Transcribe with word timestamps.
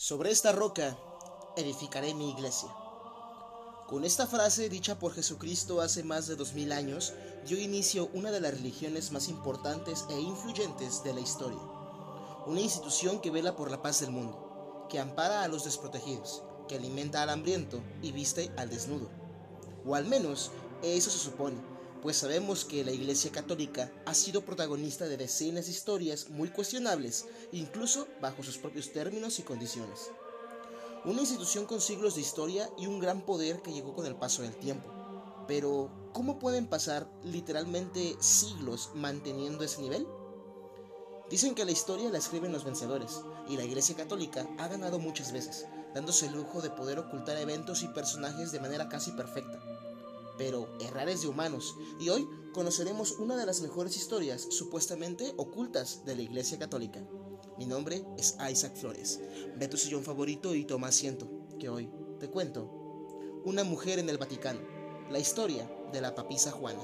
Sobre 0.00 0.30
esta 0.30 0.52
roca 0.52 0.96
edificaré 1.56 2.14
mi 2.14 2.30
iglesia. 2.30 2.68
Con 3.88 4.04
esta 4.04 4.28
frase 4.28 4.68
dicha 4.68 5.00
por 5.00 5.12
Jesucristo 5.12 5.80
hace 5.80 6.04
más 6.04 6.28
de 6.28 6.36
dos 6.36 6.54
mil 6.54 6.70
años, 6.70 7.14
dio 7.48 7.58
inicio 7.58 8.08
una 8.14 8.30
de 8.30 8.40
las 8.40 8.52
religiones 8.52 9.10
más 9.10 9.28
importantes 9.28 10.04
e 10.08 10.20
influyentes 10.20 11.02
de 11.02 11.14
la 11.14 11.18
historia. 11.18 11.58
Una 12.46 12.60
institución 12.60 13.20
que 13.20 13.32
vela 13.32 13.56
por 13.56 13.72
la 13.72 13.82
paz 13.82 13.98
del 13.98 14.12
mundo, 14.12 14.86
que 14.88 15.00
ampara 15.00 15.42
a 15.42 15.48
los 15.48 15.64
desprotegidos, 15.64 16.44
que 16.68 16.76
alimenta 16.76 17.20
al 17.20 17.30
hambriento 17.30 17.82
y 18.00 18.12
viste 18.12 18.52
al 18.56 18.70
desnudo. 18.70 19.10
O 19.84 19.96
al 19.96 20.04
menos 20.06 20.52
eso 20.80 21.10
se 21.10 21.18
supone, 21.18 21.58
pues 22.02 22.18
sabemos 22.18 22.64
que 22.64 22.84
la 22.84 22.92
Iglesia 22.92 23.32
Católica 23.32 23.90
ha 24.06 24.14
sido 24.14 24.44
protagonista 24.44 25.06
de 25.06 25.16
decenas 25.16 25.66
de 25.66 25.72
historias 25.72 26.30
muy 26.30 26.48
cuestionables, 26.50 27.26
incluso 27.52 28.06
bajo 28.20 28.42
sus 28.42 28.58
propios 28.58 28.92
términos 28.92 29.38
y 29.38 29.42
condiciones. 29.42 30.10
Una 31.04 31.20
institución 31.20 31.66
con 31.66 31.80
siglos 31.80 32.14
de 32.14 32.20
historia 32.20 32.70
y 32.78 32.86
un 32.86 33.00
gran 33.00 33.22
poder 33.22 33.62
que 33.62 33.72
llegó 33.72 33.94
con 33.94 34.06
el 34.06 34.16
paso 34.16 34.42
del 34.42 34.56
tiempo. 34.56 34.88
Pero, 35.46 35.90
¿cómo 36.12 36.38
pueden 36.38 36.66
pasar 36.66 37.10
literalmente 37.24 38.16
siglos 38.20 38.90
manteniendo 38.94 39.64
ese 39.64 39.80
nivel? 39.80 40.06
Dicen 41.30 41.54
que 41.54 41.64
la 41.64 41.72
historia 41.72 42.10
la 42.10 42.18
escriben 42.18 42.52
los 42.52 42.64
vencedores, 42.64 43.22
y 43.48 43.56
la 43.56 43.64
Iglesia 43.64 43.96
Católica 43.96 44.48
ha 44.58 44.68
ganado 44.68 44.98
muchas 44.98 45.32
veces, 45.32 45.66
dándose 45.94 46.26
el 46.26 46.34
lujo 46.34 46.60
de 46.60 46.70
poder 46.70 46.98
ocultar 46.98 47.36
eventos 47.38 47.82
y 47.82 47.88
personajes 47.88 48.52
de 48.52 48.60
manera 48.60 48.88
casi 48.88 49.12
perfecta 49.12 49.67
pero 50.38 50.68
errares 50.80 51.20
de 51.20 51.28
humanos, 51.28 51.76
y 51.98 52.08
hoy 52.08 52.26
conoceremos 52.54 53.18
una 53.18 53.36
de 53.36 53.44
las 53.44 53.60
mejores 53.60 53.96
historias 53.96 54.46
supuestamente 54.50 55.34
ocultas 55.36 56.04
de 56.04 56.16
la 56.16 56.22
Iglesia 56.22 56.58
Católica. 56.58 57.06
Mi 57.58 57.66
nombre 57.66 58.06
es 58.16 58.36
Isaac 58.50 58.76
Flores. 58.76 59.20
Ve 59.56 59.68
tu 59.68 59.76
sillón 59.76 60.04
favorito 60.04 60.54
y 60.54 60.64
toma 60.64 60.88
asiento, 60.88 61.28
que 61.58 61.68
hoy 61.68 61.90
te 62.20 62.30
cuento 62.30 63.42
una 63.44 63.64
mujer 63.64 63.98
en 63.98 64.08
el 64.08 64.18
Vaticano, 64.18 64.60
la 65.10 65.18
historia 65.18 65.70
de 65.92 66.00
la 66.00 66.14
papisa 66.14 66.52
Juana. 66.52 66.82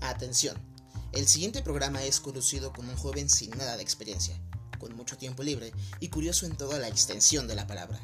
Atención 0.00 0.71
el 1.12 1.28
siguiente 1.28 1.62
programa 1.62 2.02
es 2.02 2.20
conducido 2.20 2.72
con 2.72 2.88
un 2.88 2.96
joven 2.96 3.28
sin 3.28 3.50
nada 3.50 3.76
de 3.76 3.82
experiencia, 3.82 4.40
con 4.78 4.96
mucho 4.96 5.18
tiempo 5.18 5.42
libre 5.42 5.72
y 6.00 6.08
curioso 6.08 6.46
en 6.46 6.56
toda 6.56 6.78
la 6.78 6.88
extensión 6.88 7.46
de 7.46 7.54
la 7.54 7.66
palabra. 7.66 8.00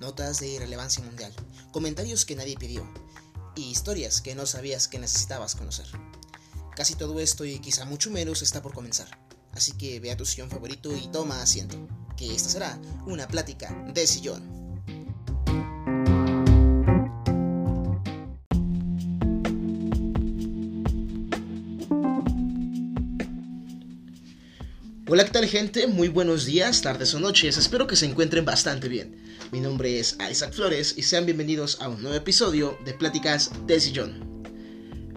Notas 0.00 0.40
de 0.40 0.48
irrelevancia 0.48 1.04
mundial, 1.04 1.34
comentarios 1.70 2.24
que 2.24 2.36
nadie 2.36 2.56
pidió 2.56 2.90
y 3.54 3.64
historias 3.64 4.22
que 4.22 4.34
no 4.34 4.46
sabías 4.46 4.88
que 4.88 4.98
necesitabas 4.98 5.54
conocer. 5.54 5.86
Casi 6.74 6.94
todo 6.94 7.20
esto 7.20 7.44
y 7.44 7.58
quizá 7.58 7.84
mucho 7.84 8.10
menos 8.10 8.40
está 8.40 8.62
por 8.62 8.72
comenzar, 8.72 9.08
así 9.52 9.72
que 9.72 10.00
ve 10.00 10.10
a 10.10 10.16
tu 10.16 10.24
sillón 10.24 10.48
favorito 10.48 10.96
y 10.96 11.08
toma 11.08 11.42
asiento, 11.42 11.76
que 12.16 12.34
esta 12.34 12.48
será 12.48 12.80
una 13.06 13.28
plática 13.28 13.70
de 13.92 14.06
sillón. 14.06 14.59
Hola, 25.12 25.24
¿qué 25.24 25.32
tal 25.32 25.46
gente? 25.46 25.88
Muy 25.88 26.06
buenos 26.06 26.44
días, 26.44 26.82
tardes 26.82 27.14
o 27.14 27.18
noches, 27.18 27.56
espero 27.56 27.88
que 27.88 27.96
se 27.96 28.06
encuentren 28.06 28.44
bastante 28.44 28.88
bien. 28.88 29.20
Mi 29.50 29.58
nombre 29.58 29.98
es 29.98 30.16
Isaac 30.30 30.52
Flores 30.52 30.94
y 30.96 31.02
sean 31.02 31.26
bienvenidos 31.26 31.78
a 31.80 31.88
un 31.88 32.00
nuevo 32.00 32.16
episodio 32.16 32.78
de 32.84 32.94
Pláticas 32.94 33.50
de 33.66 33.80
Sillón. 33.80 34.44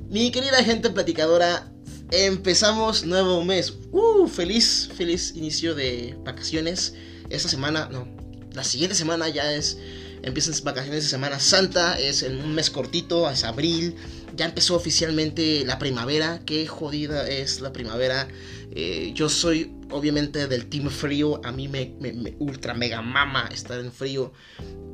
Mi 0.10 0.32
querida 0.32 0.64
gente 0.64 0.90
platicadora, 0.90 1.72
empezamos 2.10 3.06
nuevo 3.06 3.44
mes. 3.44 3.76
¡Uh! 3.92 4.26
Feliz, 4.28 4.90
feliz 4.98 5.34
inicio 5.36 5.76
de 5.76 6.18
vacaciones. 6.26 6.96
Esta 7.30 7.48
semana, 7.48 7.88
no, 7.92 8.08
la 8.52 8.64
siguiente 8.64 8.96
semana 8.96 9.30
ya 9.30 9.54
es, 9.54 9.78
empiezan 10.24 10.56
vacaciones 10.64 11.04
de 11.04 11.10
Semana 11.12 11.40
Santa, 11.40 12.00
es 12.00 12.24
en 12.24 12.40
un 12.40 12.56
mes 12.56 12.72
cortito, 12.72 13.30
es 13.30 13.44
abril. 13.44 13.96
Ya 14.36 14.46
empezó 14.46 14.76
oficialmente 14.76 15.64
la 15.66 15.78
primavera, 15.78 16.42
qué 16.48 16.66
jodida 16.66 17.30
es 17.30 17.62
la 17.62 17.72
primavera. 17.72 18.28
Eh, 18.76 19.12
yo 19.14 19.30
soy 19.30 19.72
obviamente 19.92 20.48
del 20.48 20.66
team 20.68 20.90
frío, 20.90 21.40
a 21.46 21.52
mí 21.52 21.68
me, 21.68 21.96
ultra 22.40 22.74
mega 22.74 23.02
mama 23.02 23.48
estar 23.54 23.80
en 23.80 23.92
frío. 23.92 24.34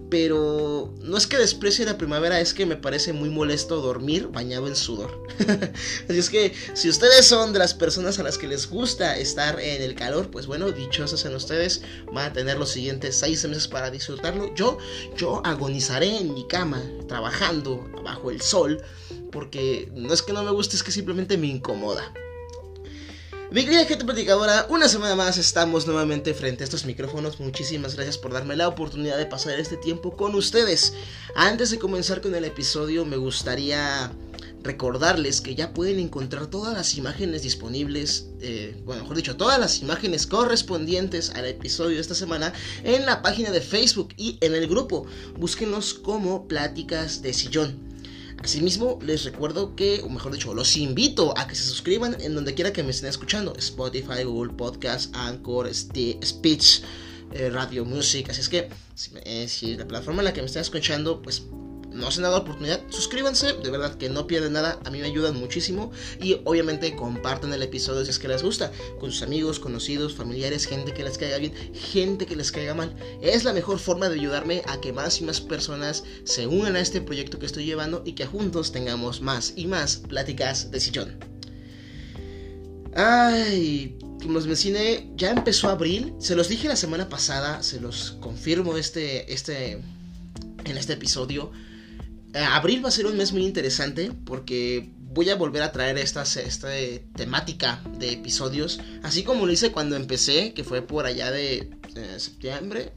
Pero 0.09 0.95
no 1.01 1.17
es 1.17 1.28
que 1.28 1.38
desprecie 1.38 1.85
la 1.85 1.97
primavera, 1.97 2.41
es 2.41 2.56
que 2.56 2.66
me 2.66 2.75
parece 2.75 3.13
muy 3.13 3.29
molesto 3.29 3.79
dormir 3.79 4.28
bañado 4.29 4.67
en 4.67 4.75
sudor. 4.75 5.23
Así 6.09 6.17
es 6.17 6.29
que 6.31 6.53
si 6.73 6.90
ustedes 6.90 7.28
son 7.28 7.53
de 7.53 7.59
las 7.59 7.75
personas 7.75 8.17
a 8.17 8.23
las 8.23 8.40
que 8.40 8.47
les 8.47 8.67
gusta 8.67 9.17
estar 9.17 9.59
en 9.59 9.84
el 9.84 9.94
calor, 9.94 10.31
pues 10.31 10.47
bueno, 10.47 10.72
dichosos 10.72 11.25
en 11.25 11.35
ustedes, 11.35 11.84
van 12.11 12.31
a 12.31 12.34
tener 12.34 12.57
los 12.57 12.72
siguientes 12.72 13.16
seis 13.16 13.47
meses 13.47 13.67
para 13.67 13.91
disfrutarlo. 13.91 14.53
Yo, 14.56 14.79
yo 15.16 15.46
agonizaré 15.46 16.17
en 16.17 16.34
mi 16.34 16.47
cama, 16.47 16.81
trabajando 17.07 17.88
bajo 18.03 18.31
el 18.31 18.41
sol, 18.41 18.81
porque 19.31 19.91
no 19.96 20.11
es 20.11 20.23
que 20.23 20.34
no 20.34 20.44
me 20.44 20.51
guste, 20.51 20.75
es 20.75 20.81
que 20.81 20.91
simplemente 20.91 21.38
me 21.38 21.47
incomoda. 21.47 22.11
Mi 23.51 23.63
querida 23.63 23.83
gente 23.85 24.05
platicadora, 24.05 24.67
una 24.69 24.87
semana 24.87 25.15
más 25.15 25.39
estamos 25.39 25.87
nuevamente 25.87 26.35
frente 26.35 26.63
a 26.63 26.65
estos 26.65 26.85
micrófonos. 26.85 27.39
Muchísimas 27.39 27.95
gracias 27.95 28.19
por 28.19 28.31
darme 28.31 28.55
la 28.55 28.67
oportunidad 28.67 29.17
de 29.17 29.25
pasar 29.25 29.59
este 29.59 29.75
tiempo 29.75 30.15
con 30.15 30.35
ustedes. 30.35 30.93
Antes 31.35 31.71
de 31.71 31.79
comenzar 31.79 32.21
con 32.21 32.35
el 32.35 32.45
episodio, 32.45 33.05
me 33.05 33.17
gustaría 33.17 34.11
recordarles 34.61 35.41
que 35.41 35.55
ya 35.55 35.73
pueden 35.73 35.97
encontrar 35.97 36.45
todas 36.45 36.75
las 36.75 36.95
imágenes 36.95 37.41
disponibles, 37.41 38.27
eh, 38.39 38.79
bueno, 38.85 39.01
mejor 39.01 39.17
dicho, 39.17 39.35
todas 39.35 39.59
las 39.59 39.81
imágenes 39.81 40.27
correspondientes 40.27 41.31
al 41.31 41.45
episodio 41.45 41.95
de 41.95 42.01
esta 42.01 42.13
semana 42.13 42.53
en 42.83 43.07
la 43.07 43.23
página 43.23 43.49
de 43.49 43.61
Facebook 43.61 44.09
y 44.16 44.37
en 44.41 44.53
el 44.53 44.67
grupo. 44.67 45.07
Búsquenos 45.39 45.95
como 45.95 46.47
Pláticas 46.47 47.23
de 47.23 47.33
Sillón. 47.33 47.88
Asimismo, 48.44 49.00
les 49.01 49.25
recuerdo 49.25 49.75
que, 49.75 50.01
o 50.01 50.09
mejor 50.09 50.31
dicho, 50.31 50.53
los 50.53 50.77
invito 50.77 51.38
a 51.38 51.47
que 51.47 51.55
se 51.55 51.63
suscriban 51.63 52.16
en 52.22 52.35
donde 52.35 52.53
quiera 52.53 52.72
que 52.72 52.83
me 52.83 52.91
estén 52.91 53.09
escuchando. 53.09 53.53
Spotify, 53.57 54.23
Google 54.23 54.53
Podcast, 54.53 55.13
Anchor, 55.16 55.69
Speech, 55.73 56.81
eh, 57.33 57.49
Radio 57.49 57.85
Music. 57.85 58.29
Así 58.29 58.41
es 58.41 58.49
que, 58.49 58.69
si, 58.95 59.11
eh, 59.25 59.47
si, 59.47 59.75
la 59.75 59.88
plataforma 59.88 60.22
en 60.22 60.25
la 60.25 60.33
que 60.33 60.41
me 60.41 60.47
estén 60.47 60.61
escuchando, 60.61 61.22
pues 61.22 61.44
no 61.99 62.11
se 62.11 62.19
han 62.19 62.23
dado 62.23 62.35
la 62.35 62.41
oportunidad, 62.41 62.81
suscríbanse, 62.89 63.53
de 63.53 63.69
verdad 63.69 63.95
que 63.95 64.09
no 64.09 64.25
pierden 64.25 64.53
nada, 64.53 64.79
a 64.85 64.89
mí 64.89 64.99
me 64.99 65.07
ayudan 65.07 65.35
muchísimo 65.39 65.91
y 66.21 66.39
obviamente 66.45 66.95
compartan 66.95 67.53
el 67.53 67.61
episodio 67.61 68.03
si 68.03 68.11
es 68.11 68.19
que 68.19 68.27
les 68.27 68.41
gusta, 68.41 68.71
con 68.99 69.11
sus 69.11 69.21
amigos, 69.21 69.59
conocidos, 69.59 70.15
familiares, 70.15 70.65
gente 70.65 70.93
que 70.93 71.03
les 71.03 71.17
caiga 71.17 71.37
bien, 71.37 71.53
gente 71.73 72.25
que 72.25 72.35
les 72.35 72.51
caiga 72.51 72.73
mal. 72.73 72.95
Es 73.21 73.43
la 73.43 73.53
mejor 73.53 73.79
forma 73.79 74.09
de 74.09 74.15
ayudarme 74.15 74.63
a 74.67 74.79
que 74.81 74.93
más 74.93 75.21
y 75.21 75.25
más 75.25 75.41
personas 75.41 76.03
se 76.23 76.47
unan 76.47 76.75
a 76.75 76.79
este 76.79 77.01
proyecto 77.01 77.39
que 77.39 77.45
estoy 77.45 77.65
llevando 77.65 78.01
y 78.05 78.13
que 78.13 78.25
juntos 78.25 78.71
tengamos 78.71 79.21
más 79.21 79.53
y 79.55 79.67
más 79.67 79.97
pláticas 79.97 80.71
de 80.71 80.79
sillón. 80.79 81.19
Ay, 82.95 83.97
como 84.21 84.39
les 84.39 84.47
mencioné, 84.47 85.11
ya 85.16 85.31
empezó 85.31 85.69
abril, 85.69 86.13
se 86.19 86.35
los 86.35 86.49
dije 86.49 86.67
la 86.67 86.75
semana 86.75 87.07
pasada, 87.07 87.63
se 87.63 87.79
los 87.79 88.17
confirmo 88.19 88.77
este, 88.77 89.31
este, 89.31 89.73
en 89.73 90.77
este 90.77 90.93
episodio. 90.93 91.51
Eh, 92.34 92.40
abril 92.40 92.84
va 92.84 92.90
a 92.90 92.91
ser 92.91 93.06
un 93.06 93.17
mes 93.17 93.31
muy 93.34 93.44
interesante 93.45 94.12
porque 94.25 94.91
voy 94.97 95.29
a 95.29 95.35
volver 95.35 95.63
a 95.63 95.72
traer 95.72 95.97
esta, 95.97 96.22
esta 96.23 96.69
temática 97.16 97.81
de 97.97 98.12
episodios, 98.12 98.79
así 99.01 99.23
como 99.23 99.45
lo 99.45 99.51
hice 99.51 99.72
cuando 99.72 99.95
empecé, 99.95 100.53
que 100.53 100.63
fue 100.63 100.81
por 100.81 101.06
allá 101.06 101.31
de 101.31 101.72
eh, 101.95 102.16
septiembre, 102.19 102.94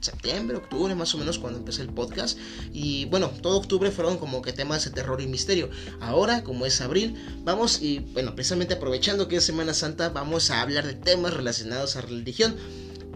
septiembre, 0.00 0.56
octubre 0.56 0.94
más 0.94 1.14
o 1.14 1.18
menos 1.18 1.38
cuando 1.38 1.60
empecé 1.60 1.82
el 1.82 1.90
podcast. 1.90 2.38
Y 2.72 3.04
bueno, 3.06 3.30
todo 3.40 3.58
octubre 3.58 3.90
fueron 3.90 4.18
como 4.18 4.42
que 4.42 4.52
temas 4.52 4.84
de 4.84 4.90
terror 4.90 5.20
y 5.20 5.26
misterio. 5.26 5.70
Ahora, 6.00 6.42
como 6.42 6.66
es 6.66 6.80
abril, 6.80 7.14
vamos 7.44 7.80
y 7.80 8.00
bueno, 8.00 8.34
precisamente 8.34 8.74
aprovechando 8.74 9.28
que 9.28 9.36
es 9.36 9.44
Semana 9.44 9.74
Santa, 9.74 10.08
vamos 10.08 10.50
a 10.50 10.60
hablar 10.60 10.86
de 10.86 10.94
temas 10.94 11.32
relacionados 11.32 11.96
a 11.96 12.00
religión. 12.00 12.56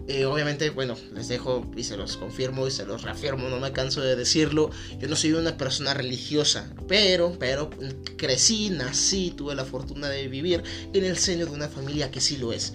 Eh, 0.07 0.25
obviamente, 0.25 0.69
bueno, 0.69 0.95
les 1.13 1.27
dejo 1.27 1.69
y 1.75 1.83
se 1.83 1.97
los 1.97 2.15
confirmo 2.15 2.65
y 2.65 2.71
se 2.71 2.85
los 2.85 3.01
reafirmo, 3.01 3.49
no 3.49 3.59
me 3.59 3.73
canso 3.73 4.01
de 4.01 4.15
decirlo. 4.15 4.71
Yo 4.99 5.09
no 5.09 5.17
soy 5.17 5.33
una 5.33 5.57
persona 5.57 5.93
religiosa, 5.93 6.73
pero, 6.87 7.35
pero 7.37 7.69
crecí, 8.15 8.69
nací, 8.69 9.31
tuve 9.35 9.53
la 9.53 9.65
fortuna 9.65 10.07
de 10.07 10.29
vivir 10.29 10.63
en 10.93 11.03
el 11.03 11.17
seno 11.17 11.45
de 11.45 11.51
una 11.51 11.67
familia 11.67 12.09
que 12.09 12.21
sí 12.21 12.37
lo 12.37 12.53
es. 12.53 12.73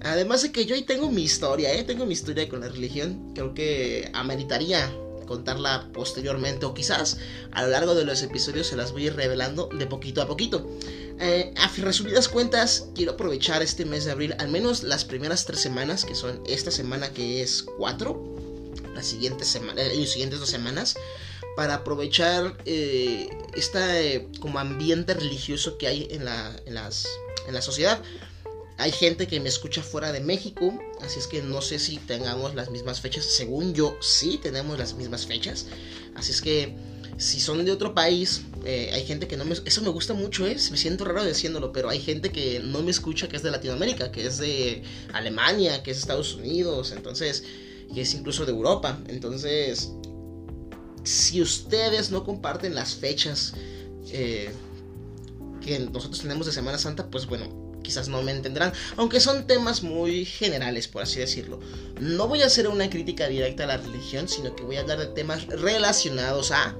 Además 0.00 0.42
de 0.42 0.50
que 0.50 0.66
yo 0.66 0.74
ahí 0.74 0.82
tengo 0.82 1.08
mi 1.12 1.22
historia, 1.22 1.72
¿eh? 1.72 1.84
tengo 1.84 2.04
mi 2.04 2.14
historia 2.14 2.48
con 2.48 2.60
la 2.60 2.68
religión. 2.68 3.32
Creo 3.34 3.54
que 3.54 4.10
ameritaría 4.12 4.92
contarla 5.26 5.88
posteriormente 5.92 6.66
o 6.66 6.74
quizás 6.74 7.18
a 7.52 7.62
lo 7.62 7.68
largo 7.68 7.94
de 7.94 8.04
los 8.04 8.22
episodios 8.22 8.66
se 8.66 8.76
las 8.76 8.92
voy 8.92 9.04
a 9.04 9.06
ir 9.06 9.16
revelando 9.16 9.68
de 9.76 9.86
poquito 9.86 10.22
a 10.22 10.26
poquito. 10.26 10.66
Eh, 11.20 11.52
a 11.56 11.68
resumidas 11.68 12.28
cuentas, 12.28 12.88
quiero 12.94 13.12
aprovechar 13.12 13.62
este 13.62 13.84
mes 13.84 14.04
de 14.04 14.12
abril, 14.12 14.34
al 14.38 14.48
menos 14.48 14.82
las 14.82 15.04
primeras 15.04 15.44
tres 15.44 15.60
semanas, 15.60 16.04
que 16.04 16.14
son 16.14 16.42
esta 16.46 16.70
semana 16.70 17.12
que 17.12 17.42
es 17.42 17.62
cuatro, 17.62 18.34
la 18.94 19.02
siguiente 19.02 19.44
semana, 19.44 19.80
eh, 19.82 19.94
las 19.96 20.10
siguientes 20.10 20.40
dos 20.40 20.48
semanas, 20.48 20.96
para 21.56 21.74
aprovechar 21.74 22.56
eh, 22.64 23.28
este 23.54 24.28
como 24.40 24.58
ambiente 24.58 25.14
religioso 25.14 25.78
que 25.78 25.86
hay 25.86 26.08
en 26.10 26.24
la, 26.24 26.56
en, 26.66 26.74
las, 26.74 27.06
en 27.46 27.54
la 27.54 27.62
sociedad. 27.62 28.02
Hay 28.82 28.90
gente 28.90 29.28
que 29.28 29.38
me 29.38 29.48
escucha 29.48 29.80
fuera 29.80 30.10
de 30.10 30.18
México, 30.18 30.76
así 31.02 31.20
es 31.20 31.28
que 31.28 31.40
no 31.40 31.62
sé 31.62 31.78
si 31.78 31.98
tengamos 31.98 32.56
las 32.56 32.68
mismas 32.68 33.00
fechas. 33.00 33.24
Según 33.24 33.74
yo, 33.74 33.96
sí 34.00 34.40
tenemos 34.42 34.76
las 34.76 34.94
mismas 34.94 35.24
fechas. 35.24 35.66
Así 36.16 36.32
es 36.32 36.42
que 36.42 36.74
si 37.16 37.38
son 37.38 37.64
de 37.64 37.70
otro 37.70 37.94
país, 37.94 38.42
eh, 38.64 38.90
hay 38.92 39.06
gente 39.06 39.28
que 39.28 39.36
no 39.36 39.44
me... 39.44 39.54
Eso 39.64 39.82
me 39.82 39.88
gusta 39.88 40.14
mucho, 40.14 40.48
¿eh? 40.48 40.56
Me 40.72 40.76
siento 40.76 41.04
raro 41.04 41.24
diciéndolo, 41.24 41.70
pero 41.70 41.90
hay 41.90 42.00
gente 42.00 42.32
que 42.32 42.58
no 42.58 42.82
me 42.82 42.90
escucha 42.90 43.28
que 43.28 43.36
es 43.36 43.44
de 43.44 43.52
Latinoamérica, 43.52 44.10
que 44.10 44.26
es 44.26 44.38
de 44.38 44.82
Alemania, 45.12 45.84
que 45.84 45.92
es 45.92 45.98
de 45.98 46.00
Estados 46.00 46.34
Unidos, 46.34 46.90
entonces, 46.90 47.44
y 47.94 48.00
es 48.00 48.12
incluso 48.14 48.44
de 48.46 48.50
Europa. 48.50 48.98
Entonces, 49.06 49.92
si 51.04 51.40
ustedes 51.40 52.10
no 52.10 52.24
comparten 52.24 52.74
las 52.74 52.96
fechas 52.96 53.54
eh, 54.10 54.50
que 55.60 55.78
nosotros 55.78 56.20
tenemos 56.20 56.46
de 56.46 56.52
Semana 56.52 56.78
Santa, 56.78 57.08
pues 57.08 57.26
bueno, 57.26 57.62
quizás 57.82 58.08
no 58.08 58.22
me 58.22 58.32
entenderán, 58.32 58.72
aunque 58.96 59.20
son 59.20 59.46
temas 59.46 59.82
muy 59.82 60.24
generales, 60.24 60.88
por 60.88 61.02
así 61.02 61.20
decirlo. 61.20 61.60
No 62.00 62.28
voy 62.28 62.42
a 62.42 62.46
hacer 62.46 62.68
una 62.68 62.88
crítica 62.88 63.28
directa 63.28 63.64
a 63.64 63.66
la 63.66 63.76
religión, 63.76 64.28
sino 64.28 64.54
que 64.54 64.62
voy 64.62 64.76
a 64.76 64.80
hablar 64.80 64.98
de 64.98 65.06
temas 65.06 65.46
relacionados 65.46 66.52
a... 66.52 66.76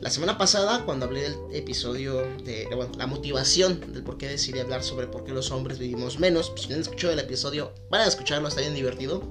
La 0.00 0.08
semana 0.08 0.38
pasada, 0.38 0.86
cuando 0.86 1.04
hablé 1.04 1.20
del 1.22 1.36
episodio 1.52 2.22
de, 2.42 2.66
bueno, 2.74 2.90
la 2.96 3.06
motivación 3.06 3.92
del 3.92 4.02
por 4.02 4.16
qué 4.16 4.28
decidí 4.28 4.58
hablar 4.58 4.82
sobre 4.82 5.06
por 5.06 5.24
qué 5.24 5.32
los 5.32 5.50
hombres 5.50 5.78
vivimos 5.78 6.18
menos, 6.18 6.52
si 6.56 6.68
no 6.68 6.76
han 6.76 6.80
escuchado 6.80 7.12
el 7.12 7.18
episodio, 7.18 7.74
van 7.90 8.00
a 8.00 8.06
escucharlo, 8.06 8.48
está 8.48 8.62
bien 8.62 8.74
divertido. 8.74 9.22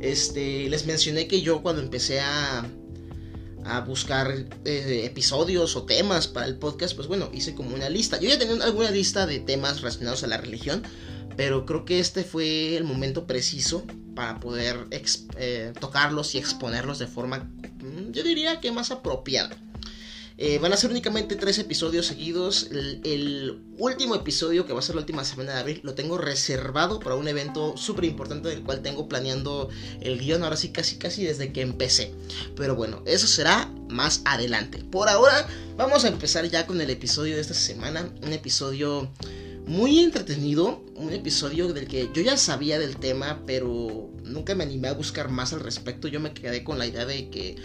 Este, 0.00 0.68
les 0.70 0.86
mencioné 0.86 1.28
que 1.28 1.42
yo 1.42 1.62
cuando 1.62 1.82
empecé 1.82 2.20
a 2.20 2.66
a 3.64 3.80
buscar 3.80 4.32
eh, 4.64 5.02
episodios 5.04 5.76
o 5.76 5.84
temas 5.84 6.28
para 6.28 6.46
el 6.46 6.56
podcast, 6.56 6.94
pues 6.94 7.08
bueno, 7.08 7.30
hice 7.32 7.54
como 7.54 7.74
una 7.74 7.88
lista. 7.88 8.20
Yo 8.20 8.28
ya 8.28 8.38
tenía 8.38 8.62
alguna 8.64 8.90
lista 8.90 9.26
de 9.26 9.40
temas 9.40 9.80
relacionados 9.80 10.22
a 10.22 10.26
la 10.26 10.36
religión, 10.36 10.82
pero 11.36 11.66
creo 11.66 11.84
que 11.84 11.98
este 11.98 12.24
fue 12.24 12.76
el 12.76 12.84
momento 12.84 13.26
preciso 13.26 13.84
para 14.14 14.38
poder 14.38 14.86
eh, 14.90 15.72
tocarlos 15.80 16.34
y 16.34 16.38
exponerlos 16.38 16.98
de 16.98 17.06
forma, 17.06 17.38
mm, 17.38 18.12
yo 18.12 18.22
diría 18.22 18.60
que 18.60 18.70
más 18.70 18.90
apropiada. 18.90 19.56
Eh, 20.36 20.58
van 20.58 20.72
a 20.72 20.76
ser 20.76 20.90
únicamente 20.90 21.36
tres 21.36 21.58
episodios 21.58 22.06
seguidos. 22.06 22.68
El, 22.72 23.60
último 23.76 24.14
episodio, 24.14 24.66
que 24.66 24.72
va 24.72 24.78
a 24.78 24.82
ser 24.82 24.94
la 24.94 25.00
última 25.00 25.24
semana 25.24 25.54
de 25.54 25.58
abril, 25.58 25.80
lo 25.82 25.94
tengo 25.94 26.16
reservado 26.16 27.00
para 27.00 27.16
un 27.16 27.26
evento 27.26 27.76
súper 27.76 28.04
importante 28.04 28.48
del 28.48 28.62
cual 28.62 28.82
tengo 28.82 29.08
planeando 29.08 29.68
el 30.00 30.18
guion 30.20 30.44
ahora 30.44 30.56
sí 30.56 30.68
casi 30.68 30.96
casi 30.96 31.24
desde 31.24 31.52
que 31.52 31.60
empecé. 31.60 32.14
Pero 32.56 32.76
bueno, 32.76 33.02
eso 33.04 33.26
será 33.26 33.72
más 33.88 34.22
adelante. 34.24 34.78
Por 34.78 35.08
ahora 35.08 35.48
vamos 35.76 36.04
a 36.04 36.08
empezar 36.08 36.48
ya 36.48 36.66
con 36.66 36.80
el 36.80 36.90
episodio 36.90 37.34
de 37.34 37.40
esta 37.40 37.54
semana. 37.54 38.08
Un 38.22 38.32
episodio 38.32 39.10
muy 39.66 40.00
entretenido, 40.00 40.84
un 40.94 41.12
episodio 41.12 41.72
del 41.72 41.88
que 41.88 42.10
yo 42.14 42.22
ya 42.22 42.36
sabía 42.36 42.78
del 42.78 42.96
tema, 42.96 43.42
pero 43.46 44.10
nunca 44.22 44.54
me 44.54 44.64
animé 44.64 44.88
a 44.88 44.94
buscar 44.94 45.30
más 45.30 45.52
al 45.52 45.60
respecto. 45.60 46.06
Yo 46.06 46.20
me 46.20 46.32
quedé 46.32 46.62
con 46.62 46.78
la 46.78 46.86
idea 46.86 47.06
de 47.06 47.28
que 47.28 47.56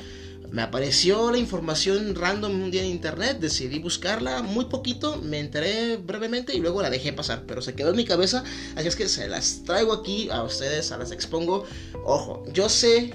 me 0.52 0.62
apareció 0.64 1.32
la 1.32 1.38
información 1.38 2.16
random 2.16 2.64
un 2.64 2.72
día 2.72 2.82
en 2.82 2.90
internet, 2.90 3.38
decidí 3.40 3.80
buscarla 3.80 4.42
muy 4.42 4.66
poquito, 4.66 5.18
me 5.18 5.40
enteré 5.40 5.98
brevemente 5.98 6.56
y 6.56 6.60
luego 6.60 6.82
la 6.82 6.90
dejé 6.90 7.14
pasar, 7.14 7.44
pero 7.46 7.62
se 7.62 7.76
quedó 7.76 7.92
en 7.92 7.98
mi 7.98 8.06
cabeza, 8.06 8.44
así 8.76 8.88
es 8.88 8.96
que 8.96 9.08
se 9.08 9.28
las 9.28 9.64
traigo 9.64 9.94
aquí 9.94 10.30
a 10.32 10.44
ustedes, 10.44 10.92
a 10.92 10.98
las 10.98 11.12
expongo. 11.12 11.66
Ojo, 12.04 12.44
yo 12.52 12.68
sé, 12.68 13.14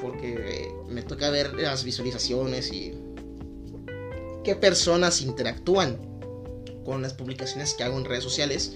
porque 0.00 0.72
me 0.88 1.02
toca 1.02 1.28
ver 1.30 1.54
las 1.54 1.84
visualizaciones 1.84 2.72
y 2.72 2.94
qué 4.42 4.56
personas 4.56 5.20
interactúan 5.20 5.98
con 6.84 7.02
las 7.02 7.12
publicaciones 7.12 7.74
que 7.74 7.84
hago 7.84 7.98
en 7.98 8.06
redes 8.06 8.24
sociales, 8.24 8.72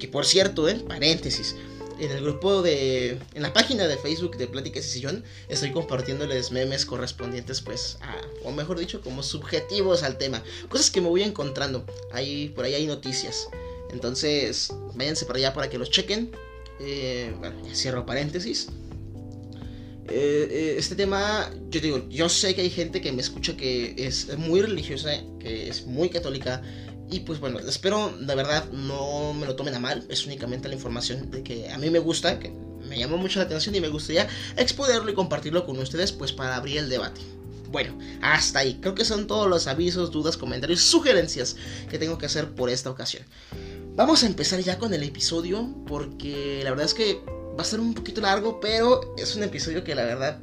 que 0.00 0.08
por 0.08 0.26
cierto, 0.26 0.68
en 0.68 0.82
paréntesis, 0.82 1.54
en 1.98 2.10
el 2.10 2.22
grupo 2.22 2.62
de. 2.62 3.18
En 3.34 3.42
la 3.42 3.52
página 3.52 3.86
de 3.86 3.96
Facebook 3.96 4.36
de 4.36 4.46
Pláticas 4.46 4.86
y 4.86 4.88
Sillón, 4.88 5.24
estoy 5.48 5.72
compartiéndoles 5.72 6.52
memes 6.52 6.84
correspondientes, 6.84 7.60
pues, 7.60 7.98
a. 8.00 8.16
O 8.44 8.52
mejor 8.52 8.78
dicho, 8.78 9.00
como 9.00 9.22
subjetivos 9.22 10.02
al 10.02 10.18
tema. 10.18 10.42
Cosas 10.68 10.90
que 10.90 11.00
me 11.00 11.08
voy 11.08 11.22
encontrando. 11.22 11.84
Ahí, 12.12 12.50
por 12.54 12.64
ahí 12.64 12.74
hay 12.74 12.86
noticias. 12.86 13.48
Entonces, 13.90 14.72
váyanse 14.94 15.26
para 15.26 15.38
allá 15.38 15.54
para 15.54 15.70
que 15.70 15.78
los 15.78 15.90
chequen. 15.90 16.30
Eh, 16.80 17.32
bueno, 17.38 17.56
cierro 17.74 18.04
paréntesis. 18.04 18.68
Eh, 20.08 20.48
eh, 20.50 20.74
este 20.78 20.94
tema, 20.94 21.50
yo 21.70 21.80
digo, 21.80 22.08
yo 22.08 22.28
sé 22.28 22.54
que 22.54 22.60
hay 22.60 22.70
gente 22.70 23.00
que 23.00 23.10
me 23.10 23.22
escucha 23.22 23.56
que 23.56 23.94
es 23.98 24.36
muy 24.38 24.62
religiosa, 24.62 25.10
que 25.40 25.68
es 25.68 25.86
muy 25.86 26.10
católica, 26.10 26.62
y 27.10 27.20
pues 27.20 27.38
bueno, 27.38 27.58
espero 27.60 28.12
de 28.18 28.34
verdad 28.34 28.70
no 28.72 29.32
me 29.32 29.46
lo 29.46 29.54
tomen 29.54 29.74
a 29.74 29.80
mal. 29.80 30.04
Es 30.08 30.26
únicamente 30.26 30.68
la 30.68 30.74
información 30.74 31.30
de 31.30 31.42
que 31.42 31.70
a 31.70 31.78
mí 31.78 31.90
me 31.90 31.98
gusta, 31.98 32.38
que 32.38 32.50
me 32.88 32.98
llamó 32.98 33.16
mucho 33.16 33.38
la 33.38 33.44
atención 33.44 33.74
y 33.74 33.80
me 33.80 33.88
gustaría 33.88 34.28
exponerlo 34.56 35.10
y 35.10 35.14
compartirlo 35.14 35.66
con 35.66 35.78
ustedes 35.78 36.12
pues 36.12 36.32
para 36.32 36.56
abrir 36.56 36.78
el 36.78 36.88
debate. 36.88 37.20
Bueno, 37.70 37.98
hasta 38.22 38.60
ahí. 38.60 38.78
Creo 38.80 38.94
que 38.94 39.04
son 39.04 39.26
todos 39.26 39.48
los 39.48 39.66
avisos, 39.66 40.10
dudas, 40.10 40.36
comentarios, 40.36 40.80
sugerencias 40.80 41.56
que 41.90 41.98
tengo 41.98 42.18
que 42.18 42.26
hacer 42.26 42.54
por 42.54 42.70
esta 42.70 42.90
ocasión. 42.90 43.24
Vamos 43.94 44.22
a 44.22 44.26
empezar 44.26 44.60
ya 44.60 44.78
con 44.78 44.92
el 44.94 45.02
episodio 45.02 45.74
porque 45.86 46.60
la 46.64 46.70
verdad 46.70 46.86
es 46.86 46.94
que 46.94 47.20
va 47.58 47.62
a 47.62 47.64
ser 47.64 47.80
un 47.80 47.94
poquito 47.94 48.20
largo, 48.20 48.60
pero 48.60 49.14
es 49.16 49.34
un 49.36 49.42
episodio 49.42 49.84
que 49.84 49.94
la 49.94 50.04
verdad 50.04 50.40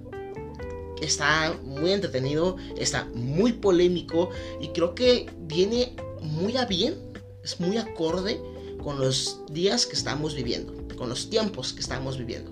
está 1.01 1.55
muy 1.63 1.91
entretenido, 1.91 2.57
está 2.77 3.05
muy 3.13 3.53
polémico 3.53 4.29
y 4.61 4.69
creo 4.69 4.95
que 4.95 5.29
viene 5.39 5.95
muy 6.23 6.57
a 6.57 6.65
bien, 6.65 6.95
es 7.43 7.59
muy 7.59 7.77
acorde 7.77 8.41
con 8.81 8.99
los 8.99 9.41
días 9.51 9.85
que 9.85 9.93
estamos 9.93 10.35
viviendo, 10.35 10.73
con 10.95 11.09
los 11.09 11.29
tiempos 11.29 11.73
que 11.73 11.81
estamos 11.81 12.17
viviendo. 12.17 12.51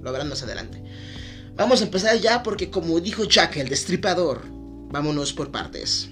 Lo 0.00 0.12
verán 0.12 0.28
más 0.28 0.42
adelante. 0.42 0.82
Vamos 1.56 1.80
a 1.80 1.84
empezar 1.84 2.18
ya 2.18 2.42
porque 2.42 2.70
como 2.70 3.00
dijo 3.00 3.24
Jack 3.24 3.56
el 3.56 3.68
destripador, 3.68 4.42
vámonos 4.90 5.32
por 5.32 5.50
partes. 5.50 6.08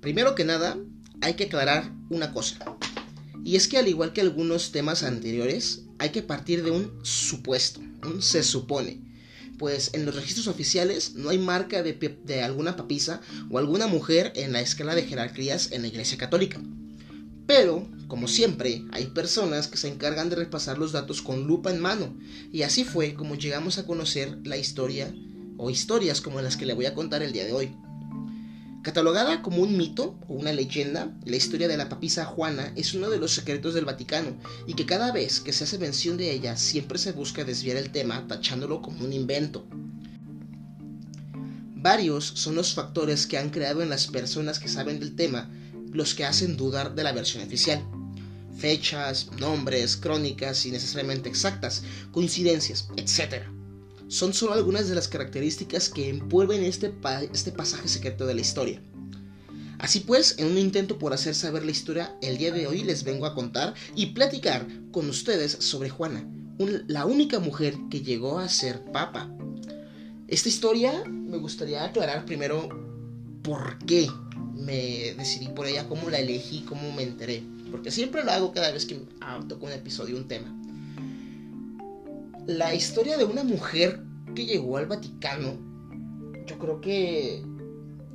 Primero 0.00 0.34
que 0.34 0.44
nada, 0.44 0.76
hay 1.20 1.34
que 1.34 1.44
aclarar 1.44 1.92
una 2.10 2.32
cosa. 2.32 2.58
Y 3.44 3.56
es 3.56 3.68
que 3.68 3.78
al 3.78 3.88
igual 3.88 4.12
que 4.12 4.20
algunos 4.20 4.72
temas 4.72 5.04
anteriores, 5.04 5.81
hay 6.02 6.10
que 6.10 6.22
partir 6.22 6.64
de 6.64 6.72
un 6.72 6.90
supuesto, 7.04 7.78
un 8.02 8.22
se 8.22 8.42
supone. 8.42 9.00
Pues 9.56 9.90
en 9.94 10.04
los 10.04 10.16
registros 10.16 10.48
oficiales 10.48 11.14
no 11.14 11.30
hay 11.30 11.38
marca 11.38 11.84
de, 11.84 11.92
de 11.92 12.42
alguna 12.42 12.74
papisa 12.74 13.20
o 13.50 13.58
alguna 13.58 13.86
mujer 13.86 14.32
en 14.34 14.52
la 14.52 14.60
escala 14.60 14.96
de 14.96 15.04
jerarquías 15.04 15.70
en 15.70 15.82
la 15.82 15.86
Iglesia 15.86 16.18
Católica. 16.18 16.60
Pero, 17.46 17.88
como 18.08 18.26
siempre, 18.26 18.82
hay 18.90 19.06
personas 19.06 19.68
que 19.68 19.76
se 19.76 19.86
encargan 19.86 20.28
de 20.28 20.34
repasar 20.34 20.76
los 20.76 20.90
datos 20.90 21.22
con 21.22 21.46
lupa 21.46 21.70
en 21.70 21.78
mano, 21.78 22.16
y 22.50 22.62
así 22.62 22.82
fue 22.82 23.14
como 23.14 23.36
llegamos 23.36 23.78
a 23.78 23.86
conocer 23.86 24.38
la 24.44 24.56
historia 24.56 25.14
o 25.56 25.70
historias 25.70 26.20
como 26.20 26.40
las 26.40 26.56
que 26.56 26.66
le 26.66 26.74
voy 26.74 26.86
a 26.86 26.94
contar 26.94 27.22
el 27.22 27.32
día 27.32 27.44
de 27.44 27.52
hoy. 27.52 27.76
Catalogada 28.82 29.42
como 29.42 29.62
un 29.62 29.76
mito 29.76 30.18
o 30.26 30.34
una 30.34 30.52
leyenda, 30.52 31.16
la 31.24 31.36
historia 31.36 31.68
de 31.68 31.76
la 31.76 31.88
papisa 31.88 32.24
Juana 32.24 32.72
es 32.74 32.94
uno 32.94 33.10
de 33.10 33.18
los 33.18 33.32
secretos 33.32 33.74
del 33.74 33.84
Vaticano 33.84 34.36
y 34.66 34.74
que 34.74 34.86
cada 34.86 35.12
vez 35.12 35.38
que 35.38 35.52
se 35.52 35.62
hace 35.62 35.78
mención 35.78 36.16
de 36.16 36.32
ella 36.32 36.56
siempre 36.56 36.98
se 36.98 37.12
busca 37.12 37.44
desviar 37.44 37.76
el 37.76 37.92
tema 37.92 38.26
tachándolo 38.26 38.82
como 38.82 39.04
un 39.04 39.12
invento. 39.12 39.64
Varios 41.76 42.24
son 42.34 42.56
los 42.56 42.74
factores 42.74 43.28
que 43.28 43.38
han 43.38 43.50
creado 43.50 43.82
en 43.82 43.88
las 43.88 44.08
personas 44.08 44.58
que 44.58 44.68
saben 44.68 44.98
del 44.98 45.14
tema 45.14 45.48
los 45.92 46.16
que 46.16 46.24
hacen 46.24 46.56
dudar 46.56 46.96
de 46.96 47.04
la 47.04 47.12
versión 47.12 47.44
oficial. 47.44 47.84
Fechas, 48.58 49.28
nombres, 49.38 49.96
crónicas 49.96 50.66
innecesariamente 50.66 51.28
exactas, 51.28 51.84
coincidencias, 52.10 52.88
etc 52.96 53.61
son 54.12 54.34
solo 54.34 54.52
algunas 54.52 54.90
de 54.90 54.94
las 54.94 55.08
características 55.08 55.88
que 55.88 56.10
envuelven 56.10 56.62
este, 56.64 56.92
este 57.32 57.50
pasaje 57.50 57.88
secreto 57.88 58.26
de 58.26 58.34
la 58.34 58.42
historia. 58.42 58.82
Así 59.78 60.00
pues, 60.00 60.34
en 60.38 60.48
un 60.48 60.58
intento 60.58 60.98
por 60.98 61.14
hacer 61.14 61.34
saber 61.34 61.64
la 61.64 61.70
historia, 61.70 62.14
el 62.20 62.36
día 62.36 62.52
de 62.52 62.66
hoy 62.66 62.84
les 62.84 63.04
vengo 63.04 63.24
a 63.24 63.34
contar 63.34 63.72
y 63.96 64.06
platicar 64.06 64.68
con 64.90 65.08
ustedes 65.08 65.52
sobre 65.52 65.88
Juana, 65.88 66.28
la 66.88 67.06
única 67.06 67.38
mujer 67.38 67.74
que 67.90 68.02
llegó 68.02 68.38
a 68.38 68.50
ser 68.50 68.84
papa. 68.92 69.34
Esta 70.28 70.50
historia 70.50 71.04
me 71.08 71.38
gustaría 71.38 71.82
aclarar 71.82 72.26
primero 72.26 72.68
por 73.42 73.78
qué 73.86 74.10
me 74.54 75.14
decidí 75.14 75.48
por 75.48 75.66
ella, 75.66 75.88
cómo 75.88 76.10
la 76.10 76.18
elegí, 76.18 76.66
cómo 76.68 76.92
me 76.92 77.02
enteré. 77.02 77.42
Porque 77.70 77.90
siempre 77.90 78.22
lo 78.22 78.30
hago 78.30 78.52
cada 78.52 78.72
vez 78.72 78.84
que 78.84 79.00
toco 79.48 79.64
un 79.64 79.72
episodio, 79.72 80.18
un 80.18 80.28
tema 80.28 80.61
la 82.46 82.74
historia 82.74 83.16
de 83.16 83.24
una 83.24 83.44
mujer 83.44 84.02
que 84.34 84.46
llegó 84.46 84.76
al 84.76 84.86
Vaticano, 84.86 85.58
yo 86.46 86.58
creo 86.58 86.80
que... 86.80 87.42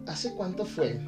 ¿Hace 0.05 0.31
cuánto 0.33 0.65
fue? 0.65 1.01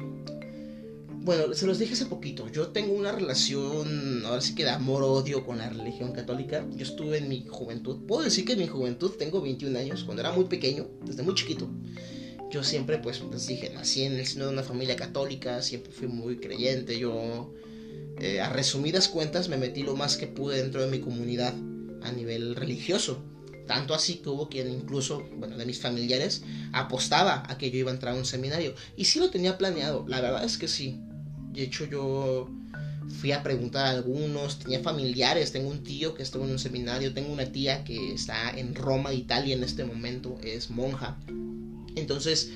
bueno, 1.22 1.52
se 1.54 1.66
los 1.66 1.78
dije 1.78 1.92
hace 1.92 2.06
poquito. 2.06 2.48
Yo 2.50 2.68
tengo 2.68 2.94
una 2.94 3.12
relación, 3.12 4.24
ahora 4.24 4.40
sí 4.40 4.54
que 4.54 4.64
de 4.64 4.70
amor-odio 4.70 5.44
con 5.44 5.58
la 5.58 5.68
religión 5.68 6.12
católica. 6.12 6.66
Yo 6.74 6.82
estuve 6.82 7.18
en 7.18 7.28
mi 7.28 7.46
juventud. 7.46 8.06
Puedo 8.06 8.22
decir 8.22 8.44
que 8.44 8.54
en 8.54 8.60
mi 8.60 8.66
juventud 8.66 9.12
tengo 9.18 9.40
21 9.40 9.78
años, 9.78 10.04
cuando 10.04 10.22
era 10.22 10.32
muy 10.32 10.44
pequeño, 10.44 10.88
desde 11.04 11.22
muy 11.22 11.34
chiquito. 11.34 11.68
Yo 12.50 12.64
siempre, 12.64 12.98
pues, 12.98 13.22
les 13.30 13.46
dije, 13.46 13.70
nací 13.70 14.02
en 14.02 14.14
el 14.14 14.26
seno 14.26 14.46
de 14.46 14.52
una 14.52 14.62
familia 14.62 14.96
católica, 14.96 15.62
siempre 15.62 15.92
fui 15.92 16.08
muy 16.08 16.38
creyente. 16.38 16.98
Yo, 16.98 17.52
eh, 18.18 18.40
a 18.40 18.48
resumidas 18.48 19.08
cuentas, 19.08 19.48
me 19.48 19.58
metí 19.58 19.82
lo 19.82 19.96
más 19.96 20.16
que 20.16 20.26
pude 20.26 20.56
dentro 20.56 20.82
de 20.82 20.90
mi 20.90 21.00
comunidad 21.00 21.54
a 22.02 22.12
nivel 22.12 22.56
religioso. 22.56 23.22
Tanto 23.66 23.94
así 23.94 24.16
que 24.16 24.28
hubo 24.28 24.48
quien 24.48 24.68
incluso, 24.68 25.28
bueno, 25.36 25.56
de 25.56 25.64
mis 25.64 25.80
familiares, 25.80 26.42
apostaba 26.72 27.44
a 27.48 27.56
que 27.56 27.70
yo 27.70 27.78
iba 27.78 27.90
a 27.90 27.94
entrar 27.94 28.14
a 28.14 28.18
un 28.18 28.24
seminario. 28.24 28.74
Y 28.96 29.04
sí 29.04 29.20
lo 29.20 29.30
tenía 29.30 29.58
planeado, 29.58 30.04
la 30.08 30.20
verdad 30.20 30.44
es 30.44 30.58
que 30.58 30.66
sí. 30.66 30.98
De 31.52 31.62
hecho, 31.62 31.84
yo 31.84 32.50
fui 33.20 33.32
a 33.32 33.42
preguntar 33.42 33.86
a 33.86 33.90
algunos, 33.90 34.58
tenía 34.58 34.80
familiares, 34.80 35.52
tengo 35.52 35.70
un 35.70 35.82
tío 35.82 36.14
que 36.14 36.22
estuvo 36.22 36.44
en 36.44 36.50
un 36.50 36.58
seminario, 36.58 37.12
tengo 37.12 37.32
una 37.32 37.46
tía 37.46 37.84
que 37.84 38.12
está 38.12 38.50
en 38.50 38.74
Roma, 38.74 39.12
Italia 39.12 39.54
en 39.54 39.62
este 39.62 39.84
momento, 39.84 40.38
es 40.42 40.70
monja. 40.70 41.16
Entonces, 41.94 42.50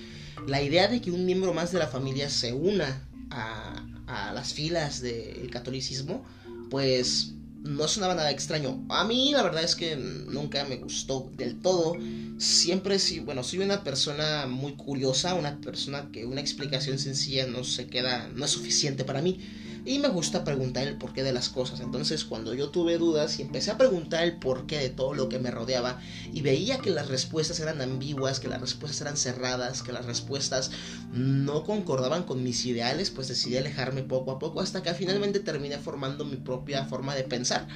la 0.46 0.62
idea 0.62 0.88
de 0.88 1.00
que 1.00 1.10
un 1.10 1.26
miembro 1.26 1.54
más 1.54 1.72
de 1.72 1.78
la 1.78 1.86
familia 1.86 2.28
se 2.28 2.52
una 2.52 3.06
a, 3.30 3.86
a 4.06 4.32
las 4.32 4.52
filas 4.52 5.00
del 5.00 5.50
catolicismo, 5.50 6.24
pues 6.70 7.34
no 7.64 7.88
sonaba 7.88 8.14
nada 8.14 8.30
extraño. 8.30 8.84
A 8.90 9.04
mí 9.04 9.32
la 9.32 9.42
verdad 9.42 9.64
es 9.64 9.74
que 9.74 9.96
nunca 9.96 10.64
me 10.64 10.76
gustó 10.76 11.30
del 11.36 11.60
todo. 11.60 11.96
Siempre 12.38 12.98
sí, 12.98 13.20
bueno, 13.20 13.42
soy 13.42 13.60
una 13.60 13.82
persona 13.82 14.46
muy 14.46 14.74
curiosa, 14.74 15.34
una 15.34 15.60
persona 15.60 16.10
que 16.12 16.26
una 16.26 16.40
explicación 16.40 16.98
sencilla 16.98 17.46
no 17.46 17.64
se 17.64 17.86
queda, 17.86 18.28
no 18.34 18.44
es 18.44 18.50
suficiente 18.50 19.04
para 19.04 19.22
mí 19.22 19.40
y 19.84 19.98
me 19.98 20.08
gusta 20.08 20.44
preguntar 20.44 20.86
el 20.86 20.96
porqué 20.96 21.22
de 21.22 21.32
las 21.32 21.50
cosas. 21.50 21.80
Entonces 21.80 22.24
cuando 22.24 22.54
yo 22.54 22.70
tuve 22.70 22.96
dudas 22.96 23.38
y 23.38 23.42
empecé 23.42 23.70
a 23.70 23.78
preguntar 23.78 24.24
el 24.24 24.38
porqué 24.38 24.78
de 24.78 24.88
todo 24.88 25.14
lo 25.14 25.28
que 25.28 25.38
me 25.38 25.50
rodeaba 25.50 26.00
y 26.32 26.40
veía 26.40 26.78
que 26.78 26.90
las 26.90 27.08
respuestas 27.08 27.60
eran 27.60 27.80
ambiguas, 27.80 28.40
que 28.40 28.48
las 28.48 28.60
respuestas 28.60 29.02
eran 29.02 29.16
cerradas, 29.16 29.82
que 29.82 29.92
las 29.92 30.06
respuestas 30.06 30.70
no 31.12 31.64
concordaban 31.64 32.22
con 32.22 32.42
mis 32.42 32.64
ideales, 32.64 33.10
pues 33.10 33.28
decidí 33.28 33.56
alejarme 33.56 34.02
poco 34.02 34.30
a 34.30 34.38
poco 34.38 34.60
hasta 34.60 34.82
que 34.82 34.94
finalmente 34.94 35.40
terminé 35.40 35.78
formando 35.78 36.24
mi 36.24 36.36
propia 36.36 36.84
forma 36.86 37.14
de 37.14 37.24
pensar 37.24 37.66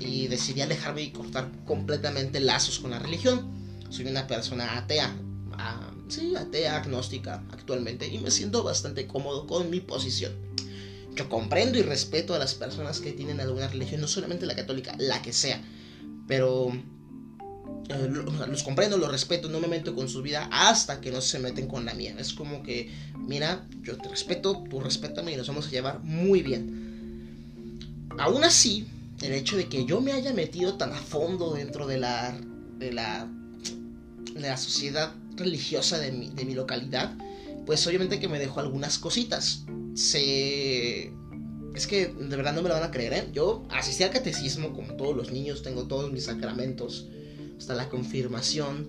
y 0.00 0.28
decidí 0.28 0.62
alejarme 0.62 1.02
y 1.02 1.10
cortar 1.10 1.50
completamente 1.66 2.40
lazos 2.40 2.78
con 2.78 2.92
la 2.92 2.98
religión. 2.98 3.52
Soy 3.90 4.06
una 4.06 4.26
persona 4.26 4.78
atea, 4.78 5.14
ah, 5.52 5.90
sí, 6.08 6.34
atea, 6.34 6.78
agnóstica 6.78 7.44
actualmente 7.52 8.08
y 8.08 8.18
me 8.18 8.30
siento 8.30 8.62
bastante 8.62 9.06
cómodo 9.06 9.46
con 9.46 9.68
mi 9.68 9.80
posición. 9.80 10.51
Yo 11.14 11.28
comprendo 11.28 11.78
y 11.78 11.82
respeto 11.82 12.34
a 12.34 12.38
las 12.38 12.54
personas 12.54 13.00
que 13.00 13.12
tienen 13.12 13.40
alguna 13.40 13.68
religión, 13.68 14.00
no 14.00 14.08
solamente 14.08 14.46
la 14.46 14.56
católica, 14.56 14.94
la 14.98 15.20
que 15.20 15.32
sea. 15.32 15.62
Pero 16.26 16.72
eh, 17.88 18.08
los 18.08 18.62
comprendo, 18.62 18.96
los 18.96 19.10
respeto, 19.10 19.48
no 19.48 19.60
me 19.60 19.68
meto 19.68 19.94
con 19.94 20.08
su 20.08 20.22
vida 20.22 20.48
hasta 20.50 21.00
que 21.00 21.10
no 21.10 21.20
se 21.20 21.38
meten 21.38 21.66
con 21.66 21.84
la 21.84 21.94
mía. 21.94 22.14
Es 22.18 22.32
como 22.32 22.62
que, 22.62 22.90
mira, 23.18 23.66
yo 23.82 23.96
te 23.98 24.08
respeto, 24.08 24.64
tú 24.70 24.80
respétame 24.80 25.32
y 25.32 25.36
nos 25.36 25.48
vamos 25.48 25.66
a 25.66 25.70
llevar 25.70 26.00
muy 26.00 26.42
bien. 26.42 28.08
Aún 28.18 28.44
así, 28.44 28.86
el 29.20 29.32
hecho 29.32 29.56
de 29.56 29.68
que 29.68 29.84
yo 29.84 30.00
me 30.00 30.12
haya 30.12 30.32
metido 30.32 30.74
tan 30.74 30.92
a 30.92 30.98
fondo 30.98 31.54
dentro 31.54 31.86
de 31.86 31.98
la, 31.98 32.34
de 32.78 32.92
la, 32.92 33.28
de 34.34 34.40
la 34.40 34.56
sociedad 34.56 35.12
religiosa 35.36 35.98
de 35.98 36.12
mi, 36.12 36.30
de 36.30 36.44
mi 36.44 36.54
localidad, 36.54 37.16
pues 37.66 37.86
obviamente 37.86 38.20
que 38.20 38.28
me 38.28 38.38
dejó 38.38 38.60
algunas 38.60 38.98
cositas 38.98 39.64
se... 39.94 41.12
Es 41.74 41.86
que 41.86 42.08
de 42.08 42.36
verdad 42.36 42.52
no 42.52 42.62
me 42.62 42.68
lo 42.68 42.74
van 42.74 42.84
a 42.84 42.90
creer, 42.90 43.12
¿eh? 43.14 43.28
Yo 43.32 43.64
asistí 43.70 44.04
al 44.04 44.10
catecismo 44.10 44.74
como 44.74 44.94
todos 44.94 45.16
los 45.16 45.32
niños, 45.32 45.62
tengo 45.62 45.84
todos 45.84 46.12
mis 46.12 46.24
sacramentos, 46.24 47.08
hasta 47.56 47.74
la 47.74 47.88
confirmación. 47.88 48.88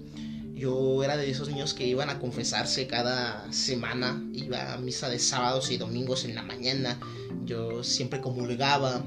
Yo 0.53 1.01
era 1.03 1.15
de 1.15 1.30
esos 1.30 1.48
niños 1.48 1.74
que 1.74 1.88
iban 1.88 2.10
a 2.10 2.20
confesarse 2.20 2.86
cada 2.86 3.51
semana, 3.53 4.22
iba 4.34 4.74
a 4.74 4.77
misa 4.77 5.10
de 5.10 5.20
sábados 5.20 5.72
y 5.72 5.77
domingos 5.77 6.25
en 6.25 6.36
la 6.36 6.44
mañana, 6.44 7.00
yo 7.46 7.84
siempre 7.84 8.20
comulgaba. 8.20 9.06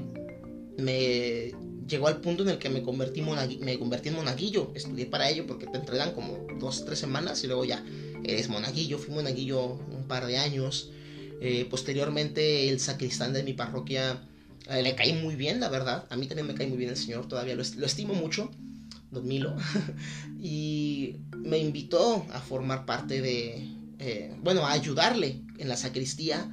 Me 0.77 1.51
llegó 1.87 2.07
al 2.07 2.19
punto 2.19 2.43
en 2.43 2.49
el 2.49 2.57
que 2.57 2.69
me 2.69 2.81
convertí, 2.81 3.21
me 3.21 3.77
convertí 3.77 4.09
en 4.09 4.15
monaguillo, 4.15 4.71
estudié 4.73 5.05
para 5.05 5.29
ello 5.29 5.45
porque 5.45 5.67
te 5.67 5.77
entregan 5.77 6.13
como 6.13 6.47
dos, 6.59 6.83
tres 6.83 6.97
semanas 6.97 7.43
y 7.43 7.47
luego 7.47 7.63
ya 7.63 7.83
eres 8.27 8.49
monaguillo, 8.49 8.97
fui 8.97 9.13
monaguillo 9.13 9.63
un 9.65 10.07
par 10.07 10.25
de 10.25 10.37
años. 10.37 10.91
Eh, 11.39 11.67
posteriormente 11.69 12.69
el 12.69 12.79
sacristán 12.79 13.31
de 13.31 13.43
mi 13.43 13.53
parroquia 13.53 14.19
eh, 14.69 14.81
le 14.81 14.95
caí 14.95 15.13
muy 15.13 15.35
bien, 15.35 15.59
la 15.59 15.69
verdad. 15.69 16.05
A 16.09 16.15
mí 16.15 16.27
también 16.27 16.47
me 16.47 16.55
cae 16.55 16.67
muy 16.67 16.77
bien 16.77 16.89
el 16.89 16.97
Señor, 16.97 17.27
todavía 17.27 17.55
lo, 17.55 17.61
estimo 17.61 18.13
mucho, 18.13 18.51
don 19.11 19.27
Milo. 19.27 19.55
y 20.41 21.17
me 21.37 21.59
invitó 21.59 22.25
a 22.31 22.39
formar 22.39 22.85
parte 22.85 23.21
de, 23.21 23.69
eh, 23.99 24.35
bueno, 24.41 24.65
a 24.65 24.71
ayudarle 24.71 25.41
en 25.57 25.69
la 25.69 25.77
sacristía. 25.77 26.51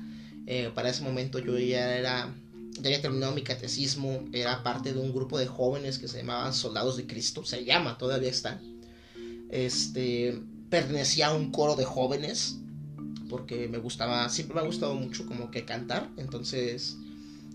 para 0.74 0.90
ese 0.90 1.02
momento 1.02 1.38
yo 1.38 1.58
ya 1.58 1.96
era, 1.96 2.34
ya 2.72 2.88
había 2.88 3.00
terminado 3.00 3.32
mi 3.34 3.42
catecismo, 3.42 4.24
era 4.32 4.62
parte 4.62 4.92
de 4.92 5.00
un 5.00 5.12
grupo 5.12 5.38
de 5.38 5.46
jóvenes 5.46 5.98
que 5.98 6.08
se 6.08 6.18
llamaban 6.18 6.52
Soldados 6.52 6.96
de 6.98 7.06
Cristo, 7.06 7.44
se 7.44 7.64
llama, 7.64 7.96
todavía 7.96 8.30
está. 8.30 8.60
Este, 9.50 10.38
pertenecía 10.70 11.28
a 11.28 11.34
un 11.34 11.50
coro 11.50 11.76
de 11.76 11.84
jóvenes 11.84 12.58
porque 13.28 13.68
me 13.68 13.78
gustaba, 13.78 14.28
siempre 14.28 14.54
me 14.54 14.60
ha 14.60 14.64
gustado 14.64 14.94
mucho 14.94 15.26
como 15.26 15.50
que 15.50 15.64
cantar, 15.64 16.10
entonces 16.16 16.96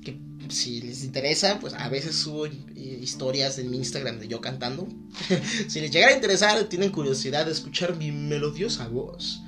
que 0.04 0.18
si 0.50 0.82
les 0.82 1.04
interesa, 1.04 1.60
pues 1.60 1.74
a 1.74 1.90
veces 1.90 2.16
subo 2.16 2.48
historias 2.48 3.60
en 3.60 3.70
mi 3.70 3.78
Instagram 3.78 4.20
de 4.20 4.28
yo 4.28 4.42
cantando. 4.42 4.88
si 5.68 5.82
les 5.82 5.92
llegara 5.92 6.14
a 6.14 6.16
interesar, 6.16 6.64
tienen 6.66 6.92
curiosidad 6.92 7.46
de 7.46 7.52
escuchar 7.52 7.96
mi 7.96 8.12
melodiosa 8.12 8.88
voz 8.88 9.42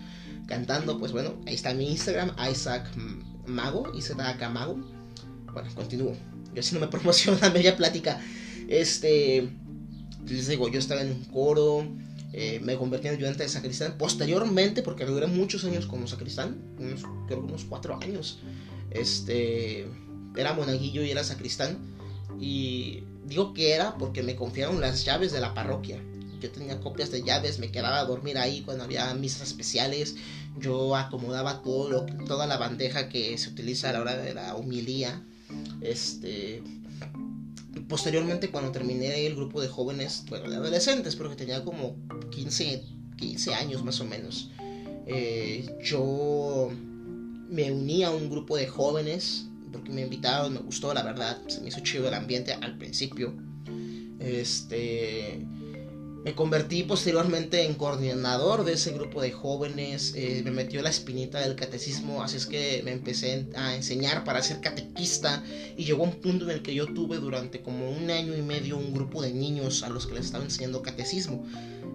cantando, 0.48 1.00
pues 1.00 1.14
bueno, 1.14 1.36
ahí 1.48 1.56
está 1.56 1.74
mi 1.74 1.90
Instagram, 1.90 2.36
Isaac 2.52 2.86
Mago, 3.46 3.92
acá 4.20 4.50
Mago. 4.50 4.80
Bueno, 5.54 5.70
continúo. 5.74 6.14
Yo 6.54 6.60
así 6.60 6.76
no 6.76 6.82
me 6.82 6.88
promociono 6.96 7.40
media 7.52 7.78
plática. 7.78 8.20
Este, 8.68 9.50
les 10.28 10.48
digo, 10.48 10.70
yo 10.70 10.80
estaba 10.80 11.02
en 11.02 11.12
un 11.12 11.24
coro, 11.26 11.88
eh, 12.34 12.60
me 12.62 12.78
convertí 12.78 13.08
en 13.08 13.16
ayudante 13.16 13.44
de 13.44 13.50
sacristán. 13.50 13.98
Posteriormente, 13.98 14.82
porque 14.82 15.06
duré 15.06 15.28
muchos 15.28 15.66
años 15.66 15.86
como 15.86 16.08
sacristán, 16.08 16.62
unos, 16.80 17.02
creo 17.28 17.42
que 17.42 17.48
unos 17.48 17.66
cuatro 17.66 18.00
años, 18.02 18.40
este, 18.92 19.88
era 20.36 20.54
monaguillo 20.54 21.04
y 21.04 21.12
era 21.12 21.24
sacristán. 21.24 21.78
Y 22.40 23.04
digo 23.26 23.54
que 23.54 23.74
era 23.74 23.98
porque 23.98 24.24
me 24.24 24.36
confiaron 24.36 24.80
las 24.80 25.04
llaves 25.04 25.32
de 25.32 25.42
la 25.42 25.54
parroquia. 25.54 26.02
Yo 26.40 26.50
tenía 26.52 26.80
copias 26.80 27.12
de 27.12 27.22
llaves, 27.22 27.60
me 27.60 27.72
quedaba 27.72 28.00
a 28.00 28.06
dormir 28.06 28.38
ahí 28.38 28.62
cuando 28.62 28.84
había 28.84 29.14
misas 29.14 29.48
especiales. 29.48 30.16
Yo 30.60 30.96
acomodaba 30.96 31.62
todo 31.62 31.90
lo, 31.90 32.06
toda 32.26 32.48
la 32.48 32.58
bandeja 32.58 33.10
que 33.10 33.38
se 33.38 33.50
utiliza 33.50 33.90
a 33.90 33.94
la 33.94 34.02
hora 34.02 34.18
de 34.18 34.34
la 34.34 34.56
humilía. 34.56 35.22
Este, 35.82 36.64
posteriormente 37.92 38.50
cuando 38.50 38.72
terminé 38.72 39.28
el 39.28 39.36
grupo 39.36 39.60
de 39.60 39.68
jóvenes, 39.68 40.24
bueno, 40.30 40.50
de 40.50 40.56
adolescentes, 40.56 41.18
pero 41.18 41.30
que 41.30 41.36
tenía 41.36 41.62
como 41.62 41.98
15, 42.30 42.84
15 43.18 43.54
años 43.54 43.84
más 43.84 44.00
o 44.00 44.06
menos, 44.06 44.50
eh, 45.06 45.70
yo 45.84 46.72
me 47.50 47.70
uní 47.70 48.04
a 48.06 48.12
un 48.12 48.30
grupo 48.30 48.56
de 48.56 48.66
jóvenes 48.66 49.46
porque 49.74 49.92
me 49.92 50.04
invitaron, 50.04 50.54
me 50.54 50.62
gustó, 50.62 50.94
la 50.94 51.04
verdad, 51.04 51.38
se 51.48 51.60
me 51.60 51.68
hizo 51.68 51.82
chido 51.82 52.08
el 52.08 52.14
ambiente 52.14 52.54
al 52.54 52.78
principio. 52.78 53.34
Este 54.20 55.46
me 56.24 56.36
convertí 56.36 56.84
posteriormente 56.84 57.66
en 57.66 57.74
coordinador 57.74 58.64
de 58.64 58.74
ese 58.74 58.92
grupo 58.92 59.22
de 59.22 59.32
jóvenes, 59.32 60.14
eh, 60.16 60.42
me 60.44 60.52
metió 60.52 60.82
la 60.82 60.90
espinita 60.90 61.40
del 61.40 61.56
catecismo, 61.56 62.22
así 62.22 62.38
es 62.38 62.46
que 62.46 62.82
me 62.84 62.92
empecé 62.92 63.48
a 63.56 63.76
enseñar 63.76 64.24
para 64.24 64.42
ser 64.44 64.62
catequista 64.62 65.44
y 65.78 65.86
llegó 65.86 66.04
un 66.04 66.22
punto 66.22 66.46
en 66.46 66.52
el 66.52 66.62
que 66.62 66.76
yo 66.76 66.86
tuve 66.94 67.18
durante 67.18 67.62
como 67.62 67.90
un 67.90 68.12
año 68.12 68.38
y 68.38 68.42
medio 68.42 68.78
un 68.78 68.94
grupo 68.94 69.22
de 69.22 69.34
niños 69.34 69.84
a 69.84 69.90
los 69.90 70.06
que 70.06 70.16
les 70.16 70.26
estaba 70.26 70.44
enseñando 70.44 70.82
catecismo. 70.82 71.46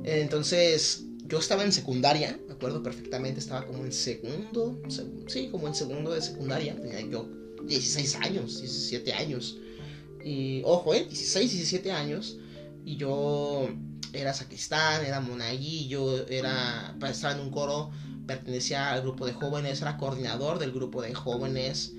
entonces 0.04 1.04
yo 1.28 1.38
estaba 1.38 1.64
en 1.64 1.72
secundaria, 1.72 2.38
me 2.46 2.54
acuerdo 2.54 2.82
perfectamente, 2.82 3.40
estaba 3.40 3.66
como 3.66 3.84
en 3.84 3.92
segundo, 3.92 4.80
sí, 5.26 5.48
como 5.50 5.66
en 5.66 5.74
segundo 5.74 6.12
de 6.12 6.22
secundaria, 6.22 6.76
tenía 6.76 7.00
yo 7.00 7.28
16 7.64 8.16
años, 8.16 8.60
17 8.60 9.12
años. 9.12 9.58
Y 10.24 10.62
ojo, 10.64 10.94
eh, 10.94 11.04
16, 11.04 11.52
17 11.52 11.92
años. 11.92 12.38
Y 12.84 12.96
yo 12.96 13.68
era 14.12 14.34
sacristán, 14.34 15.04
era 15.04 15.20
monaguillo, 15.20 16.26
era, 16.28 16.94
estaba 17.08 17.34
en 17.34 17.40
un 17.40 17.50
coro, 17.50 17.90
pertenecía 18.26 18.92
al 18.92 19.02
grupo 19.02 19.26
de 19.26 19.32
jóvenes, 19.32 19.80
era 19.82 19.96
coordinador 19.96 20.58
del 20.58 20.72
grupo 20.72 21.02
de 21.02 21.14
jóvenes. 21.14 21.92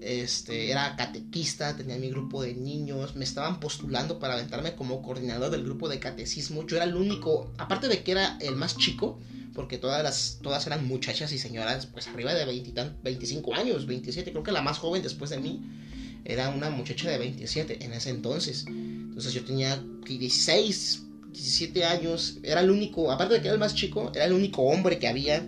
Este, 0.00 0.70
era 0.70 0.94
catequista, 0.94 1.74
tenía 1.74 1.96
mi 1.96 2.10
grupo 2.10 2.42
de 2.42 2.54
niños, 2.54 3.16
me 3.16 3.24
estaban 3.24 3.60
postulando 3.60 4.18
para 4.18 4.34
aventarme 4.34 4.74
como 4.74 5.00
coordinador 5.02 5.50
del 5.50 5.64
grupo 5.64 5.88
de 5.88 5.98
catecismo. 5.98 6.66
Yo 6.66 6.76
era 6.76 6.84
el 6.84 6.94
único, 6.94 7.50
aparte 7.56 7.88
de 7.88 8.02
que 8.02 8.12
era 8.12 8.36
el 8.40 8.56
más 8.56 8.76
chico, 8.76 9.18
porque 9.54 9.78
todas 9.78 10.02
las 10.02 10.38
todas 10.42 10.66
eran 10.66 10.86
muchachas 10.86 11.32
y 11.32 11.38
señoras 11.38 11.86
pues 11.86 12.06
arriba 12.08 12.34
de 12.34 12.44
20, 12.44 12.96
25 13.02 13.54
años, 13.54 13.86
27, 13.86 14.30
creo 14.30 14.42
que 14.42 14.52
la 14.52 14.60
más 14.60 14.76
joven 14.76 15.02
después 15.02 15.30
de 15.30 15.38
mí 15.38 15.62
era 16.26 16.50
una 16.50 16.68
muchacha 16.68 17.08
de 17.08 17.16
27 17.16 17.84
en 17.84 17.92
ese 17.94 18.10
entonces. 18.10 18.66
Entonces 18.66 19.32
yo 19.32 19.44
tenía 19.44 19.82
16, 20.04 21.05
17 21.36 21.84
años, 21.84 22.38
era 22.42 22.62
el 22.62 22.70
único, 22.70 23.12
aparte 23.12 23.34
de 23.34 23.40
que 23.40 23.48
era 23.48 23.54
el 23.54 23.60
más 23.60 23.74
chico, 23.74 24.10
era 24.14 24.24
el 24.24 24.32
único 24.32 24.62
hombre 24.62 24.98
que 24.98 25.06
había 25.06 25.46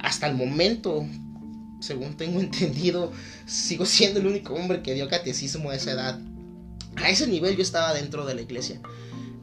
hasta 0.00 0.26
el 0.26 0.34
momento, 0.34 1.06
según 1.80 2.16
tengo 2.16 2.40
entendido, 2.40 3.12
sigo 3.46 3.86
siendo 3.86 4.18
el 4.18 4.26
único 4.26 4.54
hombre 4.54 4.82
que 4.82 4.94
dio 4.94 5.08
catecismo 5.08 5.70
a 5.70 5.76
esa 5.76 5.92
edad. 5.92 6.20
A 6.96 7.08
ese 7.08 7.28
nivel 7.28 7.56
yo 7.56 7.62
estaba 7.62 7.94
dentro 7.94 8.26
de 8.26 8.34
la 8.34 8.42
iglesia. 8.42 8.80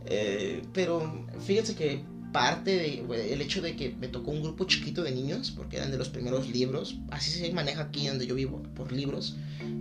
Eh, 0.06 0.62
pero 0.74 1.25
fíjense 1.46 1.75
que 1.75 2.03
parte 2.38 2.72
de 2.72 3.34
el 3.34 3.41
hecho 3.41 3.63
de 3.63 3.75
que 3.75 3.96
me 4.00 4.08
tocó 4.08 4.29
un 4.29 4.44
grupo 4.44 4.65
chiquito 4.65 5.01
de 5.01 5.12
niños, 5.12 5.51
porque 5.56 5.77
eran 5.77 5.89
de 5.89 5.98
los 5.98 6.10
primeros 6.10 6.48
libros, 6.48 6.96
así 7.10 7.32
se 7.32 7.51
maneja 7.51 7.82
aquí 7.82 8.08
donde 8.08 8.27
yo 8.27 8.36
vivo, 8.36 8.62
por 8.75 8.91
libros, 8.91 9.36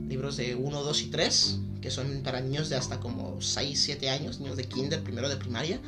libros 0.09 0.39
de 0.39 0.55
1, 0.55 0.83
2 0.83 1.03
y 1.03 1.07
3, 1.09 1.59
que 1.83 1.91
son 1.91 2.23
para 2.23 2.41
niños 2.41 2.71
de 2.71 2.77
hasta 2.77 2.99
como 2.99 3.43
6, 3.43 3.79
7 3.79 4.09
años, 4.09 4.41
niños 4.41 4.57
de 4.57 4.65
kinder, 4.65 5.03
primero 5.03 5.29
de 5.29 5.37
primaria, 5.37 5.79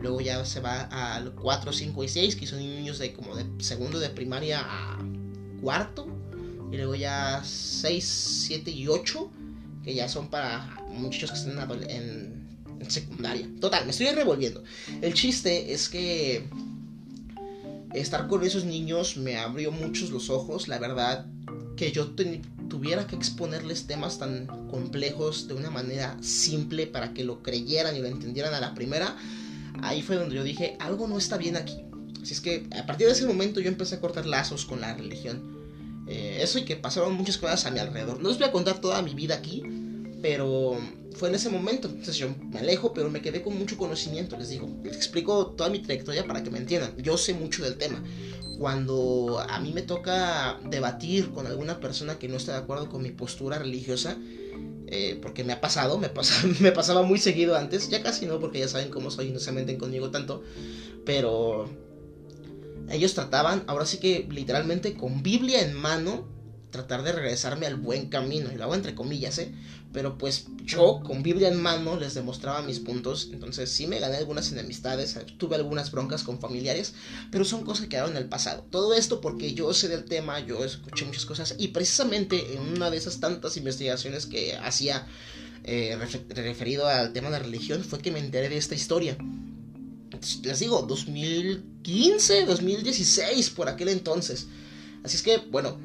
luego 0.00 0.20
ya 0.20 0.44
se 0.44 0.58
va 0.58 0.88
al 0.90 1.30
4, 1.36 1.72
5 1.72 2.02
y 2.02 2.08
6, 2.08 2.34
que 2.34 2.46
son 2.48 2.58
niños 2.58 2.98
de 2.98 3.12
como 3.12 3.36
de 3.36 3.46
segundo 3.58 4.00
de 4.00 4.10
primaria 4.10 4.60
a 4.60 4.98
cuarto, 5.62 6.08
y 6.72 6.78
luego 6.78 6.96
ya 6.96 7.42
6, 7.44 8.04
7 8.48 8.72
y 8.72 8.88
8, 8.88 9.30
que 9.84 9.94
ya 9.94 10.08
son 10.08 10.30
para 10.30 10.84
muchachos 10.90 11.30
que 11.30 11.38
están 11.38 11.82
en 11.88 12.37
en 12.80 12.90
secundaria. 12.90 13.48
Total, 13.60 13.84
me 13.84 13.90
estoy 13.90 14.06
revolviendo. 14.08 14.62
El 15.00 15.14
chiste 15.14 15.72
es 15.72 15.88
que 15.88 16.48
estar 17.94 18.28
con 18.28 18.42
esos 18.44 18.64
niños 18.64 19.16
me 19.16 19.36
abrió 19.36 19.72
muchos 19.72 20.10
los 20.10 20.30
ojos. 20.30 20.68
La 20.68 20.78
verdad, 20.78 21.26
que 21.76 21.92
yo 21.92 22.08
tuviera 22.68 23.06
que 23.06 23.16
exponerles 23.16 23.86
temas 23.86 24.18
tan 24.18 24.46
complejos 24.68 25.48
de 25.48 25.54
una 25.54 25.70
manera 25.70 26.16
simple 26.20 26.86
para 26.86 27.14
que 27.14 27.24
lo 27.24 27.42
creyeran 27.42 27.96
y 27.96 28.00
lo 28.00 28.08
entendieran 28.08 28.54
a 28.54 28.60
la 28.60 28.74
primera. 28.74 29.16
Ahí 29.82 30.02
fue 30.02 30.16
donde 30.16 30.34
yo 30.34 30.42
dije, 30.42 30.76
algo 30.80 31.06
no 31.06 31.18
está 31.18 31.38
bien 31.38 31.56
aquí. 31.56 31.84
Así 32.20 32.34
es 32.34 32.40
que 32.40 32.66
a 32.76 32.84
partir 32.84 33.06
de 33.06 33.12
ese 33.12 33.26
momento 33.26 33.60
yo 33.60 33.68
empecé 33.68 33.94
a 33.94 34.00
cortar 34.00 34.26
lazos 34.26 34.64
con 34.64 34.80
la 34.80 34.94
religión. 34.94 35.56
Eh, 36.08 36.38
eso 36.42 36.58
y 36.58 36.64
que 36.64 36.74
pasaron 36.74 37.14
muchas 37.14 37.38
cosas 37.38 37.64
a 37.66 37.70
mi 37.70 37.78
alrededor. 37.78 38.20
No 38.20 38.28
les 38.28 38.38
voy 38.38 38.48
a 38.48 38.52
contar 38.52 38.80
toda 38.80 39.02
mi 39.02 39.14
vida 39.14 39.36
aquí, 39.36 39.62
pero 40.20 40.78
fue 41.18 41.28
en 41.28 41.34
ese 41.34 41.50
momento. 41.50 41.88
Entonces 41.88 42.16
yo 42.16 42.28
me 42.50 42.60
alejo, 42.60 42.92
pero 42.94 43.10
me 43.10 43.20
quedé 43.20 43.42
con 43.42 43.58
mucho 43.58 43.76
conocimiento. 43.76 44.36
Les 44.36 44.48
digo, 44.50 44.68
les 44.84 44.96
explico 44.96 45.48
toda 45.48 45.68
mi 45.68 45.80
trayectoria 45.80 46.26
para 46.26 46.42
que 46.42 46.50
me 46.50 46.58
entiendan. 46.58 46.96
Yo 46.96 47.18
sé 47.18 47.34
mucho 47.34 47.64
del 47.64 47.76
tema. 47.76 48.02
Cuando 48.58 49.44
a 49.48 49.60
mí 49.60 49.72
me 49.72 49.82
toca 49.82 50.58
debatir 50.68 51.30
con 51.30 51.46
alguna 51.46 51.80
persona 51.80 52.18
que 52.18 52.28
no 52.28 52.36
está 52.36 52.52
de 52.52 52.58
acuerdo 52.58 52.88
con 52.88 53.02
mi 53.02 53.10
postura 53.10 53.58
religiosa, 53.58 54.16
eh, 54.86 55.18
porque 55.20 55.44
me 55.44 55.52
ha 55.52 55.60
pasado, 55.60 55.98
me, 55.98 56.10
me 56.60 56.72
pasaba 56.72 57.02
muy 57.02 57.18
seguido 57.18 57.56
antes, 57.56 57.88
ya 57.90 58.02
casi 58.02 58.26
no, 58.26 58.40
porque 58.40 58.60
ya 58.60 58.68
saben 58.68 58.90
cómo 58.90 59.10
soy, 59.10 59.30
no 59.30 59.38
se 59.38 59.52
meten 59.52 59.76
conmigo 59.76 60.10
tanto, 60.10 60.42
pero 61.04 61.68
ellos 62.90 63.14
trataban, 63.14 63.64
ahora 63.66 63.84
sí 63.86 63.98
que 63.98 64.26
literalmente 64.30 64.94
con 64.94 65.22
Biblia 65.22 65.60
en 65.62 65.74
mano, 65.74 66.26
tratar 66.70 67.02
de 67.02 67.12
regresarme 67.12 67.66
al 67.66 67.76
buen 67.76 68.08
camino, 68.08 68.50
y 68.52 68.56
lo 68.56 68.64
hago 68.64 68.74
entre 68.74 68.94
comillas, 68.94 69.38
¿eh? 69.38 69.52
Pero 69.92 70.18
pues 70.18 70.46
yo 70.64 71.00
con 71.02 71.22
Biblia 71.22 71.48
en 71.48 71.60
mano 71.60 71.96
les 71.96 72.12
demostraba 72.12 72.60
mis 72.62 72.78
puntos, 72.78 73.30
entonces 73.32 73.70
sí 73.70 73.86
me 73.86 73.98
gané 73.98 74.18
algunas 74.18 74.52
enemistades, 74.52 75.18
tuve 75.38 75.56
algunas 75.56 75.90
broncas 75.90 76.22
con 76.22 76.40
familiares, 76.40 76.92
pero 77.30 77.44
son 77.44 77.64
cosas 77.64 77.84
que 77.84 77.88
quedaron 77.88 78.10
en 78.10 78.18
el 78.18 78.28
pasado. 78.28 78.66
Todo 78.70 78.92
esto 78.92 79.22
porque 79.22 79.54
yo 79.54 79.72
sé 79.72 79.88
del 79.88 80.04
tema, 80.04 80.40
yo 80.40 80.62
escuché 80.62 81.06
muchas 81.06 81.24
cosas 81.24 81.54
y 81.58 81.68
precisamente 81.68 82.54
en 82.54 82.60
una 82.60 82.90
de 82.90 82.98
esas 82.98 83.18
tantas 83.18 83.56
investigaciones 83.56 84.26
que 84.26 84.56
hacía 84.56 85.06
eh, 85.64 85.98
referido 86.28 86.86
al 86.86 87.12
tema 87.12 87.30
de 87.30 87.38
religión 87.38 87.82
fue 87.82 87.98
que 88.00 88.10
me 88.10 88.18
enteré 88.18 88.48
de 88.50 88.58
esta 88.58 88.74
historia. 88.74 89.16
Les 90.42 90.58
digo, 90.58 90.82
2015, 90.82 92.44
2016, 92.44 93.50
por 93.50 93.68
aquel 93.68 93.88
entonces. 93.88 94.48
Así 95.04 95.16
es 95.16 95.22
que, 95.22 95.38
bueno, 95.50 95.78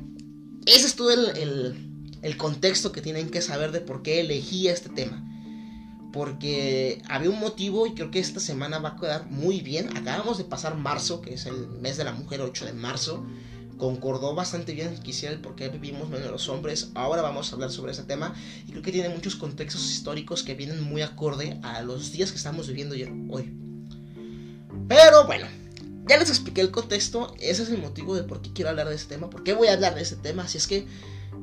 ese 0.65 0.87
es 0.87 0.95
todo 0.95 1.11
el, 1.11 2.37
contexto 2.37 2.91
que 2.91 3.01
tienen 3.01 3.29
que 3.29 3.41
saber 3.41 3.71
de 3.71 3.81
por 3.81 4.01
qué 4.01 4.21
elegí 4.21 4.67
este 4.67 4.89
tema. 4.89 5.29
Porque 6.11 7.01
había 7.09 7.29
un 7.29 7.39
motivo 7.39 7.87
y 7.87 7.95
creo 7.95 8.11
que 8.11 8.19
esta 8.19 8.39
semana 8.39 8.77
va 8.79 8.89
a 8.89 8.95
quedar 8.97 9.25
muy 9.29 9.61
bien. 9.61 9.95
Acabamos 9.97 10.37
de 10.37 10.43
pasar 10.43 10.75
marzo, 10.75 11.21
que 11.21 11.33
es 11.33 11.45
el 11.47 11.67
mes 11.81 11.97
de 11.97 12.03
la 12.03 12.13
mujer, 12.13 12.41
8 12.41 12.65
de 12.65 12.73
marzo. 12.73 13.25
Concordó 13.77 14.35
bastante 14.35 14.73
bien 14.73 14.95
quisiera 14.99 15.33
el 15.33 15.41
por 15.41 15.55
qué 15.55 15.69
vivimos 15.69 16.09
menos 16.09 16.29
los 16.29 16.47
hombres. 16.49 16.91
Ahora 16.93 17.23
vamos 17.23 17.51
a 17.51 17.55
hablar 17.55 17.71
sobre 17.71 17.91
ese 17.91 18.03
tema. 18.03 18.35
Y 18.67 18.71
creo 18.71 18.83
que 18.83 18.91
tiene 18.91 19.09
muchos 19.09 19.35
contextos 19.35 19.89
históricos 19.91 20.43
que 20.43 20.53
vienen 20.53 20.83
muy 20.83 21.01
acorde 21.01 21.59
a 21.63 21.81
los 21.81 22.11
días 22.11 22.31
que 22.31 22.37
estamos 22.37 22.67
viviendo 22.67 22.95
hoy. 23.33 23.51
Pero 24.87 25.25
bueno, 25.25 25.47
ya 26.07 26.17
les 26.17 26.29
expliqué 26.29 26.61
el 26.61 26.71
contexto, 26.71 27.33
ese 27.39 27.63
es 27.63 27.69
el 27.69 27.77
motivo 27.79 28.15
de 28.15 28.23
por 28.23 28.41
qué 28.41 28.51
quiero 28.53 28.69
hablar 28.69 28.89
de 28.89 28.95
este 28.95 29.15
tema, 29.15 29.29
por 29.29 29.43
qué 29.43 29.53
voy 29.53 29.67
a 29.67 29.73
hablar 29.73 29.95
de 29.95 30.01
este 30.01 30.15
tema, 30.15 30.43
así 30.43 30.57
es 30.57 30.67
que 30.67 30.85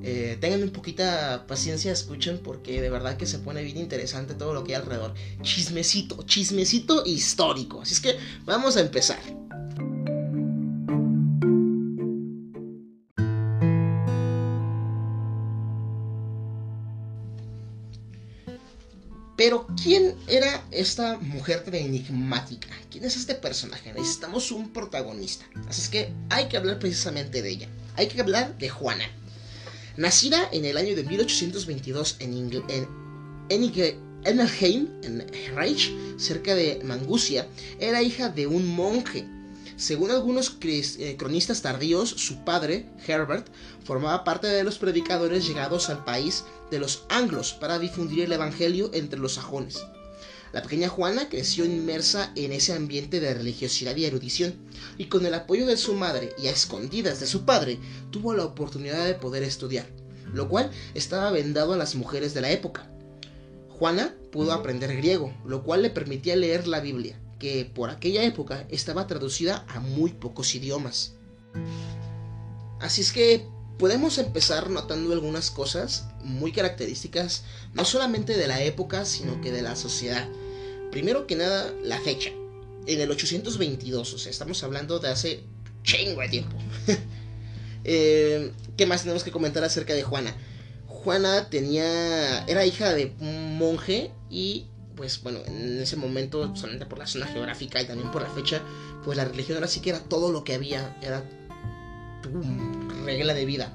eh, 0.03 0.39
tengan 0.41 0.63
un 0.63 0.71
poquita 0.71 1.45
paciencia, 1.47 1.93
escuchen, 1.93 2.39
porque 2.39 2.81
de 2.81 2.91
verdad 2.91 3.17
que 3.17 3.27
se 3.27 3.39
pone 3.39 3.63
bien 3.63 3.77
interesante 3.77 4.35
todo 4.35 4.55
lo 4.55 4.65
que 4.65 4.75
hay 4.75 4.81
alrededor. 4.81 5.15
Chismecito, 5.43 6.23
chismecito 6.25 7.05
histórico, 7.05 7.83
así 7.83 7.95
es 7.95 8.01
que 8.01 8.17
vamos 8.45 8.77
a 8.77 8.81
empezar. 8.81 9.21
Pero, 19.41 19.67
¿quién 19.83 20.17
era 20.29 20.63
esta 20.71 21.17
mujer 21.17 21.65
tan 21.65 21.75
enigmática? 21.75 22.69
¿Quién 22.91 23.05
es 23.05 23.17
este 23.17 23.35
personaje? 23.35 23.91
Necesitamos 23.95 24.53
un 24.53 24.71
protagonista. 24.71 25.47
Así 25.67 25.81
es 25.81 25.89
que 25.89 26.13
hay 26.29 26.47
que 26.49 26.59
hablar 26.59 26.79
precisamente 26.79 27.41
de 27.41 27.49
ella. 27.49 27.69
Hay 27.97 28.09
que 28.09 28.21
hablar 28.21 28.59
de 28.59 28.69
Juana. 28.69 29.11
Nacida 29.97 30.47
en 30.53 30.67
el 30.67 30.77
año 30.77 30.95
de 30.95 31.05
1822 31.05 32.17
en, 32.19 32.35
en, 32.69 32.89
en 33.49 34.11
en 34.25 35.57
Reich, 35.57 35.91
cerca 36.19 36.55
de 36.55 36.83
Mangusia, 36.85 37.49
era 37.79 38.03
hija 38.03 38.29
de 38.29 38.47
un 38.47 38.67
monje 38.67 39.27
según 39.81 40.11
algunos 40.11 40.59
eh, 40.63 41.17
cronistas 41.19 41.63
tardíos, 41.63 42.11
su 42.11 42.45
padre, 42.45 42.85
Herbert, 43.07 43.49
formaba 43.83 44.25
parte 44.25 44.47
de 44.47 44.63
los 44.63 44.77
predicadores 44.77 45.49
llegados 45.49 45.89
al 45.89 46.05
país 46.05 46.45
de 46.71 46.79
los 46.79 47.05
anglos 47.09 47.55
para 47.55 47.79
difundir 47.79 48.25
el 48.25 48.33
evangelio 48.33 48.91
entre 48.93 49.19
los 49.19 49.33
sajones. 49.35 49.83
La 50.53 50.61
pequeña 50.61 50.91
Juana 50.91 51.31
creció 51.31 51.65
inmersa 51.65 52.31
en 52.37 52.53
ese 52.53 52.75
ambiente 52.75 53.21
de 53.21 53.33
religiosidad 53.33 53.97
y 53.97 54.05
erudición, 54.05 54.55
y 54.99 55.07
con 55.07 55.25
el 55.25 55.33
apoyo 55.33 55.65
de 55.65 55.79
su 55.79 55.95
madre 55.95 56.35
y 56.37 56.49
a 56.49 56.51
escondidas 56.51 57.19
de 57.19 57.27
su 57.27 57.47
padre, 57.47 57.79
tuvo 58.11 58.35
la 58.35 58.45
oportunidad 58.45 59.07
de 59.07 59.15
poder 59.15 59.45
estudiar, 59.45 59.87
lo 60.35 60.51
cual 60.51 60.71
estaba 60.93 61.31
vendado 61.31 61.73
a 61.73 61.79
las 61.79 61.95
mujeres 61.95 62.35
de 62.35 62.43
la 62.43 62.51
época. 62.51 62.91
Juana 63.71 64.15
pudo 64.31 64.53
aprender 64.53 64.95
griego, 64.95 65.35
lo 65.47 65.63
cual 65.63 65.81
le 65.81 65.89
permitía 65.89 66.37
leer 66.37 66.69
la 66.69 66.81
Biblia, 66.81 67.19
que 67.41 67.65
por 67.65 67.91
aquella 67.91 68.23
época 68.23 68.67
estaba 68.71 69.09
traducida 69.09 69.65
a 69.67 69.81
muy 69.81 70.13
pocos 70.13 70.55
idiomas. 70.55 71.15
Así 72.79 73.01
es 73.01 73.11
que 73.11 73.49
podemos 73.79 74.19
empezar 74.19 74.71
notando 74.71 75.13
algunas 75.13 75.51
cosas 75.51 76.07
muy 76.23 76.53
características, 76.53 77.45
no 77.73 77.85
solamente 77.85 78.37
de 78.37 78.47
la 78.47 78.63
época, 78.63 79.05
sino 79.05 79.41
que 79.41 79.51
de 79.51 79.63
la 79.63 79.75
sociedad. 79.75 80.29
Primero 80.93 81.27
que 81.27 81.35
nada, 81.35 81.73
la 81.83 81.99
fecha. 81.99 82.31
En 82.87 83.01
el 83.01 83.11
822, 83.11 84.15
o 84.15 84.19
sea, 84.19 84.31
estamos 84.31 84.63
hablando 84.63 84.99
de 84.99 85.09
hace 85.09 85.45
chingo 85.83 86.21
de 86.21 86.29
tiempo. 86.29 86.57
Eh, 87.83 88.53
¿Qué 88.77 88.85
más 88.85 89.01
tenemos 89.01 89.25
que 89.25 89.31
comentar 89.31 89.65
acerca 89.65 89.95
de 89.95 90.03
Juana? 90.03 90.37
Juana 90.87 91.49
tenía. 91.49 92.45
era 92.45 92.67
hija 92.67 92.93
de 92.93 93.15
un 93.21 93.57
monje 93.57 94.11
y 94.29 94.67
pues 95.01 95.23
bueno, 95.23 95.39
en 95.47 95.81
ese 95.81 95.97
momento, 95.97 96.55
solamente 96.55 96.85
por 96.85 96.99
la 96.99 97.07
zona 97.07 97.27
geográfica 97.27 97.81
y 97.81 97.87
también 97.87 98.11
por 98.11 98.21
la 98.21 98.29
fecha, 98.29 98.61
pues 99.03 99.17
la 99.17 99.25
religión 99.25 99.57
ahora 99.57 99.67
sí 99.67 99.81
que 99.81 99.89
era 99.89 100.01
todo 100.01 100.31
lo 100.31 100.45
que 100.45 100.53
había, 100.53 100.95
era 101.01 101.25
tu 102.23 102.29
regla 103.07 103.33
de 103.33 103.47
vida. 103.47 103.75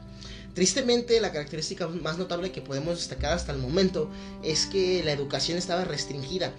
Tristemente, 0.53 1.19
la 1.19 1.31
característica 1.31 1.87
más 1.87 2.19
notable 2.19 2.51
que 2.51 2.61
podemos 2.61 2.99
destacar 2.99 3.33
hasta 3.33 3.51
el 3.51 3.57
momento 3.57 4.07
es 4.43 4.67
que 4.67 5.03
la 5.03 5.13
educación 5.13 5.57
estaba 5.57 5.83
restringida. 5.83 6.53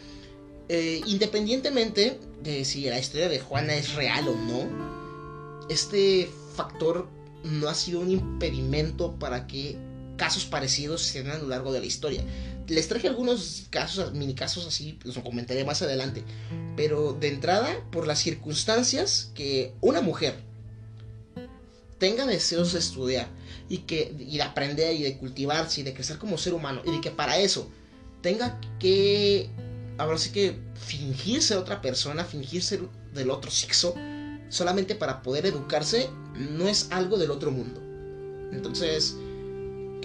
Eh, 0.69 1.01
independientemente 1.07 2.19
de 2.43 2.65
si 2.65 2.91
la 2.91 2.99
historia 2.99 3.29
de 3.29 3.39
Juana 3.39 3.77
es 3.77 3.95
real 3.95 4.27
o 4.27 4.35
no, 4.35 5.69
este 5.69 6.29
factor 6.57 7.07
no 7.45 7.69
ha 7.69 7.75
sido 7.75 8.01
un 8.01 8.11
impedimento 8.11 9.15
para 9.15 9.47
que 9.47 9.77
casos 10.17 10.45
parecidos 10.45 11.03
se 11.03 11.23
dan 11.23 11.37
a 11.37 11.39
lo 11.39 11.49
largo 11.51 11.73
de 11.73 11.79
la 11.79 11.87
historia. 11.87 12.25
Les 12.69 12.89
traje 12.89 13.09
algunos 13.09 13.67
casos, 13.71 14.13
mini 14.13 14.35
casos 14.35 14.67
así, 14.67 14.99
los 15.05 15.19
comentaré 15.19 15.65
más 15.65 15.83
adelante. 15.83 16.25
Pero 16.77 17.13
de 17.13 17.29
entrada, 17.29 17.85
por 17.91 18.07
las 18.07 18.19
circunstancias 18.19 19.31
que 19.35 19.73
una 19.81 20.01
mujer 20.01 20.35
tenga 21.99 22.27
deseos 22.27 22.73
de 22.73 22.79
estudiar 22.79 23.29
y, 23.69 23.79
que, 23.79 24.15
y 24.19 24.37
de 24.37 24.43
aprender 24.43 24.95
y 24.95 25.03
de 25.03 25.17
cultivarse 25.17 25.81
y 25.81 25.85
de 25.85 25.95
crecer 25.95 26.19
como 26.19 26.39
ser 26.39 26.55
humano 26.55 26.83
y 26.85 26.91
de 26.91 27.01
que 27.01 27.11
para 27.11 27.39
eso 27.39 27.71
tenga 28.21 28.61
que, 28.79 29.49
ahora 29.99 30.19
sí 30.19 30.31
que 30.31 30.59
fingirse 30.75 31.57
otra 31.57 31.81
persona, 31.81 32.25
fingirse 32.25 32.81
del 33.15 33.31
otro 33.31 33.51
sexo, 33.51 33.95
solamente 34.49 34.95
para 34.95 35.23
poder 35.23 35.47
educarse, 35.47 36.09
no 36.35 36.69
es 36.69 36.89
algo 36.91 37.19
del 37.19 37.31
otro 37.31 37.51
mundo. 37.51 37.81
Entonces, 38.53 39.17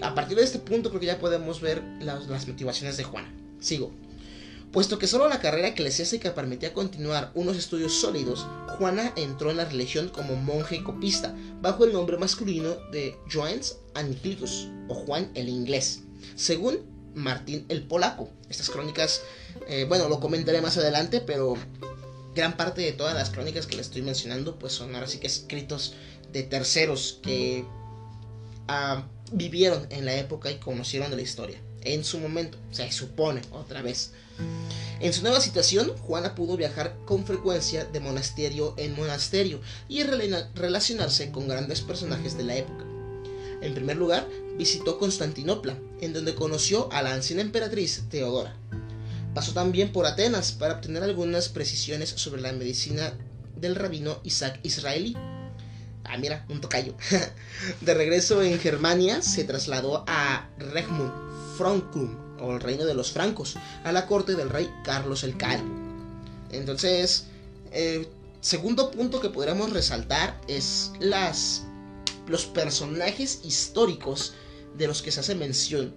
a 0.02 0.16
partir 0.16 0.38
de 0.38 0.44
este 0.44 0.60
punto 0.60 0.90
creo 0.90 1.00
que 1.00 1.08
ya 1.08 1.20
podemos 1.20 1.62
ver 1.62 1.84
las, 2.00 2.28
motivaciones 2.48 2.98
de 2.98 3.04
Juana. 3.04 3.34
Sigo. 3.60 3.92
Puesto 4.72 4.98
que 4.98 5.08
solo 5.08 5.28
la 5.28 5.42
carrera 5.42 5.68
eclesiástica 5.68 6.34
permitía 6.34 6.74
continuar 6.74 7.32
unos 7.36 7.58
estudios 7.58 7.94
sólidos, 7.94 8.48
Juana 8.78 9.12
entró 9.18 9.52
en 9.52 9.58
la 9.58 9.66
religión 9.66 10.08
como 10.08 10.38
monje 10.38 10.82
copista, 10.82 11.36
bajo 11.62 11.84
el 11.84 11.92
nombre 11.92 12.18
masculino 12.18 12.76
de 12.92 13.18
Joans 13.32 13.78
Anglicus, 13.96 14.70
o 14.88 14.96
Juan 14.96 15.30
el 15.36 15.50
Inglés, 15.50 16.04
según 16.36 16.80
Martín 17.14 17.66
el 17.68 17.84
Polaco. 17.84 18.30
Estas 18.50 18.70
crónicas, 18.70 19.22
eh, 19.68 19.86
bueno, 19.90 20.08
lo 20.08 20.22
comentaré 20.22 20.62
más 20.62 20.78
adelante, 20.78 21.20
pero 21.20 21.56
gran 22.34 22.56
parte 22.56 22.82
de 22.82 22.94
todas 22.94 23.14
las 23.14 23.30
crónicas 23.30 23.68
que 23.68 23.76
le 23.76 23.82
estoy 23.82 24.02
mencionando, 24.02 24.58
pues 24.58 24.72
son 24.72 24.96
ahora 24.96 25.08
sí 25.08 25.20
que 25.20 25.28
escritos 25.28 25.96
de 26.32 26.44
terceros 26.44 27.20
que 27.22 27.66
ah, 28.70 29.06
vivieron 29.32 29.88
en 29.90 30.06
la 30.06 30.16
época 30.16 30.52
y 30.52 30.58
conocieron 30.58 31.10
de 31.10 31.18
la 31.18 31.22
historia 31.22 31.60
en 31.84 32.04
su 32.04 32.20
momento, 32.20 32.58
se 32.72 32.92
supone 32.92 33.42
otra 33.52 33.82
vez. 33.82 34.12
En 35.00 35.14
su 35.14 35.24
nueva 35.24 35.42
situación, 35.42 35.96
Juana 35.98 36.36
pudo 36.36 36.58
viajar 36.58 36.96
con 37.06 37.26
frecuencia 37.26 37.86
de 37.86 38.00
monasterio 38.00 38.76
en 38.78 38.96
monasterio 38.96 39.60
y 39.90 40.04
relacionarse 40.04 41.32
con 41.32 41.48
grandes 41.48 41.82
personajes 41.82 42.38
de 42.38 42.44
la 42.44 42.56
época. 42.56 42.86
En 43.62 43.74
primer 43.74 43.98
lugar, 43.98 44.28
visitó 44.58 45.00
Constantinopla, 45.00 45.78
en 46.02 46.14
donde 46.14 46.36
conoció 46.36 46.92
a 46.92 47.02
la 47.02 47.14
anciana 47.14 47.42
emperatriz 47.42 48.04
Teodora. 48.10 48.56
Pasó 49.34 49.54
también 49.54 49.92
por 49.92 50.06
Atenas 50.06 50.52
para 50.52 50.76
obtener 50.76 51.04
algunas 51.04 51.50
precisiones 51.50 52.10
sobre 52.10 52.42
la 52.42 52.52
medicina 52.52 53.14
del 53.56 53.76
rabino 53.76 54.20
Isaac 54.24 54.60
Israelí. 54.64 55.16
Ah, 56.04 56.18
mira, 56.18 56.46
un 56.50 56.62
tocayo. 56.62 56.94
de 57.82 57.94
regreso 57.94 58.42
en 58.42 58.60
Germania, 58.60 59.22
se 59.22 59.44
trasladó 59.44 60.04
a 60.08 60.50
Regmund, 60.58 61.12
Francum, 61.58 62.16
o 62.40 62.54
el 62.54 62.60
reino 62.60 62.86
de 62.86 62.94
los 62.94 63.12
francos, 63.12 63.56
a 63.84 63.92
la 63.92 64.08
corte 64.08 64.36
del 64.36 64.50
rey 64.50 64.70
Carlos 64.84 65.24
el 65.24 65.38
Calvo. 65.38 65.70
Entonces, 66.50 67.28
el 67.72 68.08
segundo 68.42 68.92
punto 68.92 69.22
que 69.22 69.30
podríamos 69.30 69.72
resaltar 69.72 70.40
es 70.48 70.92
las, 71.00 71.64
los 72.28 72.46
personajes 72.46 73.42
históricos 73.44 74.34
de 74.78 74.88
los 74.88 75.02
que 75.02 75.12
se 75.12 75.20
hace 75.20 75.36
mención 75.36 75.94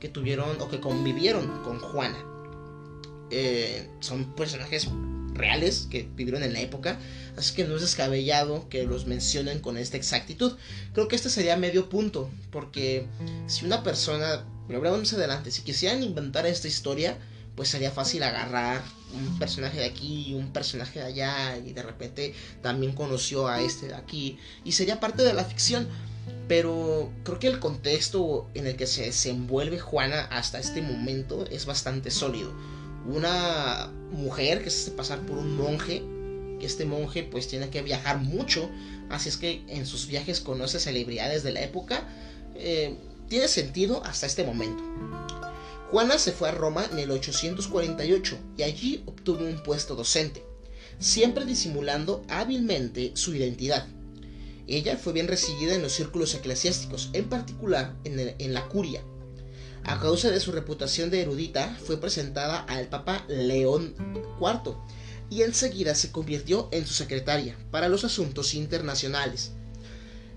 que 0.00 0.08
tuvieron 0.08 0.60
o 0.60 0.68
que 0.68 0.80
convivieron 0.80 1.62
con 1.62 1.78
Juana. 1.78 2.18
Eh, 3.30 3.88
son 4.00 4.34
personajes 4.34 4.88
reales 5.34 5.88
que 5.90 6.08
vivieron 6.14 6.42
en 6.42 6.52
la 6.52 6.60
época, 6.60 6.98
así 7.36 7.54
que 7.54 7.64
no 7.64 7.76
es 7.76 7.82
descabellado 7.82 8.68
que 8.68 8.84
los 8.84 9.06
mencionen 9.06 9.60
con 9.60 9.76
esta 9.76 9.96
exactitud. 9.96 10.56
Creo 10.92 11.08
que 11.08 11.16
este 11.16 11.30
sería 11.30 11.56
medio 11.56 11.88
punto, 11.88 12.30
porque 12.50 13.06
si 13.46 13.64
una 13.64 13.82
persona 13.82 14.44
pero 14.68 14.96
más 14.96 15.12
adelante, 15.12 15.50
si 15.50 15.62
quisieran 15.62 16.02
inventar 16.02 16.46
esta 16.46 16.68
historia, 16.68 17.18
pues 17.56 17.68
sería 17.68 17.90
fácil 17.90 18.22
agarrar 18.22 18.82
un 19.14 19.38
personaje 19.38 19.80
de 19.80 19.84
aquí 19.84 20.28
y 20.28 20.34
un 20.34 20.52
personaje 20.52 21.00
de 21.00 21.04
allá 21.04 21.58
y 21.58 21.72
de 21.72 21.82
repente 21.82 22.34
también 22.62 22.94
conoció 22.94 23.48
a 23.48 23.60
este 23.60 23.88
de 23.88 23.94
aquí 23.94 24.38
y 24.64 24.72
sería 24.72 25.00
parte 25.00 25.22
de 25.22 25.34
la 25.34 25.44
ficción. 25.44 25.88
Pero 26.48 27.10
creo 27.24 27.38
que 27.38 27.48
el 27.48 27.58
contexto 27.58 28.48
en 28.54 28.66
el 28.66 28.76
que 28.76 28.86
se 28.86 29.02
desenvuelve 29.02 29.78
Juana 29.78 30.22
hasta 30.30 30.58
este 30.58 30.80
momento 30.82 31.44
es 31.50 31.66
bastante 31.66 32.10
sólido. 32.10 32.52
Una 33.06 33.90
mujer 34.12 34.62
que 34.62 34.70
se 34.70 34.82
hace 34.82 34.90
pasar 34.92 35.20
por 35.26 35.38
un 35.38 35.56
monje, 35.56 36.02
que 36.60 36.66
este 36.66 36.84
monje 36.84 37.24
pues 37.24 37.48
tiene 37.48 37.68
que 37.70 37.82
viajar 37.82 38.18
mucho, 38.18 38.68
así 39.10 39.28
es 39.28 39.36
que 39.36 39.64
en 39.68 39.86
sus 39.86 40.06
viajes 40.06 40.40
conoce 40.40 40.78
celebridades 40.78 41.42
de 41.42 41.52
la 41.52 41.62
época. 41.62 42.08
Eh, 42.54 42.96
tiene 43.28 43.48
sentido 43.48 44.04
hasta 44.04 44.26
este 44.26 44.44
momento. 44.44 44.82
Juana 45.90 46.18
se 46.18 46.32
fue 46.32 46.48
a 46.48 46.52
Roma 46.52 46.86
en 46.90 46.98
el 46.98 47.10
848 47.10 48.38
y 48.56 48.62
allí 48.62 49.02
obtuvo 49.06 49.44
un 49.44 49.62
puesto 49.62 49.94
docente, 49.94 50.42
siempre 50.98 51.44
disimulando 51.44 52.24
hábilmente 52.28 53.12
su 53.14 53.34
identidad. 53.34 53.86
Ella 54.66 54.96
fue 54.96 55.12
bien 55.12 55.28
recibida 55.28 55.74
en 55.74 55.82
los 55.82 55.92
círculos 55.92 56.34
eclesiásticos, 56.34 57.10
en 57.12 57.28
particular 57.28 57.94
en, 58.04 58.54
la 58.54 58.68
curia. 58.68 59.02
A 59.84 59.98
causa 60.00 60.30
de 60.30 60.40
su 60.40 60.52
reputación 60.52 61.10
de 61.10 61.22
erudita, 61.22 61.76
fue 61.84 62.00
presentada 62.00 62.60
al 62.60 62.88
Papa 62.88 63.24
León 63.28 63.94
IV 64.40 64.76
y 65.28 65.42
enseguida 65.42 65.94
se 65.94 66.12
convirtió 66.12 66.68
en 66.72 66.86
su 66.86 66.94
secretaria 66.94 67.56
para 67.70 67.88
los 67.88 68.04
asuntos 68.04 68.54
internacionales. 68.54 69.52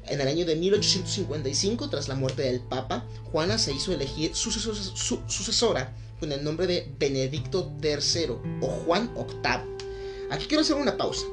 En 0.08 0.22
el 0.22 0.28
año 0.28 0.46
de 0.46 0.56
1855, 0.56 1.90
tras 1.90 2.08
la 2.08 2.16
muerte 2.16 2.44
del 2.44 2.62
Papa, 2.62 3.06
Juana 3.32 3.58
se 3.58 3.74
hizo 3.74 3.92
elegir 3.92 4.36
sucesora 4.36 5.96
con 6.20 6.32
el 6.32 6.44
nombre 6.44 6.68
de 6.68 6.92
Benedicto 6.98 7.74
III 7.84 8.38
o 8.62 8.68
Juan 8.68 9.12
VIII. 9.16 10.32
Aquí 10.32 10.46
quiero 10.46 10.62
hacer 10.62 10.76
una 10.76 10.98
pausa. 10.98 11.26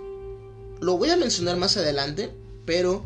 Lo 0.81 0.97
voy 0.97 1.11
a 1.11 1.17
mencionar 1.17 1.57
más 1.57 1.77
adelante, 1.77 2.33
pero 2.67 3.05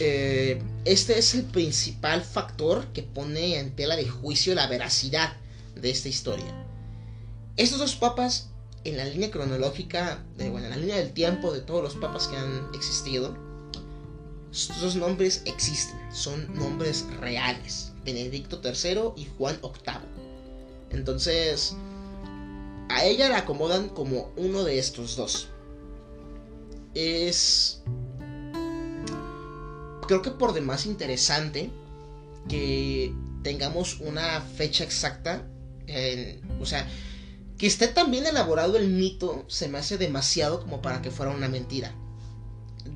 eh, 0.00 0.62
este 0.84 1.18
es 1.18 1.34
el 1.34 1.44
principal 1.44 2.22
factor 2.22 2.86
que 2.92 3.02
pone 3.02 3.58
en 3.58 3.74
tela 3.74 3.96
de 3.96 4.08
juicio 4.08 4.54
la 4.54 4.66
veracidad 4.66 5.36
de 5.74 5.90
esta 5.90 6.08
historia. 6.08 6.66
Estos 7.56 7.78
dos 7.78 7.96
papas, 7.96 8.48
en 8.84 8.96
la 8.96 9.04
línea 9.04 9.30
cronológica, 9.30 10.24
de, 10.36 10.50
bueno, 10.50 10.66
en 10.66 10.70
la 10.70 10.76
línea 10.76 10.96
del 10.96 11.12
tiempo 11.12 11.52
de 11.52 11.60
todos 11.60 11.82
los 11.82 11.94
papas 11.96 12.28
que 12.28 12.36
han 12.36 12.68
existido, 12.74 13.36
estos 14.52 14.96
nombres 14.96 15.42
existen, 15.46 15.98
son 16.12 16.52
nombres 16.54 17.06
reales. 17.20 17.92
Benedicto 18.04 18.60
III 18.62 19.12
y 19.16 19.28
Juan 19.38 19.58
VIII. 19.62 19.94
Entonces, 20.90 21.74
a 22.88 23.04
ella 23.04 23.28
la 23.28 23.38
acomodan 23.38 23.88
como 23.88 24.30
uno 24.36 24.64
de 24.64 24.78
estos 24.78 25.16
dos. 25.16 25.48
Es... 26.94 27.82
Creo 30.06 30.22
que 30.22 30.30
por 30.30 30.52
demás 30.52 30.86
interesante 30.86 31.70
que 32.48 33.14
tengamos 33.42 34.00
una 34.00 34.40
fecha 34.40 34.84
exacta. 34.84 35.46
o 36.60 36.66
sea, 36.66 36.88
que 37.58 37.66
esté 37.66 37.88
tan 37.88 38.10
bien 38.10 38.26
elaborado 38.26 38.76
el 38.76 38.88
mito 38.88 39.44
se 39.48 39.68
me 39.68 39.78
hace 39.78 39.98
demasiado 39.98 40.60
como 40.60 40.82
para 40.82 41.02
que 41.02 41.10
fuera 41.10 41.32
una 41.32 41.48
mentira 41.48 41.94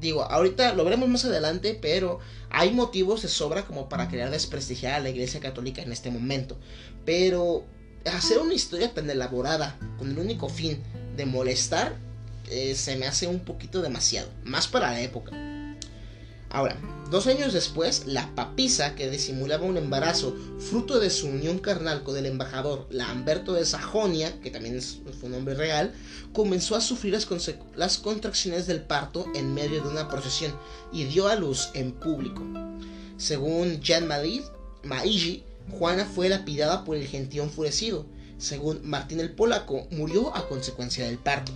digo, 0.00 0.22
ahorita 0.22 0.74
lo 0.74 0.84
veremos 0.84 1.08
más 1.08 1.24
adelante, 1.24 1.78
pero 1.80 2.18
hay 2.50 2.72
motivos 2.72 3.22
de 3.22 3.28
sobra 3.28 3.64
como 3.66 3.88
para 3.88 4.08
querer 4.08 4.30
desprestigiar 4.30 4.94
a 4.94 5.00
la 5.00 5.10
Iglesia 5.10 5.40
Católica 5.40 5.82
en 5.82 5.92
este 5.92 6.10
momento. 6.10 6.58
Pero 7.04 7.64
hacer 8.04 8.38
una 8.38 8.54
historia 8.54 8.92
tan 8.92 9.08
elaborada 9.10 9.76
con 9.98 10.10
el 10.10 10.18
único 10.18 10.48
fin 10.48 10.82
de 11.16 11.26
molestar 11.26 11.96
eh, 12.50 12.74
se 12.74 12.96
me 12.96 13.06
hace 13.06 13.26
un 13.26 13.40
poquito 13.40 13.82
demasiado, 13.82 14.28
más 14.44 14.68
para 14.68 14.92
la 14.92 15.00
época. 15.00 15.55
Ahora, 16.50 16.76
dos 17.10 17.26
años 17.26 17.52
después, 17.52 18.04
la 18.06 18.34
papisa 18.34 18.94
que 18.94 19.10
disimulaba 19.10 19.64
un 19.64 19.76
embarazo 19.76 20.36
fruto 20.58 21.00
de 21.00 21.10
su 21.10 21.26
unión 21.26 21.58
carnal 21.58 22.02
con 22.02 22.16
el 22.16 22.26
embajador 22.26 22.86
Lamberto 22.90 23.54
de 23.54 23.64
Sajonia, 23.64 24.40
que 24.40 24.50
también 24.50 24.76
es, 24.76 24.98
un 25.22 25.32
nombre 25.32 25.54
real, 25.54 25.92
comenzó 26.32 26.76
a 26.76 26.80
sufrir 26.80 27.12
las, 27.12 27.28
las 27.74 27.98
contracciones 27.98 28.66
del 28.66 28.82
parto 28.82 29.26
en 29.34 29.54
medio 29.54 29.82
de 29.82 29.88
una 29.88 30.08
procesión 30.08 30.54
y 30.92 31.04
dio 31.04 31.28
a 31.28 31.34
luz 31.34 31.70
en 31.74 31.92
público. 31.92 32.42
Según 33.16 33.80
Jean 33.80 34.06
Maigi, 34.06 35.42
Juana 35.78 36.04
fue 36.04 36.28
lapidada 36.28 36.84
por 36.84 36.96
el 36.96 37.06
gentío 37.06 37.42
enfurecido. 37.42 38.06
Según 38.38 38.80
Martín 38.84 39.20
el 39.20 39.32
Polaco, 39.32 39.88
murió 39.90 40.34
a 40.36 40.46
consecuencia 40.48 41.06
del 41.06 41.18
parto. 41.18 41.52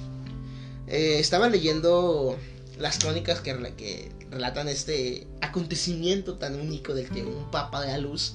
Eh, 0.86 1.18
estaba 1.20 1.48
leyendo 1.48 2.36
las 2.78 2.98
crónicas 2.98 3.40
que, 3.40 3.54
que 3.76 4.10
relatan 4.30 4.68
este 4.68 5.26
acontecimiento 5.40 6.38
tan 6.38 6.58
único 6.58 6.94
del 6.94 7.08
que 7.08 7.22
un 7.22 7.50
papa 7.50 7.84
da 7.84 7.98
luz. 7.98 8.34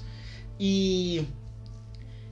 Y 0.60 1.25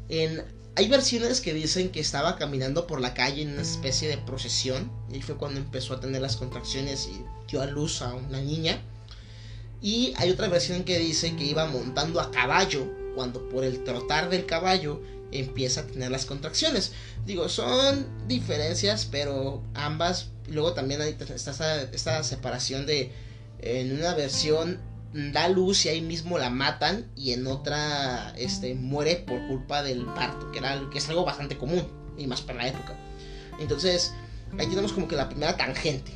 en, 0.09 0.43
hay 0.75 0.87
versiones 0.87 1.41
que 1.41 1.53
dicen 1.53 1.89
que 1.91 1.99
estaba 1.99 2.35
caminando 2.37 2.87
por 2.87 2.99
la 2.99 3.13
calle 3.13 3.43
en 3.43 3.53
una 3.53 3.61
especie 3.61 4.07
de 4.07 4.17
procesión. 4.17 4.91
Y 5.11 5.21
fue 5.21 5.37
cuando 5.37 5.59
empezó 5.59 5.93
a 5.93 5.99
tener 5.99 6.21
las 6.21 6.35
contracciones 6.35 7.07
y 7.07 7.23
dio 7.49 7.61
a 7.61 7.65
luz 7.65 8.01
a 8.01 8.13
una 8.13 8.41
niña. 8.41 8.81
Y 9.81 10.13
hay 10.17 10.31
otra 10.31 10.47
versión 10.47 10.83
que 10.83 10.97
dice 10.97 11.35
que 11.35 11.43
iba 11.43 11.65
montando 11.65 12.21
a 12.21 12.31
caballo 12.31 12.87
cuando 13.15 13.47
por 13.49 13.63
el 13.63 13.83
trotar 13.83 14.29
del 14.29 14.45
caballo 14.45 15.01
empieza 15.31 15.81
a 15.81 15.87
tener 15.87 16.09
las 16.11 16.25
contracciones. 16.25 16.91
Digo, 17.25 17.49
son 17.49 18.07
diferencias, 18.27 19.07
pero 19.09 19.61
ambas. 19.73 20.29
Luego 20.47 20.73
también 20.73 21.01
hay 21.01 21.15
esta, 21.35 21.81
esta 21.83 22.23
separación 22.23 22.85
de. 22.85 23.11
En 23.65 23.97
una 23.97 24.13
versión 24.13 24.79
da 25.13 25.47
luz 25.47 25.85
y 25.85 25.89
ahí 25.89 26.01
mismo 26.01 26.37
la 26.37 26.49
matan 26.49 27.09
y 27.15 27.31
en 27.31 27.47
otra 27.47 28.33
este, 28.35 28.75
muere 28.75 29.15
por 29.15 29.47
culpa 29.47 29.81
del 29.81 30.05
parto, 30.05 30.51
que, 30.51 30.59
era, 30.59 30.81
que 30.91 30.97
es 30.97 31.07
algo 31.07 31.23
bastante 31.23 31.57
común 31.57 31.87
y 32.17 32.27
más 32.27 32.41
para 32.41 32.59
la 32.59 32.67
época. 32.67 32.97
Entonces, 33.59 34.13
ahí 34.59 34.67
tenemos 34.67 34.91
como 34.91 35.07
que 35.07 35.15
la 35.15 35.29
primera 35.29 35.55
tangente. 35.55 36.11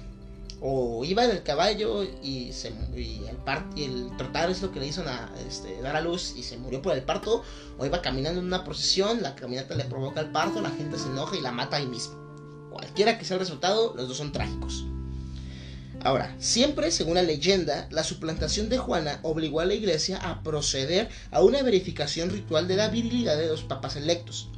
O 0.60 1.06
iba 1.06 1.24
en 1.24 1.32
el 1.32 1.44
caballo 1.44 2.04
y, 2.04 2.52
se, 2.52 2.74
y 2.96 3.24
el, 3.30 3.38
part, 3.38 3.78
y 3.78 3.84
el 3.84 4.10
trotar 4.18 4.50
es 4.50 4.62
lo 4.62 4.72
que 4.72 4.80
le 4.80 4.88
hizo 4.88 5.04
a, 5.08 5.30
este, 5.48 5.80
dar 5.82 5.96
a 5.96 6.02
luz 6.02 6.34
y 6.36 6.42
se 6.42 6.58
murió 6.58 6.82
por 6.82 6.94
el 6.96 7.04
parto. 7.04 7.44
O 7.78 7.86
iba 7.86 8.02
caminando 8.02 8.42
en 8.42 8.48
una 8.48 8.66
procesión, 8.66 9.22
la 9.22 9.36
caminata 9.36 9.76
le 9.76 9.86
provoca 9.86 10.20
el 10.20 10.32
parto, 10.32 10.60
la 10.60 10.72
gente 10.72 10.98
se 10.98 11.08
enoja 11.08 11.38
y 11.38 11.42
la 11.42 11.52
mata 11.52 11.78
ahí 11.78 11.86
mismo. 11.86 12.16
Cualquiera 12.72 13.18
que 13.18 13.24
sea 13.26 13.36
el 13.36 13.42
resultado, 13.42 13.94
los 13.96 14.08
dos 14.08 14.18
son 14.18 14.32
trágicos. 14.32 14.84
Ahora, 16.04 16.36
siempre 16.40 16.92
según 16.92 17.16
la 17.16 17.24
leyenda, 17.24 17.88
la 17.92 18.04
suplantación 18.04 18.70
de 18.70 18.78
Juana 18.78 19.20
obligó 19.24 19.60
a 19.60 19.66
la 19.66 19.74
iglesia 19.74 20.18
a 20.18 20.44
proceder 20.44 21.10
a 21.32 21.42
una 21.42 21.64
verificación 21.64 22.30
ritual 22.30 22.68
de 22.68 22.76
la 22.76 22.90
virilidad 22.90 23.38
de 23.38 23.48
los 23.48 23.64
papas 23.64 23.96
electos. 23.96 24.50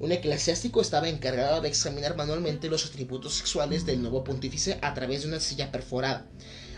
Un 0.00 0.12
eclesiástico 0.12 0.80
estaba 0.80 1.08
encargado 1.08 1.60
de 1.60 1.68
examinar 1.68 2.16
manualmente 2.16 2.68
los 2.68 2.86
atributos 2.86 3.34
sexuales 3.34 3.84
del 3.84 4.00
nuevo 4.00 4.24
pontífice 4.24 4.78
a 4.80 4.94
través 4.94 5.22
de 5.22 5.28
una 5.28 5.40
silla 5.40 5.72
perforada. 5.72 6.26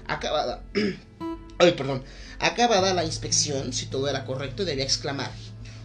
Acabada. 0.07 0.63
Ay, 1.59 1.73
perdón. 1.73 2.03
Acabada 2.39 2.95
la 2.95 3.05
inspección, 3.05 3.75
si 3.75 3.87
todo 3.87 4.09
era 4.09 4.25
correcto, 4.25 4.65
debía 4.65 4.85
exclamar: 4.85 5.31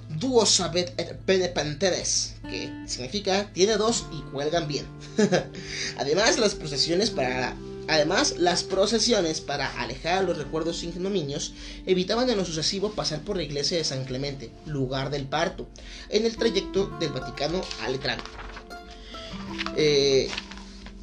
Duo 0.09 0.45
sabet 0.45 0.93
et 0.97 1.19
que 1.25 2.71
significa 2.87 3.51
tiene 3.51 3.75
dos 3.75 4.05
y 4.13 4.21
cuelgan 4.31 4.67
bien. 4.67 4.85
Además, 5.97 6.39
las 6.39 6.55
procesiones 6.55 7.09
para 7.09 7.53
Además, 7.87 8.35
las 8.37 8.63
procesiones 8.63 9.41
para 9.41 9.79
alejar 9.79 10.23
los 10.23 10.37
recuerdos 10.37 10.83
ignominios 10.83 11.53
evitaban 11.85 12.29
en 12.29 12.37
lo 12.37 12.45
sucesivo 12.45 12.91
pasar 12.91 13.21
por 13.21 13.37
la 13.37 13.43
iglesia 13.43 13.77
de 13.77 13.83
San 13.83 14.05
Clemente, 14.05 14.51
lugar 14.65 15.11
del 15.11 15.25
parto, 15.25 15.67
en 16.09 16.25
el 16.25 16.35
trayecto 16.35 16.87
del 16.99 17.11
Vaticano 17.11 17.61
a 17.81 17.89
Letrán. 17.89 18.19
Eh, 19.77 20.29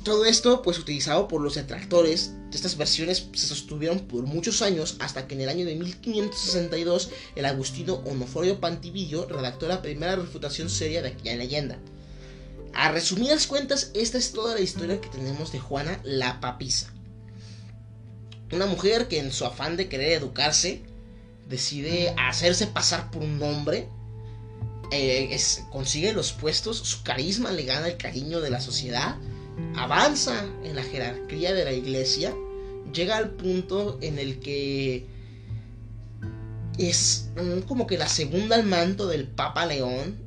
todo 0.03 0.25
esto, 0.25 0.63
pues 0.63 0.81
utilizado 0.81 1.29
por 1.29 1.41
los 1.41 1.55
detractores 1.55 2.33
de 2.51 2.57
estas 2.57 2.77
versiones, 2.77 3.29
se 3.33 3.47
sostuvieron 3.47 4.01
por 4.01 4.25
muchos 4.25 4.61
años 4.61 4.97
hasta 4.99 5.29
que 5.29 5.37
en 5.37 5.43
el 5.43 5.49
año 5.49 5.65
de 5.65 5.77
1562 5.77 7.11
el 7.37 7.45
agustino 7.45 8.03
Onoforio 8.05 8.59
Pantivillo 8.59 9.27
redactó 9.29 9.69
la 9.69 9.81
primera 9.81 10.17
refutación 10.17 10.69
seria 10.69 11.03
de 11.03 11.09
aquella 11.11 11.37
leyenda. 11.37 11.79
A 12.75 12.91
resumidas 12.91 13.47
cuentas, 13.47 13.91
esta 13.95 14.19
es 14.19 14.33
toda 14.33 14.55
la 14.55 14.61
historia 14.61 15.01
que 15.01 15.09
tenemos 15.09 15.53
de 15.53 15.59
Juana 15.59 16.01
la 16.05 16.41
Papisa. 16.41 16.93
Una 18.53 18.67
mujer 18.67 19.09
que 19.09 19.19
en 19.19 19.33
su 19.33 19.45
afán 19.45 19.77
de 19.77 19.89
querer 19.89 20.13
educarse 20.13 20.83
decide 21.49 22.15
hacerse 22.19 22.67
pasar 22.67 23.11
por 23.11 23.23
un 23.23 23.43
hombre, 23.43 23.89
eh, 24.91 25.39
consigue 25.71 26.13
los 26.13 26.33
puestos, 26.33 26.79
su 26.79 27.03
carisma 27.03 27.51
le 27.51 27.65
gana 27.65 27.89
el 27.89 27.97
cariño 27.97 28.41
de 28.41 28.51
la 28.51 28.61
sociedad, 28.61 29.17
avanza 29.77 30.45
en 30.65 30.77
la 30.77 30.83
jerarquía 30.83 31.55
de 31.55 31.65
la 31.65 31.73
iglesia, 31.73 32.35
llega 32.93 33.17
al 33.17 33.31
punto 33.31 33.99
en 34.01 34.19
el 34.19 34.41
que 34.41 35.07
es 36.79 37.31
como 37.69 37.87
que 37.87 37.99
la 37.99 38.09
segunda 38.09 38.57
al 38.57 38.65
manto 38.65 39.07
del 39.07 39.29
Papa 39.29 39.67
León 39.67 40.22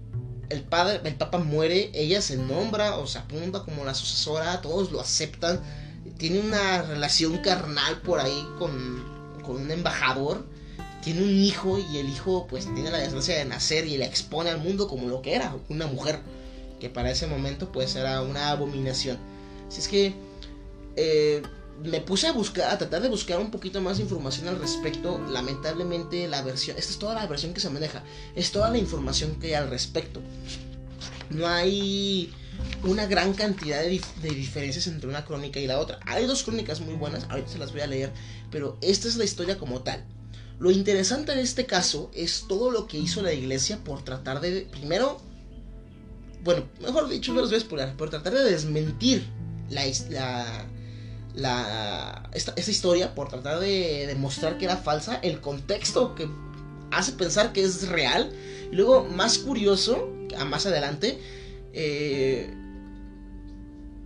el, 0.49 0.61
padre, 0.63 1.01
el 1.03 1.15
papa 1.15 1.37
muere, 1.39 1.91
ella 1.93 2.21
se 2.21 2.37
nombra 2.37 2.97
o 2.97 3.07
se 3.07 3.17
apunta 3.17 3.63
como 3.63 3.85
la 3.85 3.93
sucesora, 3.93 4.61
todos 4.61 4.91
lo 4.91 5.01
aceptan, 5.01 5.61
tiene 6.17 6.39
una 6.39 6.81
relación 6.83 7.37
carnal 7.37 8.01
por 8.01 8.19
ahí 8.19 8.47
con, 8.57 9.03
con 9.43 9.57
un 9.57 9.71
embajador, 9.71 10.45
tiene 11.03 11.23
un 11.23 11.29
hijo 11.29 11.77
y 11.79 11.97
el 11.97 12.09
hijo 12.09 12.47
pues 12.47 12.65
tiene 12.73 12.89
la 12.91 12.97
desgracia 12.97 13.37
de 13.37 13.45
nacer 13.45 13.85
y 13.85 13.97
la 13.97 14.05
expone 14.05 14.49
al 14.49 14.59
mundo 14.59 14.87
como 14.87 15.07
lo 15.07 15.21
que 15.21 15.35
era, 15.35 15.55
una 15.69 15.87
mujer, 15.87 16.19
que 16.79 16.89
para 16.89 17.11
ese 17.11 17.27
momento 17.27 17.71
pues 17.71 17.95
era 17.95 18.21
una 18.21 18.49
abominación. 18.49 19.17
Así 19.67 19.79
es 19.79 19.87
que... 19.87 20.13
Eh, 20.97 21.41
me 21.83 22.01
puse 22.01 22.27
a 22.27 22.31
buscar, 22.31 22.71
a 22.71 22.77
tratar 22.77 23.01
de 23.01 23.09
buscar 23.09 23.39
un 23.39 23.51
poquito 23.51 23.81
más 23.81 23.97
de 23.97 24.03
información 24.03 24.47
al 24.47 24.59
respecto. 24.59 25.19
Lamentablemente 25.29 26.27
la 26.27 26.41
versión, 26.41 26.77
esta 26.77 26.91
es 26.91 26.99
toda 26.99 27.15
la 27.15 27.27
versión 27.27 27.53
que 27.53 27.59
se 27.59 27.69
maneja, 27.69 28.03
es 28.35 28.51
toda 28.51 28.69
la 28.69 28.77
información 28.77 29.39
que 29.39 29.47
hay 29.47 29.53
al 29.53 29.69
respecto. 29.69 30.21
No 31.29 31.47
hay 31.47 32.31
una 32.83 33.05
gran 33.05 33.33
cantidad 33.33 33.81
de, 33.81 33.99
diferencias 34.21 34.87
entre 34.87 35.09
una 35.09 35.25
crónica 35.25 35.59
y 35.59 35.67
la 35.67 35.79
otra. 35.79 35.99
Hay 36.05 36.25
dos 36.25 36.43
crónicas 36.43 36.81
muy 36.81 36.95
buenas, 36.95 37.25
ahorita 37.29 37.49
se 37.49 37.57
las 37.57 37.71
voy 37.71 37.81
a 37.81 37.87
leer, 37.87 38.11
pero 38.51 38.77
esta 38.81 39.07
es 39.07 39.17
la 39.17 39.23
historia 39.23 39.57
como 39.57 39.81
tal. 39.81 40.05
Lo 40.59 40.71
interesante 40.71 41.35
de 41.35 41.41
este 41.41 41.65
caso 41.65 42.09
es 42.13 42.45
todo 42.47 42.71
lo 42.71 42.87
que 42.87 42.97
hizo 42.97 43.21
la 43.21 43.33
iglesia 43.33 43.83
por 43.83 44.03
tratar 44.03 44.39
de, 44.39 44.61
primero, 44.71 45.19
bueno, 46.43 46.63
mejor 46.81 47.09
dicho, 47.09 47.33
no 47.33 47.41
los 47.41 47.49
voy 47.49 47.57
a 47.57 47.61
spoiler, 47.61 47.97
por 47.97 48.09
tratar 48.09 48.33
de 48.33 48.43
desmentir 48.43 49.25
la, 49.69 49.83
la 50.09 50.65
la, 51.35 52.29
esta, 52.33 52.53
historia 52.69 53.13
por 53.13 53.29
tratar 53.29 53.59
de 53.59 54.05
demostrar 54.07 54.57
que 54.57 54.65
era 54.65 54.77
falsa, 54.77 55.15
el 55.17 55.41
contexto 55.41 56.15
que 56.15 56.29
hace 56.91 57.13
pensar 57.13 57.53
que 57.53 57.63
es 57.63 57.87
real. 57.87 58.31
Y 58.71 58.75
luego, 58.75 59.05
más 59.05 59.37
curioso, 59.37 60.09
más 60.47 60.65
adelante, 60.65 61.19
eh, 61.73 62.53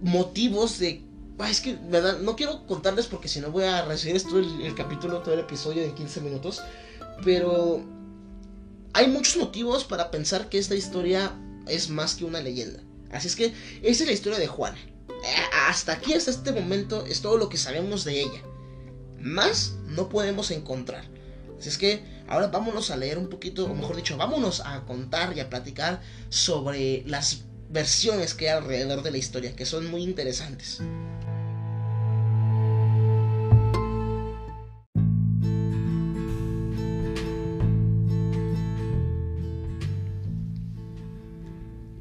motivos 0.02 0.80
de... 0.80 1.04
es 1.50 1.62
que, 1.62 1.78
¿verdad? 1.90 2.20
No 2.20 2.36
quiero 2.36 2.66
contarles 2.66 3.08
porque 3.08 3.28
si 3.28 3.40
no 3.40 3.52
voy 3.52 3.66
a 3.66 3.86
recibir 3.86 4.16
esto 4.16 4.40
el, 4.40 4.62
el 4.62 4.76
capítulo, 4.76 5.20
todo 5.20 5.34
el 5.34 5.42
episodio 5.42 5.84
en 5.84 5.94
15 5.94 6.22
minutos. 6.22 6.62
Pero 7.24 7.84
hay 8.94 9.08
muchos 9.08 9.38
motivos 9.38 9.84
para 9.84 10.10
pensar 10.10 10.50
que 10.50 10.58
esta 10.58 10.76
historia 10.76 11.32
es 11.68 11.90
más 11.90 12.16
que 12.16 12.26
una 12.26 12.42
leyenda. 12.42 12.82
Así 13.12 13.28
es 13.28 13.36
que 13.36 13.54
esa 13.82 14.04
es 14.04 14.08
la 14.08 14.14
historia 14.14 14.40
de 14.40 14.48
Juana 14.48 14.78
hasta 15.68 15.94
aquí, 15.94 16.14
hasta 16.14 16.32
este 16.32 16.52
momento, 16.52 17.06
es 17.06 17.22
todo 17.22 17.38
lo 17.38 17.50
que 17.50 17.58
sabemos 17.58 18.04
de 18.04 18.22
ella. 18.22 18.42
Más 19.20 19.76
no 19.88 20.10
podemos 20.10 20.52
encontrar. 20.52 21.06
Así 21.58 21.70
es 21.70 21.78
que 21.78 22.04
ahora 22.28 22.48
vámonos 22.48 22.90
a 22.90 22.98
leer 22.98 23.18
un 23.18 23.30
poquito, 23.30 23.66
o 23.66 23.76
mejor 23.76 23.98
dicho, 23.98 24.16
vámonos 24.16 24.62
a 24.62 24.86
contar 24.86 25.36
y 25.36 25.42
a 25.42 25.50
platicar 25.50 26.02
sobre 26.30 27.04
las 27.06 27.44
versiones 27.70 28.34
que 28.34 28.50
hay 28.50 28.58
alrededor 28.58 29.04
de 29.04 29.12
la 29.12 29.18
historia, 29.18 29.56
que 29.56 29.66
son 29.66 29.90
muy 29.92 30.04
interesantes. 30.04 30.80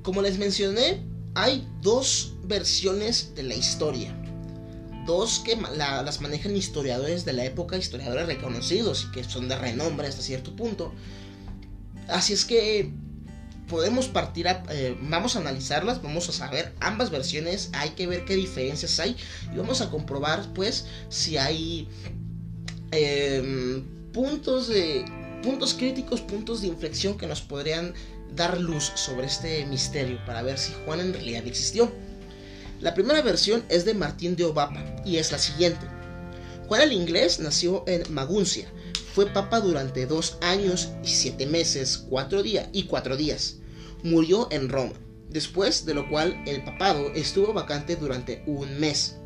Como 0.02 0.22
les 0.22 0.38
mencioné, 0.38 1.04
hay 1.34 1.68
dos 1.82 2.37
versiones 2.48 3.34
de 3.34 3.44
la 3.44 3.54
historia. 3.54 4.14
Dos 5.06 5.38
que 5.38 5.56
las 5.76 6.20
manejan 6.20 6.56
historiadores 6.56 7.24
de 7.24 7.32
la 7.32 7.44
época, 7.44 7.76
historiadores 7.76 8.26
reconocidos 8.26 9.06
y 9.08 9.12
que 9.12 9.24
son 9.24 9.48
de 9.48 9.56
renombre 9.56 10.08
hasta 10.08 10.22
cierto 10.22 10.54
punto. 10.56 10.92
Así 12.08 12.32
es 12.32 12.44
que 12.44 12.92
podemos 13.68 14.08
partir 14.08 14.48
a, 14.48 14.64
eh, 14.70 14.96
vamos 15.00 15.36
a 15.36 15.40
analizarlas, 15.40 16.02
vamos 16.02 16.28
a 16.28 16.32
saber 16.32 16.74
ambas 16.80 17.10
versiones, 17.10 17.70
hay 17.74 17.90
que 17.90 18.06
ver 18.06 18.24
qué 18.24 18.34
diferencias 18.34 18.98
hay 18.98 19.16
y 19.52 19.56
vamos 19.56 19.80
a 19.80 19.90
comprobar 19.90 20.52
pues 20.54 20.86
si 21.10 21.36
hay 21.36 21.88
em, 22.90 23.84
puntos 24.12 24.68
de 24.68 25.04
puntos 25.42 25.74
críticos, 25.74 26.20
puntos 26.20 26.62
de 26.62 26.68
inflexión 26.68 27.16
que 27.16 27.26
nos 27.26 27.42
podrían 27.42 27.94
dar 28.34 28.58
luz 28.60 28.92
sobre 28.94 29.26
este 29.26 29.64
misterio 29.66 30.18
para 30.26 30.42
ver 30.42 30.58
si 30.58 30.72
Juan 30.84 31.00
en 31.00 31.12
realidad 31.12 31.46
existió. 31.46 31.92
La 32.80 32.94
primera 32.94 33.22
versión 33.22 33.64
es 33.68 33.84
de 33.84 33.94
Martín 33.94 34.36
de 34.36 34.44
Obapa 34.44 34.84
y 35.04 35.16
es 35.16 35.32
la 35.32 35.38
siguiente. 35.38 35.84
Juan 36.68 36.82
el 36.82 36.92
Inglés 36.92 37.40
nació 37.40 37.82
en 37.88 38.02
Maguncia, 38.12 38.70
fue 39.14 39.26
papa 39.26 39.58
durante 39.58 40.06
dos 40.06 40.38
años 40.42 40.90
y 41.02 41.08
siete 41.08 41.46
meses, 41.46 42.04
cuatro 42.08 42.42
días 42.44 42.68
y 42.72 42.84
cuatro 42.84 43.16
días. 43.16 43.56
Murió 44.04 44.46
en 44.52 44.68
Roma, 44.68 44.92
después 45.28 45.86
de 45.86 45.94
lo 45.94 46.08
cual 46.08 46.40
el 46.46 46.62
papado 46.62 47.12
estuvo 47.14 47.52
vacante 47.52 47.96
durante 47.96 48.44
un 48.46 48.78
mes. 48.78 49.16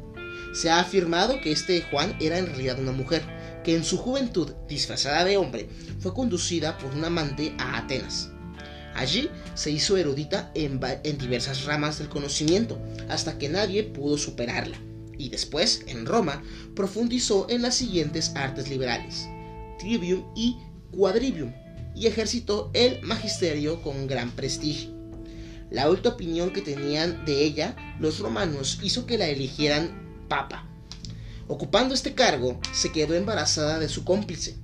Se 0.55 0.71
ha 0.71 0.81
afirmado 0.81 1.39
que 1.43 1.53
este 1.53 1.83
Juan 1.91 2.17
era 2.21 2.39
en 2.39 2.47
realidad 2.47 2.79
una 2.79 2.93
mujer, 2.93 3.23
que 3.65 3.77
en 3.77 3.85
su 3.85 3.99
juventud, 3.99 4.53
disfrazada 4.67 5.27
de 5.27 5.37
hombre, 5.37 5.69
fue 6.01 6.15
conducida 6.15 6.79
por 6.79 6.95
un 6.95 7.05
amante 7.05 7.55
a 7.59 7.77
Atenas. 7.77 8.32
Allí 8.95 9.31
se 9.55 9.71
hizo 9.71 9.97
erudita 9.97 10.51
en, 10.55 10.81
diversas 11.19 11.65
ramas 11.65 11.99
del 11.99 12.09
conocimiento, 12.09 12.79
hasta 13.09 13.39
que 13.39 13.49
nadie 13.49 13.85
pudo 13.85 14.19
superarla. 14.19 14.79
y 15.19 15.29
después, 15.29 15.83
en 15.87 16.05
Roma, 16.05 16.43
profundizó 16.75 17.47
en 17.49 17.63
las 17.63 17.77
siguientes 17.77 18.33
artes 18.35 18.69
liberales, 18.69 19.29
trivium 19.79 20.25
y 20.35 20.57
quadrivium, 20.91 21.53
y 21.95 22.07
ejercitó 22.07 22.71
el 22.75 23.01
magisterio 23.03 23.83
con 23.83 24.07
gran 24.09 24.31
prestigio. 24.33 24.91
La 25.71 25.85
alta 25.85 26.11
opinión 26.11 26.53
que 26.53 26.61
tenían 26.61 27.25
de 27.25 27.45
ella 27.45 27.77
los 27.99 28.19
romanos 28.19 28.79
hizo 28.83 29.07
que 29.07 29.17
la 29.17 29.29
eligieran 29.29 30.27
papa. 30.29 30.67
Ocupando 31.49 31.95
este 31.95 32.15
cargo, 32.15 32.61
se 32.73 32.93
quedó 32.93 33.15
embarazada 33.15 33.79
de 33.79 33.89
su 33.89 34.05
cómplice. 34.05 34.57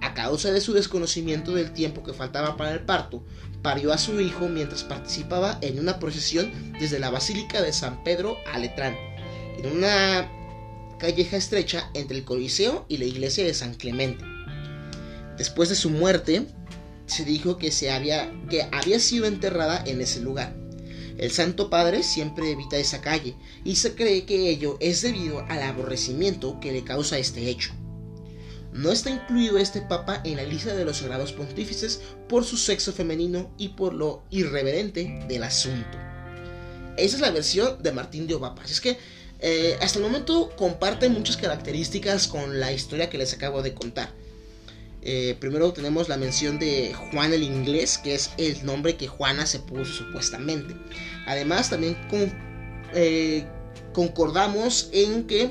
A 0.00 0.14
causa 0.14 0.50
de 0.50 0.60
su 0.60 0.72
desconocimiento 0.72 1.52
del 1.52 1.72
tiempo 1.72 2.02
que 2.02 2.12
faltaba 2.12 2.56
para 2.56 2.72
el 2.72 2.80
parto, 2.84 3.24
parió 3.62 3.92
a 3.92 3.98
su 3.98 4.20
hijo 4.20 4.48
mientras 4.48 4.82
participaba 4.82 5.58
en 5.60 5.78
una 5.78 5.98
procesión 5.98 6.52
desde 6.78 6.98
la 6.98 7.10
Basílica 7.10 7.62
de 7.62 7.72
San 7.72 8.02
Pedro 8.04 8.36
a 8.52 8.58
Letrán, 8.58 8.96
en 9.58 9.76
una 9.76 10.28
calleja 10.98 11.36
estrecha 11.36 11.90
entre 11.94 12.18
el 12.18 12.24
Coliseo 12.24 12.84
y 12.88 12.98
la 12.98 13.04
iglesia 13.04 13.44
de 13.44 13.54
San 13.54 13.74
Clemente. 13.74 14.24
Después 15.38 15.68
de 15.68 15.74
su 15.74 15.90
muerte, 15.90 16.46
se 17.06 17.24
dijo 17.24 17.58
que, 17.58 17.72
se 17.72 17.90
había, 17.90 18.32
que 18.48 18.68
había 18.72 18.98
sido 19.00 19.26
enterrada 19.26 19.82
en 19.86 20.00
ese 20.00 20.20
lugar. 20.20 20.54
El 21.18 21.30
Santo 21.30 21.70
Padre 21.70 22.02
siempre 22.02 22.50
evita 22.50 22.78
esa 22.78 23.00
calle 23.00 23.34
y 23.64 23.76
se 23.76 23.94
cree 23.94 24.24
que 24.24 24.48
ello 24.48 24.76
es 24.80 25.02
debido 25.02 25.40
al 25.48 25.62
aborrecimiento 25.62 26.58
que 26.60 26.72
le 26.72 26.84
causa 26.84 27.18
este 27.18 27.48
hecho. 27.48 27.72
No 28.72 28.90
está 28.90 29.10
incluido 29.10 29.58
este 29.58 29.82
papa 29.82 30.20
en 30.24 30.36
la 30.36 30.44
lista 30.44 30.74
de 30.74 30.84
los 30.84 30.98
sagrados 30.98 31.32
pontífices 31.32 32.00
por 32.28 32.44
su 32.44 32.56
sexo 32.56 32.92
femenino 32.92 33.50
y 33.58 33.70
por 33.70 33.92
lo 33.92 34.22
irreverente 34.30 35.24
del 35.28 35.42
asunto. 35.42 35.98
Esa 36.96 37.16
es 37.16 37.20
la 37.20 37.30
versión 37.30 37.82
de 37.82 37.92
Martín 37.92 38.26
de 38.26 38.34
Obapa. 38.34 38.62
Así 38.62 38.72
es 38.72 38.80
que 38.80 38.98
eh, 39.40 39.76
hasta 39.80 39.98
el 39.98 40.04
momento 40.04 40.50
comparte 40.56 41.08
muchas 41.08 41.36
características 41.36 42.28
con 42.28 42.60
la 42.60 42.72
historia 42.72 43.10
que 43.10 43.18
les 43.18 43.34
acabo 43.34 43.60
de 43.60 43.74
contar. 43.74 44.10
Eh, 45.02 45.36
primero 45.40 45.72
tenemos 45.72 46.08
la 46.08 46.16
mención 46.16 46.60
de 46.60 46.94
Juan 46.94 47.32
el 47.32 47.42
Inglés, 47.42 47.98
que 47.98 48.14
es 48.14 48.30
el 48.38 48.64
nombre 48.64 48.96
que 48.96 49.08
Juana 49.08 49.46
se 49.46 49.58
puso 49.58 49.92
supuestamente. 49.92 50.76
Además, 51.26 51.70
también 51.70 51.96
eh, 52.94 53.44
concordamos 53.92 54.88
en 54.92 55.26
que 55.26 55.50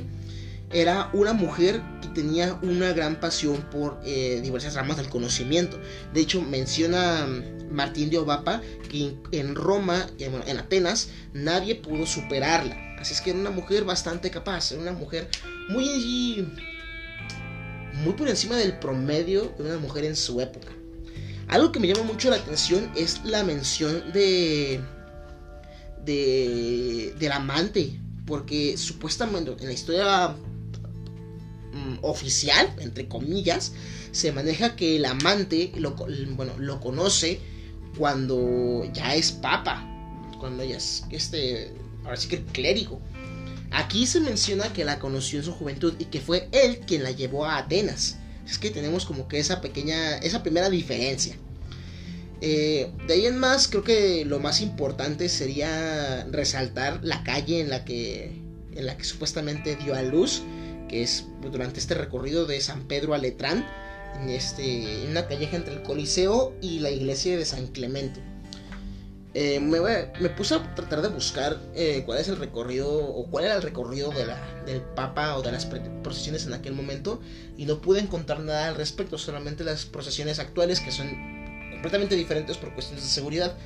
era 0.73 1.09
una 1.13 1.33
mujer 1.33 1.81
que 2.01 2.07
tenía 2.09 2.57
una 2.61 2.93
gran 2.93 3.19
pasión 3.19 3.61
por 3.71 3.99
eh, 4.05 4.39
diversas 4.41 4.75
ramas 4.75 4.97
del 4.97 5.09
conocimiento. 5.09 5.79
De 6.13 6.21
hecho, 6.21 6.41
menciona 6.41 7.27
Martín 7.69 8.09
de 8.09 8.17
Obapa 8.17 8.61
que 8.89 9.15
en 9.31 9.55
Roma, 9.55 10.07
en 10.19 10.57
Atenas, 10.57 11.09
nadie 11.33 11.75
pudo 11.75 12.05
superarla. 12.05 12.77
Así 12.99 13.13
es 13.13 13.21
que 13.21 13.31
era 13.31 13.39
una 13.39 13.49
mujer 13.49 13.83
bastante 13.83 14.29
capaz, 14.29 14.71
era 14.71 14.81
una 14.81 14.91
mujer 14.91 15.27
muy 15.69 16.47
muy 18.03 18.13
por 18.13 18.27
encima 18.29 18.55
del 18.55 18.77
promedio 18.79 19.53
de 19.57 19.63
una 19.63 19.77
mujer 19.77 20.05
en 20.05 20.15
su 20.15 20.39
época. 20.41 20.71
Algo 21.47 21.71
que 21.71 21.79
me 21.79 21.87
llama 21.87 22.03
mucho 22.03 22.29
la 22.29 22.37
atención 22.37 22.89
es 22.95 23.21
la 23.25 23.43
mención 23.43 24.11
de, 24.13 24.79
de 26.05 27.13
del 27.19 27.31
amante, 27.31 27.99
porque 28.25 28.77
supuestamente 28.77 29.51
en 29.59 29.65
la 29.65 29.73
historia 29.73 30.35
mm, 31.73 31.99
oficial, 32.01 32.73
entre 32.79 33.07
comillas, 33.07 33.73
se 34.11 34.31
maneja 34.31 34.75
que 34.75 34.97
el 34.97 35.05
amante 35.05 35.71
lo, 35.75 35.95
bueno, 36.35 36.53
lo 36.57 36.79
conoce 36.79 37.39
cuando 37.97 38.89
ya 38.93 39.15
es 39.15 39.31
papa, 39.31 39.87
cuando 40.39 40.63
ya 40.63 40.77
es 40.77 41.03
este, 41.11 41.73
ahora 42.03 42.17
sí 42.17 42.27
que 42.27 42.37
el 42.37 42.45
clérigo. 42.45 43.01
Aquí 43.71 44.05
se 44.05 44.19
menciona 44.19 44.73
que 44.73 44.83
la 44.83 44.99
conoció 44.99 45.39
en 45.39 45.45
su 45.45 45.53
juventud 45.53 45.93
y 45.97 46.05
que 46.05 46.19
fue 46.19 46.49
él 46.51 46.79
quien 46.79 47.03
la 47.03 47.11
llevó 47.11 47.45
a 47.45 47.57
Atenas. 47.57 48.17
Es 48.45 48.57
que 48.57 48.69
tenemos 48.69 49.05
como 49.05 49.29
que 49.29 49.39
esa 49.39 49.61
pequeña, 49.61 50.17
esa 50.17 50.43
primera 50.43 50.69
diferencia. 50.69 51.35
Eh, 52.41 52.91
de 53.07 53.13
ahí 53.13 53.25
en 53.27 53.37
más, 53.37 53.67
creo 53.67 53.83
que 53.83 54.25
lo 54.25 54.39
más 54.39 54.61
importante 54.61 55.29
sería 55.29 56.25
resaltar 56.31 56.99
la 57.03 57.23
calle 57.23 57.61
en 57.61 57.69
la 57.69 57.85
que, 57.85 58.41
en 58.73 58.85
la 58.85 58.97
que 58.97 59.03
supuestamente 59.03 59.77
dio 59.77 59.95
a 59.95 60.01
luz, 60.01 60.41
que 60.91 61.01
es 61.01 61.25
durante 61.41 61.79
este 61.79 61.95
recorrido 61.95 62.45
de 62.45 62.61
San 62.61 62.87
Pedro 62.87 63.15
a 63.15 63.17
Letrán, 63.17 63.65
en, 64.21 64.29
este, 64.29 65.03
en 65.03 65.11
una 65.11 65.25
calleja 65.27 65.55
entre 65.55 65.73
el 65.73 65.81
Coliseo 65.81 66.53
y 66.61 66.79
la 66.79 66.91
iglesia 66.91 67.37
de 67.37 67.45
San 67.45 67.67
Clemente. 67.67 68.21
Eh, 69.33 69.61
me, 69.61 70.29
puse 70.31 70.55
a 70.55 70.75
tratar 70.75 71.01
de 71.01 71.07
buscar 71.07 71.57
eh, 71.73 72.03
cuál 72.05 72.19
es 72.19 72.27
el 72.27 72.35
recorrido 72.35 72.89
o 72.91 73.27
cuál 73.31 73.45
era 73.45 73.55
el 73.55 73.61
recorrido 73.61 74.11
del 74.65 74.81
Papa 74.81 75.37
o 75.37 75.41
de 75.41 75.53
las 75.53 75.65
procesiones 75.65 76.45
en 76.45 76.53
aquel 76.53 76.73
momento 76.73 77.21
y 77.55 77.65
no 77.65 77.79
pude 77.79 78.01
encontrar 78.01 78.41
nada 78.41 78.67
al 78.67 78.75
respecto, 78.75 79.17
solamente 79.17 79.63
las 79.63 79.85
procesiones 79.85 80.39
actuales 80.39 80.81
que 80.81 80.91
son 80.91 81.07
completamente 81.71 82.15
diferentes 82.15 82.57
por 82.57 82.73
cuestiones 82.73 83.05
de 83.05 83.09
seguridad, 83.09 83.57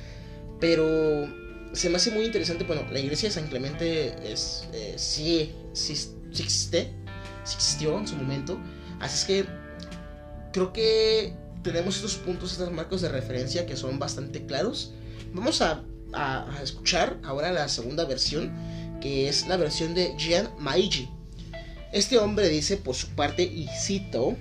pero 0.60 1.28
se 1.72 1.90
me 1.90 1.96
hace 1.96 2.12
muy 2.12 2.24
interesante, 2.24 2.62
bueno, 2.62 2.82
la 2.92 3.00
iglesia 3.00 3.28
de 3.28 3.34
San 3.34 3.48
Clemente 3.48 4.14
es, 4.32 4.68
eh, 4.72 4.94
sí, 4.96 5.52
sí, 5.72 5.96
sí 5.96 6.42
existe, 6.42 6.94
existió 7.54 7.98
en 7.98 8.06
su 8.06 8.16
momento, 8.16 8.58
así 9.00 9.18
es 9.18 9.24
que 9.24 9.50
creo 10.52 10.72
que 10.72 11.34
tenemos 11.62 11.96
estos 11.96 12.16
puntos, 12.16 12.52
estos 12.52 12.72
marcos 12.72 13.00
de 13.02 13.08
referencia 13.08 13.66
que 13.66 13.76
son 13.76 13.98
bastante 13.98 14.46
claros 14.46 14.92
Vamos 15.36 15.60
a, 15.60 15.82
escuchar 16.62 17.18
ahora 17.22 17.52
la 17.52 17.68
segunda 17.68 18.06
versión, 18.06 18.50
que 19.02 19.28
es 19.28 19.46
la 19.48 19.58
versión 19.58 19.94
de 19.94 20.14
Gian 20.16 20.48
Maiji. 20.58 21.10
Este 21.92 22.18
hombre 22.18 22.48
dice 22.48 22.78
por 22.78 22.94
su 22.94 23.08
parte, 23.08 23.42
y 23.42 23.68
cito, 23.68 24.34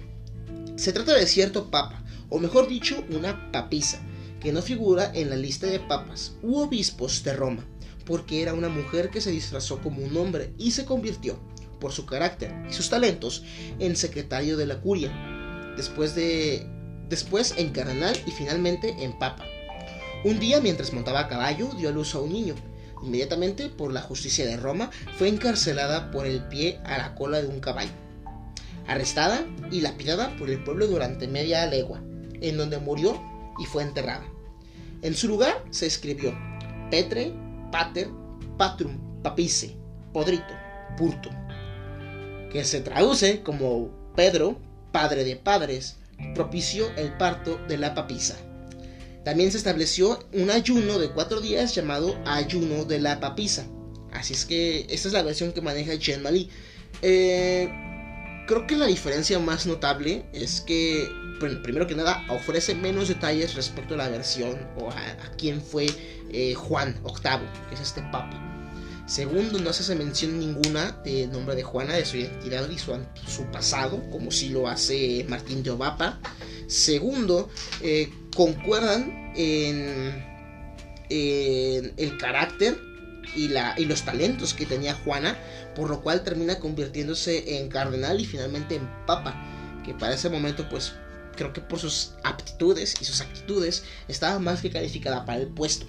se 0.77 0.93
trata 0.93 1.13
de 1.13 1.27
cierto 1.27 1.69
papa, 1.69 2.01
o 2.29 2.39
mejor 2.39 2.69
dicho, 2.69 3.03
una 3.09 3.51
papisa, 3.51 3.99
que 4.39 4.53
no 4.53 4.61
figura 4.61 5.11
en 5.13 5.29
la 5.29 5.35
lista 5.35 5.67
de 5.67 5.81
papas 5.81 6.35
u 6.41 6.59
obispos 6.59 7.23
de 7.23 7.33
Roma, 7.33 7.65
porque 8.05 8.41
era 8.41 8.53
una 8.53 8.69
mujer 8.69 9.09
que 9.09 9.19
se 9.19 9.31
disfrazó 9.31 9.81
como 9.81 10.01
un 10.01 10.15
hombre 10.15 10.53
y 10.57 10.71
se 10.71 10.85
convirtió, 10.85 11.37
por 11.79 11.91
su 11.91 12.05
carácter 12.05 12.53
y 12.69 12.73
sus 12.73 12.89
talentos, 12.89 13.43
en 13.79 13.95
secretario 13.95 14.57
de 14.57 14.65
la 14.65 14.79
curia, 14.81 15.11
después, 15.75 16.15
de, 16.15 16.67
después 17.09 17.53
en 17.57 17.71
cardenal 17.71 18.15
y 18.25 18.31
finalmente 18.31 18.95
en 19.03 19.17
papa. 19.17 19.45
Un 20.23 20.39
día, 20.39 20.59
mientras 20.59 20.93
montaba 20.93 21.21
a 21.21 21.27
caballo, 21.27 21.69
dio 21.77 21.89
a 21.89 21.91
luz 21.91 22.15
a 22.15 22.19
un 22.19 22.33
niño. 22.33 22.55
Inmediatamente, 23.03 23.69
por 23.69 23.93
la 23.93 24.01
justicia 24.01 24.45
de 24.45 24.57
Roma, 24.57 24.89
fue 25.17 25.27
encarcelada 25.27 26.09
por 26.09 26.25
el 26.25 26.47
pie 26.47 26.79
a 26.83 26.97
la 26.97 27.15
cola 27.15 27.41
de 27.41 27.47
un 27.47 27.59
caballo. 27.59 27.91
Arrestada 28.87 29.45
y 29.71 29.81
lapidada 29.81 30.35
por 30.37 30.49
el 30.49 30.63
pueblo 30.63 30.87
durante 30.87 31.27
media 31.27 31.65
legua, 31.67 32.01
en 32.41 32.57
donde 32.57 32.79
murió 32.79 33.21
y 33.59 33.65
fue 33.65 33.83
enterrada. 33.83 34.25
En 35.01 35.13
su 35.13 35.27
lugar 35.27 35.63
se 35.69 35.85
escribió 35.85 36.35
Petre, 36.89 37.31
Pater, 37.71 38.09
Patrum, 38.57 39.21
Papice, 39.21 39.75
Podrito, 40.13 40.53
Purto, 40.97 41.29
que 42.55 42.63
se 42.63 42.79
traduce 42.79 43.41
como 43.41 44.13
Pedro, 44.15 44.57
padre 44.93 45.25
de 45.25 45.35
padres, 45.35 45.97
propició 46.35 46.89
el 46.95 47.11
parto 47.17 47.59
de 47.67 47.77
la 47.77 47.93
papisa. 47.93 48.37
También 49.25 49.51
se 49.51 49.57
estableció 49.57 50.25
un 50.31 50.49
ayuno 50.49 50.97
de 50.97 51.09
cuatro 51.09 51.41
días 51.41 51.75
llamado 51.75 52.17
ayuno 52.25 52.85
de 52.85 53.01
la 53.01 53.19
papisa. 53.19 53.67
Así 54.13 54.33
es 54.33 54.45
que 54.45 54.87
esta 54.89 55.09
es 55.09 55.13
la 55.13 55.23
versión 55.23 55.51
que 55.51 55.59
maneja 55.59 55.95
Jean 55.95 56.23
Mali. 56.23 56.49
Eh, 57.01 57.67
creo 58.47 58.65
que 58.65 58.77
la 58.77 58.85
diferencia 58.85 59.37
más 59.37 59.65
notable 59.65 60.25
es 60.31 60.61
que, 60.61 61.09
primero 61.61 61.87
que 61.87 61.95
nada, 61.95 62.25
ofrece 62.29 62.73
menos 62.73 63.09
detalles 63.09 63.55
respecto 63.55 63.95
a 63.95 63.97
la 63.97 64.07
versión 64.07 64.57
o 64.79 64.91
a, 64.91 65.17
quién 65.37 65.61
fue 65.61 65.87
eh, 66.31 66.53
Juan 66.53 66.95
VIII, 67.03 67.49
que 67.67 67.75
es 67.75 67.81
este 67.81 68.01
papa. 68.13 68.54
Segundo, 69.05 69.59
no 69.59 69.71
se 69.71 69.83
hace 69.83 69.95
mención 69.95 70.39
ninguna 70.39 70.91
del 71.03 71.31
nombre 71.31 71.55
de 71.55 71.61
Juana, 71.61 71.93
de 71.93 72.05
su 72.05 72.17
identidad 72.17 72.67
y 72.69 72.79
su, 72.79 73.43
pasado, 73.51 74.01
como 74.11 74.31
si 74.31 74.49
lo 74.49 74.67
hace 74.67 75.25
Martín 75.29 75.61
de 75.61 75.69
Obapa. 75.69 76.19
Segundo, 76.67 77.49
eh, 77.81 78.11
concuerdan 78.35 79.33
en, 79.35 80.25
el 81.09 82.17
carácter 82.17 82.79
y 83.35 83.85
los 83.85 84.01
talentos 84.03 84.55
que 84.55 84.65
tenía 84.65 84.95
Juana, 84.95 85.37
por 85.75 85.89
lo 85.89 86.01
cual 86.01 86.23
termina 86.23 86.57
convirtiéndose 86.57 87.59
en 87.59 87.69
cardenal 87.69 88.19
y 88.19 88.25
finalmente 88.25 88.75
en 88.75 88.89
papa, 89.05 89.35
que 89.85 89.93
para 89.93 90.15
ese 90.15 90.29
momento 90.29 90.67
pues 90.67 90.93
creo 91.35 91.53
que 91.53 91.61
por 91.61 91.77
sus 91.77 92.13
aptitudes 92.23 92.95
y 92.99 93.05
sus 93.05 93.21
actitudes 93.21 93.83
estaba 94.07 94.39
más 94.39 94.61
que 94.61 94.71
calificada 94.71 95.25
para 95.25 95.41
el 95.41 95.47
puesto. 95.47 95.85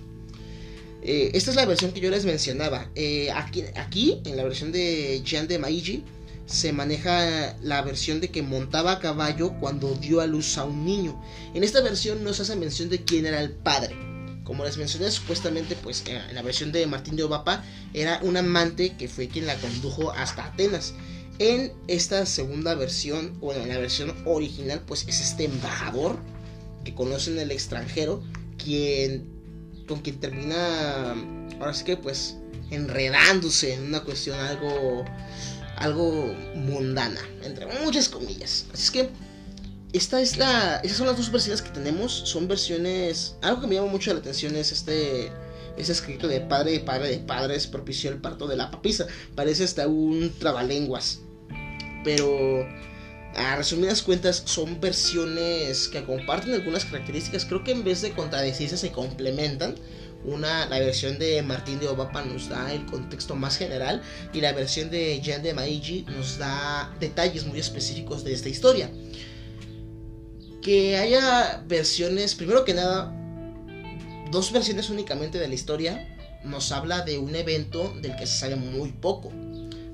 Eh, 1.09 1.31
esta 1.35 1.51
es 1.51 1.57
la 1.57 1.67
versión 1.67 1.93
que 1.93 2.01
yo 2.01 2.11
les 2.11 2.25
mencionaba. 2.25 2.91
Eh, 2.97 3.31
aquí, 3.31 3.63
aquí, 3.77 4.21
en 4.25 4.37
la 4.37 4.43
versión 4.43 4.73
de 4.73 5.23
Jean 5.25 5.47
de 5.47 5.61
Maiji, 5.61 6.03
se 6.47 6.73
maneja 6.73 7.57
la 7.63 7.81
versión 7.83 8.21
de 8.21 8.31
que 8.31 8.43
montaba 8.43 8.91
a 8.91 8.99
caballo 8.99 9.53
cuando 9.61 9.95
dio 9.95 10.21
a 10.21 10.27
luz 10.27 10.59
a 10.59 10.65
un 10.65 10.85
niño. 10.85 11.23
En 11.55 11.63
esta 11.63 11.81
versión 11.81 12.25
no 12.25 12.35
se 12.35 12.43
hace 12.43 12.57
mención 12.57 12.89
de 12.89 13.05
quién 13.05 13.25
era 13.25 13.41
el 13.41 13.53
padre. 13.53 13.95
Como 14.43 14.65
les 14.65 14.79
mencioné, 14.79 15.09
supuestamente, 15.13 15.77
pues 15.77 16.03
en 16.09 16.35
la 16.35 16.43
versión 16.43 16.73
de 16.73 16.85
Martín 16.89 17.15
de 17.15 17.23
Obapa 17.23 17.65
era 17.95 18.19
un 18.25 18.37
amante 18.37 18.97
que 18.97 19.07
fue 19.07 19.29
quien 19.29 19.47
la 19.47 19.55
condujo 19.57 20.11
hasta 20.11 20.47
Atenas. 20.47 20.93
En 21.39 21.73
esta 21.87 22.27
segunda 22.27 22.75
versión, 22.75 23.39
bueno, 23.39 23.63
en 23.63 23.69
la 23.69 23.79
versión 23.79 24.13
original, 24.25 24.83
pues 24.85 25.05
es 25.07 25.21
este 25.21 25.45
embajador 25.45 26.19
que 26.85 26.97
conoce 26.97 27.31
en 27.31 27.39
el 27.39 27.53
extranjero, 27.53 28.25
quien 28.57 29.36
con 29.87 30.01
quien 30.01 30.19
termina, 30.21 31.13
ahora 31.59 31.75
sí 31.75 31.85
que 31.85 31.97
pues 31.97 32.37
enredándose 32.71 33.75
en 33.75 33.87
una 33.87 34.03
cuestión 34.03 34.39
algo, 34.39 35.05
algo 35.77 36.35
mundana, 36.55 37.21
entre 37.43 37.67
muchas 37.85 38.09
comillas. 38.09 38.67
Así 38.73 38.83
es 38.85 38.91
que 38.91 39.09
esta 39.93 40.21
es 40.21 40.37
la, 40.37 40.77
esas 40.85 40.99
son 40.99 41.07
las 41.07 41.17
dos 41.17 41.31
versiones 41.31 41.63
que 41.63 41.71
tenemos, 41.71 42.13
son 42.13 42.49
versiones, 42.49 43.37
algo 43.43 43.61
que 43.61 43.67
me 43.67 43.77
llama 43.77 43.91
mucho 43.91 44.13
la 44.13 44.21
atención 44.21 44.57
es 44.57 44.73
este 44.73 45.31
ese 45.77 45.93
escrito 45.93 46.27
de 46.27 46.41
padre 46.41 46.73
de 46.73 46.81
padre 46.81 47.09
de 47.11 47.19
padres 47.19 47.67
propició 47.67 48.11
el 48.11 48.19
parto 48.19 48.47
de 48.47 48.57
la 48.57 48.71
papisa. 48.71 49.07
Parece 49.35 49.65
hasta 49.65 49.87
un 49.87 50.33
trabalenguas. 50.39 51.21
Pero 52.03 52.67
a 53.37 53.55
resumidas 53.57 54.03
cuentas 54.03 54.43
son 54.47 54.81
versiones 54.81 55.89
que 55.89 56.03
comparten 56.05 56.55
algunas 56.55 56.87
características. 56.87 57.45
Creo 57.45 57.63
que 57.63 57.73
en 57.73 57.85
vez 57.85 58.01
de 58.01 58.13
contradecirse 58.13 58.79
se 58.79 58.93
complementan. 58.93 59.75
Una, 60.25 60.67
la 60.67 60.81
versión 60.81 61.19
de 61.19 61.43
Martín 61.43 61.79
de 61.79 61.87
Obapa 61.87 62.25
nos 62.25 62.49
da 62.49 62.73
el 62.73 62.85
contexto 62.87 63.37
más 63.37 63.59
general 63.59 64.03
y 64.33 64.41
la 64.41 64.53
versión 64.53 64.91
de 64.91 65.21
Jean 65.21 65.43
de 65.43 65.55
Maiji 65.55 66.05
nos 66.09 66.39
da 66.39 66.93
detalles 66.99 67.47
muy 67.47 67.61
específicos 67.61 68.25
de 68.25 68.33
esta 68.33 68.49
historia. 68.49 68.91
Que 70.63 70.97
haya 70.97 71.63
versiones, 71.69 72.35
primero 72.35 72.65
que 72.65 72.75
nada, 72.75 73.13
dos 74.33 74.51
versiones 74.51 74.89
únicamente 74.89 75.39
de 75.39 75.47
la 75.47 75.55
historia 75.55 76.17
nos 76.43 76.73
habla 76.73 77.03
de 77.03 77.19
un 77.19 77.37
evento 77.37 77.95
del 78.01 78.17
que 78.17 78.27
se 78.27 78.39
sabe 78.39 78.57
muy 78.57 78.93
poco. 78.93 79.31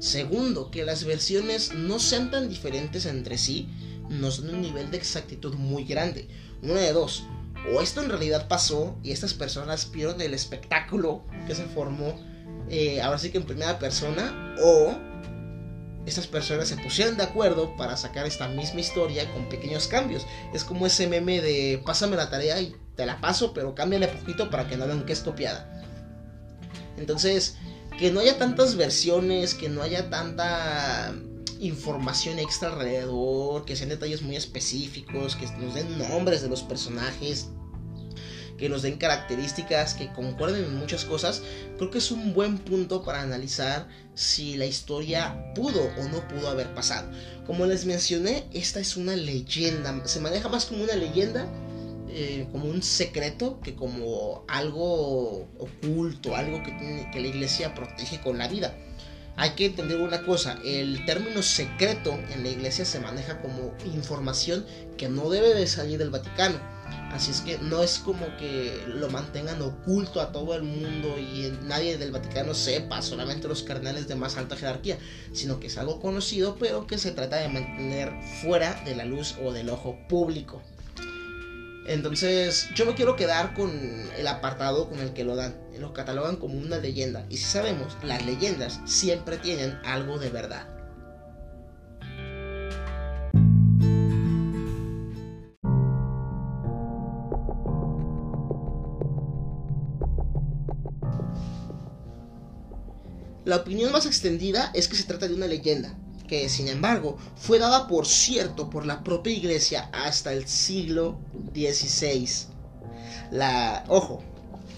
Segundo, 0.03 0.73
que 0.73 0.85
las 0.85 1.05
versiones 1.05 1.75
no 1.75 2.01
sean 2.01 2.33
tan 2.33 2.49
diferentes 2.49 3.07
entre 3.07 3.39
sí 3.39 3.69
nos 4.09 4.43
dan 4.43 4.57
un 4.57 4.63
nivel 4.63 4.91
de 4.91 4.97
exactitud 4.97 5.55
muy 5.55 5.85
grande. 5.85 6.27
Una 6.61 6.81
de 6.81 6.93
dos, 6.93 7.23
o 7.73 7.81
esto 7.81 8.03
en 8.03 8.09
realidad 8.09 8.49
pasó 8.49 8.99
y 9.05 9.13
estas 9.13 9.33
personas 9.33 9.93
vieron 9.93 10.21
el 10.21 10.35
espectáculo 10.35 11.23
que 11.47 11.55
se 11.55 11.67
formó, 11.67 12.21
eh, 12.69 13.01
ahora 13.01 13.17
sí 13.17 13.31
que 13.31 13.39
en 13.39 13.45
primera 13.45 13.79
persona, 13.79 14.57
o 14.61 14.93
estas 16.05 16.27
personas 16.27 16.67
se 16.67 16.79
pusieron 16.79 17.17
de 17.17 17.23
acuerdo 17.23 17.77
para 17.77 17.97
sacar 17.97 18.27
esta 18.27 18.49
misma 18.49 18.81
historia 18.81 19.33
con 19.33 19.49
pequeños 19.49 19.87
cambios. 19.87 20.27
Es 20.53 20.65
como 20.65 20.85
ese 20.85 21.07
meme 21.07 21.41
de 21.41 21.81
pásame 21.87 22.17
la 22.17 22.29
tarea 22.29 22.61
y 22.61 22.75
te 22.97 23.07
la 23.07 23.21
paso, 23.21 23.55
pero 23.55 23.77
cámbiale 23.77 24.09
poquito 24.09 24.51
para 24.51 24.67
que 24.67 24.77
no 24.77 24.85
vean 24.85 25.07
que 25.07 25.13
es 25.13 25.21
copiada. 25.21 25.81
Entonces, 26.97 27.57
que 27.99 28.11
no 28.11 28.21
haya 28.21 28.39
tantas 28.39 28.77
versiones, 28.77 29.55
que 29.55 29.69
no 29.69 29.83
haya 29.83 30.11
tanta 30.11 31.15
información 31.61 32.39
extra 32.39 32.69
alrededor, 32.69 33.65
que 33.65 33.77
sean 33.77 33.91
detalles 33.91 34.23
muy 34.23 34.37
específicos, 34.37 35.37
que 35.37 35.47
nos 35.59 35.75
den 35.75 35.99
nombres 35.99 36.43
de 36.43 36.49
los 36.49 36.63
personajes, 36.63 37.49
que 38.59 38.69
nos 38.69 38.83
den 38.83 38.97
características 38.97 39.95
que 39.95 40.13
concuerden 40.13 40.65
en 40.65 40.77
muchas 40.77 41.05
cosas, 41.05 41.43
creo 41.79 41.91
que 41.91 41.99
es 41.99 42.11
un 42.11 42.35
buen 42.35 42.59
punto 42.59 43.03
para 43.03 43.23
analizar 43.23 43.89
si 44.15 44.57
la 44.57 44.67
historia 44.67 45.53
pudo 45.55 45.91
o 45.99 46.09
no 46.09 46.27
pudo 46.29 46.49
haber 46.49 46.73
pasado. 46.75 47.09
Como 47.47 47.67
les 47.67 47.87
mencioné, 47.87 48.45
esta 48.53 48.81
es 48.81 48.97
una 48.97 49.17
leyenda, 49.17 50.07
se 50.07 50.21
maneja 50.21 50.49
más 50.49 50.67
como 50.67 50.85
una 50.85 50.95
leyenda 50.95 51.47
eh, 52.15 52.47
como 52.53 52.67
un 52.67 52.83
secreto 52.83 53.61
que 53.61 53.75
como 53.75 54.45
algo 54.49 55.49
oculto, 55.59 56.37
algo 56.37 56.63
que, 56.63 57.09
que 57.13 57.21
la 57.21 57.27
iglesia 57.27 57.75
protege 57.75 58.21
con 58.21 58.39
la 58.39 58.49
vida. 58.49 58.77
Hay 59.37 59.51
que 59.51 59.67
entender 59.67 59.99
una 59.99 60.25
cosa, 60.25 60.59
el 60.63 61.07
término 61.07 61.43
secreto 61.43 62.13
en 62.33 62.43
la 62.43 62.51
iglesia 62.51 62.85
se 62.85 63.01
maneja 63.01 63.41
como 63.41 63.75
información 63.87 64.67
que 64.99 65.09
no 65.09 65.31
debe 65.31 65.55
de 65.55 65.67
salir 65.67 65.99
del 65.99 66.11
Vaticano. 66.11 66.59
Así 67.13 67.31
es 67.31 67.41
que 67.41 67.59
no 67.59 67.83
es 67.83 67.99
como 67.99 68.27
que 68.37 68.85
lo 68.87 69.09
mantengan 69.09 69.61
oculto 69.63 70.21
a 70.21 70.33
todo 70.33 70.55
el 70.55 70.63
mundo 70.63 71.19
y 71.19 71.53
nadie 71.65 71.97
del 71.97 72.11
Vaticano 72.11 72.55
sepa, 72.55 73.01
solamente 73.03 73.49
los 73.49 73.63
cardenales 73.63 74.09
de 74.09 74.15
más 74.15 74.37
alta 74.37 74.57
jerarquía, 74.57 74.99
sino 75.33 75.61
que 75.61 75.69
es 75.69 75.79
algo 75.79 76.01
conocido, 76.01 76.57
pero 76.59 76.87
que 76.87 76.99
se 76.99 77.13
trata 77.13 77.37
de 77.37 77.49
mantener 77.49 78.13
fuera 78.43 78.83
de 78.85 78.97
la 78.97 79.05
luz 79.05 79.37
o 79.43 79.53
del 79.53 79.71
ojo 79.71 79.99
público. 80.09 80.63
Entonces, 81.87 82.69
yo 82.75 82.87
me 82.87 82.95
quiero 82.95 83.17
quedar 83.17 83.55
con 83.55 83.71
el 84.17 84.27
apartado 84.27 84.89
con 84.89 85.01
el 85.01 85.13
que 85.13 85.25
lo 85.25 85.35
dan. 85.35 85.57
Lo 85.79 85.93
catalogan 85.93 86.37
como 86.37 86.59
una 86.59 86.79
leyenda. 86.79 87.27
Y 87.29 87.37
si 87.37 87.45
sabemos, 87.45 87.97
las 88.05 88.25
leyendas 88.25 88.81
siempre 88.85 89.37
tienen 89.37 89.79
algo 89.85 90.19
de 90.19 90.31
verdad. 90.31 90.69
La 103.45 103.57
opinión 103.57 103.91
más 103.91 104.07
extendida 104.07 104.71
es 104.73 104.87
que 104.87 104.97
se 104.97 105.03
trata 105.03 105.27
de 105.27 105.35
una 105.35 105.49
leyenda, 105.49 105.95
que 106.33 106.49
sin 106.49 106.69
embargo 106.69 107.19
fue 107.37 107.59
dada 107.59 107.87
por 107.87 108.07
cierto 108.07 108.71
por 108.71 108.87
la 108.87 109.05
propia 109.05 109.35
iglesia 109.35 109.91
hasta 109.93 110.33
el 110.33 110.49
siglo 110.49 111.19
XVI. 111.53 112.27
La, 113.31 113.85
ojo, 113.89 114.23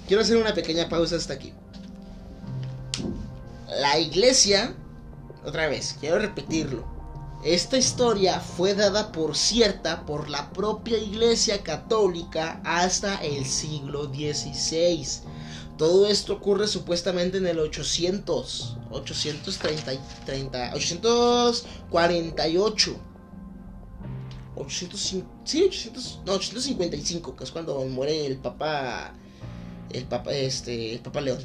quiero 0.08 0.22
hacer 0.24 0.36
una 0.36 0.52
pequeña 0.52 0.88
pausa 0.88 1.14
hasta 1.14 1.34
aquí. 1.34 1.52
La 3.68 4.00
iglesia, 4.00 4.74
otra 5.46 5.68
vez, 5.68 5.94
quiero 6.00 6.18
repetirlo. 6.18 6.84
Esta 7.44 7.76
historia 7.76 8.40
fue 8.40 8.74
dada 8.74 9.12
por 9.12 9.36
cierta 9.36 10.04
por 10.06 10.28
la 10.30 10.50
propia 10.50 10.98
iglesia 10.98 11.62
católica 11.62 12.60
hasta 12.64 13.14
el 13.22 13.46
siglo 13.46 14.06
XVI. 14.06 15.06
Todo 15.78 16.06
esto 16.06 16.34
ocurre 16.34 16.68
supuestamente 16.68 17.38
en 17.38 17.48
el 17.48 17.58
800, 17.58 18.76
830, 18.90 19.92
30, 20.24 20.74
848. 20.74 22.96
800, 24.56 25.00
sí, 25.00 25.24
800, 25.64 26.20
no, 26.26 26.34
855, 26.34 27.34
que 27.34 27.42
es 27.42 27.50
cuando 27.50 27.84
muere 27.86 28.24
el 28.24 28.36
Papa, 28.36 29.12
el 29.90 30.04
Papa, 30.04 30.32
este, 30.32 30.92
el 30.92 31.00
Papa 31.00 31.20
León. 31.20 31.40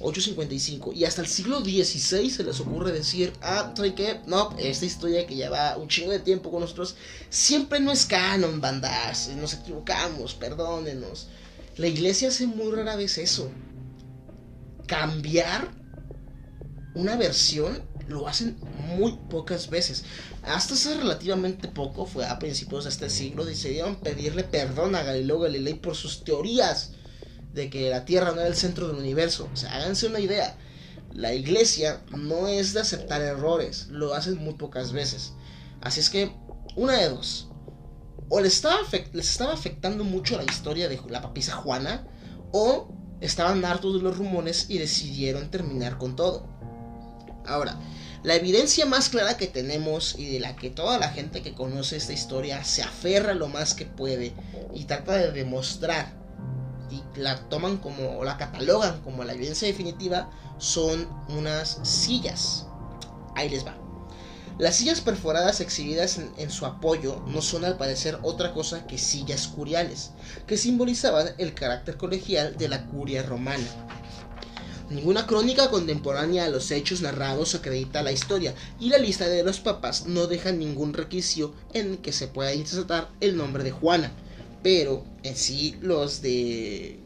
855. 0.00 0.92
Y 0.94 1.04
hasta 1.04 1.22
el 1.22 1.28
siglo 1.28 1.60
XVI 1.60 2.30
se 2.30 2.44
les 2.44 2.60
ocurre 2.60 2.92
decir, 2.92 3.32
ah, 3.42 3.72
¿saben 3.74 3.94
qué? 3.94 4.20
No, 4.26 4.54
esta 4.58 4.86
historia 4.86 5.26
que 5.26 5.34
lleva 5.34 5.76
un 5.76 5.88
chingo 5.88 6.10
de 6.10 6.20
tiempo 6.20 6.50
con 6.50 6.60
nosotros, 6.60 6.96
siempre 7.28 7.80
no 7.80 7.92
es 7.92 8.06
canon, 8.06 8.60
bandas. 8.60 9.28
Nos 9.36 9.54
equivocamos, 9.54 10.34
perdónenos. 10.34 11.28
La 11.80 11.88
iglesia 11.88 12.28
hace 12.28 12.46
muy 12.46 12.70
rara 12.72 12.94
vez 12.94 13.16
eso. 13.16 13.50
Cambiar 14.86 15.72
una 16.94 17.16
versión 17.16 17.82
lo 18.06 18.28
hacen 18.28 18.58
muy 18.86 19.18
pocas 19.30 19.70
veces. 19.70 20.04
Hasta 20.42 20.74
hace 20.74 20.94
relativamente 20.98 21.68
poco, 21.68 22.04
fue 22.04 22.26
a 22.26 22.38
principios 22.38 22.84
de 22.84 22.90
este 22.90 23.08
siglo, 23.08 23.46
decidieron 23.46 23.96
pedirle 23.96 24.44
perdón 24.44 24.94
a 24.94 25.04
Galileo 25.04 25.38
Galilei 25.38 25.72
por 25.72 25.96
sus 25.96 26.22
teorías 26.22 26.90
de 27.54 27.70
que 27.70 27.88
la 27.88 28.04
Tierra 28.04 28.32
no 28.32 28.40
era 28.42 28.48
el 28.48 28.56
centro 28.56 28.88
del 28.88 28.98
universo. 28.98 29.48
O 29.50 29.56
sea, 29.56 29.74
háganse 29.74 30.06
una 30.06 30.20
idea. 30.20 30.58
La 31.14 31.32
iglesia 31.32 32.02
no 32.10 32.46
es 32.46 32.74
de 32.74 32.80
aceptar 32.80 33.22
errores, 33.22 33.86
lo 33.88 34.12
hacen 34.12 34.36
muy 34.36 34.52
pocas 34.52 34.92
veces. 34.92 35.32
Así 35.80 36.00
es 36.00 36.10
que, 36.10 36.30
una 36.76 36.98
de 36.98 37.08
dos 37.08 37.49
o 38.30 38.40
les 38.40 38.54
estaba, 38.54 38.78
les 39.12 39.30
estaba 39.30 39.52
afectando 39.52 40.04
mucho 40.04 40.36
la 40.36 40.44
historia 40.44 40.88
de 40.88 40.98
la 41.08 41.20
papisa 41.20 41.52
Juana, 41.52 42.06
o 42.52 42.88
estaban 43.20 43.64
hartos 43.64 43.94
de 43.96 44.02
los 44.02 44.16
rumores 44.16 44.66
y 44.70 44.78
decidieron 44.78 45.50
terminar 45.50 45.98
con 45.98 46.16
todo. 46.16 46.48
Ahora, 47.44 47.78
la 48.22 48.34
evidencia 48.34 48.86
más 48.86 49.08
clara 49.08 49.36
que 49.36 49.46
tenemos 49.46 50.14
y 50.18 50.30
de 50.30 50.40
la 50.40 50.54
que 50.54 50.70
toda 50.70 50.98
la 50.98 51.08
gente 51.08 51.42
que 51.42 51.54
conoce 51.54 51.96
esta 51.96 52.12
historia 52.12 52.62
se 52.64 52.82
aferra 52.82 53.34
lo 53.34 53.48
más 53.48 53.74
que 53.74 53.86
puede 53.86 54.32
y 54.74 54.84
trata 54.84 55.16
de 55.16 55.32
demostrar 55.32 56.14
y 56.90 57.02
la 57.18 57.48
toman 57.48 57.78
como 57.78 58.18
o 58.18 58.24
la 58.24 58.36
catalogan 58.36 59.00
como 59.02 59.24
la 59.24 59.32
evidencia 59.32 59.68
definitiva 59.68 60.30
son 60.58 61.08
unas 61.28 61.80
sillas. 61.82 62.66
Ahí 63.34 63.48
les 63.48 63.66
va. 63.66 63.79
Las 64.60 64.76
sillas 64.76 65.00
perforadas 65.00 65.62
exhibidas 65.62 66.20
en, 66.36 66.50
su 66.50 66.66
apoyo 66.66 67.22
no 67.28 67.40
son 67.40 67.64
al 67.64 67.78
parecer 67.78 68.18
otra 68.22 68.52
cosa 68.52 68.86
que 68.86 68.98
sillas 68.98 69.48
curiales, 69.48 70.10
que 70.46 70.58
simbolizaban 70.58 71.30
el 71.38 71.54
carácter 71.54 71.96
colegial 71.96 72.58
de 72.58 72.68
la 72.68 72.84
curia 72.84 73.22
romana. 73.22 73.64
Ninguna 74.90 75.26
crónica 75.26 75.70
contemporánea 75.70 76.44
a 76.44 76.50
los 76.50 76.70
hechos 76.72 77.00
narrados 77.00 77.54
acredita 77.54 78.02
la 78.02 78.12
historia 78.12 78.54
y 78.78 78.90
la 78.90 78.98
lista 78.98 79.28
de 79.28 79.42
los 79.42 79.60
papas 79.60 80.04
no 80.04 80.26
deja 80.26 80.52
ningún 80.52 80.92
requisito 80.92 81.54
en 81.72 81.96
que 81.96 82.12
se 82.12 82.28
pueda 82.28 82.52
insertar 82.52 83.08
el 83.20 83.38
nombre 83.38 83.64
de 83.64 83.70
Juana, 83.70 84.12
pero 84.62 85.06
en 85.22 85.36
sí 85.36 85.78
los 85.80 86.20
de 86.20 87.00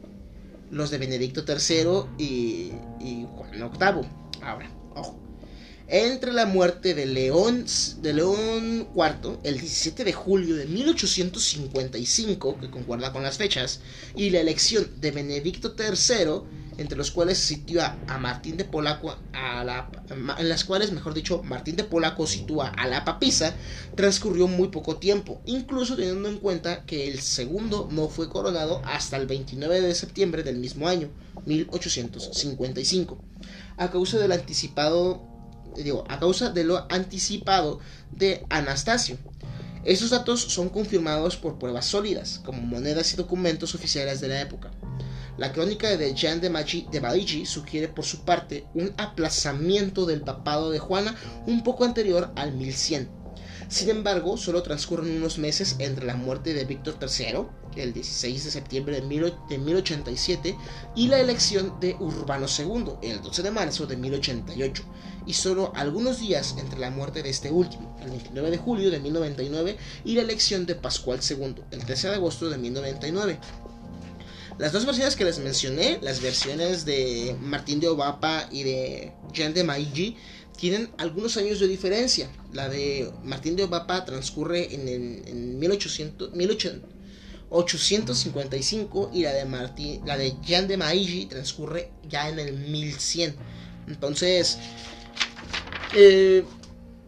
los 0.72 0.90
de 0.90 0.98
Benedicto 0.98 1.44
III 1.46 2.08
y, 2.18 2.72
y 2.98 3.28
Juan 3.36 3.52
VIII. 3.52 4.08
Ahora, 4.42 4.68
ojo. 4.96 5.24
Entre 5.86 6.32
la 6.32 6.46
muerte 6.46 6.94
de 6.94 7.04
León, 7.04 7.66
IV, 8.02 9.38
el 9.44 9.60
17 9.60 10.04
de 10.04 10.12
julio 10.14 10.56
de 10.56 10.64
1855, 10.64 12.58
que 12.58 12.70
concuerda 12.70 13.12
con 13.12 13.22
las 13.22 13.36
fechas, 13.36 13.80
y 14.16 14.30
la 14.30 14.40
elección 14.40 14.88
de 15.02 15.10
Benedicto 15.10 15.74
III, 15.78 16.40
entre 16.78 16.96
los 16.96 17.10
cuales 17.10 17.36
sitúa 17.36 17.98
a 18.08 18.16
Martín 18.18 18.56
de 18.56 18.64
Polaco 18.64 19.14
a 19.34 19.62
la, 19.62 19.90
en 20.38 20.48
las 20.48 20.64
cuales, 20.64 20.90
mejor 20.90 21.12
dicho, 21.12 21.42
Martín 21.42 21.76
de 21.76 21.84
Polaco 21.84 22.26
sitúa 22.26 22.68
a 22.68 22.86
la 22.88 23.04
papisa, 23.04 23.54
transcurrió 23.94 24.48
muy 24.48 24.68
poco 24.68 24.96
tiempo, 24.96 25.42
incluso 25.44 25.96
teniendo 25.96 26.30
en 26.30 26.38
cuenta 26.38 26.86
que 26.86 27.08
el 27.08 27.20
segundo 27.20 27.90
no 27.92 28.08
fue 28.08 28.30
coronado 28.30 28.80
hasta 28.86 29.18
el 29.18 29.26
29 29.26 29.82
de 29.82 29.94
septiembre 29.94 30.42
del 30.42 30.56
mismo 30.56 30.88
año, 30.88 31.10
1855, 31.44 33.18
a 33.76 33.90
causa 33.90 34.18
del 34.18 34.32
anticipado 34.32 35.33
digo, 35.82 36.04
a 36.08 36.18
causa 36.18 36.50
de 36.50 36.64
lo 36.64 36.86
anticipado 36.90 37.80
de 38.10 38.44
Anastasio. 38.50 39.18
Esos 39.84 40.10
datos 40.10 40.40
son 40.40 40.70
confirmados 40.70 41.36
por 41.36 41.58
pruebas 41.58 41.84
sólidas, 41.84 42.40
como 42.44 42.62
monedas 42.62 43.12
y 43.12 43.16
documentos 43.16 43.74
oficiales 43.74 44.20
de 44.20 44.28
la 44.28 44.40
época. 44.40 44.70
La 45.36 45.52
crónica 45.52 45.96
de 45.96 46.14
Jean 46.14 46.40
de, 46.40 46.48
Machi, 46.48 46.86
de 46.90 47.44
sugiere 47.44 47.88
por 47.88 48.04
su 48.04 48.24
parte 48.24 48.66
un 48.74 48.94
aplazamiento 48.96 50.06
del 50.06 50.22
papado 50.22 50.70
de 50.70 50.78
Juana 50.78 51.16
un 51.46 51.62
poco 51.64 51.84
anterior 51.84 52.32
al 52.36 52.52
1100 52.52 53.24
sin 53.68 53.90
embargo, 53.90 54.36
solo 54.36 54.62
transcurren 54.62 55.16
unos 55.16 55.38
meses 55.38 55.76
entre 55.78 56.06
la 56.06 56.16
muerte 56.16 56.54
de 56.54 56.64
Víctor 56.64 56.96
III, 57.00 57.46
el 57.76 57.92
16 57.92 58.44
de 58.44 58.50
septiembre 58.50 59.00
de, 59.00 59.58
1087, 59.58 60.56
y 60.94 61.08
la 61.08 61.18
elección 61.18 61.80
de 61.80 61.96
Urbano 61.98 62.46
II, 62.46 62.92
el 63.02 63.22
12 63.22 63.42
de 63.42 63.50
marzo 63.50 63.86
de 63.86 63.96
1088, 63.96 64.84
y 65.26 65.32
solo 65.32 65.72
algunos 65.74 66.20
días 66.20 66.54
entre 66.58 66.78
la 66.78 66.90
muerte 66.90 67.22
de 67.22 67.30
este 67.30 67.50
último, 67.50 67.96
el 68.02 68.10
29 68.10 68.50
de 68.50 68.58
julio 68.58 68.90
de 68.90 69.00
1099, 69.00 69.78
y 70.04 70.14
la 70.14 70.20
elección 70.22 70.66
de 70.66 70.74
Pascual 70.74 71.20
II, 71.28 71.54
el 71.70 71.84
13 71.84 72.08
de 72.08 72.14
agosto 72.14 72.50
de 72.50 72.58
1099. 72.58 73.38
Las 74.58 74.72
dos 74.72 74.86
versiones 74.86 75.16
que 75.16 75.24
les 75.24 75.40
mencioné, 75.40 75.98
las 76.00 76.20
versiones 76.20 76.84
de 76.84 77.36
Martín 77.40 77.80
de 77.80 77.88
Obapa 77.88 78.48
y 78.52 78.62
de 78.62 79.12
Jean 79.32 79.52
de 79.52 79.64
Maigi, 79.64 80.16
tienen 80.56 80.92
algunos 80.98 81.36
años 81.36 81.58
de 81.58 81.66
diferencia. 81.66 82.30
La 82.52 82.68
de 82.68 83.10
Martín 83.24 83.56
de 83.56 83.64
Obapa 83.64 84.04
transcurre 84.04 84.72
en, 84.72 84.86
en 84.88 85.58
1800, 85.58 86.34
1855 86.34 89.10
y 89.12 89.22
la 89.22 89.32
de, 89.32 89.44
Martín, 89.44 90.02
la 90.06 90.16
de 90.16 90.36
Jean 90.44 90.68
de 90.68 90.76
Maigi 90.76 91.26
transcurre 91.26 91.90
ya 92.08 92.28
en 92.28 92.38
el 92.38 92.52
1100. 92.52 93.34
Entonces, 93.88 94.58
eh, 95.94 96.44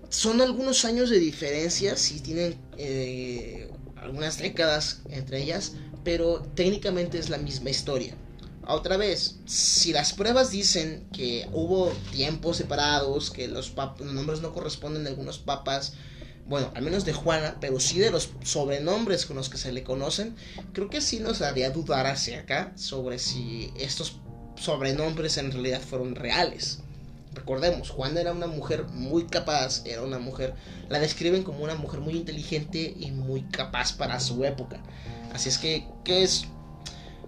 son 0.08 0.40
algunos 0.40 0.84
años 0.84 1.10
de 1.10 1.18
diferencia, 1.18 1.96
si 1.96 2.20
tienen 2.20 2.58
eh, 2.78 3.70
algunas 3.96 4.38
décadas 4.38 5.02
entre 5.08 5.42
ellas, 5.42 5.72
pero 6.04 6.42
técnicamente 6.54 7.18
es 7.18 7.28
la 7.28 7.38
misma 7.38 7.70
historia. 7.70 8.16
Otra 8.68 8.96
vez, 8.96 9.36
si 9.44 9.92
las 9.92 10.12
pruebas 10.12 10.50
dicen 10.50 11.06
que 11.12 11.48
hubo 11.52 11.92
tiempos 12.10 12.56
separados, 12.56 13.30
que 13.30 13.46
los, 13.46 13.74
nombres 14.00 14.40
no 14.40 14.52
corresponden 14.52 15.06
a 15.06 15.10
algunos 15.10 15.38
papas, 15.38 15.94
bueno, 16.46 16.72
al 16.74 16.82
menos 16.82 17.04
de 17.04 17.12
Juana, 17.12 17.58
pero 17.60 17.78
sí 17.80 17.98
de 17.98 18.10
los 18.10 18.30
sobrenombres 18.42 19.26
con 19.26 19.36
los 19.36 19.48
que 19.48 19.58
se 19.58 19.72
le 19.72 19.84
conocen, 19.84 20.34
creo 20.72 20.88
que 20.88 21.00
sí 21.00 21.20
nos 21.20 21.42
haría 21.42 21.70
dudar 21.70 22.06
acerca 22.06 22.72
sobre 22.76 23.18
si 23.18 23.72
estos 23.78 24.20
sobrenombres 24.56 25.38
en 25.38 25.52
realidad 25.52 25.80
fueron 25.80 26.14
reales. 26.14 26.80
Recordemos, 27.36 27.90
Juana 27.90 28.20
era 28.20 28.32
una 28.32 28.48
mujer 28.48 28.86
muy 28.88 29.26
capaz, 29.26 29.82
era 29.84 30.02
una 30.02 30.18
mujer, 30.18 30.54
la 30.88 30.98
describen 30.98 31.44
como 31.44 31.62
una 31.62 31.76
mujer 31.76 32.00
muy 32.00 32.16
inteligente 32.16 32.94
y 32.98 33.12
muy 33.12 33.42
capaz 33.42 33.92
para 33.92 34.18
su 34.18 34.42
época. 34.44 34.80
Así 35.32 35.50
es 35.50 35.58
que, 35.58 35.86
¿qué 36.02 36.22
es 36.22 36.46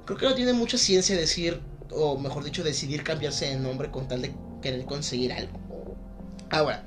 Creo 0.08 0.16
que 0.16 0.24
no 0.24 0.34
tiene 0.34 0.54
mucha 0.54 0.78
ciencia 0.78 1.14
decir, 1.14 1.60
o 1.90 2.16
mejor 2.16 2.42
dicho, 2.42 2.64
decidir 2.64 3.04
cambiarse 3.04 3.44
de 3.44 3.56
nombre 3.56 3.90
con 3.90 4.08
tal 4.08 4.22
de 4.22 4.34
querer 4.62 4.86
conseguir 4.86 5.34
algo. 5.34 5.52
Ahora, 6.48 6.82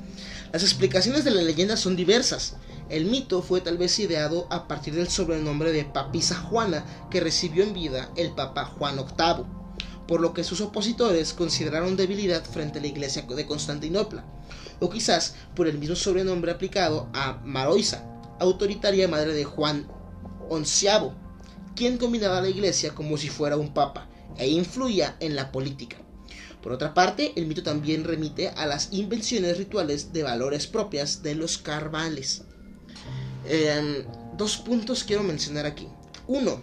las 0.51 0.63
explicaciones 0.63 1.23
de 1.23 1.29
la 1.29 1.43
leyenda 1.43 1.77
son 1.77 1.95
diversas. 1.95 2.55
El 2.89 3.05
mito 3.05 3.43
fue 3.43 3.61
tal 3.61 3.77
vez 3.77 3.99
ideado 3.99 4.47
a 4.49 4.67
partir 4.67 4.95
del 4.95 5.07
sobrenombre 5.07 5.71
de 5.71 5.85
Papisa 5.85 6.33
Juana 6.33 6.83
que 7.11 7.19
recibió 7.19 7.61
en 7.61 7.73
vida 7.73 8.09
el 8.15 8.31
Papa 8.31 8.65
Juan 8.65 8.95
VIII, 8.95 9.45
por 10.07 10.21
lo 10.21 10.33
que 10.33 10.43
sus 10.43 10.61
opositores 10.61 11.33
consideraron 11.33 11.95
debilidad 11.95 12.43
frente 12.43 12.79
a 12.79 12.81
la 12.81 12.87
iglesia 12.87 13.23
de 13.23 13.45
Constantinopla, 13.45 14.25
o 14.79 14.89
quizás 14.89 15.35
por 15.55 15.67
el 15.67 15.77
mismo 15.77 15.95
sobrenombre 15.95 16.51
aplicado 16.51 17.09
a 17.13 17.39
Maroisa, 17.43 18.05
autoritaria 18.39 19.07
madre 19.07 19.33
de 19.33 19.45
Juan 19.45 19.87
XI, 20.49 20.87
quien 21.75 21.97
dominaba 21.97 22.41
la 22.41 22.49
iglesia 22.49 22.93
como 22.93 23.17
si 23.17 23.29
fuera 23.29 23.57
un 23.57 23.73
papa 23.73 24.09
e 24.37 24.49
influía 24.49 25.15
en 25.19 25.35
la 25.35 25.51
política. 25.51 25.97
Por 26.61 26.71
otra 26.71 26.93
parte, 26.93 27.33
el 27.35 27.47
mito 27.47 27.63
también 27.63 28.03
remite 28.03 28.49
a 28.49 28.65
las 28.65 28.89
invenciones 28.91 29.57
rituales 29.57 30.13
de 30.13 30.23
valores 30.23 30.67
propias 30.67 31.23
de 31.23 31.35
los 31.35 31.57
carvales. 31.57 32.43
Em, 33.47 34.05
dos 34.37 34.57
puntos 34.57 35.03
quiero 35.03 35.23
mencionar 35.23 35.65
aquí. 35.65 35.87
Uno, 36.27 36.61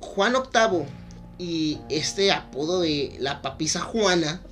Juan 0.00 0.32
VIII 0.32 0.86
y 1.38 1.78
este 1.88 2.32
apodo 2.32 2.80
de 2.80 3.16
la 3.20 3.42
papisa 3.42 3.80
Juana 3.80 4.42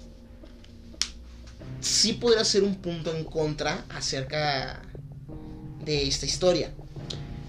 sí 1.80 2.14
podría 2.14 2.44
ser 2.44 2.62
un 2.62 2.76
punto 2.76 3.14
en 3.14 3.24
contra 3.24 3.84
acerca 3.90 4.82
de 5.84 6.06
esta 6.06 6.26
historia. 6.26 6.72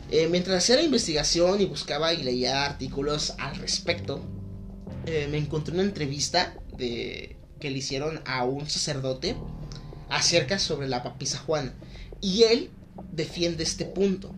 Eh, 0.09 0.27
mientras 0.29 0.63
hacía 0.63 0.77
la 0.77 0.83
investigación 0.83 1.59
y 1.59 1.65
buscaba 1.65 2.13
y 2.13 2.23
leía 2.23 2.65
artículos 2.65 3.33
al 3.39 3.57
respecto, 3.57 4.21
eh, 5.05 5.27
me 5.29 5.37
encontré 5.37 5.73
una 5.73 5.83
entrevista 5.83 6.55
de, 6.77 7.35
que 7.59 7.69
le 7.69 7.77
hicieron 7.79 8.21
a 8.25 8.43
un 8.43 8.69
sacerdote 8.69 9.35
acerca 10.09 10.59
sobre 10.59 10.87
la 10.87 11.03
papisa 11.03 11.39
Juana. 11.39 11.73
Y 12.21 12.43
él 12.43 12.69
defiende 13.11 13.63
este 13.63 13.85
punto. 13.85 14.33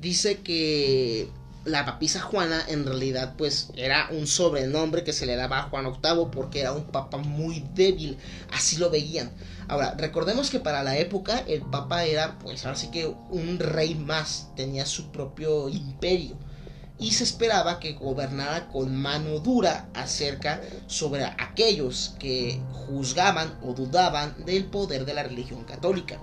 Dice 0.00 0.38
que 0.38 1.28
la 1.64 1.84
papisa 1.84 2.20
Juana 2.20 2.62
en 2.68 2.84
realidad 2.84 3.34
pues 3.36 3.70
era 3.76 4.08
un 4.10 4.26
sobrenombre 4.26 5.02
que 5.02 5.12
se 5.12 5.26
le 5.26 5.36
daba 5.36 5.58
a 5.60 5.62
Juan 5.64 5.84
VIII 5.84 6.26
porque 6.30 6.60
era 6.60 6.72
un 6.72 6.84
papa 6.84 7.18
muy 7.18 7.64
débil, 7.74 8.18
así 8.52 8.76
lo 8.76 8.90
veían. 8.90 9.30
Ahora, 9.66 9.94
recordemos 9.96 10.50
que 10.50 10.60
para 10.60 10.82
la 10.82 10.98
época 10.98 11.42
el 11.46 11.62
papa 11.62 12.04
era 12.04 12.38
pues 12.38 12.64
ahora 12.64 12.76
sí 12.76 12.90
que 12.90 13.06
un 13.06 13.58
rey 13.58 13.94
más, 13.94 14.48
tenía 14.56 14.84
su 14.84 15.10
propio 15.10 15.68
imperio 15.68 16.36
y 16.98 17.12
se 17.12 17.24
esperaba 17.24 17.80
que 17.80 17.94
gobernara 17.94 18.68
con 18.68 18.94
mano 18.94 19.40
dura 19.40 19.88
acerca 19.94 20.60
sobre 20.86 21.24
aquellos 21.24 22.14
que 22.18 22.60
juzgaban 22.72 23.58
o 23.62 23.72
dudaban 23.72 24.44
del 24.44 24.66
poder 24.66 25.04
de 25.04 25.14
la 25.14 25.24
religión 25.24 25.64
católica. 25.64 26.18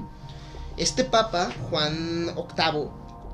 Este 0.78 1.04
papa, 1.04 1.52
Juan 1.70 2.28
VIII, 2.28 2.90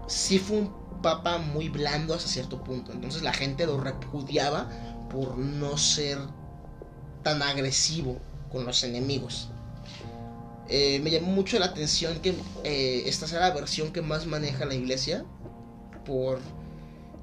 sí 0.07 0.39
fue 0.39 0.57
un 0.57 0.86
papa 1.01 1.37
muy 1.37 1.69
blando 1.69 2.13
hasta 2.13 2.29
cierto 2.29 2.63
punto. 2.63 2.91
Entonces 2.91 3.21
la 3.21 3.33
gente 3.33 3.65
lo 3.65 3.79
repudiaba 3.79 4.69
por 5.09 5.37
no 5.37 5.77
ser 5.77 6.17
tan 7.23 7.41
agresivo 7.41 8.19
con 8.51 8.65
los 8.65 8.83
enemigos. 8.83 9.49
Eh, 10.69 10.99
me 11.01 11.11
llamó 11.11 11.27
mucho 11.27 11.57
la 11.59 11.67
atención 11.67 12.19
que 12.19 12.35
eh, 12.63 13.03
esta 13.05 13.27
sea 13.27 13.39
la 13.39 13.51
versión 13.51 13.93
que 13.93 14.01
más 14.01 14.25
maneja 14.25 14.65
la 14.65 14.75
iglesia 14.75 15.23
por 16.05 16.39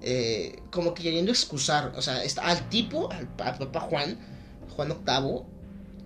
eh, 0.06 0.62
como 0.70 0.92
que 0.92 1.02
queriendo 1.02 1.30
excusar, 1.30 1.92
o 1.96 2.02
sea, 2.02 2.20
al 2.42 2.68
tipo, 2.68 3.10
al, 3.10 3.26
Papa 3.26 3.80
Juan, 3.80 4.18
Juan 4.76 4.88
VIII, 4.88 5.42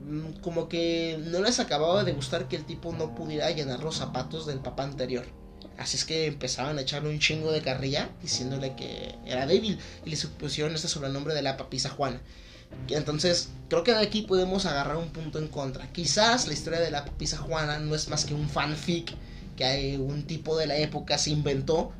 mm, 0.04 0.40
como 0.40 0.68
que 0.68 1.18
no 1.26 1.40
les 1.42 1.58
acababa 1.58 2.04
de 2.04 2.12
gustar 2.12 2.46
que 2.46 2.54
el 2.54 2.64
tipo 2.64 2.92
no 2.92 3.16
pudiera 3.16 3.50
llenar 3.50 3.82
los 3.82 3.96
zapatos 3.96 4.46
del 4.46 4.60
Papa 4.60 4.84
anterior. 4.84 5.24
Así 5.78 5.96
es 5.96 6.04
que 6.04 6.26
empezaban 6.26 6.76
a 6.76 6.80
echarle 6.80 7.08
un 7.08 7.20
chingo 7.20 7.52
de 7.52 7.62
carrilla 7.62 8.10
diciéndole 8.20 8.74
que 8.74 9.14
era 9.24 9.46
débil 9.46 9.78
y 10.04 10.10
le 10.10 10.16
supusieron 10.16 10.74
este 10.74 10.88
sobrenombre 10.88 11.34
de 11.34 11.42
la 11.42 11.56
papisa 11.56 11.88
Juana. 11.88 12.20
Entonces, 12.88 13.50
creo 13.68 13.84
que 13.84 13.92
de 13.92 14.00
aquí 14.00 14.22
podemos 14.22 14.66
agarrar 14.66 14.96
un 14.96 15.10
punto 15.10 15.38
en 15.38 15.48
contra. 15.48 15.90
Quizás 15.92 16.46
la 16.46 16.52
historia 16.52 16.80
de 16.80 16.90
la 16.90 17.04
papisa 17.04 17.38
Juana 17.38 17.78
no 17.78 17.94
es 17.94 18.08
más 18.08 18.24
que 18.24 18.34
un 18.34 18.48
fanfic 18.48 19.14
que 19.56 19.98
un 19.98 20.24
tipo 20.24 20.56
de 20.56 20.66
la 20.66 20.76
época 20.76 21.16
se 21.16 21.30
inventó 21.30 21.92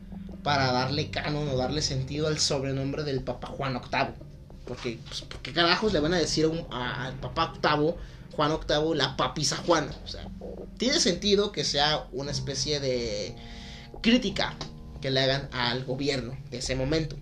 para 0.42 0.72
darle 0.72 1.10
canon 1.10 1.48
o 1.48 1.56
darle 1.56 1.82
sentido 1.82 2.28
al 2.28 2.38
sobrenombre 2.38 3.04
del 3.04 3.22
Papa 3.22 3.48
Juan 3.48 3.74
VIII. 3.74 4.14
Porque, 4.64 4.98
pues, 5.06 5.22
¿por 5.22 5.40
qué 5.40 5.52
carajos 5.52 5.92
le 5.92 6.00
van 6.00 6.14
a 6.14 6.18
decir 6.18 6.50
al 6.70 7.14
Papa 7.14 7.54
VIII, 7.62 7.94
Juan 8.34 8.50
VIII, 8.50 8.96
la 8.96 9.16
papisa 9.16 9.56
Juana? 9.56 9.92
O 10.04 10.08
sea, 10.08 10.26
tiene 10.78 11.00
sentido 11.00 11.52
que 11.52 11.64
sea 11.64 12.06
una 12.12 12.30
especie 12.30 12.80
de 12.80 13.34
crítica 14.00 14.56
que 15.00 15.10
le 15.10 15.20
hagan 15.20 15.48
al 15.52 15.84
gobierno 15.84 16.36
de 16.50 16.58
ese 16.58 16.74
momento. 16.74 17.16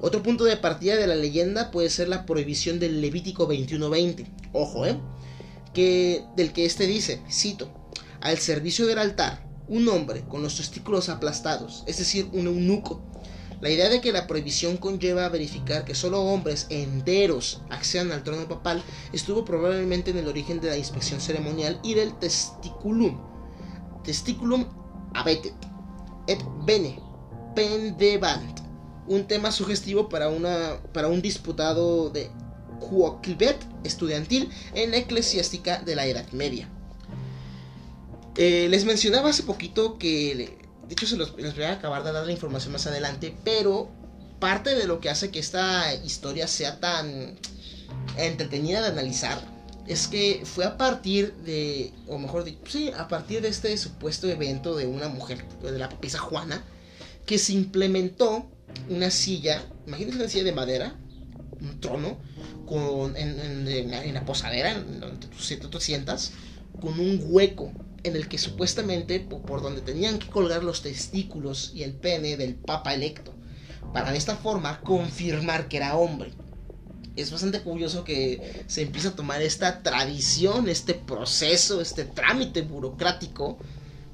Otro 0.00 0.22
punto 0.22 0.44
de 0.44 0.56
partida 0.56 0.96
de 0.96 1.06
la 1.06 1.14
leyenda 1.14 1.70
puede 1.70 1.90
ser 1.90 2.08
la 2.08 2.26
prohibición 2.26 2.78
del 2.78 3.00
Levítico 3.00 3.48
21:20. 3.48 4.26
Ojo, 4.52 4.86
¿eh? 4.86 4.98
Que, 5.72 6.24
del 6.36 6.52
que 6.52 6.64
este 6.64 6.86
dice, 6.86 7.22
cito, 7.30 7.70
al 8.20 8.38
servicio 8.38 8.86
del 8.86 8.98
altar, 8.98 9.46
un 9.68 9.88
hombre 9.88 10.24
con 10.28 10.42
los 10.42 10.56
testículos 10.56 11.08
aplastados, 11.08 11.84
es 11.86 11.98
decir, 11.98 12.28
un 12.32 12.46
eunuco. 12.46 13.02
La 13.60 13.70
idea 13.70 13.88
de 13.88 14.02
que 14.02 14.12
la 14.12 14.26
prohibición 14.26 14.76
conlleva 14.76 15.28
verificar 15.30 15.86
que 15.86 15.94
solo 15.94 16.20
hombres 16.20 16.66
enteros 16.68 17.62
accedan 17.70 18.12
al 18.12 18.22
trono 18.22 18.46
papal 18.48 18.82
estuvo 19.14 19.46
probablemente 19.46 20.10
en 20.10 20.18
el 20.18 20.28
origen 20.28 20.60
de 20.60 20.68
la 20.68 20.76
inspección 20.76 21.22
ceremonial 21.22 21.80
y 21.82 21.94
del 21.94 22.18
testiculum. 22.18 23.18
Testiculum 24.04 24.66
abetet 25.16 25.54
et 26.28 26.38
bene 26.64 26.98
pendebant. 27.54 28.60
Un 29.08 29.26
tema 29.26 29.52
sugestivo 29.52 30.08
para, 30.08 30.28
una, 30.28 30.80
para 30.92 31.08
un 31.08 31.22
disputado 31.22 32.10
de 32.10 32.30
Cuoclibet 32.80 33.56
estudiantil 33.84 34.50
en 34.74 34.90
la 34.90 34.98
eclesiástica 34.98 35.80
de 35.80 35.94
la 35.94 36.06
Edad 36.06 36.30
Media. 36.32 36.68
Eh, 38.36 38.66
les 38.68 38.84
mencionaba 38.84 39.30
hace 39.30 39.44
poquito 39.44 39.96
que, 39.98 40.58
de 40.86 40.92
hecho 40.92 41.06
se 41.06 41.16
los, 41.16 41.32
voy 41.32 41.62
a 41.62 41.72
acabar 41.72 42.04
de 42.04 42.12
dar 42.12 42.26
la 42.26 42.32
información 42.32 42.72
más 42.72 42.86
adelante, 42.86 43.34
pero 43.44 43.88
parte 44.40 44.74
de 44.74 44.86
lo 44.86 45.00
que 45.00 45.08
hace 45.08 45.30
que 45.30 45.38
esta 45.38 45.94
historia 45.94 46.46
sea 46.46 46.78
tan 46.80 47.38
entretenida 48.18 48.82
de 48.82 48.88
analizar 48.88 49.55
es 49.86 50.08
que 50.08 50.42
fue 50.44 50.64
a 50.64 50.76
partir 50.76 51.34
de, 51.44 51.92
o 52.08 52.18
mejor 52.18 52.44
dicho, 52.44 52.60
sí, 52.66 52.90
a 52.96 53.08
partir 53.08 53.42
de 53.42 53.48
este 53.48 53.76
supuesto 53.76 54.28
evento 54.28 54.74
de 54.74 54.86
una 54.86 55.08
mujer, 55.08 55.44
de 55.62 55.78
la 55.78 55.88
papisa 55.88 56.18
Juana, 56.18 56.64
que 57.24 57.38
se 57.38 57.52
implementó 57.52 58.46
una 58.88 59.10
silla, 59.10 59.64
imagínense 59.86 60.18
una 60.18 60.28
silla 60.28 60.44
de 60.44 60.52
madera, 60.52 60.96
un 61.60 61.80
trono, 61.80 62.18
con, 62.66 63.16
en, 63.16 64.14
la 64.14 64.24
posadera, 64.24 64.72
en 64.72 65.00
donde 65.00 65.26
tú, 65.28 65.68
tú 65.68 65.80
sientas, 65.80 66.32
con 66.80 66.98
un 66.98 67.20
hueco 67.24 67.72
en 68.02 68.16
el 68.16 68.28
que 68.28 68.38
supuestamente 68.38 69.20
por 69.20 69.62
donde 69.62 69.80
tenían 69.80 70.18
que 70.18 70.28
colgar 70.28 70.62
los 70.62 70.82
testículos 70.82 71.72
y 71.74 71.82
el 71.82 71.94
pene 71.94 72.36
del 72.36 72.54
papa 72.54 72.94
electo, 72.94 73.34
para 73.92 74.12
de 74.12 74.18
esta 74.18 74.36
forma 74.36 74.80
confirmar 74.80 75.68
que 75.68 75.78
era 75.78 75.96
hombre. 75.96 76.32
Es 77.16 77.30
bastante 77.30 77.62
curioso 77.62 78.04
que 78.04 78.64
se 78.66 78.82
empiece 78.82 79.08
a 79.08 79.16
tomar 79.16 79.42
esta 79.42 79.82
tradición, 79.82 80.68
este 80.68 80.94
proceso, 80.94 81.80
este 81.80 82.04
trámite 82.04 82.62
burocrático, 82.62 83.58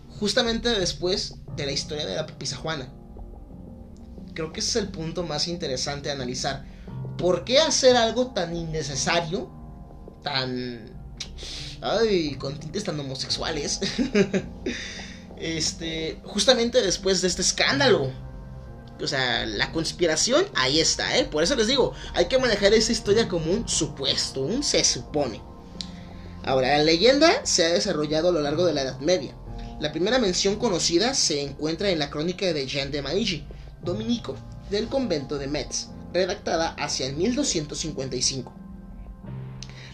justamente 0.08 0.68
después 0.68 1.34
de 1.56 1.66
la 1.66 1.72
historia 1.72 2.06
de 2.06 2.14
la 2.14 2.26
papisa 2.26 2.56
Juana. 2.56 2.92
Creo 4.34 4.52
que 4.52 4.60
ese 4.60 4.78
es 4.78 4.84
el 4.84 4.88
punto 4.90 5.24
más 5.24 5.48
interesante 5.48 6.08
de 6.08 6.14
analizar. 6.14 6.64
¿Por 7.18 7.44
qué 7.44 7.58
hacer 7.58 7.96
algo 7.96 8.28
tan 8.28 8.56
innecesario, 8.56 9.50
tan 10.22 10.92
ay, 11.82 12.36
con 12.36 12.58
tintes 12.58 12.84
tan 12.84 12.98
homosexuales. 12.98 13.80
este, 15.36 16.20
justamente 16.24 16.80
después 16.80 17.20
de 17.20 17.28
este 17.28 17.42
escándalo. 17.42 18.10
O 19.02 19.08
sea, 19.08 19.44
la 19.46 19.72
conspiración 19.72 20.44
ahí 20.54 20.80
está, 20.80 21.18
¿eh? 21.18 21.24
Por 21.24 21.42
eso 21.42 21.56
les 21.56 21.66
digo, 21.66 21.92
hay 22.14 22.26
que 22.26 22.38
manejar 22.38 22.72
esa 22.72 22.92
historia 22.92 23.28
como 23.28 23.50
un 23.50 23.68
supuesto, 23.68 24.42
un 24.42 24.62
se 24.62 24.84
supone. 24.84 25.40
Ahora, 26.44 26.78
la 26.78 26.84
leyenda 26.84 27.44
se 27.44 27.64
ha 27.64 27.72
desarrollado 27.72 28.28
a 28.28 28.32
lo 28.32 28.40
largo 28.40 28.64
de 28.64 28.74
la 28.74 28.82
Edad 28.82 29.00
Media. 29.00 29.34
La 29.80 29.92
primera 29.92 30.18
mención 30.18 30.56
conocida 30.56 31.14
se 31.14 31.42
encuentra 31.42 31.90
en 31.90 31.98
la 31.98 32.10
crónica 32.10 32.52
de 32.52 32.66
Jean 32.66 32.90
de 32.90 33.02
Maigi, 33.02 33.44
dominico, 33.82 34.36
del 34.70 34.88
convento 34.88 35.38
de 35.38 35.48
Metz, 35.48 35.88
redactada 36.12 36.74
hacia 36.78 37.06
el 37.06 37.16
1255. 37.16 38.61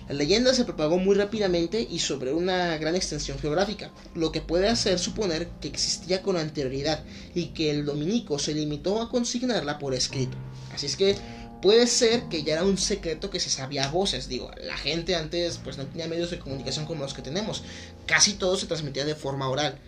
La 0.09 0.15
leyenda 0.15 0.55
se 0.55 0.65
propagó 0.65 0.99
muy 0.99 1.15
rápidamente 1.15 1.87
y 1.89 1.99
sobre 1.99 2.33
una 2.33 2.79
gran 2.79 2.97
extensión 2.97 3.39
geográfica, 3.39 3.91
lo 4.15 4.33
que 4.33 4.41
puede 4.41 4.67
hacer 4.69 4.99
suponer 4.99 5.49
que 5.61 5.69
existía 5.69 6.23
con 6.23 6.39
anterioridad 6.39 7.05
y 7.35 7.49
que 7.49 7.71
el 7.71 7.85
dominico 7.85 8.39
se 8.39 8.55
limitó 8.55 9.03
a 9.03 9.11
consignarla 9.11 9.79
por 9.79 9.93
escrito. 9.93 10.39
Así 10.73 10.87
es 10.87 10.97
que 10.97 11.15
puede 11.61 11.87
ser 11.87 12.23
que 12.31 12.43
ya 12.43 12.55
era 12.55 12.65
un 12.65 12.79
secreto 12.79 13.29
que 13.29 13.39
se 13.39 13.51
sabía 13.51 13.85
a 13.85 13.91
voces. 13.91 14.29
Digo, 14.29 14.51
la 14.63 14.79
gente 14.79 15.15
antes 15.15 15.59
pues 15.63 15.77
no 15.77 15.85
tenía 15.87 16.09
medios 16.09 16.31
de 16.31 16.39
comunicación 16.39 16.87
como 16.87 17.03
los 17.03 17.13
que 17.13 17.21
tenemos. 17.21 17.63
Casi 18.07 18.35
todo 18.35 18.57
se 18.57 18.67
transmitía 18.67 19.05
de 19.05 19.15
forma 19.15 19.51
oral. 19.51 19.79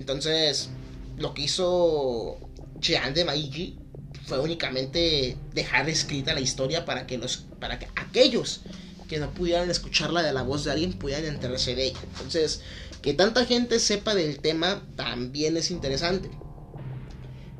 Entonces, 0.00 0.70
lo 1.16 1.34
que 1.34 1.42
hizo 1.42 2.38
Jean 2.80 3.14
de 3.14 3.24
Maigi 3.24 3.78
fue 4.26 4.40
únicamente 4.40 5.36
dejar 5.54 5.88
escrita 5.88 6.34
la 6.34 6.40
historia 6.40 6.84
para 6.84 7.06
que 7.06 7.16
los 7.16 7.46
para 7.60 7.78
que 7.78 7.88
aquellos 7.96 8.62
que 9.08 9.18
no 9.18 9.30
pudieran 9.32 9.70
escucharla 9.70 10.22
de 10.22 10.32
la 10.32 10.42
voz 10.42 10.64
de 10.64 10.72
alguien 10.72 10.92
pudieran 10.92 11.24
enterarse 11.24 11.74
de 11.74 11.86
ella. 11.86 12.00
Entonces, 12.12 12.60
que 13.02 13.14
tanta 13.14 13.44
gente 13.44 13.80
sepa 13.80 14.14
del 14.14 14.40
tema 14.40 14.86
también 14.96 15.56
es 15.56 15.70
interesante. 15.70 16.30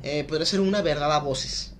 Eh, 0.03 0.23
podría 0.23 0.45
ser 0.45 0.61
una 0.61 0.81
verdad 0.81 1.11
a 1.11 1.19
voces. 1.19 1.73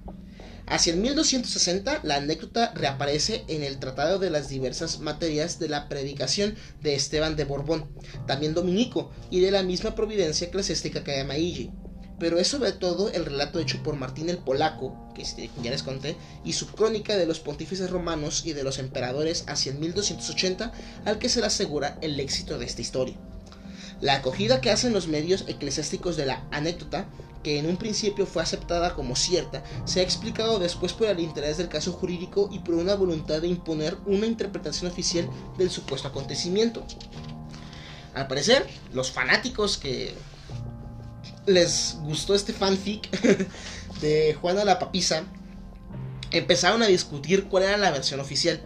Hacia 0.65 0.93
el 0.93 0.99
1260, 0.99 2.01
la 2.03 2.17
anécdota 2.17 2.73
reaparece 2.75 3.43
en 3.47 3.63
el 3.63 3.79
Tratado 3.79 4.19
de 4.19 4.29
las 4.29 4.49
diversas 4.49 4.99
materias 4.99 5.57
de 5.57 5.67
la 5.67 5.89
predicación 5.89 6.55
de 6.81 6.93
Esteban 6.93 7.35
de 7.35 7.45
Borbón, 7.45 7.89
también 8.27 8.53
dominico, 8.53 9.11
y 9.31 9.39
de 9.39 9.49
la 9.49 9.63
misma 9.63 9.95
providencia 9.95 10.47
eclesiástica 10.47 11.03
que 11.03 11.23
Maigi 11.23 11.71
pero 12.19 12.37
es 12.37 12.47
sobre 12.47 12.71
todo 12.71 13.09
el 13.11 13.25
relato 13.25 13.59
hecho 13.59 13.81
por 13.83 13.95
Martín 13.95 14.29
el 14.29 14.37
Polaco, 14.37 14.95
que 15.15 15.23
ya 15.23 15.71
les 15.71 15.83
conté, 15.83 16.15
y 16.43 16.53
su 16.53 16.67
crónica 16.67 17.17
de 17.17 17.25
los 17.25 17.39
pontífices 17.39 17.89
romanos 17.89 18.43
y 18.45 18.53
de 18.53 18.63
los 18.63 18.77
emperadores 18.77 19.45
hacia 19.47 19.71
el 19.71 19.79
1280 19.79 20.71
al 21.05 21.19
que 21.19 21.29
se 21.29 21.39
le 21.39 21.47
asegura 21.47 21.97
el 22.01 22.19
éxito 22.19 22.57
de 22.57 22.65
esta 22.65 22.81
historia. 22.81 23.15
La 24.01 24.15
acogida 24.15 24.61
que 24.61 24.71
hacen 24.71 24.93
los 24.93 25.07
medios 25.07 25.43
eclesiásticos 25.47 26.15
de 26.15 26.25
la 26.25 26.45
anécdota, 26.51 27.05
que 27.43 27.57
en 27.59 27.65
un 27.65 27.77
principio 27.77 28.25
fue 28.25 28.41
aceptada 28.41 28.95
como 28.95 29.15
cierta, 29.15 29.63
se 29.85 29.99
ha 29.99 30.03
explicado 30.03 30.59
después 30.59 30.93
por 30.93 31.07
el 31.07 31.19
interés 31.19 31.57
del 31.57 31.69
caso 31.69 31.91
jurídico 31.91 32.49
y 32.51 32.59
por 32.59 32.75
una 32.75 32.95
voluntad 32.95 33.41
de 33.41 33.47
imponer 33.47 33.97
una 34.05 34.25
interpretación 34.25 34.91
oficial 34.91 35.29
del 35.57 35.69
supuesto 35.69 36.07
acontecimiento. 36.07 36.85
Al 38.13 38.27
parecer, 38.27 38.67
los 38.93 39.11
fanáticos 39.11 39.77
que 39.77 40.13
les 41.45 41.97
gustó 42.01 42.35
este 42.35 42.53
fanfic 42.53 43.09
de 44.01 44.37
Juana 44.39 44.65
la 44.65 44.79
Papisa, 44.79 45.23
empezaron 46.31 46.83
a 46.83 46.87
discutir 46.87 47.45
cuál 47.45 47.63
era 47.63 47.77
la 47.77 47.91
versión 47.91 48.19
oficial. 48.19 48.61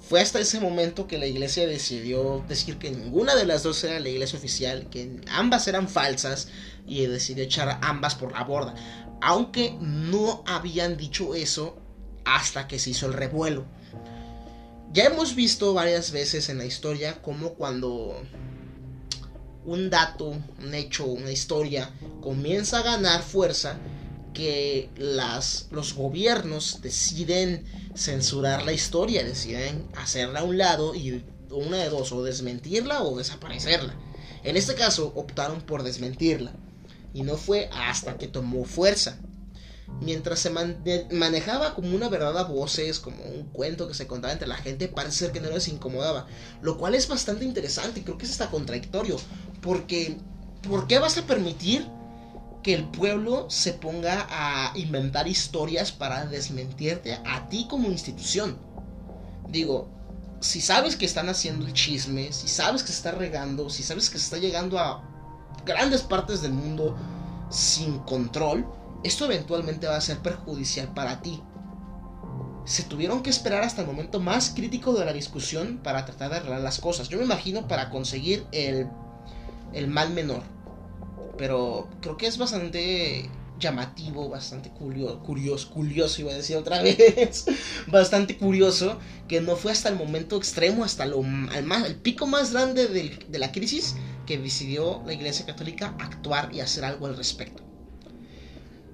Fue 0.00 0.20
hasta 0.20 0.40
ese 0.40 0.58
momento 0.58 1.06
que 1.06 1.18
la 1.18 1.26
iglesia 1.26 1.66
decidió 1.66 2.44
decir 2.48 2.78
que 2.78 2.90
ninguna 2.90 3.36
de 3.36 3.46
las 3.46 3.62
dos 3.62 3.82
era 3.84 4.00
la 4.00 4.08
iglesia 4.08 4.38
oficial, 4.38 4.88
que 4.90 5.20
ambas 5.30 5.68
eran 5.68 5.88
falsas 5.88 6.48
y 6.86 7.06
decidió 7.06 7.44
echar 7.44 7.78
ambas 7.82 8.16
por 8.16 8.32
la 8.32 8.42
borda. 8.42 8.74
Aunque 9.20 9.76
no 9.80 10.42
habían 10.46 10.96
dicho 10.96 11.34
eso 11.36 11.78
hasta 12.24 12.66
que 12.66 12.80
se 12.80 12.90
hizo 12.90 13.06
el 13.06 13.12
revuelo. 13.12 13.64
Ya 14.92 15.04
hemos 15.04 15.34
visto 15.34 15.72
varias 15.72 16.10
veces 16.10 16.48
en 16.48 16.58
la 16.58 16.64
historia 16.64 17.22
como 17.22 17.54
cuando 17.54 18.20
un 19.64 19.90
dato, 19.90 20.34
un 20.62 20.74
hecho, 20.74 21.06
una 21.06 21.30
historia 21.30 21.90
comienza 22.20 22.78
a 22.78 22.82
ganar 22.82 23.22
fuerza, 23.22 23.78
que 24.32 24.88
las, 24.96 25.68
los 25.70 25.94
gobiernos 25.94 26.80
deciden 26.80 27.64
censurar 27.94 28.64
la 28.64 28.72
historia, 28.72 29.22
deciden 29.24 29.86
hacerla 29.94 30.40
a 30.40 30.44
un 30.44 30.56
lado 30.58 30.94
y 30.94 31.22
una 31.50 31.76
de 31.76 31.90
dos, 31.90 32.12
o 32.12 32.22
desmentirla 32.22 33.02
o 33.02 33.18
desaparecerla. 33.18 33.94
En 34.42 34.56
este 34.56 34.74
caso 34.74 35.12
optaron 35.14 35.60
por 35.60 35.82
desmentirla. 35.82 36.52
Y 37.14 37.22
no 37.22 37.36
fue 37.36 37.68
hasta 37.72 38.16
que 38.16 38.26
tomó 38.26 38.64
fuerza 38.64 39.18
mientras 40.00 40.40
se 40.40 40.50
manejaba 40.50 41.74
como 41.74 41.94
una 41.94 42.08
verdad 42.08 42.36
a 42.38 42.44
voces, 42.44 42.98
como 42.98 43.22
un 43.24 43.44
cuento 43.44 43.88
que 43.88 43.94
se 43.94 44.06
contaba 44.06 44.32
entre 44.32 44.48
la 44.48 44.56
gente, 44.56 44.88
parece 44.88 45.18
ser 45.18 45.32
que 45.32 45.40
no 45.40 45.50
les 45.50 45.68
incomodaba. 45.68 46.26
Lo 46.60 46.78
cual 46.78 46.94
es 46.94 47.08
bastante 47.08 47.44
interesante 47.44 48.00
y 48.00 48.02
creo 48.02 48.18
que 48.18 48.24
es 48.24 48.32
hasta 48.32 48.50
contradictorio. 48.50 49.16
Porque, 49.62 50.18
¿por 50.68 50.86
qué 50.86 50.98
vas 50.98 51.16
a 51.16 51.22
permitir 51.22 51.88
que 52.62 52.74
el 52.74 52.84
pueblo 52.84 53.48
se 53.48 53.72
ponga 53.72 54.26
a 54.28 54.72
inventar 54.76 55.26
historias 55.28 55.92
para 55.92 56.26
desmentirte 56.26 57.14
a 57.24 57.48
ti 57.48 57.66
como 57.70 57.88
institución? 57.88 58.58
Digo, 59.48 59.88
si 60.40 60.60
sabes 60.60 60.96
que 60.96 61.06
están 61.06 61.28
haciendo 61.28 61.64
el 61.66 61.72
chisme, 61.72 62.32
si 62.32 62.48
sabes 62.48 62.82
que 62.82 62.88
se 62.88 62.94
está 62.94 63.12
regando, 63.12 63.70
si 63.70 63.84
sabes 63.84 64.10
que 64.10 64.18
se 64.18 64.24
está 64.24 64.38
llegando 64.38 64.78
a 64.78 65.08
grandes 65.64 66.02
partes 66.02 66.42
del 66.42 66.52
mundo 66.52 66.96
sin 67.48 68.00
control, 68.00 68.66
esto 69.04 69.24
eventualmente 69.26 69.86
va 69.86 69.96
a 69.96 70.00
ser 70.00 70.18
perjudicial 70.18 70.92
para 70.92 71.22
ti. 71.22 71.40
Se 72.64 72.82
tuvieron 72.82 73.22
que 73.22 73.30
esperar 73.30 73.62
hasta 73.62 73.82
el 73.82 73.88
momento 73.88 74.18
más 74.18 74.50
crítico 74.50 74.92
de 74.92 75.04
la 75.04 75.12
discusión 75.12 75.80
para 75.82 76.04
tratar 76.04 76.30
de 76.30 76.36
arreglar 76.38 76.60
las 76.60 76.80
cosas. 76.80 77.08
Yo 77.08 77.18
me 77.18 77.24
imagino 77.24 77.68
para 77.68 77.90
conseguir 77.90 78.46
el, 78.52 78.88
el 79.72 79.88
mal 79.88 80.10
menor. 80.10 80.42
Pero 81.38 81.88
creo 82.00 82.16
que 82.16 82.26
es 82.26 82.38
bastante 82.38 83.28
llamativo, 83.58 84.28
bastante 84.28 84.70
curioso, 84.70 85.20
curioso, 85.20 85.70
curioso, 85.70 86.20
iba 86.20 86.32
a 86.32 86.36
decir 86.36 86.56
otra 86.56 86.82
vez, 86.82 87.46
bastante 87.86 88.36
curioso, 88.36 88.98
que 89.28 89.40
no 89.40 89.56
fue 89.56 89.72
hasta 89.72 89.88
el 89.88 89.96
momento 89.96 90.36
extremo, 90.36 90.84
hasta 90.84 91.06
lo, 91.06 91.22
más, 91.22 91.86
el 91.86 91.94
pico 91.96 92.26
más 92.26 92.52
grande 92.52 92.88
de, 92.88 93.18
de 93.28 93.38
la 93.38 93.52
crisis, 93.52 93.94
que 94.26 94.38
decidió 94.38 95.02
la 95.06 95.14
Iglesia 95.14 95.46
Católica 95.46 95.94
actuar 95.98 96.50
y 96.52 96.60
hacer 96.60 96.84
algo 96.84 97.06
al 97.06 97.16
respecto. 97.16 97.62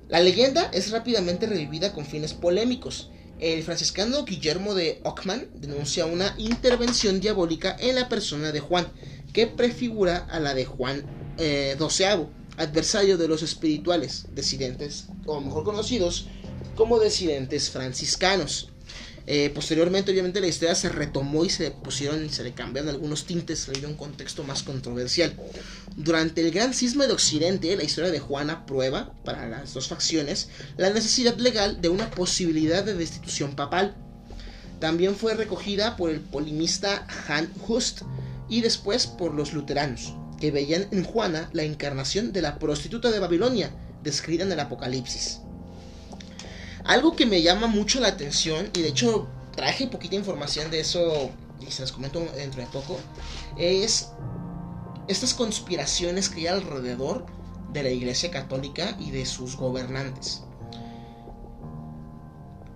La 0.08 0.20
leyenda 0.20 0.70
es 0.72 0.90
rápidamente 0.90 1.46
revivida 1.46 1.92
con 1.92 2.06
fines 2.06 2.32
polémicos. 2.32 3.10
El 3.40 3.62
franciscano 3.62 4.24
Guillermo 4.24 4.74
de 4.74 5.00
Ockman 5.04 5.48
denuncia 5.54 6.06
una 6.06 6.34
intervención 6.38 7.20
diabólica 7.20 7.76
en 7.78 7.94
la 7.94 8.08
persona 8.08 8.50
de 8.50 8.60
Juan, 8.60 8.88
que 9.32 9.46
prefigura 9.46 10.26
a 10.30 10.40
la 10.40 10.54
de 10.54 10.64
Juan 10.64 11.04
eh, 11.38 11.76
adversario 12.56 13.16
de 13.16 13.28
los 13.28 13.42
espirituales, 13.42 14.26
disidentes, 14.34 15.06
o 15.26 15.40
mejor 15.40 15.64
conocidos 15.64 16.26
como 16.74 16.98
disidentes 16.98 17.70
franciscanos. 17.70 18.70
Eh, 19.30 19.50
posteriormente, 19.54 20.10
obviamente, 20.10 20.40
la 20.40 20.46
historia 20.46 20.74
se 20.74 20.88
retomó 20.88 21.44
y 21.44 21.50
se 21.50 21.70
pusieron 21.70 22.24
y 22.24 22.30
se 22.30 22.42
le 22.42 22.54
cambiaron 22.54 22.88
algunos 22.88 23.26
tintes, 23.26 23.58
se 23.58 23.72
le 23.72 23.80
dio 23.80 23.88
un 23.88 23.94
contexto 23.94 24.42
más 24.42 24.62
controversial. 24.62 25.36
Durante 25.96 26.40
el 26.40 26.50
gran 26.50 26.72
cisma 26.72 27.06
de 27.06 27.12
Occidente, 27.12 27.76
la 27.76 27.84
historia 27.84 28.10
de 28.10 28.20
Juana 28.20 28.64
prueba, 28.64 29.12
para 29.24 29.46
las 29.46 29.74
dos 29.74 29.86
facciones, 29.86 30.48
la 30.78 30.88
necesidad 30.88 31.36
legal 31.36 31.82
de 31.82 31.90
una 31.90 32.10
posibilidad 32.10 32.82
de 32.82 32.94
destitución 32.94 33.54
papal. 33.54 33.94
También 34.80 35.14
fue 35.14 35.34
recogida 35.34 35.96
por 35.96 36.08
el 36.08 36.20
polimista 36.20 37.06
Han 37.28 37.52
Hust 37.66 38.02
y 38.49 38.61
después 38.61 39.07
por 39.07 39.34
los 39.34 39.53
luteranos, 39.53 40.14
que 40.38 40.51
veían 40.51 40.86
en 40.90 41.05
Juana 41.05 41.51
la 41.53 41.64
encarnación 41.64 42.32
de 42.32 42.42
la 42.42 42.59
prostituta 42.59 43.11
de 43.11 43.18
Babilonia, 43.18 43.70
descrita 44.03 44.44
en 44.44 44.53
el 44.53 44.61
Apocalipsis. 44.61 45.40
Algo 46.84 47.16
que 47.16 47.26
me 47.26 47.42
llama 47.42 47.66
mucho 47.66 48.01
la 48.01 48.09
atención, 48.09 48.70
y 48.74 48.82
de 48.82 48.88
hecho 48.88 49.28
traje 49.55 49.88
poquita 49.88 50.14
información 50.14 50.70
de 50.70 50.80
eso, 50.80 51.30
y 51.61 51.70
se 51.70 51.82
las 51.82 51.92
comento 51.92 52.24
dentro 52.36 52.61
de 52.61 52.68
poco, 52.68 52.99
es 53.57 54.09
estas 55.09 55.34
conspiraciones 55.34 56.28
que 56.28 56.40
hay 56.40 56.46
alrededor 56.46 57.26
de 57.72 57.82
la 57.82 57.90
Iglesia 57.90 58.30
Católica 58.30 58.96
y 58.99 59.11
de 59.11 59.26
sus 59.26 59.57
gobernantes. 59.57 60.42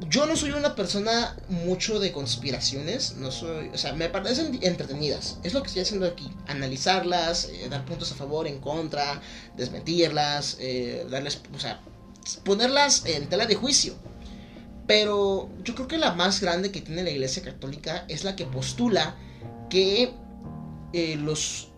Yo 0.09 0.27
no 0.27 0.37
soy 0.37 0.51
una 0.51 0.75
persona 0.75 1.37
mucho 1.49 2.01
de 2.01 2.13
conspiraciones, 2.13 3.17
no 3.17 3.31
soy, 3.31 3.69
o 3.69 3.79
sea, 3.79 3.93
me 3.93 4.09
parecen 4.09 4.59
entretenidas. 4.63 5.39
Es 5.43 5.55
lo 5.55 5.63
que 5.63 5.69
estoy 5.69 5.83
haciendo 5.83 6.07
aquí, 6.07 6.29
analizarlas, 6.47 7.49
eh, 7.53 7.69
dar 7.71 7.85
puntos 7.85 8.11
a 8.11 8.17
favor, 8.17 8.47
en 8.47 8.59
contra, 8.61 9.21
desmentirlas, 9.57 10.57
eh, 10.61 11.07
darles, 11.11 11.41
o 11.55 11.59
sea, 11.61 11.81
ponerlas 12.45 13.05
en 13.07 13.29
tela 13.29 13.47
de 13.47 13.55
juicio. 13.55 13.95
Pero 14.87 15.51
yo 15.63 15.75
creo 15.75 15.89
que 15.89 15.99
la 15.99 16.13
más 16.15 16.41
grande 16.41 16.73
que 16.73 16.81
tiene 16.81 17.05
la 17.05 17.11
Iglesia 17.11 17.43
Católica 17.43 18.05
es 18.09 18.25
la 18.25 18.35
que 18.35 18.47
postula 18.47 19.17
que 19.71 20.13
eh, 20.93 21.17
los, 21.17 21.69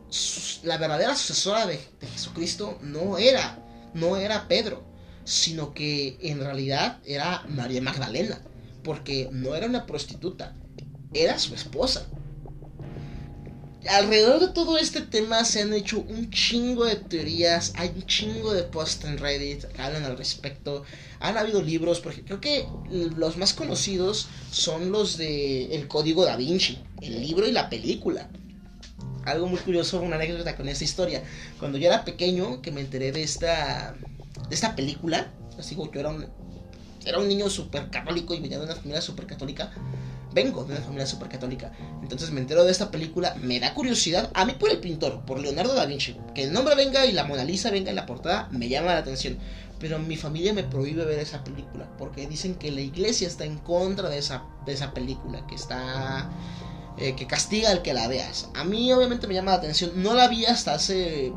la 0.63 0.79
verdadera 0.79 1.15
sucesora 1.15 1.67
de, 1.67 1.79
de, 2.01 2.07
Jesucristo 2.07 2.79
no 2.81 3.19
era, 3.19 3.59
no 3.93 4.17
era 4.17 4.49
Pedro, 4.49 4.94
sino 5.25 5.75
que 5.75 6.19
en 6.21 6.41
realidad 6.41 7.01
era 7.05 7.45
María 7.49 7.83
Magdalena, 7.83 8.41
porque 8.83 9.29
no 9.33 9.55
era 9.55 9.67
una 9.67 9.87
prostituta, 9.87 10.55
era 11.13 11.39
su 11.39 11.55
esposa 11.55 12.07
alrededor 13.89 14.41
de 14.41 14.49
todo 14.49 14.79
este 14.79 15.03
tema 15.03 15.45
se 15.45 15.63
han 15.63 15.73
hecho 15.73 16.01
un 16.01 16.31
chingo 16.31 16.85
de 16.85 16.97
teorías, 16.97 17.73
hay 17.77 17.91
un 17.95 18.07
chingo 18.07 18.53
de 18.53 18.63
posts 18.63 19.05
en 19.05 19.19
Reddit 19.19 19.65
que 19.65 19.83
hablan 19.83 20.05
al 20.05 20.17
respecto. 20.17 20.85
Han 21.21 21.37
habido 21.37 21.63
libros, 21.63 22.01
porque 22.01 22.23
creo 22.23 22.41
que 22.41 22.67
los 22.91 23.37
más 23.37 23.53
conocidos 23.53 24.29
son 24.51 24.91
los 24.91 25.17
de 25.17 25.75
El 25.75 25.89
Código 25.89 26.25
da 26.25 26.37
Vinci, 26.37 26.79
el 27.01 27.21
libro 27.21 27.47
y 27.47 27.53
la 27.53 27.69
película. 27.69 28.29
Algo 29.25 29.47
muy 29.47 29.59
curioso, 29.59 30.01
una 30.01 30.17
anécdota 30.17 30.57
con 30.57 30.69
esta 30.69 30.85
historia. 30.85 31.23
Cuando 31.59 31.79
yo 31.79 31.87
era 31.87 32.05
pequeño, 32.05 32.61
que 32.61 32.71
me 32.71 32.83
enteré 32.83 33.11
de 33.11 33.23
esta, 33.23 33.97
de 34.49 34.55
esta 34.55 34.75
película, 34.77 35.33
así 35.59 35.75
como 35.75 35.91
yo 35.93 36.01
era 36.01 36.11
un, 36.11 36.27
era 37.05 37.19
un 37.19 37.29
niño 37.29 37.49
súper 37.51 37.91
católico 37.91 38.35
y 38.35 38.41
venía 38.41 38.59
de 38.59 38.65
una 38.65 38.75
familia 38.75 39.01
súper 39.01 39.27
católica 39.27 39.71
vengo 40.35 40.65
de 40.65 40.73
una 40.75 40.83
familia 40.83 41.07
súper 41.07 41.29
católica. 41.29 41.73
Entonces 42.03 42.31
me 42.31 42.41
entero 42.41 42.65
de 42.65 42.73
esta 42.73 42.91
película, 42.91 43.35
me 43.41 43.61
da 43.61 43.73
curiosidad. 43.73 44.31
A 44.35 44.45
mí 44.45 44.53
por 44.59 44.71
el 44.71 44.81
pintor, 44.81 45.25
por 45.25 45.39
Leonardo 45.39 45.75
da 45.75 45.87
Vinci. 45.87 46.17
Que 46.35 46.45
el 46.45 46.53
nombre 46.53 46.75
venga 46.75 47.07
y 47.07 47.13
la 47.13 47.25
Mona 47.25 47.45
Lisa 47.45 47.71
venga 47.71 47.91
en 47.91 47.97
la 47.97 48.07
portada, 48.07 48.49
me 48.51 48.69
llama 48.69 48.93
la 48.93 48.99
atención. 48.99 49.39
Pero 49.79 49.99
mi 49.99 50.17
familia 50.17 50.53
me 50.53 50.65
prohíbe 50.65 51.05
ver 51.05 51.21
esa 51.21 51.45
película. 51.45 51.89
Porque 51.97 52.27
dicen 52.27 52.57
que 52.57 52.71
la 52.71 52.81
iglesia 52.81 53.29
está 53.29 53.45
en 53.45 53.59
contra 53.59 54.09
de 54.09 54.19
esa, 54.19 54.45
de 54.67 54.73
esa 54.73 54.93
película. 54.93 55.47
Que 55.47 55.55
está... 55.55 56.31
Eh, 56.97 57.17
que 57.17 57.27
castiga 57.27 57.71
al 57.71 57.83
que 57.83 57.93
la 57.93 58.07
veas. 58.07 58.51
A 58.55 58.63
mí 58.65 58.93
obviamente 58.93 59.27
me 59.27 59.35
llama 59.35 59.53
la 59.53 59.59
atención. 59.59 59.93
No 59.97 60.15
la 60.15 60.29
vi 60.29 60.45
hasta 60.47 60.75
hace... 60.75 61.33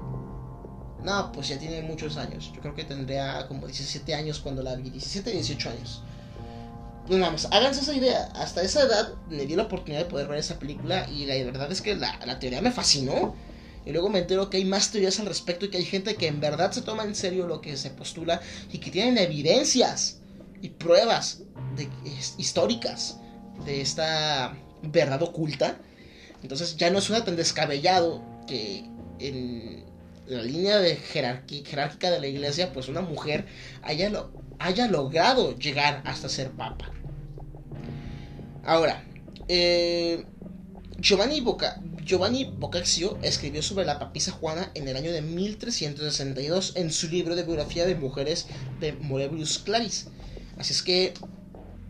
No, 1.04 1.32
pues 1.32 1.50
ya 1.50 1.60
tiene 1.60 1.82
muchos 1.82 2.18
años. 2.18 2.52
Yo 2.54 2.62
creo 2.62 2.76
que 2.76 2.84
tendría 2.84 3.48
como 3.48 3.66
17 3.66 4.14
años 4.16 4.40
cuando 4.40 4.64
la 4.64 4.76
vi. 4.76 4.90
17, 4.90 5.32
18 5.32 5.70
años. 5.70 6.02
Pues 7.08 7.22
vamos, 7.22 7.48
háganse 7.52 7.82
esa 7.82 7.96
idea. 7.96 8.30
Hasta 8.36 8.62
esa 8.62 8.82
edad 8.84 9.14
me 9.30 9.46
di 9.46 9.56
la 9.56 9.64
oportunidad 9.64 10.04
de 10.04 10.10
poder 10.10 10.28
ver 10.28 10.40
esa 10.40 10.60
película 10.60 11.08
y 11.10 11.26
la 11.26 11.36
verdad 11.46 11.72
es 11.72 11.82
que 11.82 11.96
la, 11.96 12.40
teoría 12.40 12.62
me 12.62 12.72
fascinó. 12.72 13.36
Y 13.86 13.94
luego 13.94 14.10
me 14.10 14.20
entero 14.20 14.50
que 14.50 14.58
hay 14.58 14.66
más 14.66 14.92
teorías 14.92 15.18
al 15.22 15.28
respecto 15.28 15.66
y 15.66 15.70
que 15.70 15.78
hay 15.78 15.86
gente 15.86 16.16
que 16.16 16.28
en 16.28 16.42
verdad 16.42 16.74
se 16.74 16.82
toma 16.82 17.04
en 17.04 17.16
serio 17.16 17.48
lo 17.48 17.62
que 17.62 17.78
se 17.78 17.90
postula 17.90 18.42
y 18.70 18.80
que 18.80 18.92
tienen 18.92 19.18
evidencias 19.18 20.20
y 20.62 20.70
pruebas 20.70 21.44
históricas 22.38 23.18
de 23.66 23.80
esta 23.80 24.58
verdad 24.82 25.22
oculta. 25.24 25.78
Entonces 26.44 26.76
ya 26.76 26.90
no 26.90 27.00
suena 27.00 27.24
tan 27.24 27.38
descabellado 27.38 28.22
que 28.46 28.84
en 29.20 29.87
la 30.28 30.44
línea 30.44 30.78
de 30.80 30.96
jerárquica 30.96 32.12
de 32.12 32.20
la 32.20 32.28
iglesia, 32.28 32.74
pues 32.74 32.88
una 32.90 33.02
mujer 33.02 33.46
haya, 33.82 34.10
lo, 34.10 34.32
haya 34.60 34.88
logrado 34.88 35.58
llegar 35.58 36.02
hasta 36.06 36.30
ser 36.30 36.52
papa. 36.52 36.92
Ahora, 38.64 39.04
eh, 39.48 40.26
Giovanni, 41.00 41.40
Boccaccio 41.40 43.18
escribió 43.22 43.62
sobre 43.62 43.86
la 43.86 44.00
papisa 44.00 44.32
Juana 44.32 44.72
en 44.74 44.88
el 44.88 44.98
año 44.98 45.12
de 45.12 45.22
1362 45.22 46.74
en 46.76 46.92
su 46.92 47.08
libro 47.08 47.36
de 47.36 47.44
biografía 47.44 47.86
de 47.86 47.96
mujeres 47.96 48.48
de 48.80 48.94
Morebius 48.94 49.60
Claris. 49.60 50.08
Así 50.58 50.74
es 50.74 50.82
que 50.82 51.14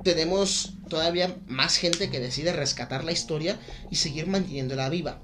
tenemos 0.08 0.76
todavía 0.88 1.36
más 1.48 1.76
gente 1.76 2.10
que 2.10 2.22
decide 2.22 2.54
rescatar 2.54 3.04
la 3.04 3.12
historia 3.12 3.60
y 3.92 3.98
seguir 3.98 4.26
manteniéndola 4.26 4.88
viva. 4.88 5.20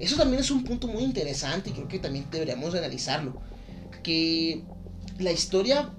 Eso 0.00 0.16
también 0.16 0.40
es 0.40 0.50
un 0.50 0.64
punto 0.64 0.88
muy 0.88 1.04
interesante 1.04 1.70
y 1.70 1.72
creo 1.72 1.86
que 1.86 2.00
también 2.00 2.26
deberíamos 2.32 2.74
analizarlo. 2.74 3.40
Que 4.02 4.64
la 5.20 5.30
historia, 5.30 5.94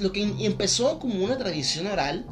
lo 0.00 0.12
que 0.12 0.22
empezó 0.22 0.98
como 0.98 1.22
una 1.22 1.36
tradición 1.36 1.88
oral, 1.88 2.24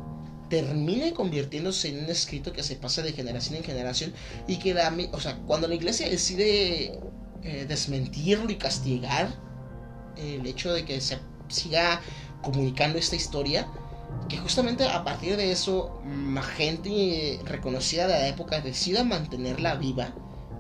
termine 0.49 1.13
convirtiéndose 1.13 1.91
en 1.91 2.05
un 2.05 2.11
escrito 2.11 2.55
que 2.55 2.63
se 2.63 2.77
pasa 2.77 3.03
de 3.03 3.13
generación 3.13 3.57
en 3.57 3.63
generación 3.63 4.15
y 4.49 4.57
que 4.57 4.75
o 5.13 5.21
sea, 5.21 5.37
cuando 5.47 5.69
la 5.69 5.75
iglesia 5.75 6.09
decide 6.09 6.99
eh, 7.43 7.67
desmentirlo 7.69 8.51
y 8.51 8.57
castigar 8.57 9.29
el 10.17 10.47
hecho 10.47 10.73
de 10.73 10.87
que 10.87 10.99
se 11.03 11.19
siga 11.49 12.01
comunicando 12.43 12.99
esta 12.99 13.17
historia, 13.17 13.69
que 14.29 14.39
justamente 14.39 14.87
a 14.87 15.03
partir 15.05 15.37
de 15.37 15.51
eso 15.51 16.01
más 16.05 16.47
gente 16.47 17.41
reconocida 17.45 18.07
de 18.07 18.15
la 18.15 18.29
época 18.29 18.61
decida 18.61 19.05
mantenerla 19.05 19.75
viva 19.75 20.15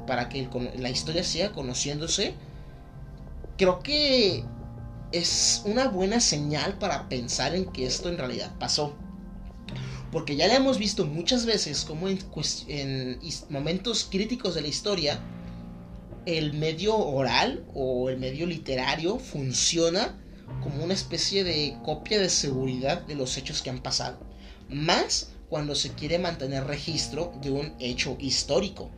para 0.06 0.28
que 0.28 0.48
la 0.76 0.90
historia 0.90 1.22
siga 1.22 1.52
conociéndose, 1.52 2.34
creo 3.56 3.78
que 3.80 4.44
es 5.12 5.62
una 5.64 5.88
buena 5.88 6.20
señal 6.20 6.78
para 6.78 7.08
pensar 7.08 7.54
en 7.54 7.66
que 7.66 7.86
esto 7.86 8.08
en 8.08 8.18
realidad 8.18 8.52
pasó. 8.58 8.94
Porque 10.10 10.34
ya 10.34 10.48
le 10.48 10.56
hemos 10.56 10.78
visto 10.78 11.06
muchas 11.06 11.46
veces 11.46 11.84
como 11.84 12.08
en, 12.08 13.20
momentos 13.48 14.08
críticos 14.10 14.54
de 14.54 14.62
la 14.62 14.68
historia, 14.68 15.20
el 16.26 16.54
medio 16.54 16.96
oral 16.96 17.64
o 17.74 18.08
el 18.08 18.18
medio 18.18 18.46
literario 18.46 19.18
funciona 19.18 20.18
como 20.62 20.84
una 20.84 20.94
especie 20.94 21.44
de 21.44 21.76
copia 21.84 22.18
de 22.18 22.28
seguridad 22.28 23.02
de 23.02 23.14
los 23.14 23.36
hechos 23.36 23.62
que 23.62 23.70
han 23.70 23.82
pasado. 23.82 24.18
Más 24.68 25.30
cuando 25.48 25.74
se 25.74 25.90
quiere 25.90 26.18
mantener 26.18 26.64
registro 26.64 27.32
de 27.42 27.50
un 27.50 27.74
hecho 27.80 28.16
histórico. 28.20 28.90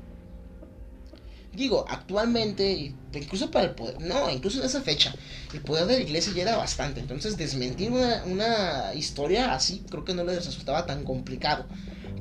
Digo, 1.55 1.84
actualmente, 1.88 2.94
incluso 3.12 3.50
para 3.50 3.66
el 3.66 3.74
poder, 3.74 4.00
no, 4.00 4.30
incluso 4.30 4.61
en 4.61 4.66
esa 4.66 4.80
fecha, 4.80 5.14
el 5.53 5.61
poder 5.61 5.86
de 5.86 5.96
la 5.96 6.03
iglesia 6.03 6.32
ya 6.32 6.42
era 6.42 6.57
bastante. 6.57 7.00
Entonces, 7.00 7.36
desmentir 7.36 7.90
una, 7.90 8.94
historia 8.94 9.53
así 9.53 9.82
creo 9.90 10.05
que 10.05 10.14
no 10.14 10.24
les 10.24 10.46
resultaba 10.46 10.86
tan 10.86 11.05
complicado. 11.05 11.66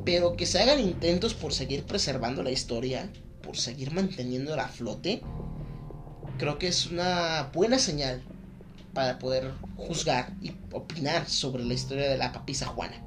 Pero 0.04 0.36
que 0.36 0.46
se 0.46 0.60
hagan 0.60 0.80
intentos 0.80 1.34
por 1.34 1.54
seguir 1.54 1.84
preservando 1.84 2.44
la 2.44 2.52
historia, 2.52 3.10
por 3.42 3.56
seguir 3.56 3.92
manteniéndola 3.92 4.66
a 4.66 4.70
flote, 4.70 5.22
creo 6.38 6.58
que 6.58 6.68
es 6.68 6.88
una 6.88 7.52
buena 7.54 7.78
señal 7.80 8.24
para 8.94 9.20
poder 9.20 9.52
juzgar 9.76 10.34
y 10.42 10.52
opinar 10.72 11.28
sobre 11.28 11.64
la 11.64 11.74
historia 11.74 12.10
de 12.10 12.18
la 12.18 12.32
papisa 12.32 12.66
Juana. 12.68 13.04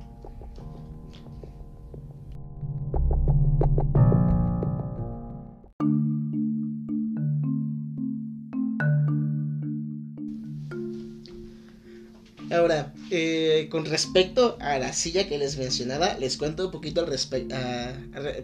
Ahora, 12.51 12.95
eh, 13.11 13.69
con 13.71 13.85
respecto 13.85 14.57
a 14.61 14.79
la 14.79 14.93
silla 14.93 15.27
que 15.29 15.39
les 15.39 15.59
mencionaba, 15.59 16.15
les 16.19 16.37
cuento 16.37 16.67
un 16.67 16.71
poquito 16.71 17.01
al 17.01 17.09
respecto, 17.09 17.55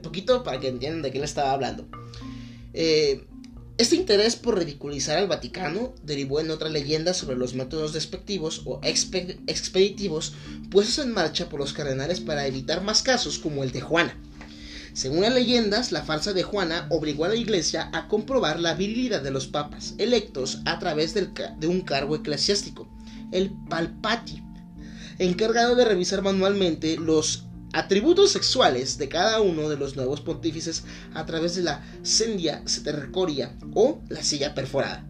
poquito 0.02 0.42
para 0.42 0.58
que 0.58 0.68
entiendan 0.68 1.02
de 1.02 1.12
qué 1.12 1.20
les 1.20 1.30
estaba 1.30 1.52
hablando. 1.52 1.86
Eh, 2.72 3.24
este 3.80 3.96
interés 3.96 4.36
por 4.36 4.58
ridiculizar 4.58 5.16
al 5.16 5.26
Vaticano 5.26 5.94
derivó 6.02 6.38
en 6.38 6.50
otra 6.50 6.68
leyenda 6.68 7.14
sobre 7.14 7.38
los 7.38 7.54
métodos 7.54 7.94
despectivos 7.94 8.60
o 8.66 8.78
expeditivos 8.82 10.34
puestos 10.70 11.02
en 11.02 11.14
marcha 11.14 11.48
por 11.48 11.60
los 11.60 11.72
cardenales 11.72 12.20
para 12.20 12.46
evitar 12.46 12.82
más 12.82 13.00
casos 13.00 13.38
como 13.38 13.64
el 13.64 13.72
de 13.72 13.80
Juana. 13.80 14.20
Según 14.92 15.22
las 15.22 15.32
leyendas, 15.32 15.92
la 15.92 16.02
farsa 16.02 16.34
de 16.34 16.42
Juana 16.42 16.88
obligó 16.90 17.24
a 17.24 17.28
la 17.28 17.36
iglesia 17.36 17.88
a 17.94 18.06
comprobar 18.06 18.60
la 18.60 18.74
virilidad 18.74 19.22
de 19.22 19.30
los 19.30 19.46
papas 19.46 19.94
electos 19.96 20.60
a 20.66 20.78
través 20.78 21.14
de 21.14 21.66
un 21.66 21.80
cargo 21.80 22.16
eclesiástico 22.16 22.86
el 23.32 23.50
Palpati, 23.70 24.42
encargado 25.18 25.74
de 25.74 25.86
revisar 25.86 26.20
manualmente 26.20 26.98
los 26.98 27.46
atributos 27.72 28.32
sexuales 28.32 28.98
de 28.98 29.08
cada 29.08 29.40
uno 29.40 29.68
de 29.68 29.76
los 29.76 29.96
nuevos 29.96 30.20
pontífices 30.20 30.84
a 31.14 31.26
través 31.26 31.54
de 31.54 31.62
la 31.62 31.84
sendia 32.02 32.62
setercoria 32.66 33.56
o 33.74 34.02
la 34.08 34.22
silla 34.22 34.54
perforada. 34.54 35.06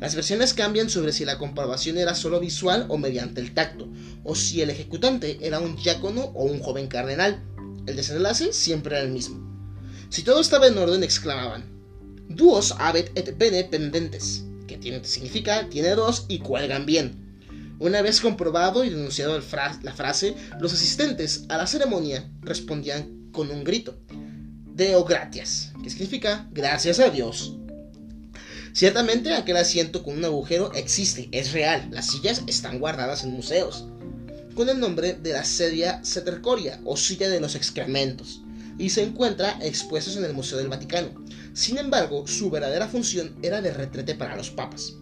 Las 0.00 0.14
versiones 0.14 0.54
cambian 0.54 0.88
sobre 0.88 1.12
si 1.12 1.26
la 1.26 1.36
comprobación 1.36 1.98
era 1.98 2.14
solo 2.14 2.40
visual 2.40 2.86
o 2.88 2.96
mediante 2.96 3.40
el 3.40 3.52
tacto, 3.52 3.88
o 4.24 4.34
si 4.34 4.62
el 4.62 4.70
ejecutante 4.70 5.38
era 5.42 5.60
un 5.60 5.76
diácono 5.76 6.22
o 6.34 6.44
un 6.44 6.60
joven 6.60 6.88
cardenal. 6.88 7.44
El 7.86 7.96
desenlace 7.96 8.52
siempre 8.54 8.96
era 8.96 9.04
el 9.04 9.12
mismo. 9.12 9.46
Si 10.08 10.22
todo 10.22 10.40
estaba 10.40 10.68
en 10.68 10.78
orden, 10.78 11.02
exclamaban: 11.02 11.64
Duos 12.28 12.74
abet 12.78 13.12
et 13.14 13.36
bene 13.36 13.64
pendentes, 13.64 14.44
que 14.66 15.00
significa 15.04 15.68
tiene 15.68 15.94
dos 15.94 16.24
y 16.28 16.38
cuelgan 16.38 16.86
bien. 16.86 17.29
Una 17.80 18.02
vez 18.02 18.20
comprobado 18.20 18.84
y 18.84 18.90
denunciado 18.90 19.40
la 19.82 19.94
frase, 19.94 20.34
los 20.60 20.74
asistentes 20.74 21.46
a 21.48 21.56
la 21.56 21.66
ceremonia 21.66 22.30
respondían 22.42 23.30
con 23.32 23.50
un 23.50 23.64
grito, 23.64 23.98
Deo 24.66 25.02
gratias, 25.02 25.72
que 25.82 25.88
significa 25.88 26.46
gracias 26.52 27.00
a 27.00 27.08
Dios. 27.08 27.56
Ciertamente 28.74 29.32
aquel 29.32 29.56
asiento 29.56 30.02
con 30.02 30.18
un 30.18 30.26
agujero 30.26 30.74
existe, 30.74 31.30
es 31.32 31.52
real, 31.52 31.88
las 31.90 32.08
sillas 32.08 32.42
están 32.46 32.80
guardadas 32.80 33.24
en 33.24 33.32
museos, 33.32 33.86
con 34.54 34.68
el 34.68 34.78
nombre 34.78 35.14
de 35.14 35.32
la 35.32 35.44
sedia 35.44 36.04
Setercoria 36.04 36.80
o 36.84 36.98
silla 36.98 37.30
de 37.30 37.40
los 37.40 37.54
excrementos, 37.54 38.42
y 38.76 38.90
se 38.90 39.02
encuentra 39.02 39.58
expuestos 39.62 40.18
en 40.18 40.26
el 40.26 40.34
Museo 40.34 40.58
del 40.58 40.68
Vaticano. 40.68 41.24
Sin 41.54 41.78
embargo, 41.78 42.26
su 42.26 42.50
verdadera 42.50 42.88
función 42.88 43.36
era 43.40 43.62
de 43.62 43.72
retrete 43.72 44.14
para 44.14 44.36
los 44.36 44.50
papas. 44.50 44.99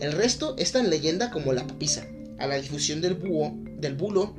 El 0.00 0.12
resto 0.12 0.54
es 0.58 0.72
tan 0.72 0.90
leyenda 0.90 1.30
como 1.30 1.52
la 1.52 1.66
papisa. 1.66 2.06
A 2.38 2.46
la 2.46 2.56
difusión 2.56 3.00
del 3.00 3.18
del 3.80 3.94
bulo, 3.94 4.34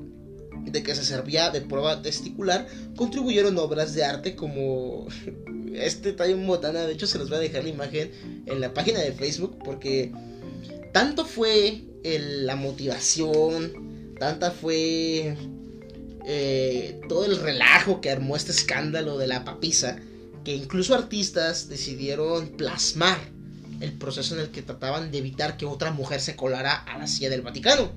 de 0.66 0.84
que 0.84 0.96
se 0.96 1.04
servía 1.04 1.50
de 1.50 1.62
prueba 1.62 2.02
testicular, 2.02 2.68
contribuyeron 2.96 3.58
obras 3.58 3.94
de 3.94 4.06
arte 4.06 4.36
como 4.36 5.08
este 5.74 6.14
tallo 6.14 6.38
botana. 6.38 6.86
De 6.86 6.94
hecho, 6.94 7.08
se 7.08 7.18
los 7.18 7.30
voy 7.30 7.38
a 7.40 7.42
dejar 7.42 7.64
la 7.64 7.70
imagen 7.70 8.12
en 8.46 8.62
la 8.62 8.74
página 8.74 9.00
de 9.00 9.12
Facebook 9.12 9.58
porque 9.64 10.12
tanto 10.94 11.26
fue 11.26 11.84
la 12.04 12.56
motivación, 12.56 14.16
tanta 14.18 14.52
fue 14.52 15.36
eh, 16.26 17.02
todo 17.10 17.26
el 17.26 17.38
relajo 17.38 18.02
que 18.02 18.10
armó 18.10 18.36
este 18.36 18.52
escándalo 18.52 19.18
de 19.18 19.28
la 19.28 19.44
papisa, 19.44 20.00
que 20.44 20.56
incluso 20.56 20.96
artistas 20.96 21.68
decidieron 21.68 22.50
plasmar 22.50 23.18
el 23.80 23.94
proceso 23.94 24.36
en 24.36 24.42
el 24.42 24.50
que 24.50 24.62
trataban 24.62 25.12
de 25.12 25.20
evitar 25.20 25.58
que 25.58 25.66
otra 25.66 25.92
mujer 25.92 26.22
se 26.22 26.36
colara 26.36 26.76
a 26.76 26.98
la 26.98 27.08
silla 27.08 27.30
del 27.30 27.42
Vaticano. 27.42 27.92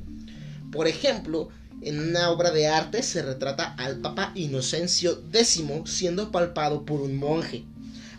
Por 0.71 0.89
ejemplo, 0.89 1.49
en 1.83 1.99
una 1.99 2.31
obra 2.31 2.51
de 2.51 2.69
arte 2.69 3.03
se 3.03 3.23
retrata 3.23 3.75
al 3.75 3.99
Papa 3.99 4.33
Inocencio 4.35 5.21
X 5.33 5.65
siendo 5.85 6.31
palpado 6.31 6.85
por 6.85 7.01
un 7.01 7.17
monje, 7.17 7.65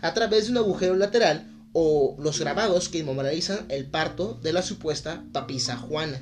a 0.02 0.12
través 0.14 0.44
de 0.44 0.52
un 0.52 0.58
agujero 0.58 0.96
lateral 0.96 1.50
o 1.72 2.16
los 2.18 2.38
grabados 2.38 2.88
que 2.88 2.98
inmortalizan 2.98 3.66
el 3.68 3.86
parto 3.86 4.38
de 4.42 4.52
la 4.52 4.62
supuesta 4.62 5.24
papisa 5.32 5.76
Juana. 5.76 6.20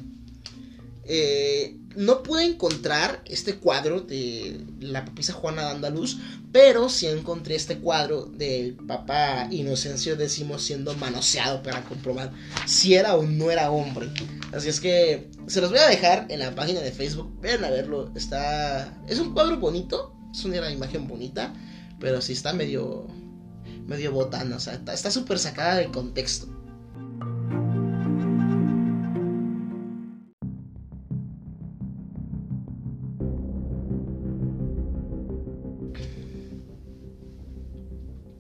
Eh, 1.05 1.76
no 1.97 2.22
pude 2.22 2.45
encontrar 2.45 3.22
este 3.26 3.57
cuadro 3.57 4.01
de 4.01 4.64
la 4.80 5.05
papisa 5.05 5.32
Juana 5.32 5.64
de 5.64 5.70
Andaluz, 5.70 6.18
pero 6.53 6.88
sí 6.88 7.07
encontré 7.07 7.55
este 7.55 7.78
cuadro 7.78 8.26
del 8.26 8.74
Papa 8.74 9.49
Inocencio 9.51 10.14
X 10.14 10.45
siendo 10.59 10.95
manoseado 10.95 11.62
para 11.62 11.84
comprobar 11.84 12.32
si 12.66 12.95
era 12.95 13.16
o 13.16 13.22
no 13.22 13.51
era 13.51 13.70
hombre. 13.70 14.09
Así 14.53 14.68
es 14.68 14.80
que 14.80 15.30
se 15.47 15.61
los 15.61 15.70
voy 15.70 15.80
a 15.80 15.88
dejar 15.88 16.26
en 16.28 16.40
la 16.40 16.55
página 16.55 16.80
de 16.80 16.93
Facebook. 16.93 17.38
Vayan 17.40 17.64
a 17.64 17.70
verlo. 17.70 18.12
Está. 18.14 19.03
Es 19.09 19.18
un 19.18 19.32
cuadro 19.32 19.59
bonito. 19.59 20.14
Es 20.32 20.45
una 20.45 20.70
imagen 20.70 21.09
bonita. 21.09 21.55
Pero 21.99 22.20
sí 22.20 22.34
está 22.34 22.53
medio. 22.53 23.07
medio 23.86 24.12
botana. 24.12 24.57
O 24.57 24.61
sea, 24.61 24.74
está 24.74 25.11
súper 25.11 25.38
sacada 25.38 25.76
de 25.76 25.86
contexto. 25.86 26.62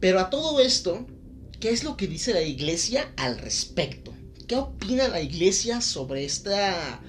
Pero 0.02 0.18
a 0.18 0.30
todo 0.30 0.58
esto, 0.58 1.06
¿qué 1.60 1.70
es 1.70 1.84
lo 1.84 1.96
que 1.96 2.08
dice 2.08 2.34
la 2.34 2.42
iglesia 2.42 3.12
al 3.16 3.38
respecto? 3.38 4.12
¿Qué 4.48 4.56
opina 4.56 5.06
la 5.06 5.20
iglesia 5.20 5.80
sobre 5.80 6.24
esta, 6.24 7.00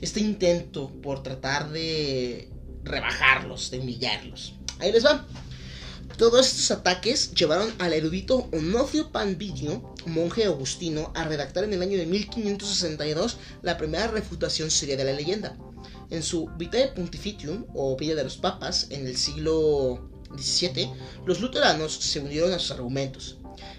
este 0.00 0.20
intento 0.20 0.88
por 1.02 1.24
tratar 1.24 1.72
de 1.72 2.48
rebajarlos, 2.84 3.72
de 3.72 3.80
humillarlos? 3.80 4.54
Ahí 4.78 4.92
les 4.92 5.04
va. 5.04 5.26
Todos 6.16 6.46
estos 6.46 6.70
ataques 6.70 7.34
llevaron 7.34 7.74
al 7.80 7.92
erudito 7.92 8.48
Onofrio 8.52 9.10
Panvidio, 9.10 9.92
monje 10.06 10.44
agustino, 10.44 11.10
a 11.16 11.24
redactar 11.24 11.64
en 11.64 11.72
el 11.72 11.82
año 11.82 11.98
de 11.98 12.06
1562 12.06 13.36
la 13.62 13.76
primera 13.76 14.06
refutación 14.06 14.70
seria 14.70 14.96
de 14.96 15.02
la 15.02 15.12
leyenda. 15.12 15.58
En 16.10 16.22
su 16.22 16.48
Vitae 16.56 16.92
Pontificium, 16.92 17.66
o 17.74 17.96
Vida 17.96 18.14
de 18.14 18.22
los 18.22 18.36
Papas, 18.36 18.86
en 18.90 19.08
el 19.08 19.16
siglo 19.16 20.07
17, 20.34 20.90
los 21.26 21.40
luteranos 21.40 21.92
se 21.92 22.20
unieron 22.20 22.52
a 22.52 22.58
sus 22.58 22.70
argumentos. 22.72 23.38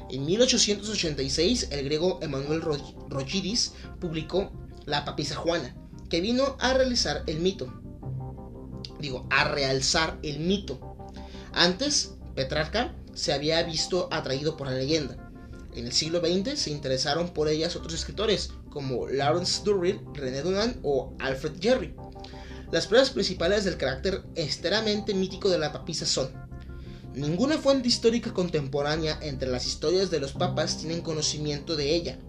En 0.09 0.25
1886, 0.25 1.67
el 1.71 1.85
griego 1.85 2.19
Emanuel 2.21 2.61
Rogidis 3.09 3.73
publicó 3.99 4.51
La 4.85 5.05
Papisa 5.05 5.35
Juana, 5.35 5.75
que 6.09 6.21
vino 6.21 6.57
a 6.59 6.73
realizar 6.73 7.23
el 7.27 7.39
mito. 7.39 7.71
Digo, 8.99 9.27
a 9.29 9.45
realzar 9.45 10.17
el 10.23 10.39
mito. 10.39 10.97
Antes, 11.53 12.15
Petrarca 12.35 12.95
se 13.13 13.33
había 13.33 13.61
visto 13.63 14.09
atraído 14.11 14.57
por 14.57 14.67
la 14.67 14.73
leyenda. 14.73 15.29
En 15.73 15.85
el 15.85 15.93
siglo 15.93 16.19
XX 16.19 16.59
se 16.59 16.71
interesaron 16.71 17.29
por 17.29 17.47
ellas 17.47 17.75
otros 17.75 17.93
escritores 17.93 18.51
como 18.69 19.07
Lawrence 19.07 19.61
Durrell, 19.63 20.01
René 20.13 20.41
Dunant 20.41 20.77
o 20.83 21.13
Alfred 21.19 21.53
Jerry. 21.59 21.93
Las 22.71 22.87
pruebas 22.87 23.09
principales 23.09 23.65
del 23.65 23.77
carácter 23.77 24.23
enteramente 24.35 25.13
mítico 25.13 25.49
de 25.49 25.59
la 25.59 25.73
papisa 25.73 26.05
son 26.05 26.29
Ninguna 27.15 27.57
fuente 27.57 27.87
histórica 27.87 28.33
contemporánea 28.33 29.17
entre 29.21 29.49
las 29.49 29.65
historias 29.65 30.11
de 30.11 30.19
los 30.19 30.33
papas 30.33 30.77
tienen 30.77 31.01
conocimiento 31.01 31.75
de 31.75 31.95
ella. 31.95 32.19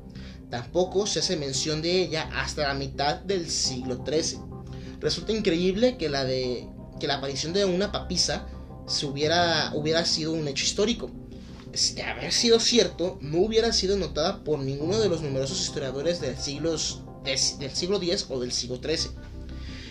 Tampoco 0.51 1.07
se 1.07 1.21
hace 1.21 1.37
mención 1.37 1.83
de 1.83 2.03
ella 2.03 2.29
hasta 2.35 2.67
la 2.67 2.75
mitad 2.75 3.17
del 3.17 3.49
siglo 3.51 4.03
XIII. 4.05 4.41
Resulta 4.99 5.33
increíble 5.33 5.97
que 5.97 6.09
la, 6.09 6.25
de, 6.25 6.67
que 6.99 7.07
la 7.07 7.17
aparición 7.17 7.53
de 7.53 7.67
una 7.67 7.93
papisa 7.93 8.49
se 8.89 9.07
hubiera, 9.07 9.71
hubiera 9.75 10.05
sido 10.05 10.33
un 10.33 10.49
hecho 10.49 10.65
histórico. 10.65 11.11
De 11.95 12.03
haber 12.03 12.33
sido 12.33 12.59
cierto, 12.59 13.19
no 13.21 13.39
hubiera 13.39 13.73
sido 13.73 13.97
notada 13.97 14.43
por 14.43 14.59
ninguno 14.59 14.99
de 14.99 15.09
los 15.09 15.23
numerosos 15.23 15.61
historiadores 15.61 16.21
del, 16.21 16.35
del 16.35 17.71
siglo 17.77 18.03
X 18.03 18.27
o 18.29 18.41
del 18.41 18.51
siglo 18.51 18.81
XIII. 18.83 19.11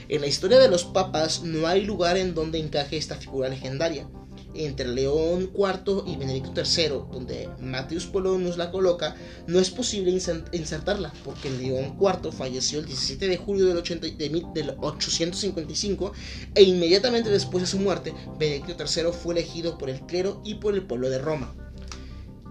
En 0.10 0.22
la 0.22 0.28
historia 0.28 0.58
de 0.58 0.70
los 0.70 0.86
papas 0.86 1.44
no 1.44 1.68
hay 1.68 1.86
lugar 1.86 2.18
en 2.18 2.34
donde 2.34 2.58
encaje 2.58 2.98
esta 2.98 3.16
figura 3.16 3.48
legendaria. 3.48 4.10
Entre 4.56 4.88
León 4.88 5.52
IV 5.56 6.06
y 6.08 6.16
Benedicto 6.16 6.52
III, 6.56 7.04
donde 7.12 7.48
Matheus 7.60 8.08
Polonius 8.08 8.58
la 8.58 8.72
coloca, 8.72 9.16
no 9.46 9.60
es 9.60 9.70
posible 9.70 10.10
insertarla, 10.52 11.14
porque 11.24 11.52
León 11.52 11.96
IV 12.02 12.32
falleció 12.32 12.80
el 12.80 12.88
17 12.88 13.28
de 13.28 13.38
julio 13.38 13.68
del, 13.68 13.78
855 13.78 16.14
e 16.56 16.64
inmediatamente 16.64 17.30
después 17.30 17.62
de 17.62 17.68
su 17.68 17.78
muerte, 17.78 18.16
Benedicto 18.40 18.84
III 18.84 19.12
fue 19.12 19.36
elegido 19.36 19.78
por 19.78 19.92
el 19.92 20.02
clero 20.08 20.42
y 20.44 20.56
por 20.56 20.74
el 20.74 20.82
pueblo 20.82 21.12
de 21.12 21.20
Roma. 21.20 21.54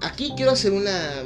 Aquí 0.01 0.33
quiero 0.37 0.53
hacer 0.53 0.71
una, 0.71 1.25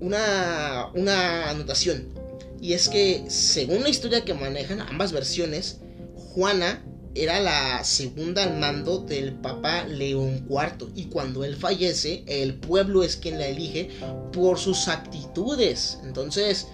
una 0.00 1.50
anotación. 1.50 2.15
Y 2.60 2.72
es 2.72 2.88
que, 2.88 3.24
según 3.28 3.82
la 3.82 3.88
historia 3.88 4.24
que 4.24 4.34
manejan 4.34 4.80
ambas 4.80 5.12
versiones, 5.12 5.80
Juana 6.14 6.82
era 7.14 7.40
la 7.40 7.82
segunda 7.84 8.44
al 8.44 8.58
mando 8.58 8.98
del 8.98 9.34
Papa 9.34 9.84
León 9.84 10.46
IV. 10.48 10.90
Y 10.94 11.06
cuando 11.06 11.44
él 11.44 11.56
fallece, 11.56 12.24
el 12.26 12.54
pueblo 12.54 13.02
es 13.02 13.16
quien 13.16 13.38
la 13.38 13.46
elige 13.46 13.90
por 14.32 14.58
sus 14.58 14.88
actitudes. 14.88 15.98
Entonces, 16.04 16.68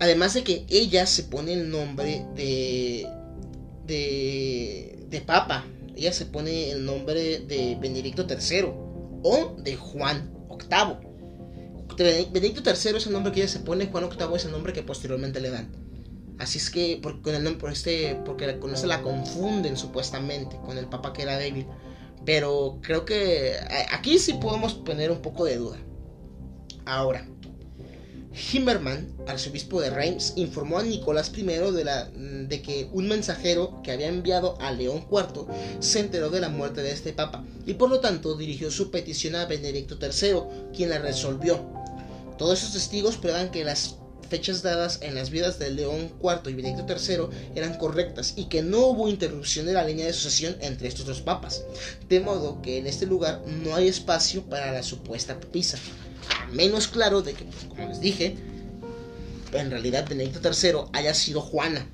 además 0.00 0.34
de 0.34 0.42
que 0.42 0.66
ella 0.68 1.06
se 1.06 1.24
pone 1.24 1.52
el 1.52 1.70
nombre 1.70 2.26
de, 2.34 3.06
de, 3.86 4.98
de 5.08 5.20
Papa, 5.20 5.66
ella 5.96 6.12
se 6.12 6.26
pone 6.26 6.70
el 6.72 6.84
nombre 6.84 7.40
de 7.40 7.76
Benedicto 7.80 8.26
III 8.28 8.64
o 9.22 9.56
de 9.58 9.76
Juan 9.76 10.32
VIII. 10.50 11.13
Benedicto 11.96 12.62
III 12.64 12.96
es 12.96 13.06
el 13.06 13.12
nombre 13.12 13.32
que 13.32 13.40
ella 13.40 13.48
se 13.48 13.60
pone, 13.60 13.86
Juan 13.86 14.08
VIII 14.08 14.36
es 14.36 14.44
el 14.44 14.52
nombre 14.52 14.72
que 14.72 14.82
posteriormente 14.82 15.40
le 15.40 15.50
dan. 15.50 15.70
Así 16.38 16.58
es 16.58 16.70
que 16.70 16.98
por, 17.00 17.22
con 17.22 17.34
el, 17.34 17.56
por 17.56 17.70
este, 17.70 18.20
porque 18.24 18.58
con 18.58 18.74
eso 18.74 18.86
la 18.86 19.02
confunden 19.02 19.76
supuestamente 19.76 20.56
con 20.64 20.78
el 20.78 20.86
papa 20.86 21.12
que 21.12 21.22
era 21.22 21.38
débil. 21.38 21.66
Pero 22.24 22.78
creo 22.82 23.04
que 23.04 23.54
aquí 23.92 24.18
sí 24.18 24.34
podemos 24.34 24.74
poner 24.74 25.10
un 25.10 25.20
poco 25.20 25.44
de 25.44 25.56
duda. 25.56 25.78
Ahora, 26.86 27.26
Himmerman, 28.34 29.14
arzobispo 29.28 29.80
de 29.80 29.90
Reims, 29.90 30.32
informó 30.36 30.78
a 30.78 30.82
Nicolás 30.82 31.32
I 31.36 31.42
de, 31.42 31.84
la, 31.84 32.06
de 32.06 32.62
que 32.62 32.88
un 32.92 33.06
mensajero 33.06 33.80
que 33.84 33.92
había 33.92 34.08
enviado 34.08 34.60
a 34.60 34.72
León 34.72 35.06
IV 35.08 35.46
se 35.78 36.00
enteró 36.00 36.30
de 36.30 36.40
la 36.40 36.48
muerte 36.48 36.82
de 36.82 36.90
este 36.90 37.12
papa 37.12 37.44
y 37.64 37.74
por 37.74 37.90
lo 37.90 38.00
tanto 38.00 38.36
dirigió 38.36 38.72
su 38.72 38.90
petición 38.90 39.36
a 39.36 39.46
Benedicto 39.46 39.98
III, 40.00 40.72
quien 40.74 40.90
la 40.90 40.98
resolvió. 40.98 41.73
Todos 42.38 42.60
esos 42.60 42.72
testigos 42.72 43.16
prueban 43.16 43.50
que 43.50 43.64
las 43.64 43.96
fechas 44.28 44.62
dadas 44.62 44.98
en 45.02 45.14
las 45.14 45.30
vidas 45.30 45.58
de 45.58 45.70
León 45.70 46.12
IV 46.20 46.50
y 46.50 46.54
Benedicto 46.54 46.86
III 46.88 47.52
eran 47.54 47.78
correctas 47.78 48.34
y 48.36 48.46
que 48.46 48.62
no 48.62 48.86
hubo 48.86 49.08
interrupción 49.08 49.66
de 49.66 49.74
la 49.74 49.84
línea 49.84 50.06
de 50.06 50.12
sucesión 50.12 50.56
entre 50.60 50.88
estos 50.88 51.06
dos 51.06 51.20
papas, 51.20 51.62
de 52.08 52.20
modo 52.20 52.60
que 52.62 52.78
en 52.78 52.86
este 52.86 53.06
lugar 53.06 53.42
no 53.46 53.74
hay 53.74 53.88
espacio 53.88 54.42
para 54.42 54.72
la 54.72 54.82
supuesta 54.82 55.38
papisa. 55.38 55.78
Menos 56.52 56.88
claro 56.88 57.22
de 57.22 57.34
que, 57.34 57.44
pues, 57.44 57.64
como 57.64 57.88
les 57.88 58.00
dije, 58.00 58.36
en 59.52 59.70
realidad 59.70 60.08
Benedicto 60.08 60.40
III 60.42 60.88
haya 60.92 61.14
sido 61.14 61.40
Juana. 61.40 61.86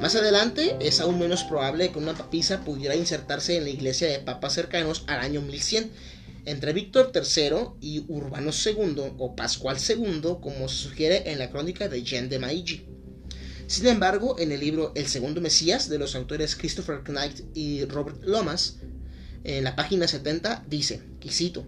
Más 0.00 0.16
adelante 0.16 0.76
es 0.80 1.00
aún 1.00 1.18
menos 1.18 1.44
probable 1.44 1.92
que 1.92 1.98
una 1.98 2.14
papisa 2.14 2.64
pudiera 2.64 2.96
insertarse 2.96 3.56
en 3.56 3.64
la 3.64 3.70
iglesia 3.70 4.08
de 4.08 4.20
papas 4.20 4.54
cercanos 4.54 5.04
al 5.06 5.20
año 5.20 5.42
1100 5.42 5.92
entre 6.44 6.72
Víctor 6.72 7.12
III 7.14 7.76
y 7.80 8.04
Urbano 8.08 8.50
II 8.52 9.12
o 9.18 9.36
Pascual 9.36 9.76
II, 9.76 10.22
como 10.40 10.68
sugiere 10.68 11.30
en 11.30 11.38
la 11.38 11.50
crónica 11.50 11.88
de 11.88 12.02
Jean 12.02 12.28
de 12.28 12.38
Maigi. 12.38 12.86
Sin 13.66 13.86
embargo, 13.86 14.38
en 14.38 14.52
el 14.52 14.60
libro 14.60 14.92
El 14.94 15.06
Segundo 15.06 15.40
Mesías 15.40 15.88
de 15.88 15.98
los 15.98 16.14
autores 16.14 16.56
Christopher 16.56 17.02
Knight 17.04 17.40
y 17.54 17.84
Robert 17.84 18.22
Lomas, 18.24 18.78
en 19.44 19.64
la 19.64 19.76
página 19.76 20.06
70 20.06 20.66
dice, 20.68 21.02
y 21.22 21.30
cito, 21.30 21.66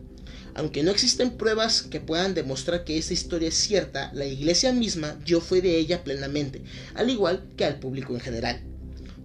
aunque 0.55 0.83
no 0.83 0.91
existen 0.91 1.37
pruebas 1.37 1.83
que 1.83 2.01
puedan 2.01 2.35
demostrar 2.35 2.85
que 2.85 2.99
esta 2.99 3.15
historia 3.15 3.49
es 3.49 3.57
cierta, 3.57 4.13
la 4.13 4.27
iglesia 4.27 4.73
misma 4.73 5.19
dio 5.25 5.41
fe 5.41 5.61
de 5.61 5.77
ella 5.79 6.05
plenamente, 6.05 6.63
al 6.95 7.11
igual 7.11 7.49
que 7.57 7.65
al 7.65 7.81
público 7.81 8.15
en 8.15 8.21
general. 8.21 8.74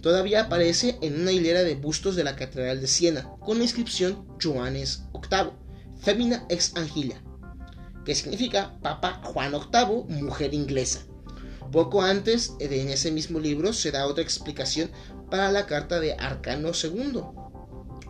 Todavía 0.01 0.43
aparece 0.43 0.97
en 1.01 1.21
una 1.21 1.31
hilera 1.31 1.63
de 1.63 1.75
bustos 1.75 2.15
de 2.15 2.23
la 2.23 2.35
Catedral 2.35 2.79
de 2.79 2.87
Siena, 2.87 3.29
con 3.39 3.57
la 3.57 3.63
inscripción 3.63 4.25
Joanes 4.41 5.03
VIII, 5.13 5.51
Femina 5.99 6.45
ex 6.49 6.75
Angilia, 6.77 7.21
que 8.05 8.15
significa 8.15 8.79
Papa 8.81 9.21
Juan 9.23 9.51
VIII, 9.51 10.21
mujer 10.21 10.53
inglesa. 10.53 11.01
Poco 11.71 12.01
antes, 12.01 12.53
en 12.59 12.89
ese 12.89 13.11
mismo 13.11 13.39
libro, 13.39 13.73
se 13.73 13.91
da 13.91 14.07
otra 14.07 14.23
explicación 14.23 14.89
para 15.29 15.51
la 15.51 15.65
carta 15.65 15.99
de 15.99 16.13
Arcano 16.13 16.71
II, 16.71 17.21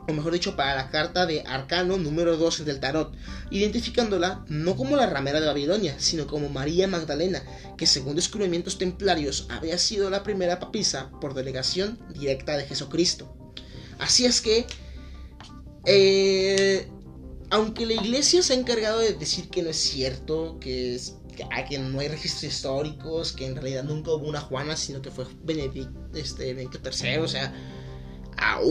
o 0.09 0.13
mejor 0.13 0.33
dicho, 0.33 0.55
para 0.55 0.75
la 0.75 0.89
carta 0.89 1.25
de 1.25 1.43
Arcano 1.45 1.97
número 1.97 2.37
12 2.37 2.63
del 2.63 2.79
Tarot, 2.79 3.13
identificándola 3.51 4.43
no 4.47 4.75
como 4.75 4.95
la 4.95 5.05
ramera 5.05 5.39
de 5.39 5.47
Babilonia, 5.47 5.95
sino 5.99 6.27
como 6.27 6.49
María 6.49 6.87
Magdalena, 6.87 7.43
que 7.77 7.87
según 7.87 8.15
descubrimientos 8.15 8.77
templarios 8.77 9.47
había 9.49 9.77
sido 9.77 10.09
la 10.09 10.23
primera 10.23 10.59
papisa 10.59 11.11
por 11.21 11.33
delegación 11.33 11.99
directa 12.13 12.57
de 12.57 12.65
Jesucristo. 12.65 13.35
Así 13.99 14.25
es 14.25 14.41
que, 14.41 14.65
eh, 15.85 16.87
aunque 17.49 17.85
la 17.85 17.93
iglesia 17.93 18.41
se 18.41 18.53
ha 18.53 18.55
encargado 18.55 18.99
de 18.99 19.13
decir 19.13 19.49
que 19.49 19.61
no 19.61 19.69
es 19.69 19.77
cierto, 19.77 20.57
que, 20.59 20.95
es, 20.95 21.15
que, 21.67 21.79
no 21.79 21.99
hay 21.99 22.07
registros 22.07 22.43
históricos, 22.43 23.33
que 23.33 23.45
en 23.45 23.55
realidad 23.55 23.83
nunca 23.83 24.11
hubo 24.11 24.27
una 24.27 24.41
Juana, 24.41 24.75
sino 24.75 25.01
que 25.01 25.11
fue 25.11 25.25
Benedicto, 25.43 25.91
este, 26.13 26.53
Benedicto 26.53 26.79
III, 26.83 27.17
o 27.17 27.27
sea, 27.27 27.53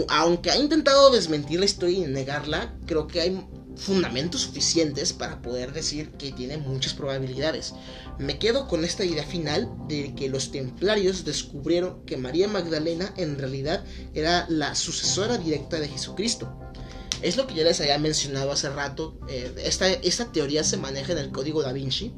aunque 0.08 0.50
ha 0.50 0.56
intentado 0.56 1.10
desmentir 1.10 1.60
la 1.60 1.90
y 1.90 2.00
negarla, 2.00 2.74
creo 2.86 3.06
que 3.06 3.20
hay 3.20 3.46
fundamentos 3.76 4.42
suficientes 4.42 5.12
para 5.12 5.40
poder 5.40 5.72
decir 5.72 6.10
que 6.12 6.32
tiene 6.32 6.58
muchas 6.58 6.94
probabilidades. 6.94 7.74
Me 8.18 8.38
quedo 8.38 8.66
con 8.66 8.84
esta 8.84 9.04
idea 9.04 9.24
final 9.24 9.70
de 9.86 10.14
que 10.14 10.28
los 10.28 10.50
templarios 10.50 11.24
descubrieron 11.24 12.04
que 12.04 12.16
María 12.16 12.48
Magdalena 12.48 13.14
en 13.16 13.38
realidad 13.38 13.84
era 14.14 14.46
la 14.48 14.74
sucesora 14.74 15.38
directa 15.38 15.78
de 15.78 15.88
Jesucristo. 15.88 16.52
Es 17.22 17.36
lo 17.36 17.46
que 17.46 17.54
ya 17.54 17.64
les 17.64 17.80
había 17.80 17.98
mencionado 17.98 18.52
hace 18.52 18.68
rato. 18.70 19.18
Eh, 19.28 19.54
esta, 19.64 20.32
teoría 20.32 20.64
se 20.64 20.76
maneja 20.76 21.12
en 21.12 21.18
el 21.18 21.30
código 21.30 21.62
da 21.62 21.72
Vinci. 21.72 22.12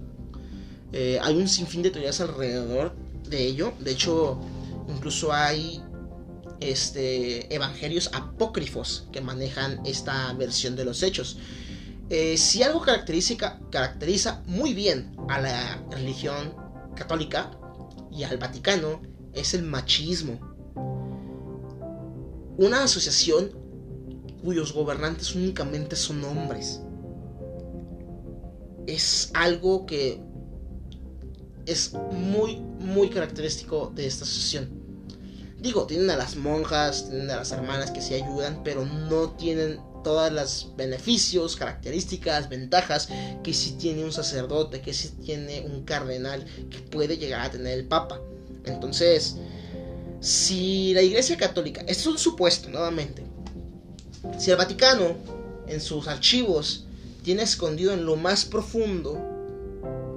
Eh, 0.92 1.18
hay 1.22 1.36
un 1.36 1.48
sinfín 1.48 1.82
de 1.82 1.90
teorías 1.90 2.20
alrededor 2.20 2.94
de 3.28 3.44
ello. 3.44 3.72
De 3.80 3.92
hecho, 3.92 4.38
incluso 4.88 5.32
hay 5.32 5.82
este, 6.60 7.52
evangelios 7.54 8.10
apócrifos 8.12 9.08
que 9.12 9.20
manejan 9.20 9.80
esta 9.86 10.32
versión 10.34 10.76
de 10.76 10.84
los 10.84 11.02
hechos. 11.02 11.38
Eh, 12.10 12.36
si 12.36 12.62
algo 12.62 12.82
caracteriza 12.82 14.42
muy 14.46 14.74
bien 14.74 15.16
a 15.28 15.40
la 15.40 15.82
religión 15.90 16.54
católica 16.96 17.50
y 18.10 18.24
al 18.24 18.36
Vaticano 18.36 19.00
es 19.32 19.54
el 19.54 19.62
machismo. 19.62 20.38
Una 22.58 22.84
asociación 22.84 23.52
cuyos 24.42 24.72
gobernantes 24.72 25.34
únicamente 25.34 25.96
son 25.96 26.24
hombres. 26.24 26.80
Es 28.86 29.30
algo 29.34 29.86
que 29.86 30.20
es 31.66 31.92
muy, 32.12 32.56
muy 32.56 33.08
característico 33.08 33.92
de 33.94 34.06
esta 34.06 34.24
asociación. 34.24 34.79
Digo, 35.60 35.86
tienen 35.86 36.10
a 36.10 36.16
las 36.16 36.36
monjas, 36.36 37.08
tienen 37.08 37.30
a 37.30 37.36
las 37.36 37.52
hermanas 37.52 37.90
que 37.90 38.00
sí 38.00 38.14
ayudan, 38.14 38.62
pero 38.64 38.86
no 38.86 39.30
tienen 39.32 39.78
todos 40.02 40.32
los 40.32 40.72
beneficios, 40.76 41.56
características, 41.56 42.48
ventajas 42.48 43.08
que 43.42 43.52
sí 43.52 43.72
tiene 43.72 44.04
un 44.04 44.12
sacerdote, 44.12 44.80
que 44.80 44.94
sí 44.94 45.10
tiene 45.22 45.60
un 45.60 45.84
cardenal, 45.84 46.46
que 46.70 46.78
puede 46.78 47.18
llegar 47.18 47.42
a 47.42 47.50
tener 47.50 47.78
el 47.78 47.84
papa. 47.84 48.20
Entonces, 48.64 49.36
si 50.20 50.94
la 50.94 51.02
Iglesia 51.02 51.36
Católica, 51.36 51.82
esto 51.82 51.92
es 51.92 52.06
un 52.06 52.18
supuesto 52.18 52.70
nuevamente, 52.70 53.22
si 54.38 54.50
el 54.50 54.56
Vaticano 54.56 55.16
en 55.66 55.80
sus 55.80 56.08
archivos 56.08 56.84
tiene 57.22 57.42
escondido 57.42 57.92
en 57.92 58.04
lo 58.06 58.16
más 58.16 58.44
profundo 58.44 59.18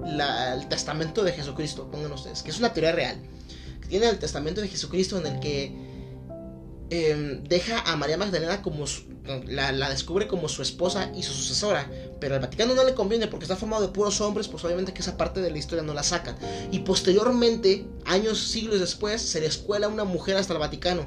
el 0.06 0.68
testamento 0.70 1.24
de 1.24 1.32
Jesucristo, 1.32 1.90
pongan 1.92 2.12
ustedes, 2.12 2.44
que 2.44 2.52
es 2.52 2.60
una 2.60 2.74
teoría 2.74 2.92
real, 2.92 3.18
tiene 3.88 4.10
el 4.10 4.20
testamento 4.20 4.62
de 4.62 4.68
Jesucristo 4.68 5.18
en 5.18 5.28
el 5.28 5.40
que 5.40 5.76
em, 6.90 7.44
deja 7.44 7.80
a 7.82 7.96
María 7.96 8.18
Magdalena 8.18 8.62
como 8.62 8.86
la, 9.48 9.90
descubre 9.90 10.28
como 10.28 10.50
su 10.50 10.62
esposa 10.62 11.12
y 11.16 11.24
su 11.24 11.34
sucesora, 11.34 11.90
pero 12.20 12.36
al 12.36 12.42
Vaticano 12.42 12.76
no 12.76 12.84
le 12.84 12.94
conviene 12.94 13.28
porque 13.28 13.46
está 13.46 13.56
formado 13.56 13.82
de 13.82 13.88
puros 13.90 14.20
hombres, 14.22 14.48
pues 14.48 14.64
obviamente 14.66 14.94
que 14.94 15.02
esa 15.02 15.18
parte 15.18 15.42
de 15.42 15.52
la 15.52 15.58
historia 15.58 15.84
no 15.84 15.94
la 15.94 16.04
sacan. 16.04 16.36
Y 16.72 16.80
posteriormente, 16.80 17.86
años, 18.06 18.40
siglos 18.40 18.80
después, 18.80 19.22
se 19.22 19.40
le 19.40 19.48
escuela 19.48 19.88
una 19.88 20.04
mujer 20.04 20.38
hasta 20.38 20.54
el 20.54 20.60
Vaticano. 20.60 21.06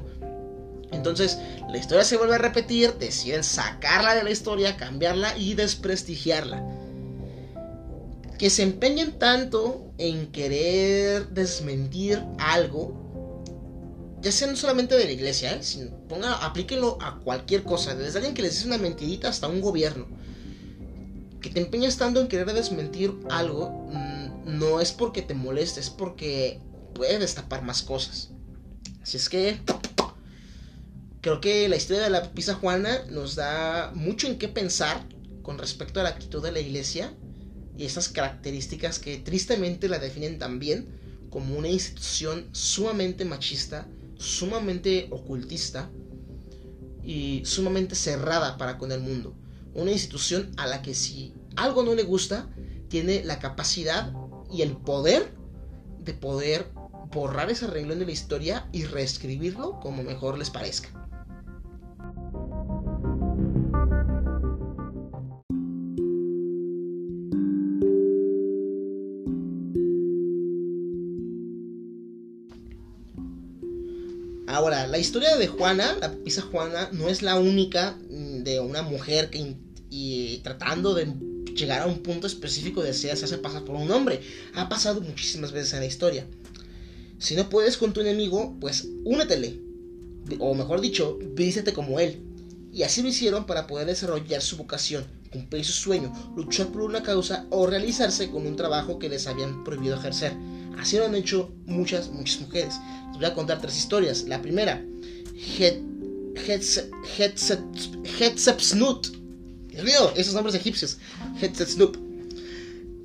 Entonces, 0.93 1.39
la 1.69 1.77
historia 1.77 2.05
se 2.05 2.17
vuelve 2.17 2.37
a 2.37 2.39
repetir, 2.39 2.95
deciden 2.95 3.45
sacarla 3.45 4.15
de 4.15 4.23
la 4.23 4.31
historia, 4.31 4.77
cambiarla 4.77 5.37
y 5.37 5.55
desprestigiarla 5.55 6.86
que 8.39 8.51
se 8.51 8.63
empeñen 8.63 9.19
tanto 9.19 9.93
en 9.99 10.31
querer 10.31 11.29
desmentir 11.31 12.23
algo, 12.39 14.19
ya 14.21 14.33
sea 14.33 14.49
no 14.49 14.57
solamente 14.57 14.97
de 14.97 15.05
la 15.05 15.13
iglesia, 15.13 15.55
¿eh? 15.55 15.63
sino 15.63 15.97
aplíquenlo 16.41 16.99
a 17.01 17.19
cualquier 17.21 17.63
cosa, 17.63 17.95
desde 17.95 18.19
alguien 18.19 18.35
que 18.35 18.43
les 18.43 18.55
dice 18.55 18.67
una 18.67 18.79
mentirita 18.79 19.29
hasta 19.29 19.49
un 19.49 19.61
gobierno. 19.61 20.07
Que 21.41 21.51
te 21.51 21.61
empeñes 21.61 21.97
tanto 21.97 22.21
en 22.21 22.29
querer 22.29 22.53
desmentir 22.53 23.15
algo, 23.31 23.89
mm, 23.93 24.59
no 24.59 24.81
es 24.81 24.93
porque 24.93 25.23
te 25.23 25.35
moleste, 25.35 25.81
es 25.81 25.91
porque 25.91 26.61
puede 26.95 27.19
destapar 27.19 27.63
más 27.63 27.83
cosas. 27.83 28.31
Así 29.03 29.17
es 29.17 29.29
que 29.29 29.61
creo 31.21 31.41
que 31.41 31.69
la 31.69 31.77
historia 31.77 32.03
de 32.03 32.11
la 32.11 32.33
pizza 32.33 32.55
Juana 32.55 33.05
nos 33.11 33.37
da 33.37 33.93
mucho 33.95 34.27
en 34.27 34.39
qué 34.39 34.49
pensar 34.49 35.07
con 35.43 35.59
respecto 35.59 36.01
a 36.01 36.03
la 36.03 36.11
actitud 36.11 36.43
de 36.43 36.53
la 36.53 36.61
iglesia 36.61 37.13
y 37.79 37.85
estas 37.85 38.09
características 38.09 38.99
que 38.99 39.19
tristemente 39.19 39.89
la 39.89 39.99
definen 39.99 40.39
también 40.39 40.89
como 41.31 41.57
una 41.57 41.69
institución 41.69 42.49
sumamente 42.53 43.25
machista, 43.25 43.87
sumamente 44.17 45.09
ocultista 45.11 45.91
y 47.05 47.43
sumamente 47.45 47.95
cerrada 47.95 48.57
para 48.57 48.79
con 48.79 48.93
el 48.93 49.01
mundo. 49.01 49.35
Una 49.75 49.93
institución 49.93 50.53
a 50.57 50.67
la 50.67 50.83
que 50.83 50.95
si 50.95 51.35
algo 51.57 51.83
no 51.83 51.95
le 51.95 52.03
gusta, 52.03 52.49
tiene 52.89 53.23
la 53.25 53.39
capacidad 53.39 54.13
y 54.51 54.63
el 54.63 54.77
poder 54.77 55.35
de 56.01 56.15
poder 56.15 56.71
borrar 57.11 57.51
ese 57.51 57.67
renglón 57.67 57.99
de 57.99 58.07
la 58.07 58.13
historia 58.13 58.69
y 58.73 58.85
reescribirlo 58.85 59.81
como 59.81 60.03
mejor 60.03 60.39
les 60.39 60.51
parezca. 60.51 61.06
Ahora, 74.57 74.87
la 74.87 74.97
historia 74.97 75.37
de 75.37 75.49
Juana, 75.49 75.99
la 76.01 76.11
pisa 76.15 76.41
Juana, 76.41 76.89
no 76.91 77.11
es 77.11 77.21
la 77.21 77.39
única 77.39 77.99
mm, 78.09 78.43
de 78.43 78.59
una 78.59 78.81
mujer 78.81 79.29
que 79.29 79.55
tratando 80.43 80.95
de 80.95 81.13
llegar 81.55 81.83
a 81.83 81.87
un 81.87 81.99
punto 81.99 82.27
específico 82.27 82.83
de 82.83 82.95
se 82.95 83.13
hace 83.13 83.37
pasar 83.37 83.67
por 83.67 83.77
un 83.77 83.91
hombre. 83.91 84.23
Ha 84.55 84.71
pasado 84.71 85.03
muchísimas 85.03 85.53
veces 85.53 85.75
en 85.75 85.81
la 85.81 85.85
historia. 85.85 86.27
Si 87.19 87.35
no 87.35 87.51
puedes 87.51 87.77
con 87.77 87.93
tu 87.93 88.01
enemigo, 88.01 88.57
pues 88.59 88.89
únetele. 89.05 89.61
O 90.39 90.55
mejor 90.55 90.81
dicho, 90.81 91.19
vístete 91.35 91.75
como 91.75 92.01
él. 92.01 92.23
Y 92.73 92.83
así 92.83 93.03
lo 93.03 93.09
hicieron 93.09 93.45
para 93.45 93.67
poder 93.67 93.87
desarrollar 93.87 94.41
su 94.41 94.57
vocación, 94.57 95.05
cumplir 95.37 95.65
su 95.65 95.73
sueño, 95.73 96.13
luchar 96.37 96.69
por 96.69 96.83
una 96.83 97.03
causa 97.03 97.47
o 97.51 97.67
realizarse 97.67 98.31
con 98.31 98.47
un 98.47 98.57
trabajo 98.57 98.99
que 98.99 99.09
les 99.09 99.27
habían 99.27 99.65
prohibido 99.65 99.97
ejercer. 99.97 100.33
Así 100.79 100.97
lo 100.97 101.07
han 101.07 101.15
hecho 101.15 101.53
muchas, 101.65 102.11
muchas 102.11 102.41
mujeres. 102.41 102.75
Les 103.11 103.17
voy 103.17 103.25
a 103.27 103.35
contar 103.35 103.61
tres 103.61 103.77
historias. 103.77 104.25
La 104.25 104.43
primera, 104.43 104.85
Snut. 108.61 109.07
Dios 109.69 109.85
mío, 109.85 110.13
esos 110.17 110.35
nombres 110.35 110.55
egipcios. 110.55 110.99
Snoop. 111.41 111.97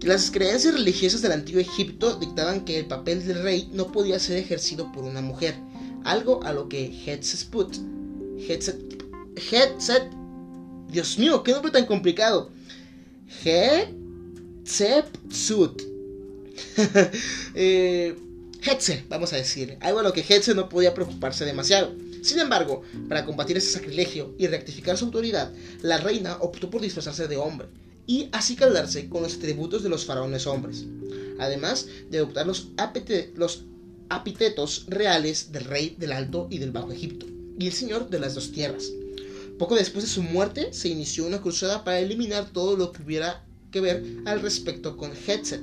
Las 0.01 0.31
creencias 0.31 0.73
religiosas 0.73 1.21
del 1.21 1.33
antiguo 1.33 1.61
Egipto 1.61 2.15
dictaban 2.15 2.65
que 2.65 2.79
el 2.79 2.87
papel 2.87 3.25
del 3.25 3.43
rey 3.43 3.69
no 3.71 3.91
podía 3.91 4.19
ser 4.19 4.37
ejercido 4.37 4.91
por 4.91 5.03
una 5.03 5.21
mujer, 5.21 5.55
algo 6.03 6.43
a 6.43 6.53
lo 6.53 6.67
que 6.69 6.87
Hatshepsut, 7.05 7.75
Hatshep, 8.49 10.11
Dios 10.91 11.17
mío, 11.17 11.41
qué 11.41 11.53
nombre 11.53 11.71
tan 11.71 11.85
complicado, 11.85 12.51
Hatshepsut, 14.65 15.81
eh, 17.55 18.15
vamos 19.07 19.31
a 19.31 19.37
decir, 19.37 19.77
algo 19.79 19.99
a 19.99 20.03
lo 20.03 20.11
que 20.11 20.25
Hetze 20.27 20.53
no 20.53 20.67
podía 20.67 20.93
preocuparse 20.93 21.45
demasiado. 21.45 21.95
Sin 22.21 22.39
embargo, 22.39 22.83
para 23.07 23.25
combatir 23.25 23.55
ese 23.57 23.71
sacrilegio 23.71 24.35
y 24.37 24.47
rectificar 24.47 24.97
su 24.97 25.05
autoridad, 25.05 25.53
la 25.81 25.97
reina 25.97 26.37
optó 26.41 26.69
por 26.69 26.81
disfrazarse 26.81 27.29
de 27.29 27.37
hombre 27.37 27.67
y 28.05 28.27
así 28.33 28.57
caldarse 28.57 29.07
con 29.07 29.23
los 29.23 29.35
atributos 29.35 29.83
de 29.83 29.89
los 29.89 30.05
faraones 30.05 30.45
hombres, 30.45 30.85
además 31.39 31.87
de 32.09 32.17
adoptar 32.17 32.45
los, 32.45 32.67
los 33.35 33.63
apitetos 34.09 34.85
reales 34.89 35.53
del 35.53 35.63
rey 35.63 35.95
del 35.97 36.11
Alto 36.11 36.47
y 36.51 36.57
del 36.57 36.71
Bajo 36.71 36.91
Egipto, 36.91 37.27
y 37.57 37.67
el 37.67 37.73
señor 37.73 38.09
de 38.09 38.19
las 38.19 38.35
dos 38.35 38.51
tierras. 38.51 38.91
Poco 39.61 39.75
después 39.75 40.03
de 40.03 40.09
su 40.09 40.23
muerte 40.23 40.73
se 40.73 40.89
inició 40.89 41.23
una 41.27 41.39
cruzada 41.39 41.83
para 41.83 41.99
eliminar 41.99 42.49
todo 42.51 42.75
lo 42.75 42.91
que 42.91 43.03
hubiera 43.03 43.45
que 43.69 43.79
ver 43.79 44.03
al 44.25 44.41
respecto 44.41 44.97
con 44.97 45.11
Hetset. 45.11 45.61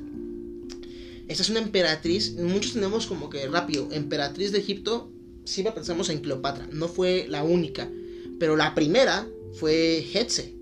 Esta 1.27 1.43
es 1.43 1.51
una 1.51 1.59
emperatriz, 1.59 2.37
muchos 2.37 2.75
tenemos 2.75 3.09
como 3.09 3.29
que 3.29 3.49
rápido, 3.49 3.89
emperatriz 3.91 4.53
de 4.53 4.61
Egipto, 4.61 5.11
siempre 5.45 5.75
pensamos 5.75 6.11
en 6.11 6.21
Cleopatra, 6.21 6.69
no 6.71 6.87
fue 6.87 7.27
la 7.29 7.43
única, 7.43 7.91
pero 8.39 8.55
la 8.55 8.73
primera 8.73 9.27
fue 9.55 10.07
Hetze. 10.15 10.55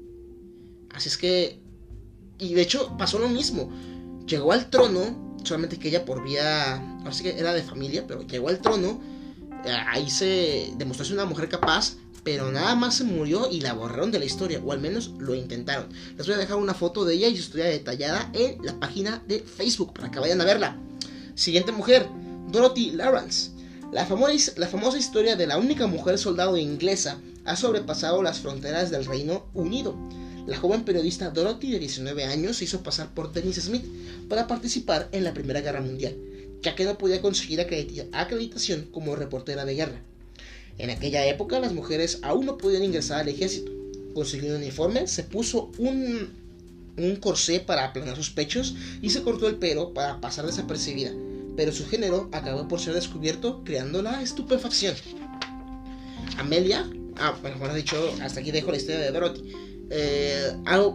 Así 0.94 1.10
es 1.10 1.18
que 1.18 1.58
y 2.38 2.54
de 2.54 2.62
hecho 2.62 2.96
pasó 2.96 3.18
lo 3.18 3.28
mismo. 3.28 3.70
Llegó 4.26 4.52
al 4.52 4.70
trono, 4.70 5.36
solamente 5.44 5.78
que 5.78 5.88
ella 5.88 6.06
por 6.06 6.24
vía, 6.24 6.76
así 7.04 7.22
que 7.22 7.38
era 7.38 7.52
de 7.52 7.62
familia, 7.62 8.06
pero 8.08 8.22
llegó 8.22 8.48
al 8.48 8.62
trono. 8.62 8.98
Ahí 9.88 10.08
se 10.08 10.72
demostró 10.78 11.04
ser 11.04 11.16
una 11.16 11.26
mujer 11.26 11.50
capaz, 11.50 11.96
pero 12.26 12.50
nada 12.50 12.74
más 12.74 12.96
se 12.96 13.04
murió 13.04 13.48
y 13.48 13.60
la 13.60 13.72
borraron 13.72 14.10
de 14.10 14.18
la 14.18 14.24
historia, 14.24 14.60
o 14.62 14.72
al 14.72 14.80
menos 14.80 15.12
lo 15.18 15.36
intentaron. 15.36 15.86
Les 16.18 16.26
voy 16.26 16.34
a 16.34 16.38
dejar 16.38 16.56
una 16.56 16.74
foto 16.74 17.04
de 17.04 17.14
ella 17.14 17.28
y 17.28 17.36
su 17.36 17.42
historia 17.42 17.66
detallada 17.66 18.30
en 18.34 18.58
la 18.66 18.78
página 18.80 19.22
de 19.28 19.38
Facebook 19.38 19.94
para 19.94 20.10
que 20.10 20.18
vayan 20.18 20.40
a 20.40 20.44
verla. 20.44 20.76
Siguiente 21.36 21.70
mujer, 21.70 22.08
Dorothy 22.48 22.90
Lawrence. 22.90 23.52
La 23.92 24.04
famosa, 24.06 24.52
la 24.56 24.66
famosa 24.66 24.98
historia 24.98 25.36
de 25.36 25.46
la 25.46 25.56
única 25.56 25.86
mujer 25.86 26.18
soldado 26.18 26.56
inglesa 26.56 27.20
ha 27.44 27.54
sobrepasado 27.54 28.20
las 28.22 28.40
fronteras 28.40 28.90
del 28.90 29.06
Reino 29.06 29.46
Unido 29.54 29.96
la 30.46 30.56
joven 30.56 30.84
periodista 30.84 31.30
Dorothy, 31.30 31.72
de 31.72 31.80
19 31.80 32.24
años, 32.24 32.58
se 32.58 32.64
hizo 32.64 32.84
pasar 32.84 33.12
por 33.12 33.32
Dennis 33.32 33.56
Smith 33.56 33.84
para 34.28 34.46
participar 34.46 35.08
en 35.10 35.24
la 35.24 35.34
Primera 35.34 35.60
Guerra 35.60 35.80
Mundial, 35.80 36.16
ya 36.62 36.76
que 36.76 36.84
no 36.84 36.96
podía 36.96 37.20
conseguir 37.20 37.60
acreditación 37.60 38.88
como 38.92 39.16
reportera 39.16 39.64
de 39.64 39.74
guerra. 39.74 40.02
En 40.78 40.90
aquella 40.90 41.26
época 41.26 41.60
las 41.60 41.72
mujeres 41.72 42.18
aún 42.22 42.46
no 42.46 42.58
podían 42.58 42.84
ingresar 42.84 43.20
al 43.20 43.28
ejército. 43.28 43.72
Consiguió 44.14 44.50
un 44.50 44.62
uniforme, 44.62 45.06
se 45.06 45.24
puso 45.24 45.70
un, 45.78 46.30
un 46.96 47.16
corsé 47.16 47.60
para 47.60 47.84
aplanar 47.84 48.16
sus 48.16 48.30
pechos 48.30 48.74
y 49.02 49.10
se 49.10 49.22
cortó 49.22 49.48
el 49.48 49.56
pelo 49.56 49.92
para 49.94 50.20
pasar 50.20 50.46
desapercibida, 50.46 51.12
pero 51.56 51.72
su 51.72 51.86
género 51.86 52.28
acabó 52.32 52.68
por 52.68 52.80
ser 52.80 52.94
descubierto 52.94 53.62
creando 53.64 54.02
la 54.02 54.22
estupefacción. 54.22 54.94
Amelia, 56.38 56.88
ah, 57.16 57.36
bueno, 57.40 57.58
como 57.58 57.74
dicho, 57.74 58.14
hasta 58.22 58.40
aquí 58.40 58.50
dejo 58.50 58.70
la 58.70 58.76
historia 58.76 59.00
de 59.00 59.10
Dorothy. 59.10 59.52
Eh, 59.88 60.52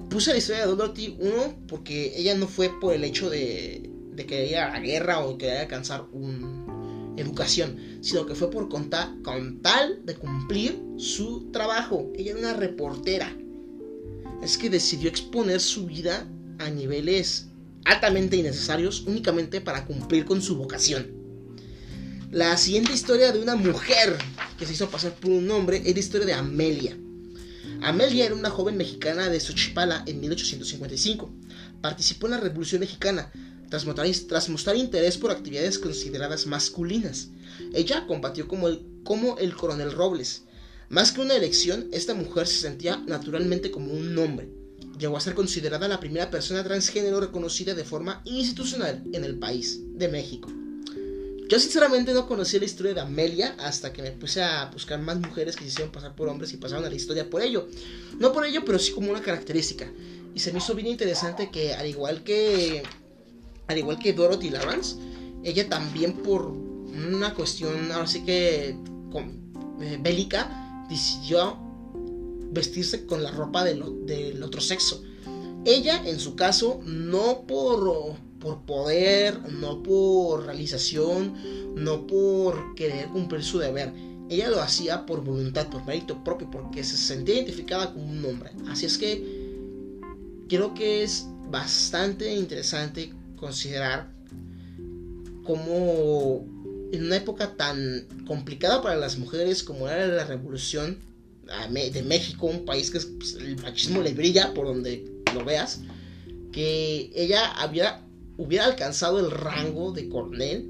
puse 0.09 0.31
la 0.31 0.37
historia 0.37 0.65
de 0.65 0.67
Dorothy, 0.67 1.15
uno, 1.19 1.55
porque 1.67 2.13
ella 2.15 2.35
no 2.35 2.47
fue 2.47 2.69
por 2.79 2.93
el 2.93 3.03
hecho 3.03 3.29
de, 3.29 3.89
de 4.13 4.25
que 4.25 4.47
ir 4.47 4.57
a 4.57 4.71
la 4.71 4.79
guerra 4.79 5.19
o 5.19 5.37
que 5.37 5.51
alcanzar 5.51 6.05
una 6.11 6.60
educación, 7.17 7.77
sino 8.01 8.25
que 8.25 8.35
fue 8.35 8.49
por 8.49 8.69
contar, 8.69 9.09
con 9.23 9.61
tal 9.61 10.05
de 10.05 10.15
cumplir 10.15 10.81
su 10.97 11.51
trabajo. 11.51 12.11
Ella 12.15 12.31
era 12.31 12.39
una 12.39 12.53
reportera. 12.53 13.35
Es 14.41 14.57
que 14.57 14.69
decidió 14.69 15.09
exponer 15.09 15.59
su 15.59 15.85
vida 15.85 16.27
a 16.59 16.69
niveles 16.69 17.47
altamente 17.85 18.37
innecesarios 18.37 19.03
únicamente 19.07 19.61
para 19.61 19.85
cumplir 19.85 20.25
con 20.25 20.41
su 20.41 20.55
vocación. 20.55 21.21
La 22.31 22.55
siguiente 22.57 22.93
historia 22.93 23.31
de 23.31 23.41
una 23.41 23.55
mujer 23.55 24.17
que 24.57 24.65
se 24.65 24.73
hizo 24.73 24.89
pasar 24.89 25.13
por 25.15 25.31
un 25.31 25.51
hombre 25.51 25.81
es 25.85 25.93
la 25.93 25.99
historia 25.99 26.25
de 26.25 26.33
Amelia. 26.33 26.97
Amelia 27.81 28.25
era 28.25 28.35
una 28.35 28.49
joven 28.49 28.77
mexicana 28.77 29.29
de 29.29 29.39
Xochipala 29.39 30.03
en 30.05 30.19
1855. 30.21 31.29
Participó 31.81 32.27
en 32.27 32.31
la 32.31 32.39
Revolución 32.39 32.79
Mexicana 32.79 33.31
tras 33.71 34.49
mostrar, 34.49 34.75
interés 34.75 35.17
por 35.17 35.31
actividades 35.31 35.79
consideradas 35.79 36.45
masculinas. 36.45 37.29
Ella 37.73 38.05
combatió 38.05 38.45
como 38.49 38.67
el, 38.67 39.55
coronel 39.55 39.93
Robles. 39.93 40.43
Más 40.89 41.13
que 41.13 41.21
una 41.21 41.37
elección, 41.37 41.87
esta 41.93 42.13
mujer 42.13 42.47
se 42.47 42.59
sentía 42.59 42.97
naturalmente 43.07 43.71
como 43.71 43.93
un 43.93 44.17
hombre. 44.17 44.49
Llegó 44.99 45.15
a 45.15 45.21
ser 45.21 45.35
considerada 45.35 45.87
la 45.87 46.01
primera 46.01 46.29
persona 46.29 46.65
transgénero 46.65 47.21
reconocida 47.21 47.73
de 47.73 47.85
forma 47.85 48.21
institucional 48.25 49.03
en 49.13 49.23
el 49.23 49.39
país 49.39 49.79
de 49.93 50.09
México. 50.09 50.49
Yo 51.47 51.57
sinceramente 51.57 52.13
no 52.13 52.27
conocía 52.27 52.59
la 52.59 52.65
historia 52.65 52.93
de 52.93 53.01
Amelia 53.01 53.55
hasta 53.57 53.93
que 53.93 54.01
me 54.01 54.11
puse 54.11 54.43
a 54.43 54.65
buscar 54.65 54.99
más 54.99 55.17
mujeres 55.17 55.55
que 55.55 55.63
se 55.63 55.69
hicieron 55.69 55.93
pasar 55.93 56.13
por 56.13 56.27
hombres 56.27 56.51
y 56.51 56.57
pasaron 56.57 56.83
a 56.83 56.89
la 56.89 56.95
historia 56.95 57.29
por 57.29 57.41
ello. 57.41 57.69
No 58.19 58.33
por 58.33 58.45
ello, 58.45 58.63
pero 58.65 58.79
sí 58.79 58.91
como 58.91 59.11
una 59.11 59.21
característica. 59.21 59.89
Y 60.35 60.39
se 60.39 60.51
me 60.51 60.59
hizo 60.59 60.75
bien 60.75 60.87
interesante 60.87 61.49
que 61.51 61.73
al 61.73 61.87
igual 61.87 62.23
que 62.23 62.83
al 63.67 63.77
igual 63.77 63.99
que 63.99 64.13
Dorothy 64.13 64.49
Lawrence, 64.49 64.95
ella 65.43 65.67
también 65.69 66.13
por 66.13 66.47
una 66.47 67.33
cuestión 67.33 67.91
ahora 67.91 68.07
que 68.25 68.75
eh, 69.81 69.99
bélica 70.01 70.85
decidió 70.89 71.57
vestirse 72.51 73.05
con 73.05 73.23
la 73.23 73.31
ropa 73.31 73.63
del 73.63 74.43
otro 74.43 74.61
sexo. 74.61 75.03
Ella, 75.63 76.01
en 76.05 76.19
su 76.19 76.35
caso, 76.35 76.81
no 76.85 77.45
por 77.47 78.17
por 78.41 78.65
poder, 78.65 79.39
no 79.53 79.83
por 79.83 80.45
realización, 80.47 81.35
no 81.75 82.07
por 82.07 82.75
querer 82.75 83.07
cumplir 83.09 83.43
su 83.43 83.59
deber. 83.59 83.93
Ella 84.29 84.49
lo 84.49 84.61
hacía 84.61 85.05
por 85.05 85.23
voluntad, 85.23 85.69
por 85.69 85.85
mérito 85.85 86.23
propio, 86.23 86.49
porque 86.49 86.83
se 86.83 86.97
sentía 86.97 87.35
identificada 87.35 87.93
como 87.93 88.05
un 88.05 88.25
hombre. 88.25 88.51
Así 88.67 88.87
es 88.87 88.97
que 88.97 89.51
creo 90.49 90.73
que 90.73 91.03
es 91.03 91.27
bastante 91.49 92.33
interesante 92.33 93.13
considerar 93.41 94.07
cómo 95.43 96.45
en 96.93 97.05
una 97.05 97.17
época 97.17 97.57
tan 97.57 98.05
complicada 98.25 98.81
para 98.81 98.95
las 98.95 99.17
mujeres 99.17 99.63
como 99.63 99.89
era 99.89 100.07
la 100.07 100.25
revolución 100.25 100.99
de 101.69 102.03
México, 102.03 102.45
un 102.45 102.63
país 102.63 102.91
que 102.91 102.99
pues, 102.99 103.33
el 103.33 103.57
machismo 103.61 104.01
le 104.01 104.13
brilla 104.13 104.53
por 104.53 104.67
donde 104.67 105.05
lo 105.33 105.43
veas, 105.43 105.81
que 106.53 107.11
ella 107.13 107.51
había, 107.53 108.05
hubiera 108.37 108.65
alcanzado 108.65 109.19
el 109.19 109.31
rango 109.31 109.91
de 109.91 110.07
coronel 110.07 110.69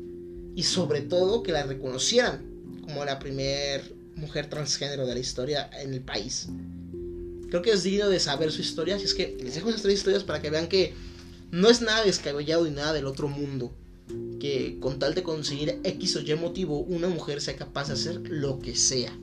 y 0.55 0.63
sobre 0.63 1.01
todo 1.01 1.43
que 1.43 1.51
la 1.51 1.63
reconocieran 1.63 2.41
como 2.81 3.05
la 3.05 3.19
primer 3.19 3.93
mujer 4.15 4.49
transgénero 4.49 5.05
de 5.05 5.13
la 5.13 5.19
historia 5.19 5.69
en 5.79 5.93
el 5.93 6.01
país. 6.01 6.47
Creo 7.49 7.61
que 7.61 7.71
es 7.71 7.83
digno 7.83 8.09
de 8.09 8.19
saber 8.19 8.51
su 8.51 8.61
historia, 8.61 8.95
así 8.95 9.05
es 9.05 9.13
que 9.13 9.37
les 9.43 9.55
dejo 9.55 9.69
esas 9.69 9.81
tres 9.81 9.95
historias 9.95 10.23
para 10.23 10.41
que 10.41 10.49
vean 10.49 10.67
que 10.67 10.93
no 11.51 11.69
es 11.69 11.81
nada 11.81 12.03
descabellado 12.03 12.63
ni 12.63 12.71
nada 12.71 12.93
del 12.93 13.05
otro 13.05 13.27
mundo. 13.27 13.75
Que 14.39 14.79
con 14.79 14.97
tal 14.99 15.13
de 15.13 15.23
conseguir 15.23 15.79
X 15.83 16.15
o 16.15 16.21
Y 16.21 16.35
motivo, 16.35 16.79
una 16.79 17.07
mujer 17.07 17.41
sea 17.41 17.55
capaz 17.55 17.87
de 17.87 17.93
hacer 17.93 18.21
lo 18.29 18.59
que 18.59 18.75
sea. 18.75 19.13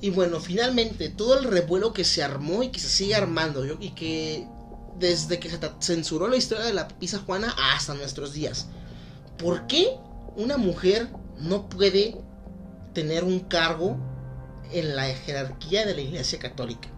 Y 0.00 0.10
bueno, 0.10 0.38
finalmente 0.38 1.08
todo 1.08 1.38
el 1.38 1.44
revuelo 1.44 1.92
que 1.92 2.04
se 2.04 2.22
armó 2.22 2.62
y 2.62 2.68
que 2.68 2.78
se 2.78 2.88
sigue 2.88 3.16
armando 3.16 3.64
y 3.80 3.90
que 3.90 4.46
desde 4.96 5.40
que 5.40 5.50
se 5.50 5.58
censuró 5.80 6.28
la 6.28 6.36
historia 6.36 6.64
de 6.64 6.72
la 6.72 6.86
pizza 6.86 7.18
Juana 7.18 7.54
hasta 7.74 7.94
nuestros 7.94 8.32
días. 8.32 8.68
¿Por 9.38 9.66
qué 9.66 9.98
una 10.38 10.56
mujer 10.56 11.08
no 11.36 11.68
puede 11.68 12.16
tener 12.94 13.24
un 13.24 13.40
cargo 13.40 13.98
en 14.72 14.94
la 14.94 15.04
jerarquía 15.06 15.84
de 15.84 15.96
la 15.96 16.00
Iglesia 16.00 16.38
Católica? 16.38 16.88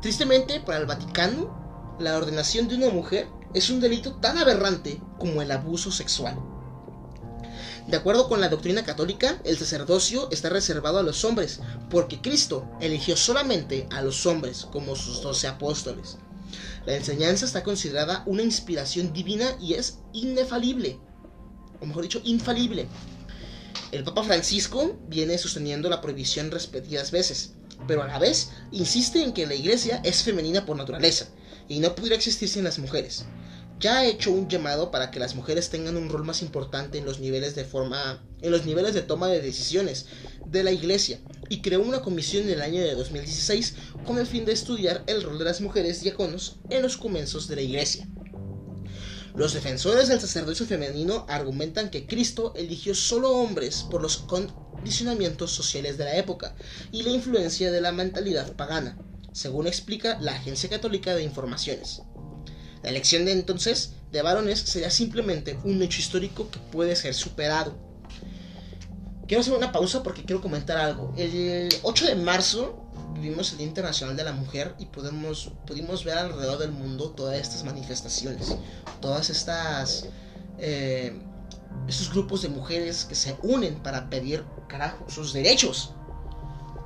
Tristemente, 0.00 0.60
para 0.60 0.78
el 0.78 0.86
Vaticano, 0.86 1.96
la 1.98 2.16
ordenación 2.16 2.68
de 2.68 2.76
una 2.76 2.90
mujer 2.90 3.26
es 3.52 3.68
un 3.68 3.80
delito 3.80 4.14
tan 4.14 4.38
aberrante 4.38 5.00
como 5.18 5.42
el 5.42 5.50
abuso 5.50 5.90
sexual. 5.90 6.38
De 7.88 7.96
acuerdo 7.96 8.28
con 8.28 8.40
la 8.40 8.48
doctrina 8.48 8.84
católica, 8.84 9.40
el 9.44 9.58
sacerdocio 9.58 10.30
está 10.30 10.50
reservado 10.50 10.98
a 10.98 11.02
los 11.02 11.24
hombres, 11.24 11.60
porque 11.90 12.20
Cristo 12.20 12.64
eligió 12.80 13.16
solamente 13.16 13.88
a 13.90 14.02
los 14.02 14.24
hombres 14.24 14.66
como 14.70 14.94
sus 14.94 15.20
doce 15.20 15.48
apóstoles. 15.48 16.18
La 16.86 16.94
enseñanza 16.94 17.44
está 17.44 17.64
considerada 17.64 18.22
una 18.26 18.42
inspiración 18.42 19.12
divina 19.12 19.56
y 19.60 19.74
es 19.74 19.98
inefalible, 20.12 21.00
o 21.80 21.86
mejor 21.86 22.02
dicho, 22.02 22.20
infalible. 22.24 22.86
El 23.92 24.04
Papa 24.04 24.22
Francisco 24.24 24.98
viene 25.08 25.38
sosteniendo 25.38 25.88
la 25.88 26.00
prohibición 26.00 26.50
repetidas 26.50 27.10
veces, 27.10 27.52
pero 27.86 28.02
a 28.02 28.06
la 28.06 28.18
vez 28.18 28.50
insiste 28.72 29.22
en 29.22 29.32
que 29.32 29.46
la 29.46 29.54
iglesia 29.54 30.00
es 30.04 30.22
femenina 30.22 30.66
por 30.66 30.76
naturaleza 30.76 31.28
y 31.68 31.78
no 31.78 31.94
pudiera 31.94 32.16
existir 32.16 32.48
sin 32.48 32.64
las 32.64 32.78
mujeres 32.78 33.24
ya 33.80 33.98
ha 33.98 34.06
hecho 34.06 34.32
un 34.32 34.48
llamado 34.48 34.90
para 34.90 35.10
que 35.10 35.20
las 35.20 35.34
mujeres 35.34 35.70
tengan 35.70 35.96
un 35.96 36.08
rol 36.08 36.24
más 36.24 36.42
importante 36.42 36.98
en 36.98 37.04
los 37.04 37.20
niveles 37.20 37.54
de 37.54 37.64
forma 37.64 38.24
en 38.40 38.50
los 38.50 38.66
niveles 38.66 38.94
de 38.94 39.02
toma 39.02 39.28
de 39.28 39.40
decisiones 39.40 40.06
de 40.46 40.64
la 40.64 40.72
iglesia 40.72 41.20
y 41.48 41.60
creó 41.60 41.82
una 41.82 42.02
comisión 42.02 42.44
en 42.44 42.50
el 42.50 42.62
año 42.62 42.80
de 42.80 42.94
2016 42.94 43.74
con 44.04 44.18
el 44.18 44.26
fin 44.26 44.44
de 44.44 44.52
estudiar 44.52 45.04
el 45.06 45.22
rol 45.22 45.38
de 45.38 45.44
las 45.44 45.60
mujeres 45.60 46.02
diáconos 46.02 46.56
en 46.70 46.82
los 46.82 46.96
comienzos 46.96 47.46
de 47.46 47.56
la 47.56 47.62
iglesia. 47.62 48.08
Los 49.34 49.52
defensores 49.52 50.08
del 50.08 50.20
sacerdocio 50.20 50.66
femenino 50.66 51.26
argumentan 51.28 51.90
que 51.90 52.06
Cristo 52.06 52.52
eligió 52.56 52.94
solo 52.94 53.30
hombres 53.30 53.84
por 53.90 54.02
los 54.02 54.18
condicionamientos 54.18 55.50
sociales 55.52 55.98
de 55.98 56.04
la 56.04 56.16
época 56.16 56.54
y 56.92 57.02
la 57.02 57.10
influencia 57.10 57.70
de 57.70 57.80
la 57.80 57.92
mentalidad 57.92 58.54
pagana, 58.56 58.98
según 59.32 59.66
explica 59.66 60.18
la 60.20 60.32
Agencia 60.32 60.68
Católica 60.68 61.14
de 61.14 61.22
Informaciones. 61.22 62.02
La 62.82 62.90
elección 62.90 63.24
de 63.24 63.32
entonces 63.32 63.92
de 64.12 64.22
varones 64.22 64.60
sería 64.60 64.90
simplemente 64.90 65.58
un 65.64 65.82
hecho 65.82 66.00
histórico 66.00 66.50
que 66.50 66.58
puede 66.58 66.96
ser 66.96 67.14
superado. 67.14 67.76
Quiero 69.26 69.42
hacer 69.42 69.52
una 69.52 69.72
pausa 69.72 70.02
porque 70.02 70.24
quiero 70.24 70.40
comentar 70.40 70.78
algo. 70.78 71.12
El 71.16 71.68
8 71.82 72.06
de 72.06 72.14
marzo 72.14 72.88
vivimos 73.20 73.52
el 73.52 73.58
Día 73.58 73.66
Internacional 73.66 74.16
de 74.16 74.24
la 74.24 74.32
Mujer 74.32 74.74
y 74.78 74.86
podemos, 74.86 75.52
pudimos 75.66 76.04
ver 76.04 76.18
alrededor 76.18 76.58
del 76.58 76.72
mundo 76.72 77.10
todas 77.10 77.38
estas 77.38 77.64
manifestaciones, 77.64 78.56
todas 79.00 79.30
estas... 79.30 80.06
Eh, 80.58 81.20
estos 81.86 82.10
grupos 82.10 82.42
de 82.42 82.48
mujeres 82.48 83.04
que 83.04 83.14
se 83.14 83.36
unen 83.42 83.76
para 83.82 84.08
pedir, 84.10 84.44
carajo, 84.68 85.04
sus 85.08 85.32
derechos. 85.32 85.92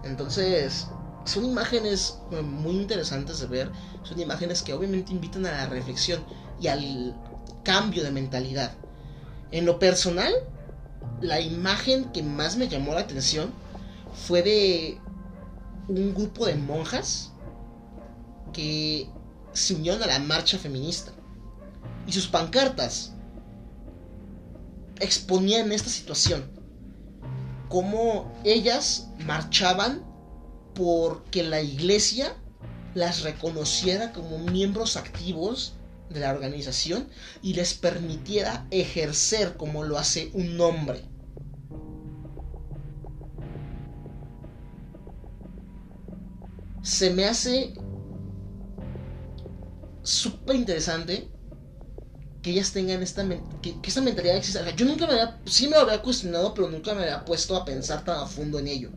Entonces, 0.05 0.89
son 1.25 1.45
imágenes 1.45 2.19
eh, 2.33 2.43
muy 2.43 2.77
interesantes 2.77 3.41
de 3.41 3.47
ver, 3.47 3.71
son 4.03 4.21
imágenes 4.21 4.63
que 4.63 4.75
obviamente 4.75 5.13
invitan 5.13 5.47
a 5.47 5.53
la 5.53 5.67
reflexión 5.67 6.23
y 6.61 6.67
al 6.69 7.17
cambio 7.65 8.03
de 8.03 8.11
mentalidad. 8.11 8.73
En 9.51 9.67
lo 9.67 9.79
personal, 9.79 10.33
la 11.21 11.41
imagen 11.41 12.11
que 12.13 12.23
más 12.23 12.57
me 12.57 12.69
llamó 12.69 12.95
la 12.95 13.01
atención 13.01 13.53
fue 14.27 14.43
de 14.43 15.01
un 15.89 16.15
grupo 16.15 16.47
de 16.47 16.55
monjas 16.55 17.33
que 18.53 19.09
se 19.53 19.75
unieron 19.75 20.03
a 20.03 20.07
la 20.07 20.19
marcha 20.19 20.59
feminista. 20.59 21.13
Y 22.07 22.13
sus 22.13 22.27
pancartas 22.27 23.13
exponían 25.01 25.73
esta 25.73 25.89
situación. 25.89 26.51
Cómo 27.69 28.33
ellas 28.45 29.09
marchaban 29.25 30.05
porque 30.75 31.43
la 31.43 31.61
iglesia 31.61 32.37
las 32.95 33.23
reconociera 33.23 34.13
como 34.13 34.39
miembros 34.39 34.97
activos 34.97 35.75
de 36.11 36.21
la 36.21 36.33
organización 36.33 37.09
y 37.43 37.55
les 37.55 37.75
permitiera 37.75 38.67
ejercer 38.71 39.57
como 39.57 39.85
lo 39.85 39.99
hace 39.99 40.31
un 40.35 40.61
hombre. 40.61 41.05
Se 47.03 47.11
me 47.11 47.25
hace 47.25 47.75
súper 50.05 50.55
interesante 50.55 51.33
que 52.41 52.53
ellas 52.53 52.71
tengan 52.71 53.03
esta 53.03 53.29
que, 53.61 53.75
esta 53.83 54.01
mentalidad 54.01 54.37
exista. 54.37 54.71
Yo 54.77 54.87
nunca 54.87 55.09
me 55.09 55.15
había, 55.15 55.41
sí 55.45 55.67
me 55.67 55.73
lo 55.73 55.81
había 55.81 56.01
cuestionado, 56.01 56.55
pero 56.55 56.71
nunca 56.71 56.95
me 56.95 57.03
había 57.03 57.25
puesto 57.25 57.57
a 57.57 57.65
pensar 57.65 58.05
tan 58.05 58.21
a 58.21 58.27
fondo 58.27 58.61
en 58.61 58.69
ello 58.69 58.91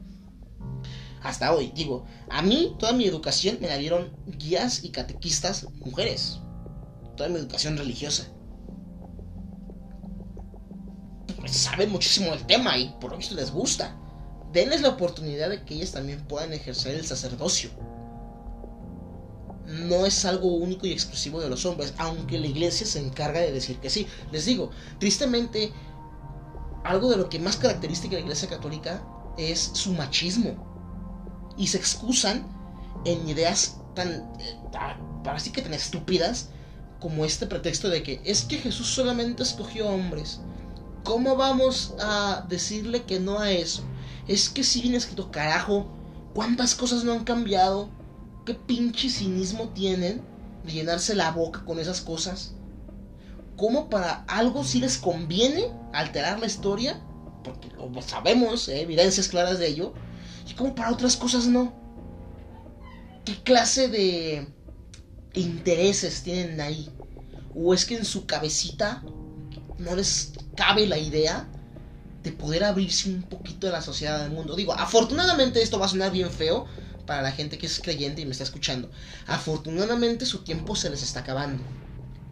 hasta 1.23 1.51
hoy. 1.51 1.71
Digo, 1.73 2.05
a 2.29 2.43
mí 2.43 2.75
toda 2.77 2.93
mi 2.93 3.05
educación 3.07 3.57
me 3.59 3.69
la 3.69 3.77
dieron 3.77 4.15
guías 4.27 4.83
y 4.83 4.91
catequistas 4.91 5.63
mujeres. 5.83 6.41
Toda 7.17 7.29
mi 7.29 7.39
educación 7.39 7.75
religiosa. 7.75 8.27
Pues, 11.39 11.53
saben 11.53 11.89
muchísimo 11.89 12.29
del 12.29 12.45
tema 12.45 12.77
y 12.77 12.95
por 13.01 13.09
lo 13.09 13.17
visto 13.17 13.33
les 13.33 13.49
gusta. 13.49 13.97
Denles 14.53 14.81
la 14.81 14.89
oportunidad 14.89 15.49
de 15.49 15.65
que 15.65 15.73
ellas 15.73 15.93
también 15.93 16.23
puedan 16.27 16.53
ejercer 16.53 16.93
el 16.93 17.07
sacerdocio. 17.07 17.71
No 19.65 20.05
es 20.05 20.25
algo 20.25 20.47
único 20.47 20.85
y 20.85 20.91
exclusivo 20.91 21.41
de 21.41 21.49
los 21.49 21.65
hombres, 21.65 21.93
aunque 21.97 22.37
la 22.37 22.47
iglesia 22.47 22.85
se 22.85 22.99
encarga 22.99 23.39
de 23.39 23.51
decir 23.51 23.77
que 23.77 23.89
sí. 23.89 24.07
Les 24.31 24.45
digo, 24.45 24.69
tristemente, 24.99 25.71
algo 26.83 27.09
de 27.09 27.17
lo 27.17 27.29
que 27.29 27.39
más 27.39 27.57
caracteriza 27.57 28.07
a 28.07 28.11
la 28.11 28.19
iglesia 28.19 28.47
católica 28.47 29.03
es 29.37 29.71
su 29.73 29.93
machismo 29.93 31.53
y 31.57 31.67
se 31.67 31.77
excusan 31.77 32.47
en 33.05 33.27
ideas 33.27 33.77
tan, 33.95 34.09
eh, 34.39 34.57
así 35.25 35.51
que 35.51 35.61
tan 35.61 35.73
estúpidas 35.73 36.49
como 36.99 37.25
este 37.25 37.47
pretexto 37.47 37.89
de 37.89 38.03
que 38.03 38.21
es 38.23 38.43
que 38.43 38.57
Jesús 38.57 38.87
solamente 38.87 39.43
escogió 39.43 39.87
hombres. 39.87 40.41
¿Cómo 41.03 41.35
vamos 41.35 41.93
a 41.99 42.45
decirle 42.49 43.03
que 43.03 43.19
no 43.19 43.39
a 43.39 43.51
eso? 43.51 43.83
Es 44.27 44.49
que 44.49 44.63
si 44.63 44.81
viene 44.81 44.97
escrito, 44.97 45.29
carajo, 45.31 45.87
¿cuántas 46.33 46.73
cosas 46.73 47.03
no 47.03 47.13
han 47.13 47.23
cambiado? 47.23 47.89
¿Qué 48.45 48.53
pinche 48.53 49.09
cinismo 49.09 49.69
tienen 49.69 50.21
de 50.63 50.71
llenarse 50.71 51.15
la 51.15 51.31
boca 51.31 51.65
con 51.65 51.79
esas 51.79 52.01
cosas? 52.01 52.53
¿Cómo 53.57 53.89
para 53.89 54.23
algo 54.27 54.63
sí 54.63 54.79
les 54.79 54.99
conviene 54.99 55.71
alterar 55.93 56.39
la 56.39 56.45
historia? 56.45 57.01
Porque 57.43 57.69
lo 57.69 58.01
sabemos, 58.03 58.69
¿eh? 58.69 58.81
evidencias 58.81 59.29
claras 59.29 59.57
de 59.57 59.67
ello 59.67 59.93
y 60.47 60.53
como 60.53 60.75
para 60.75 60.91
otras 60.91 61.17
cosas 61.17 61.47
no. 61.47 61.73
¿Qué 63.23 63.41
clase 63.41 63.87
de 63.87 64.47
intereses 65.33 66.21
tienen 66.21 66.61
ahí? 66.61 66.89
¿O 67.55 67.73
es 67.73 67.85
que 67.85 67.97
en 67.97 68.05
su 68.05 68.27
cabecita 68.27 69.03
no 69.79 69.95
les 69.95 70.33
cabe 70.55 70.85
la 70.85 70.99
idea 70.99 71.49
de 72.21 72.31
poder 72.31 72.63
abrirse 72.63 73.09
un 73.09 73.23
poquito 73.23 73.65
de 73.65 73.73
la 73.73 73.81
sociedad 73.81 74.21
del 74.21 74.31
mundo? 74.31 74.55
Digo, 74.55 74.73
afortunadamente 74.73 75.63
esto 75.63 75.79
va 75.79 75.87
a 75.87 75.89
sonar 75.89 76.11
bien 76.11 76.29
feo 76.29 76.67
para 77.05 77.21
la 77.21 77.31
gente 77.31 77.57
que 77.57 77.67
es 77.67 77.79
creyente 77.79 78.21
y 78.21 78.25
me 78.25 78.31
está 78.31 78.43
escuchando. 78.43 78.89
Afortunadamente 79.27 80.25
su 80.25 80.43
tiempo 80.43 80.75
se 80.75 80.89
les 80.89 81.03
está 81.03 81.21
acabando. 81.21 81.63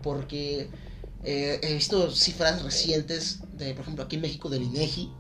Porque 0.02 0.70
eh, 1.24 1.60
he 1.64 1.74
visto 1.74 2.12
cifras 2.12 2.62
recientes 2.64 3.40
de, 3.54 3.74
por 3.74 3.84
ejemplo, 3.84 4.04
aquí 4.04 4.18
en 4.18 4.22
México 4.24 4.50
del 4.50 4.64
INEGI 4.64 5.12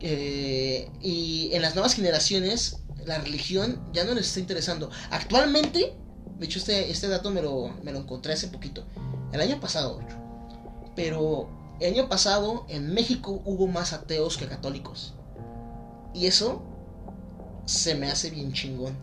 eh, 0.00 0.90
y 1.00 1.48
en 1.52 1.62
las 1.62 1.74
nuevas 1.74 1.94
generaciones, 1.94 2.78
la 3.06 3.18
religión 3.18 3.80
ya 3.94 4.04
no 4.04 4.12
les 4.12 4.26
está 4.26 4.40
interesando. 4.40 4.90
Actualmente, 5.10 5.94
de 6.38 6.44
hecho, 6.44 6.58
este, 6.58 6.90
este 6.90 7.08
dato 7.08 7.30
me 7.30 7.40
lo, 7.40 7.74
me 7.82 7.90
lo 7.90 8.00
encontré 8.00 8.34
hace 8.34 8.48
poquito, 8.48 8.84
el 9.32 9.40
año 9.40 9.60
pasado, 9.60 10.00
pero 10.94 11.48
El 11.80 11.94
año 11.94 12.08
pasado 12.08 12.66
en 12.68 12.94
México 12.94 13.42
hubo 13.44 13.66
más 13.66 13.92
ateos 13.92 14.36
que 14.36 14.46
católicos. 14.46 15.14
Y 16.12 16.26
eso 16.26 16.62
se 17.66 17.94
me 17.94 18.10
hace 18.10 18.30
bien 18.30 18.52
chingón. 18.52 18.96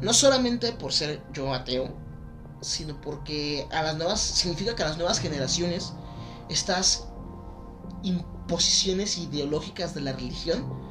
No 0.00 0.12
solamente 0.12 0.72
por 0.72 0.92
ser 0.92 1.22
yo 1.32 1.52
ateo, 1.52 1.96
sino 2.60 3.00
porque 3.00 3.66
a 3.70 3.82
las 3.82 3.96
nuevas 3.96 4.20
significa 4.20 4.74
que 4.74 4.82
a 4.82 4.88
las 4.88 4.96
nuevas 4.96 5.20
generaciones 5.20 5.92
estas 6.48 7.06
imposiciones 8.02 9.18
ideológicas 9.18 9.94
de 9.94 10.02
la 10.02 10.12
religión 10.12 10.82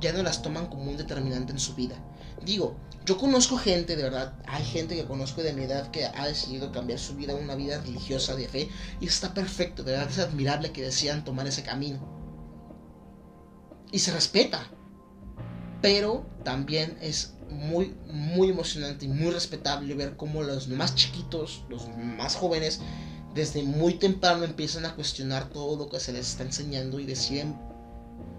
ya 0.00 0.12
no 0.12 0.22
las 0.22 0.42
toman 0.42 0.66
como 0.66 0.90
un 0.90 0.96
determinante 0.96 1.52
en 1.52 1.58
su 1.58 1.74
vida. 1.74 1.96
Digo, 2.44 2.76
yo 3.04 3.16
conozco 3.18 3.56
gente, 3.56 3.96
de 3.96 4.02
verdad, 4.02 4.34
hay 4.46 4.64
gente 4.64 4.94
que 4.94 5.06
conozco 5.06 5.42
de 5.42 5.52
mi 5.52 5.64
edad 5.64 5.90
que 5.90 6.06
ha 6.06 6.26
decidido 6.26 6.70
cambiar 6.72 6.98
su 6.98 7.16
vida 7.16 7.32
a 7.32 7.36
una 7.36 7.54
vida 7.54 7.80
religiosa 7.80 8.36
de 8.36 8.48
fe 8.48 8.68
y 9.00 9.06
está 9.06 9.34
perfecto, 9.34 9.82
de 9.82 9.92
verdad 9.92 10.10
es 10.10 10.18
admirable 10.18 10.72
que 10.72 10.82
decidan 10.82 11.24
tomar 11.24 11.46
ese 11.46 11.62
camino. 11.62 11.98
Y 13.90 14.00
se 14.00 14.12
respeta, 14.12 14.70
pero 15.80 16.26
también 16.44 16.98
es 17.00 17.34
muy, 17.50 17.94
muy 18.06 18.50
emocionante 18.50 19.06
y 19.06 19.08
muy 19.08 19.30
respetable 19.30 19.94
ver 19.94 20.16
cómo 20.16 20.42
los 20.42 20.68
más 20.68 20.94
chiquitos, 20.94 21.64
los 21.68 21.88
más 21.96 22.34
jóvenes, 22.34 22.80
desde 23.34 23.62
muy 23.62 23.94
temprano 23.94 24.44
empiezan 24.44 24.84
a 24.86 24.94
cuestionar 24.94 25.48
todo 25.50 25.76
lo 25.76 25.88
que 25.88 26.00
se 26.00 26.12
les 26.12 26.28
está 26.30 26.42
enseñando 26.42 26.98
y 26.98 27.06
deciden 27.06 27.56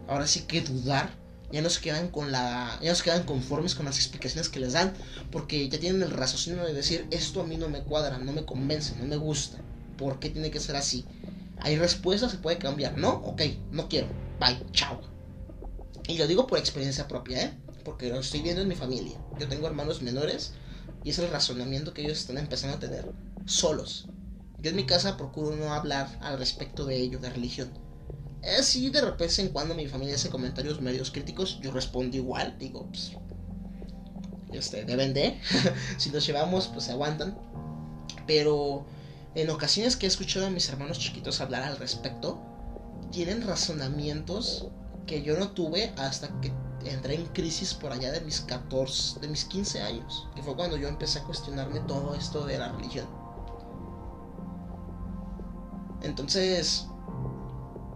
ahora 0.07 0.28
sí 0.28 0.41
que 0.41 0.61
dudar. 0.61 1.18
Ya 1.52 1.64
no 1.64 1.70
se 1.72 1.82
quedan 1.82 2.10
con 2.10 2.32
la 2.32 2.78
ya 2.80 2.91
no 2.91 2.95
se 2.95 3.03
quedan 3.03 3.24
conformes 3.24 3.74
con 3.74 3.86
las 3.88 3.95
explicaciones 3.95 4.49
que 4.49 4.60
les 4.60 4.74
dan 4.74 4.94
porque 5.32 5.68
ya 5.68 5.80
tienen 5.80 6.03
el 6.03 6.11
raciocinio 6.11 6.64
de 6.64 6.76
decir 6.76 7.07
esto 7.10 7.41
a 7.41 7.44
mí 7.44 7.57
no 7.57 7.68
me 7.70 7.82
cuadra 7.82 8.20
no 8.20 8.32
me 8.34 8.45
convence 8.45 8.95
no 8.98 9.06
me 9.06 9.18
gusta. 9.18 9.57
Por 9.98 10.20
qué 10.20 10.30
tiene 10.30 10.52
que 10.52 10.60
ser 10.60 10.76
así 10.76 11.06
hay 11.57 11.76
respuestas 11.76 12.30
se 12.30 12.38
puede 12.38 12.60
cambiar 12.60 12.99
no 12.99 13.10
ok 13.10 13.41
no 13.72 13.90
quiero. 13.90 14.10
Bye 14.40 14.64
chao 14.74 15.02
y 16.10 16.18
lo 16.18 16.27
digo 16.27 16.48
por 16.48 16.60
experiencia 16.60 17.07
propia 17.07 17.44
eh 17.44 17.53
porque 17.84 18.10
lo 18.10 18.19
estoy 18.19 18.41
viendo 18.41 18.61
en 18.61 18.68
mi 18.68 18.76
familia. 18.76 19.18
Yo 19.40 19.48
tengo 19.48 19.68
hermanos 19.68 20.02
menores 20.02 20.52
y 21.03 21.10
es 21.10 21.19
el 21.19 21.30
razonamiento 21.30 21.94
que 21.94 22.03
ellos 22.03 22.19
están 22.19 22.38
empezando 22.38 22.77
a 22.77 22.80
tener 22.80 23.06
solos. 23.45 24.07
Yo 24.61 24.69
en 24.69 24.76
mi 24.76 24.86
casa 24.86 25.18
procuro 25.18 25.56
no 25.56 25.73
hablar 25.73 26.19
al 26.22 26.38
respecto 26.38 26.86
de 26.86 26.98
ello 26.98 27.19
de 27.19 27.30
religión. 27.30 27.72
Eh, 28.44 28.61
sí, 28.64 28.90
de 28.90 29.02
repente 29.02 29.41
en 29.41 29.49
cuando 29.49 29.76
mi 29.76 29.88
familia 29.88 30.15
hace 30.15 30.30
comentarios 30.30 30.81
medios 30.81 31.11
críticos, 31.11 31.60
yo 31.61 31.72
respondo 31.72 32.15
igual, 32.15 32.57
digo, 32.60 32.86
pues, 32.88 33.11
este, 34.52 34.86
deben 34.86 35.14
de, 35.14 35.40
si 35.98 36.10
nos 36.10 36.26
llevamos, 36.26 36.68
pues 36.68 36.86
se 36.86 36.91
aguantan. 36.91 37.38
Pero 38.27 38.86
en 39.36 39.49
ocasiones 39.49 39.95
que 39.95 40.06
he 40.06 40.10
escuchado 40.10 40.45
a 40.45 40.49
mis 40.49 40.69
hermanos 40.69 40.99
chiquitos 40.99 41.41
hablar 41.41 41.64
al 41.64 41.77
respecto, 41.77 42.40
tienen 43.11 43.41
razonamientos 43.41 44.68
que 45.10 45.23
yo 45.23 45.40
no 45.40 45.49
tuve 45.49 45.91
hasta 45.98 46.27
que 46.40 46.53
entré 46.86 47.15
en 47.15 47.26
crisis 47.26 47.73
por 47.73 47.91
allá 47.91 48.11
de 48.11 48.22
mis 48.22 48.41
14, 48.41 49.19
de 49.19 49.27
mis 49.27 49.44
15 49.44 49.81
años, 49.81 50.27
que 50.36 50.44
fue 50.44 50.56
cuando 50.56 50.77
yo 50.77 50.88
empecé 50.88 51.18
a 51.18 51.23
cuestionarme 51.23 51.80
todo 51.80 52.14
esto 52.14 52.45
de 52.45 52.60
la 52.60 52.72
religión. 52.72 53.07
Entonces, 56.03 56.86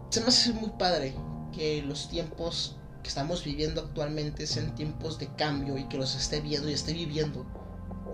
se 0.10 0.22
me 0.22 0.28
hace 0.28 0.54
muy 0.54 0.72
padre 0.72 1.16
que 1.52 1.84
los 1.84 2.10
tiempos 2.10 2.78
que 3.04 3.10
estamos 3.10 3.44
viviendo 3.44 3.82
actualmente 3.82 4.48
sean 4.48 4.74
tiempos 4.74 5.20
de 5.20 5.28
cambio 5.36 5.78
y 5.78 5.88
que 5.90 5.98
los 5.98 6.16
esté 6.16 6.42
viendo 6.42 6.68
y 6.68 6.74
esté 6.74 6.94
viviendo 6.94 7.46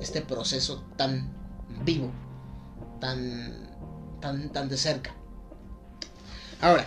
este 0.02 0.20
proceso 0.20 0.84
tan 0.98 1.34
vivo, 1.86 2.12
tan, 3.00 3.78
tan, 4.20 4.52
tan 4.52 4.68
de 4.68 4.76
cerca. 4.76 5.16
Ahora, 6.60 6.86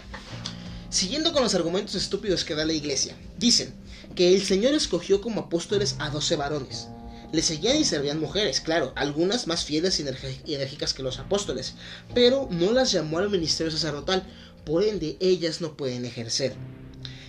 siguiendo 0.92 1.32
con 1.32 1.42
los 1.42 1.54
argumentos 1.54 1.94
estúpidos 1.94 2.44
que 2.44 2.54
da 2.54 2.66
la 2.66 2.74
iglesia, 2.74 3.16
dicen 3.38 3.72
que 4.14 4.34
el 4.34 4.42
Señor 4.42 4.74
escogió 4.74 5.22
como 5.22 5.40
apóstoles 5.40 5.96
a 5.98 6.10
doce 6.10 6.36
varones. 6.36 6.88
Le 7.32 7.40
seguían 7.40 7.78
y 7.78 7.84
servían 7.84 8.20
mujeres, 8.20 8.60
claro, 8.60 8.92
algunas 8.94 9.46
más 9.46 9.64
fieles 9.64 9.98
y 9.98 10.52
enérgicas 10.52 10.92
que 10.92 11.02
los 11.02 11.18
apóstoles, 11.18 11.76
pero 12.14 12.46
no 12.50 12.72
las 12.72 12.92
llamó 12.92 13.18
al 13.18 13.30
ministerio 13.30 13.72
sacerdotal, 13.72 14.22
por 14.66 14.84
ende 14.84 15.16
ellas 15.18 15.62
no 15.62 15.78
pueden 15.78 16.04
ejercer. 16.04 16.54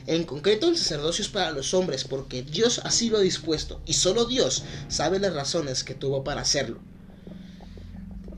En 0.07 0.25
concreto, 0.25 0.67
el 0.67 0.77
sacerdocio 0.77 1.23
es 1.23 1.29
para 1.29 1.51
los 1.51 1.73
hombres 1.73 2.03
porque 2.03 2.43
Dios 2.43 2.81
así 2.83 3.09
lo 3.09 3.19
ha 3.19 3.21
dispuesto 3.21 3.81
y 3.85 3.93
solo 3.93 4.25
Dios 4.25 4.65
sabe 4.89 5.19
las 5.19 5.33
razones 5.33 5.85
que 5.85 5.95
tuvo 5.95 6.25
para 6.25 6.41
hacerlo. 6.41 6.81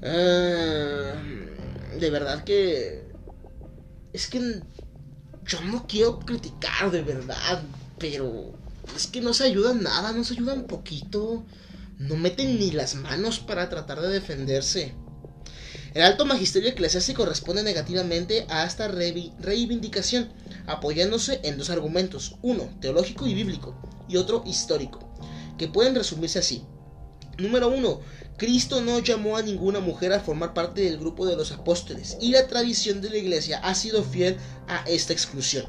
Ah, 0.03 1.15
de 1.99 2.09
verdad 2.11 2.43
que... 2.43 3.05
Es 4.13 4.27
que 4.27 4.61
yo 5.47 5.61
no 5.61 5.85
quiero 5.87 6.19
criticar 6.19 6.91
de 6.91 7.01
verdad, 7.01 7.63
pero 7.99 8.53
es 8.95 9.07
que 9.07 9.21
no 9.21 9.33
se 9.33 9.45
ayudan 9.45 9.83
nada, 9.83 10.11
no 10.11 10.23
se 10.23 10.33
ayudan 10.33 10.65
poquito. 10.65 11.45
No 11.97 12.17
meten 12.17 12.59
ni 12.59 12.71
las 12.71 12.95
manos 12.95 13.39
para 13.39 13.69
tratar 13.69 14.01
de 14.01 14.09
defenderse. 14.09 14.93
El 15.93 16.01
alto 16.01 16.25
magisterio 16.25 16.69
eclesiástico 16.69 17.25
responde 17.25 17.63
negativamente 17.63 18.45
a 18.49 18.65
esta 18.65 18.89
reivindicación, 18.89 20.33
apoyándose 20.67 21.39
en 21.43 21.57
dos 21.57 21.69
argumentos, 21.69 22.35
uno 22.41 22.69
teológico 22.81 23.27
y 23.27 23.33
bíblico, 23.33 23.77
y 24.09 24.17
otro 24.17 24.43
histórico, 24.45 24.99
que 25.57 25.69
pueden 25.69 25.95
resumirse 25.95 26.39
así. 26.39 26.65
Número 27.37 27.69
uno, 27.69 28.01
Cristo 28.37 28.81
no 28.81 28.99
llamó 28.99 29.37
a 29.37 29.41
ninguna 29.41 29.79
mujer 29.79 30.11
a 30.11 30.19
formar 30.19 30.53
parte 30.53 30.81
del 30.81 30.97
grupo 30.97 31.25
de 31.25 31.37
los 31.37 31.53
apóstoles, 31.53 32.17
y 32.19 32.31
la 32.31 32.47
tradición 32.47 32.99
de 32.99 33.09
la 33.09 33.15
iglesia 33.15 33.59
ha 33.59 33.73
sido 33.75 34.03
fiel 34.03 34.35
a 34.67 34.83
esta 34.89 35.13
exclusión, 35.13 35.65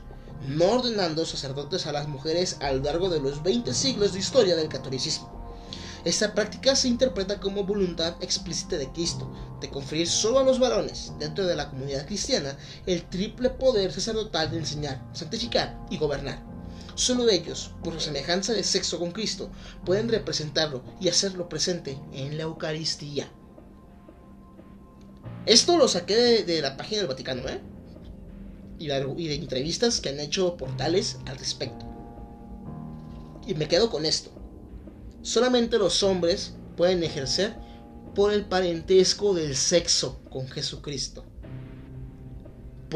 no 0.48 0.72
ordenando 0.72 1.24
sacerdotes 1.24 1.86
a 1.86 1.92
las 1.92 2.08
mujeres 2.08 2.56
a 2.60 2.72
lo 2.72 2.82
largo 2.82 3.08
de 3.08 3.20
los 3.20 3.44
20 3.44 3.72
siglos 3.72 4.14
de 4.14 4.18
historia 4.18 4.56
del 4.56 4.68
catolicismo. 4.68 5.30
Esta 6.04 6.34
práctica 6.34 6.74
se 6.74 6.88
interpreta 6.88 7.38
como 7.38 7.62
voluntad 7.62 8.16
explícita 8.20 8.76
de 8.76 8.90
Cristo, 8.90 9.32
de 9.60 9.70
conferir 9.70 10.08
solo 10.08 10.40
a 10.40 10.44
los 10.44 10.58
varones, 10.58 11.12
dentro 11.20 11.46
de 11.46 11.54
la 11.54 11.70
comunidad 11.70 12.04
cristiana, 12.04 12.56
el 12.86 13.04
triple 13.08 13.50
poder 13.50 13.92
sacerdotal 13.92 14.50
de 14.50 14.58
enseñar, 14.58 15.04
santificar 15.12 15.78
y 15.88 15.98
gobernar. 15.98 16.55
Solo 16.96 17.28
ellos, 17.28 17.70
por 17.84 17.94
su 17.94 18.00
semejanza 18.00 18.52
de 18.52 18.64
sexo 18.64 18.98
con 18.98 19.12
Cristo, 19.12 19.50
pueden 19.84 20.08
representarlo 20.08 20.82
y 21.00 21.08
hacerlo 21.08 21.48
presente 21.48 21.96
en 22.12 22.36
la 22.36 22.42
Eucaristía. 22.42 23.30
Esto 25.46 25.78
lo 25.78 25.86
saqué 25.86 26.42
de, 26.42 26.60
la 26.60 26.76
página 26.76 27.02
del 27.02 27.08
Vaticano, 27.08 27.48
¿eh? 27.48 27.60
Y 28.80 28.90
y 28.90 29.28
de 29.28 29.34
entrevistas 29.34 30.00
que 30.00 30.08
han 30.08 30.18
hecho 30.18 30.56
portales 30.56 31.18
al 31.26 31.38
respecto. 31.38 31.86
Y 33.46 33.54
me 33.54 33.68
quedo 33.68 33.88
con 33.88 34.04
esto 34.04 34.36
solamente 35.26 35.76
los 35.76 36.04
hombres 36.04 36.54
pueden 36.76 37.02
ejercer 37.02 37.56
por 38.14 38.32
el 38.32 38.44
parentesco 38.44 39.34
del 39.34 39.56
sexo 39.56 40.20
con 40.30 40.46
Jesucristo. 40.46 41.24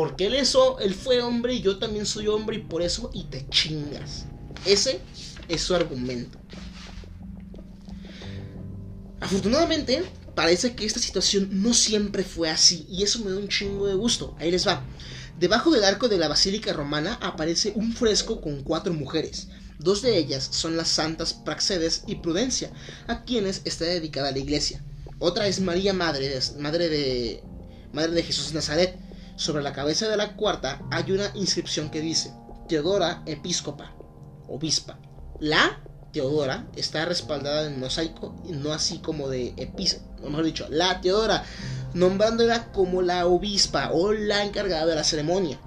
Porque 0.01 0.29
él, 0.29 0.35
eso, 0.35 0.79
él 0.79 0.95
fue 0.95 1.21
hombre 1.21 1.53
y 1.53 1.61
yo 1.61 1.79
también 1.79 2.07
soy 2.07 2.27
hombre 2.27 2.57
y 2.57 2.61
por 2.61 2.81
eso 2.81 3.11
y 3.13 3.25
te 3.25 3.47
chingas. 3.51 4.25
Ese 4.65 4.99
es 5.47 5.61
su 5.61 5.75
argumento. 5.75 6.39
Afortunadamente, 9.21 10.03
parece 10.35 10.75
que 10.75 10.87
esta 10.87 11.01
situación 11.01 11.51
no 11.53 11.75
siempre 11.75 12.25
fue 12.25 12.49
así 12.49 12.87
y 12.89 13.03
eso 13.03 13.19
me 13.19 13.31
da 13.31 13.37
un 13.37 13.49
chingo 13.49 13.89
de 13.89 13.95
gusto. 13.95 14.35
Ahí 14.39 14.51
les 14.51 14.67
va. 14.67 14.83
Debajo 15.39 15.71
del 15.71 15.85
arco 15.85 16.09
de 16.09 16.17
la 16.17 16.29
Basílica 16.29 16.73
Romana 16.73 17.19
aparece 17.21 17.75
un 17.77 17.93
fresco 17.93 18.41
con 18.41 18.63
cuatro 18.63 18.95
mujeres, 18.95 19.49
Dos 19.79 20.01
de 20.01 20.17
ellas 20.17 20.49
son 20.51 20.79
las 20.79 20.89
santas 20.89 21.35
Praxedes 21.35 22.05
y 22.07 22.15
Prudencia, 22.15 22.71
a 23.07 23.23
quienes 23.25 23.61
está 23.67 23.85
dedicada 23.85 24.31
la 24.31 24.39
iglesia. 24.39 24.83
Otra 25.19 25.47
es 25.47 25.61
María 25.61 25.93
Madre 25.93 26.27
de, 26.27 26.41
Madre 26.59 26.89
de, 26.89 27.45
Madre 27.93 28.13
de 28.13 28.23
Jesús 28.23 28.55
Nazaret. 28.55 29.10
Sobre 29.41 29.63
la 29.63 29.73
cabeza 29.73 30.07
de 30.07 30.19
la 30.19 30.37
cuarta 30.37 30.83
hay 30.91 31.13
una 31.13 31.31
inscripción 31.33 31.91
que 31.91 32.03
dice 32.03 32.31
Teodora 32.69 33.23
Episcopa, 33.25 33.95
obispa. 34.47 34.99
La 35.39 35.81
Teodora 36.13 36.67
está 36.77 37.07
respaldada 37.07 37.67
en 37.67 37.81
mosaico, 37.81 38.37
no 38.51 38.75
así 38.75 38.99
como 38.99 39.31
de 39.31 39.55
episcopa, 39.57 40.29
mejor 40.29 40.45
dicho, 40.45 40.67
la 40.69 41.01
Teodora, 41.01 41.43
nombrándola 41.95 42.71
como 42.71 43.01
la 43.01 43.27
obispa 43.27 43.93
o 43.95 44.13
la 44.13 44.45
encargada 44.45 44.85
de 44.85 44.95
la 44.95 45.05
ceremonia. 45.05 45.59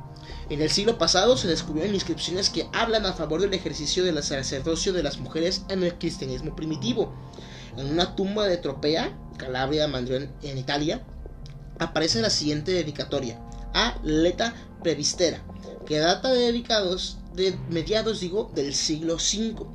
En 0.51 0.61
el 0.61 0.69
siglo 0.69 0.99
pasado 0.99 1.35
se 1.35 1.47
descubrieron 1.47 1.95
inscripciones 1.95 2.51
que 2.51 2.69
hablan 2.73 3.07
a 3.07 3.13
favor 3.13 3.41
del 3.41 3.55
ejercicio 3.55 4.03
del 4.03 4.21
sacerdocio 4.21 4.93
de 4.93 5.01
las 5.01 5.17
mujeres 5.17 5.63
en 5.69 5.81
el 5.81 5.95
cristianismo 5.95 6.55
primitivo. 6.55 7.11
En 7.75 7.87
una 7.87 8.15
tumba 8.15 8.45
de 8.45 8.57
Tropea, 8.57 9.17
Calabria, 9.37 9.87
Mandrión, 9.87 10.31
en 10.43 10.59
Italia, 10.59 11.01
aparece 11.79 12.21
la 12.21 12.29
siguiente 12.29 12.71
dedicatoria 12.71 13.39
a 13.73 13.99
Leta 14.03 14.53
Previstera, 14.83 15.43
que 15.85 15.99
data 15.99 16.31
de 16.31 16.39
dedicados 16.39 17.17
de 17.35 17.57
mediados 17.69 18.19
digo 18.19 18.51
del 18.55 18.73
siglo 18.73 19.15
V. 19.15 19.65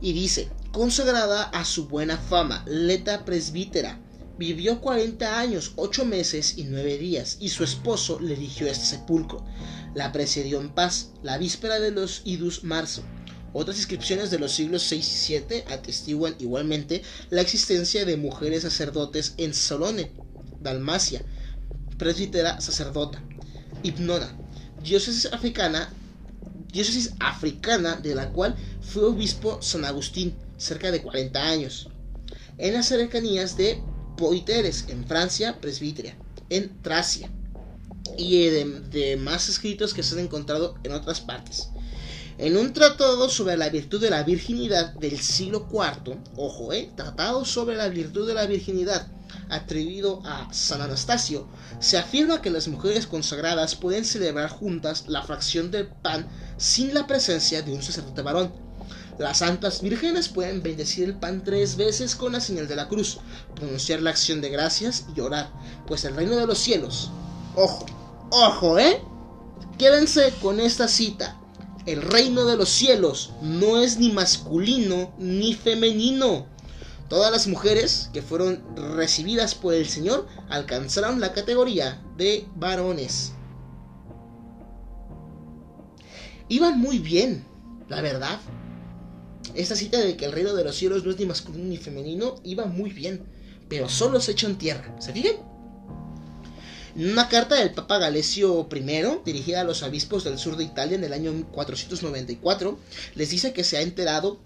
Y 0.00 0.12
dice, 0.12 0.50
consagrada 0.72 1.44
a 1.44 1.64
su 1.64 1.88
buena 1.88 2.16
fama, 2.16 2.64
Leta 2.66 3.24
Presbítera, 3.24 4.00
vivió 4.38 4.80
40 4.80 5.38
años, 5.38 5.72
8 5.76 6.06
meses 6.06 6.56
y 6.56 6.64
9 6.64 6.98
días, 6.98 7.36
y 7.40 7.50
su 7.50 7.64
esposo 7.64 8.18
le 8.20 8.34
eligió 8.34 8.66
este 8.66 8.86
sepulcro. 8.86 9.44
La 9.94 10.12
precedió 10.12 10.60
en 10.60 10.70
paz, 10.70 11.10
la 11.22 11.36
víspera 11.36 11.78
de 11.80 11.90
los 11.90 12.22
idus 12.24 12.64
marzo. 12.64 13.02
Otras 13.52 13.78
inscripciones 13.78 14.30
de 14.30 14.38
los 14.38 14.52
siglos 14.52 14.82
6 14.84 15.06
y 15.06 15.16
7 15.16 15.64
atestiguan 15.68 16.36
igualmente 16.38 17.02
la 17.30 17.40
existencia 17.40 18.04
de 18.04 18.16
mujeres 18.16 18.62
sacerdotes 18.62 19.34
en 19.38 19.52
Solone, 19.52 20.12
Dalmacia, 20.60 21.24
presbítera 22.00 22.58
sacerdota, 22.62 23.22
Hipnona, 23.82 24.34
diócesis 24.82 25.30
africana, 25.34 25.92
diócesis 26.72 27.12
africana 27.20 27.96
de 27.96 28.14
la 28.14 28.30
cual 28.30 28.56
fue 28.80 29.04
obispo 29.04 29.60
San 29.60 29.84
Agustín, 29.84 30.34
cerca 30.56 30.90
de 30.90 31.02
40 31.02 31.38
años. 31.38 31.90
En 32.56 32.72
las 32.72 32.88
cercanías 32.88 33.58
de 33.58 33.82
Poiteres, 34.16 34.86
en 34.88 35.06
Francia, 35.06 35.60
presbítera, 35.60 36.16
en 36.48 36.80
Tracia, 36.80 37.30
y 38.16 38.46
de, 38.46 38.64
de 38.90 39.16
más 39.18 39.50
escritos 39.50 39.92
que 39.92 40.02
se 40.02 40.14
han 40.14 40.24
encontrado 40.24 40.76
en 40.82 40.92
otras 40.92 41.20
partes. 41.20 41.68
En 42.42 42.56
un 42.56 42.72
tratado 42.72 43.28
sobre 43.28 43.58
la 43.58 43.68
virtud 43.68 44.00
de 44.00 44.08
la 44.08 44.22
virginidad 44.22 44.94
del 44.94 45.20
siglo 45.20 45.68
IV, 45.70 46.16
ojo, 46.38 46.72
eh, 46.72 46.90
tratado 46.96 47.44
sobre 47.44 47.76
la 47.76 47.88
virtud 47.90 48.26
de 48.26 48.32
la 48.32 48.46
virginidad 48.46 49.08
atribuido 49.50 50.22
a 50.24 50.50
San 50.50 50.80
Anastasio, 50.80 51.46
se 51.80 51.98
afirma 51.98 52.40
que 52.40 52.48
las 52.48 52.66
mujeres 52.66 53.06
consagradas 53.06 53.76
pueden 53.76 54.06
celebrar 54.06 54.48
juntas 54.48 55.04
la 55.06 55.20
fracción 55.20 55.70
del 55.70 55.88
pan 55.88 56.26
sin 56.56 56.94
la 56.94 57.06
presencia 57.06 57.60
de 57.60 57.74
un 57.74 57.82
sacerdote 57.82 58.22
varón. 58.22 58.54
Las 59.18 59.40
santas 59.40 59.82
vírgenes 59.82 60.30
pueden 60.30 60.62
bendecir 60.62 61.04
el 61.04 61.16
pan 61.16 61.44
tres 61.44 61.76
veces 61.76 62.16
con 62.16 62.32
la 62.32 62.40
señal 62.40 62.66
de 62.66 62.76
la 62.76 62.88
cruz, 62.88 63.18
pronunciar 63.54 64.00
la 64.00 64.10
acción 64.10 64.40
de 64.40 64.48
gracias 64.48 65.04
y 65.14 65.20
orar, 65.20 65.52
pues 65.86 66.06
el 66.06 66.16
reino 66.16 66.36
de 66.36 66.46
los 66.46 66.56
cielos, 66.56 67.10
ojo, 67.54 67.84
ojo, 68.30 68.78
¿eh? 68.78 69.02
Quédense 69.76 70.32
con 70.40 70.58
esta 70.58 70.88
cita 70.88 71.39
el 71.86 72.02
reino 72.02 72.44
de 72.44 72.56
los 72.56 72.68
cielos 72.68 73.32
no 73.42 73.82
es 73.82 73.98
ni 73.98 74.10
masculino 74.10 75.14
ni 75.18 75.54
femenino. 75.54 76.46
Todas 77.08 77.32
las 77.32 77.46
mujeres 77.48 78.10
que 78.12 78.22
fueron 78.22 78.62
recibidas 78.96 79.54
por 79.54 79.74
el 79.74 79.88
Señor 79.88 80.28
alcanzaron 80.48 81.20
la 81.20 81.32
categoría 81.32 82.00
de 82.16 82.46
varones. 82.54 83.32
Iban 86.48 86.78
muy 86.78 86.98
bien, 86.98 87.44
la 87.88 88.00
verdad. 88.00 88.38
Esta 89.54 89.74
cita 89.74 89.98
de 89.98 90.16
que 90.16 90.26
el 90.26 90.32
reino 90.32 90.54
de 90.54 90.64
los 90.64 90.76
cielos 90.76 91.04
no 91.04 91.10
es 91.10 91.18
ni 91.18 91.26
masculino 91.26 91.64
ni 91.64 91.76
femenino 91.76 92.36
iba 92.44 92.66
muy 92.66 92.90
bien, 92.90 93.24
pero 93.68 93.88
solo 93.88 94.20
se 94.20 94.32
echó 94.32 94.46
en 94.46 94.58
tierra. 94.58 94.94
¿Se 95.00 95.12
fijan? 95.12 95.49
En 97.00 97.12
una 97.12 97.30
carta 97.30 97.54
del 97.54 97.70
Papa 97.70 97.96
Galesio 97.96 98.68
I, 98.70 99.22
dirigida 99.24 99.62
a 99.62 99.64
los 99.64 99.82
obispos 99.82 100.22
del 100.22 100.38
sur 100.38 100.58
de 100.58 100.64
Italia 100.64 100.96
en 100.96 101.04
el 101.04 101.14
año 101.14 101.32
494, 101.50 102.78
les 103.14 103.30
dice 103.30 103.54
que 103.54 103.64
se 103.64 103.78
ha 103.78 103.80
enterado, 103.80 104.38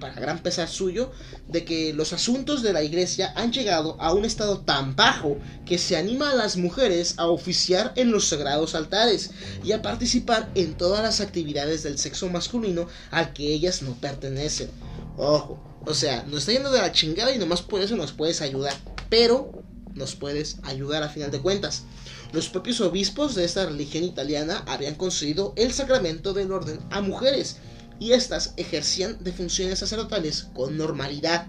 para 0.00 0.14
gran 0.14 0.42
pesar 0.42 0.68
suyo, 0.68 1.12
de 1.46 1.64
que 1.64 1.92
los 1.92 2.12
asuntos 2.12 2.64
de 2.64 2.72
la 2.72 2.82
iglesia 2.82 3.32
han 3.36 3.52
llegado 3.52 3.96
a 4.00 4.12
un 4.14 4.24
estado 4.24 4.62
tan 4.62 4.96
bajo 4.96 5.38
que 5.64 5.78
se 5.78 5.96
anima 5.96 6.32
a 6.32 6.34
las 6.34 6.56
mujeres 6.56 7.14
a 7.18 7.28
oficiar 7.28 7.92
en 7.94 8.10
los 8.10 8.26
sagrados 8.26 8.74
altares 8.74 9.30
y 9.62 9.70
a 9.70 9.80
participar 9.80 10.50
en 10.56 10.74
todas 10.74 11.04
las 11.04 11.20
actividades 11.20 11.84
del 11.84 11.98
sexo 12.00 12.28
masculino 12.28 12.88
al 13.12 13.32
que 13.32 13.52
ellas 13.52 13.80
no 13.80 13.94
pertenecen. 13.94 14.72
Ojo, 15.16 15.62
o 15.86 15.94
sea, 15.94 16.24
nos 16.24 16.40
está 16.40 16.50
yendo 16.50 16.72
de 16.72 16.80
la 16.80 16.90
chingada 16.90 17.32
y 17.32 17.38
nomás 17.38 17.62
por 17.62 17.80
eso 17.80 17.94
nos 17.94 18.10
puedes 18.10 18.42
ayudar. 18.42 18.74
Pero 19.08 19.62
nos 19.94 20.14
puedes 20.14 20.58
ayudar 20.62 21.02
a 21.02 21.08
final 21.08 21.30
de 21.30 21.40
cuentas. 21.40 21.84
Los 22.32 22.48
propios 22.48 22.80
obispos 22.80 23.34
de 23.34 23.44
esta 23.44 23.66
religión 23.66 24.04
italiana 24.04 24.64
habían 24.66 24.94
concedido 24.94 25.52
el 25.56 25.72
sacramento 25.72 26.32
del 26.32 26.52
orden 26.52 26.80
a 26.90 27.00
mujeres 27.00 27.56
y 27.98 28.12
éstas 28.12 28.54
ejercían 28.56 29.22
de 29.22 29.32
funciones 29.32 29.78
sacerdotales 29.78 30.48
con 30.54 30.76
normalidad. 30.76 31.46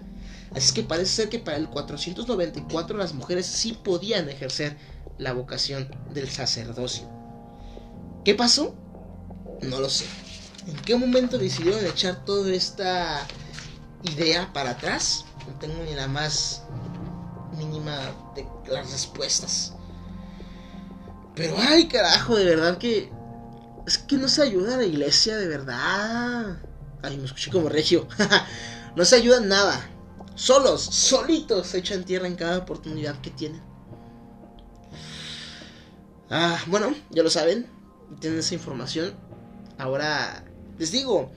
Así 0.55 0.73
que 0.73 0.83
parece 0.83 1.11
ser 1.11 1.29
que 1.29 1.39
para 1.39 1.57
el 1.57 1.69
494 1.69 2.97
las 2.97 3.13
mujeres 3.13 3.45
sí 3.45 3.77
podían 3.83 4.29
ejercer 4.29 4.77
la 5.17 5.33
vocación 5.33 5.89
del 6.13 6.29
sacerdocio. 6.29 7.09
¿Qué 8.23 8.35
pasó? 8.35 8.75
No 9.61 9.79
lo 9.79 9.89
sé. 9.89 10.05
¿En 10.67 10.75
qué 10.77 10.95
momento 10.95 11.37
decidieron 11.37 11.85
echar 11.85 12.23
toda 12.23 12.53
esta 12.53 13.25
idea 14.03 14.51
para 14.53 14.71
atrás? 14.71 15.25
No 15.47 15.59
tengo 15.59 15.83
ni 15.83 15.93
la 15.93 16.07
más 16.07 16.63
de 18.35 18.47
las 18.71 18.91
respuestas. 18.91 19.73
Pero 21.35 21.55
ay, 21.57 21.87
carajo, 21.87 22.35
de 22.35 22.45
verdad 22.45 22.77
que 22.77 23.11
es 23.85 23.97
que 23.97 24.17
no 24.17 24.27
se 24.27 24.41
ayuda 24.43 24.75
a 24.75 24.77
la 24.77 24.85
iglesia, 24.85 25.37
de 25.37 25.47
verdad. 25.47 26.57
Ay, 27.01 27.17
me 27.17 27.25
escuché 27.25 27.51
como 27.51 27.69
regio. 27.69 28.07
no 28.95 29.03
se 29.03 29.15
ayuda 29.15 29.37
en 29.37 29.49
nada. 29.49 29.89
Solos, 30.35 30.81
solitos 30.81 31.67
se 31.67 31.79
echan 31.79 32.05
tierra 32.05 32.27
en 32.27 32.35
cada 32.35 32.57
oportunidad 32.57 33.19
que 33.21 33.29
tienen. 33.31 33.61
Ah, 36.29 36.59
bueno, 36.67 36.93
ya 37.11 37.23
lo 37.23 37.29
saben. 37.29 37.67
Tienen 38.19 38.39
esa 38.39 38.53
información. 38.53 39.13
Ahora, 39.77 40.43
les 40.77 40.91
digo, 40.91 41.31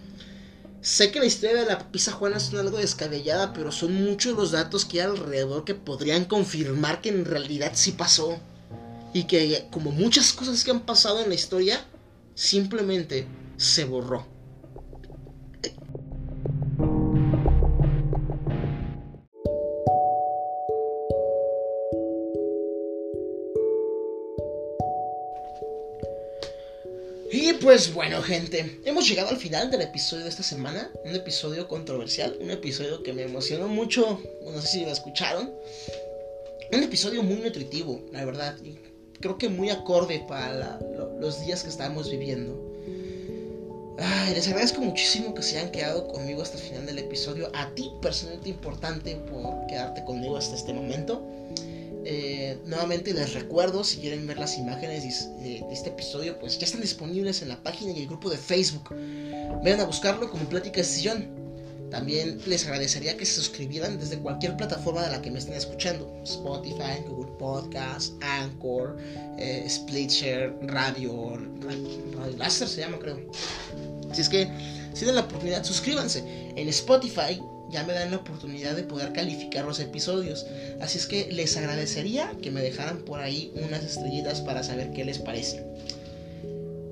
Sé 0.80 1.10
que 1.10 1.18
la 1.18 1.26
historia 1.26 1.56
de 1.56 1.66
la 1.66 1.90
pizza 1.90 2.12
Juana 2.12 2.36
es 2.36 2.52
algo 2.54 2.78
descabellada, 2.78 3.52
pero 3.52 3.72
son 3.72 3.94
muchos 3.94 4.36
los 4.36 4.52
datos 4.52 4.84
que 4.84 5.00
hay 5.00 5.08
alrededor 5.08 5.64
que 5.64 5.74
podrían 5.74 6.24
confirmar 6.24 7.00
que 7.00 7.08
en 7.08 7.24
realidad 7.24 7.72
sí 7.74 7.92
pasó. 7.92 8.38
Y 9.12 9.24
que 9.24 9.66
como 9.70 9.90
muchas 9.90 10.32
cosas 10.32 10.62
que 10.62 10.70
han 10.70 10.80
pasado 10.80 11.22
en 11.22 11.28
la 11.28 11.34
historia, 11.34 11.84
simplemente 12.34 13.26
se 13.56 13.84
borró. 13.84 14.26
Y 27.32 27.54
pues 27.54 27.92
bueno, 27.92 28.22
gente, 28.22 28.80
hemos 28.84 29.08
llegado 29.08 29.30
al 29.30 29.36
final 29.36 29.70
del 29.70 29.82
episodio 29.82 30.24
de 30.24 30.30
esta 30.30 30.42
semana. 30.42 30.90
Un 31.04 31.14
episodio 31.14 31.66
controversial, 31.66 32.36
un 32.40 32.50
episodio 32.50 33.02
que 33.02 33.12
me 33.12 33.22
emocionó 33.22 33.66
mucho. 33.66 34.20
No 34.44 34.60
sé 34.60 34.68
si 34.68 34.84
lo 34.84 34.92
escucharon. 34.92 35.50
Un 36.72 36.82
episodio 36.82 37.22
muy 37.22 37.36
nutritivo, 37.36 38.00
la 38.12 38.24
verdad. 38.24 38.56
Y 38.62 38.78
creo 39.20 39.38
que 39.38 39.48
muy 39.48 39.70
acorde 39.70 40.24
para 40.28 40.78
los 41.20 41.44
días 41.44 41.62
que 41.62 41.68
estamos 41.68 42.10
viviendo. 42.10 42.62
Les 44.32 44.46
agradezco 44.48 44.80
muchísimo 44.80 45.34
que 45.34 45.42
se 45.42 45.58
hayan 45.58 45.72
quedado 45.72 46.06
conmigo 46.08 46.42
hasta 46.42 46.58
el 46.58 46.62
final 46.62 46.86
del 46.86 46.98
episodio. 46.98 47.50
A 47.54 47.70
ti, 47.74 47.90
personalmente 48.02 48.50
importante, 48.50 49.16
por 49.16 49.66
quedarte 49.66 50.04
conmigo 50.04 50.36
hasta 50.36 50.54
este 50.54 50.72
momento. 50.72 51.22
Eh, 52.08 52.60
nuevamente 52.66 53.12
les 53.12 53.34
recuerdo, 53.34 53.82
si 53.82 53.98
quieren 53.98 54.28
ver 54.28 54.38
las 54.38 54.56
imágenes 54.56 55.28
de, 55.40 55.64
este 55.72 55.88
episodio, 55.88 56.38
pues 56.38 56.56
ya 56.56 56.64
están 56.64 56.80
disponibles 56.80 57.42
en 57.42 57.48
la 57.48 57.60
página 57.60 57.90
y 57.90 58.02
el 58.02 58.06
grupo 58.06 58.30
de 58.30 58.36
Facebook. 58.36 58.94
Vayan 59.64 59.80
a 59.80 59.86
buscarlo 59.86 60.30
como 60.30 60.44
Pláticas 60.44 60.86
de 60.86 60.92
Sillón. 60.92 61.46
También 61.90 62.38
les 62.46 62.64
agradecería 62.64 63.16
que 63.16 63.26
se 63.26 63.34
suscribieran 63.34 63.98
desde 63.98 64.18
cualquier 64.18 64.56
plataforma 64.56 65.02
de 65.02 65.10
la 65.10 65.20
que 65.20 65.32
me 65.32 65.40
estén 65.40 65.54
escuchando. 65.54 66.08
Spotify, 66.22 67.02
Google 67.08 67.32
Podcast, 67.40 68.12
Anchor, 68.22 68.96
eh, 69.38 69.66
Splitshare, 69.68 70.54
Radio, 70.62 71.36
Radio 71.60 72.36
Laser 72.36 72.68
se 72.68 72.82
llama 72.82 73.00
creo. 73.00 73.18
Así 74.12 74.20
es 74.20 74.28
que 74.28 74.48
si 74.92 75.00
tienen 75.00 75.16
la 75.16 75.22
oportunidad, 75.22 75.64
suscríbanse. 75.64 76.52
En 76.54 76.68
Spotify 76.68 77.40
ya 77.70 77.84
me 77.84 77.92
dan 77.92 78.10
la 78.10 78.18
oportunidad 78.18 78.76
de 78.76 78.82
poder 78.82 79.12
calificar 79.12 79.64
los 79.64 79.80
episodios. 79.80 80.46
Así 80.80 80.98
es 80.98 81.06
que 81.06 81.30
les 81.32 81.56
agradecería 81.56 82.32
que 82.42 82.50
me 82.50 82.60
dejaran 82.62 82.98
por 82.98 83.20
ahí 83.20 83.52
unas 83.56 83.82
estrellitas 83.82 84.40
para 84.40 84.62
saber 84.62 84.92
qué 84.92 85.04
les 85.04 85.18
parece. 85.18 85.64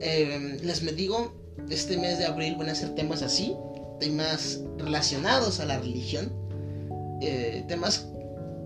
Em, 0.01 0.59
les 0.63 0.83
me 0.83 0.93
digo, 0.93 1.33
este 1.71 1.97
mes 1.97 2.19
de 2.19 2.27
abril 2.27 2.57
van 2.59 2.69
a 2.69 2.75
ser 2.75 2.95
temas 2.95 3.23
así, 3.23 3.55
temas 4.01 4.61
relacionados 4.79 5.61
a 5.61 5.67
la 5.67 5.79
religión, 5.79 6.33
eh, 7.23 7.65
temas 7.69 8.09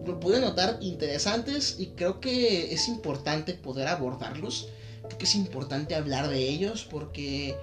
lo 0.08 0.18
pude 0.18 0.40
notar 0.40 0.78
interesantes 0.80 1.76
y 1.78 1.88
creo 1.88 2.18
que 2.20 2.72
es 2.72 2.88
importante 2.88 3.52
poder 3.54 3.88
abordarlos. 3.88 4.70
Creo 5.02 5.18
que 5.18 5.26
es 5.26 5.34
importante 5.34 5.94
hablar 5.94 6.28
de 6.28 6.48
ellos 6.48 6.86
porque 6.90 7.54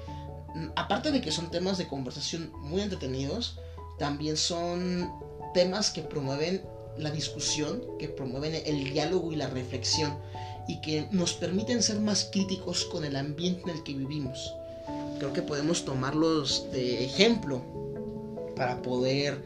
mm, 0.54 0.68
aparte 0.76 1.12
de 1.12 1.22
que 1.22 1.32
son 1.32 1.50
temas 1.50 1.78
de 1.78 1.88
conversación 1.88 2.52
muy 2.62 2.82
entretenidos, 2.82 3.60
también 3.98 4.38
son 4.38 5.12
temas 5.54 5.90
que 5.92 6.02
promueven 6.02 6.62
la 6.98 7.12
discusión, 7.12 7.82
que 8.00 8.08
promueven 8.08 8.56
el 8.66 8.94
diálogo 8.94 9.32
y 9.32 9.36
la 9.36 9.48
reflexión 9.48 10.18
y 10.68 10.82
que 10.82 11.08
nos 11.12 11.34
permiten 11.34 11.84
ser 11.84 12.00
más 12.00 12.30
críticos 12.32 12.86
con 12.86 13.06
el 13.06 13.16
ambiente 13.16 13.70
en 13.70 13.78
el 13.78 13.84
que 13.84 13.94
vivimos. 13.94 14.54
Creo 15.20 15.34
que 15.34 15.42
podemos 15.42 15.86
tomarlos 15.86 16.68
de 16.72 17.06
ejemplo 17.06 17.62
para 18.56 18.82
poder 18.82 19.42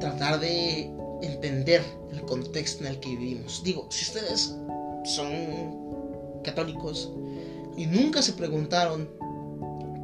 tratar 0.00 0.40
de 0.40 0.90
entender 1.22 1.82
el 2.12 2.22
contexto 2.22 2.84
en 2.84 2.90
el 2.90 3.00
que 3.00 3.10
vivimos. 3.10 3.62
Digo, 3.64 3.86
si 3.90 4.04
ustedes 4.04 4.54
son 5.04 6.40
católicos 6.42 7.10
y 7.76 7.86
nunca 7.86 8.22
se 8.22 8.32
preguntaron 8.32 9.08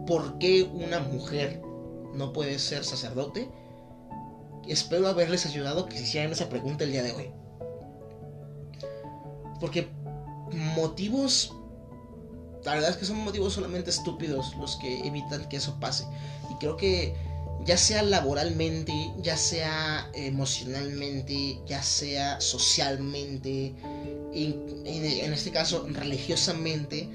por 0.07 0.39
qué 0.39 0.63
una 0.63 1.01
mujer 1.01 1.61
no 2.17 2.33
puede 2.33 2.59
ser 2.59 2.85
sacerdote, 2.85 3.49
espero 4.67 5.09
haberles 5.09 5.47
ayudado 5.47 5.87
que 5.87 5.97
se 5.97 6.05
hicieran 6.05 6.33
esa 6.33 6.49
pregunta 6.49 6.85
el 6.85 6.93
día 6.93 7.03
de 7.03 7.13
hoy. 7.13 7.31
Porque 9.61 9.89
motivos, 10.75 11.53
la 12.65 12.75
verdad 12.75 12.91
es 12.91 12.97
que 12.97 13.05
son 13.05 13.19
motivos 13.19 13.53
solamente 13.55 13.91
estúpidos 13.91 14.55
los 14.57 14.77
que 14.77 15.07
evitan 15.07 15.49
que 15.49 15.57
eso 15.57 15.79
pase. 15.81 16.05
Y 16.51 16.55
creo 16.55 16.77
que 16.77 17.15
ya 17.65 17.77
sea 17.77 18.03
laboralmente, 18.03 18.93
ya 19.23 19.37
sea 19.37 20.11
emocionalmente, 20.15 21.61
ya 21.67 21.83
sea 21.83 22.41
socialmente, 22.41 23.75
en, 24.33 24.83
en, 24.85 25.33
este 25.33 25.51
caso 25.51 25.87
religiosamente, 25.91 27.09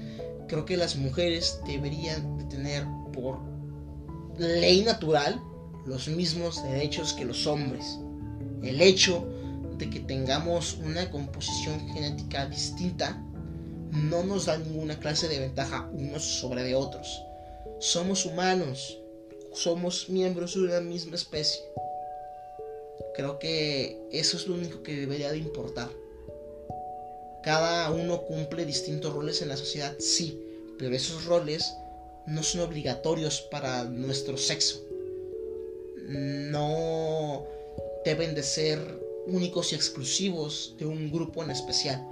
creo 0.48 0.64
que 0.64 0.76
las 0.76 0.96
mujeres 0.96 1.60
deberían 1.64 2.38
de 2.38 2.44
tener 2.44 2.84
por 3.12 3.51
ley 4.38 4.82
natural 4.82 5.40
los 5.86 6.08
mismos 6.08 6.62
derechos 6.62 7.12
que 7.12 7.24
los 7.24 7.46
hombres. 7.46 7.98
El 8.62 8.80
hecho 8.80 9.26
de 9.78 9.90
que 9.90 10.00
tengamos 10.00 10.74
una 10.74 11.10
composición 11.10 11.88
genética 11.88 12.46
distinta 12.46 13.20
no 13.90 14.22
nos 14.22 14.46
da 14.46 14.56
ninguna 14.56 14.98
clase 14.98 15.28
de 15.28 15.38
ventaja 15.38 15.88
unos 15.92 16.22
sobre 16.22 16.62
de 16.62 16.74
otros. 16.74 17.22
Somos 17.78 18.24
humanos, 18.24 18.98
somos 19.52 20.08
miembros 20.08 20.54
de 20.54 20.60
una 20.60 20.80
misma 20.80 21.16
especie. 21.16 21.62
Creo 23.14 23.38
que 23.38 24.00
eso 24.12 24.36
es 24.36 24.46
lo 24.46 24.54
único 24.54 24.82
que 24.82 24.96
debería 24.96 25.30
de 25.32 25.38
importar. 25.38 25.90
Cada 27.42 27.90
uno 27.90 28.22
cumple 28.22 28.64
distintos 28.64 29.12
roles 29.12 29.42
en 29.42 29.48
la 29.48 29.56
sociedad, 29.56 29.94
sí, 29.98 30.40
pero 30.78 30.94
esos 30.94 31.24
roles 31.24 31.74
no 32.26 32.42
son 32.42 32.62
obligatorios 32.62 33.40
para 33.42 33.84
nuestro 33.84 34.36
sexo. 34.36 34.84
No 36.08 37.44
deben 38.04 38.34
de 38.34 38.42
ser 38.42 38.78
únicos 39.26 39.72
y 39.72 39.76
exclusivos 39.76 40.74
de 40.78 40.86
un 40.86 41.10
grupo 41.10 41.42
en 41.42 41.50
especial. 41.50 42.06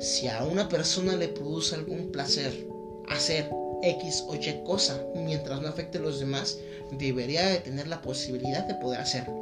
Si 0.00 0.28
a 0.28 0.44
una 0.44 0.68
persona 0.68 1.16
le 1.16 1.28
produce 1.28 1.74
algún 1.74 2.10
placer 2.10 2.66
hacer 3.08 3.48
X 3.82 4.24
o 4.28 4.34
Y 4.34 4.62
cosa 4.64 5.04
mientras 5.14 5.60
no 5.60 5.68
afecte 5.68 5.98
a 5.98 6.00
los 6.00 6.20
demás, 6.20 6.58
debería 6.92 7.46
de 7.46 7.58
tener 7.58 7.88
la 7.88 8.00
posibilidad 8.00 8.64
de 8.66 8.74
poder 8.76 9.00
hacerlo. 9.00 9.34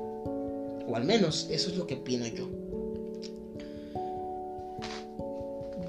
O 0.87 0.97
al 0.97 1.05
menos 1.05 1.47
eso 1.51 1.71
es 1.71 1.77
lo 1.77 1.87
que 1.87 1.95
opino 1.95 2.27
yo. 2.27 2.49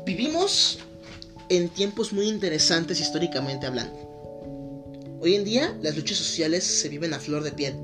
Vivimos 0.06 0.80
en 1.52 1.68
tiempos 1.68 2.14
muy 2.14 2.30
interesantes 2.30 3.02
históricamente 3.02 3.68
hablando. 3.68 3.94
Hoy 5.20 5.36
en 5.36 5.44
día 5.44 5.78
las 5.82 5.98
luchas 5.98 6.18
sociales 6.18 6.64
se 6.64 6.88
viven 6.88 7.14
a 7.14 7.20
flor 7.20 7.44
de 7.44 7.52
piel. 7.52 7.76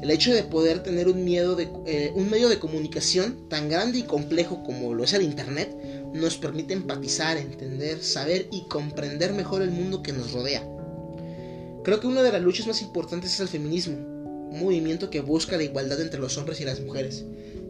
El 0.00 0.10
hecho 0.10 0.32
de 0.32 0.42
poder 0.42 0.82
tener 0.82 1.08
un, 1.08 1.22
miedo 1.22 1.54
de, 1.54 1.68
eh, 1.84 2.12
un 2.14 2.30
medio 2.30 2.48
de 2.48 2.58
comunicación 2.58 3.46
tan 3.50 3.68
grande 3.68 3.98
y 3.98 4.02
complejo 4.04 4.62
como 4.64 4.94
lo 4.94 5.04
es 5.04 5.12
el 5.12 5.20
Internet 5.20 5.76
nos 6.14 6.38
permite 6.38 6.72
empatizar, 6.72 7.36
entender, 7.36 8.02
saber 8.02 8.48
y 8.50 8.66
comprender 8.68 9.34
mejor 9.34 9.60
el 9.60 9.70
mundo 9.70 10.02
que 10.02 10.14
nos 10.14 10.32
rodea. 10.32 10.66
Creo 11.84 12.00
que 12.00 12.06
una 12.06 12.22
de 12.22 12.32
las 12.32 12.40
luchas 12.40 12.66
más 12.66 12.80
importantes 12.80 13.34
es 13.34 13.40
el 13.40 13.48
feminismo, 13.48 13.96
un 13.98 14.60
movimiento 14.60 15.10
que 15.10 15.20
busca 15.20 15.58
la 15.58 15.64
igualdad 15.64 16.00
entre 16.00 16.20
los 16.20 16.38
hombres 16.38 16.58
y 16.62 16.64
las 16.64 16.80
mujeres. 16.80 17.22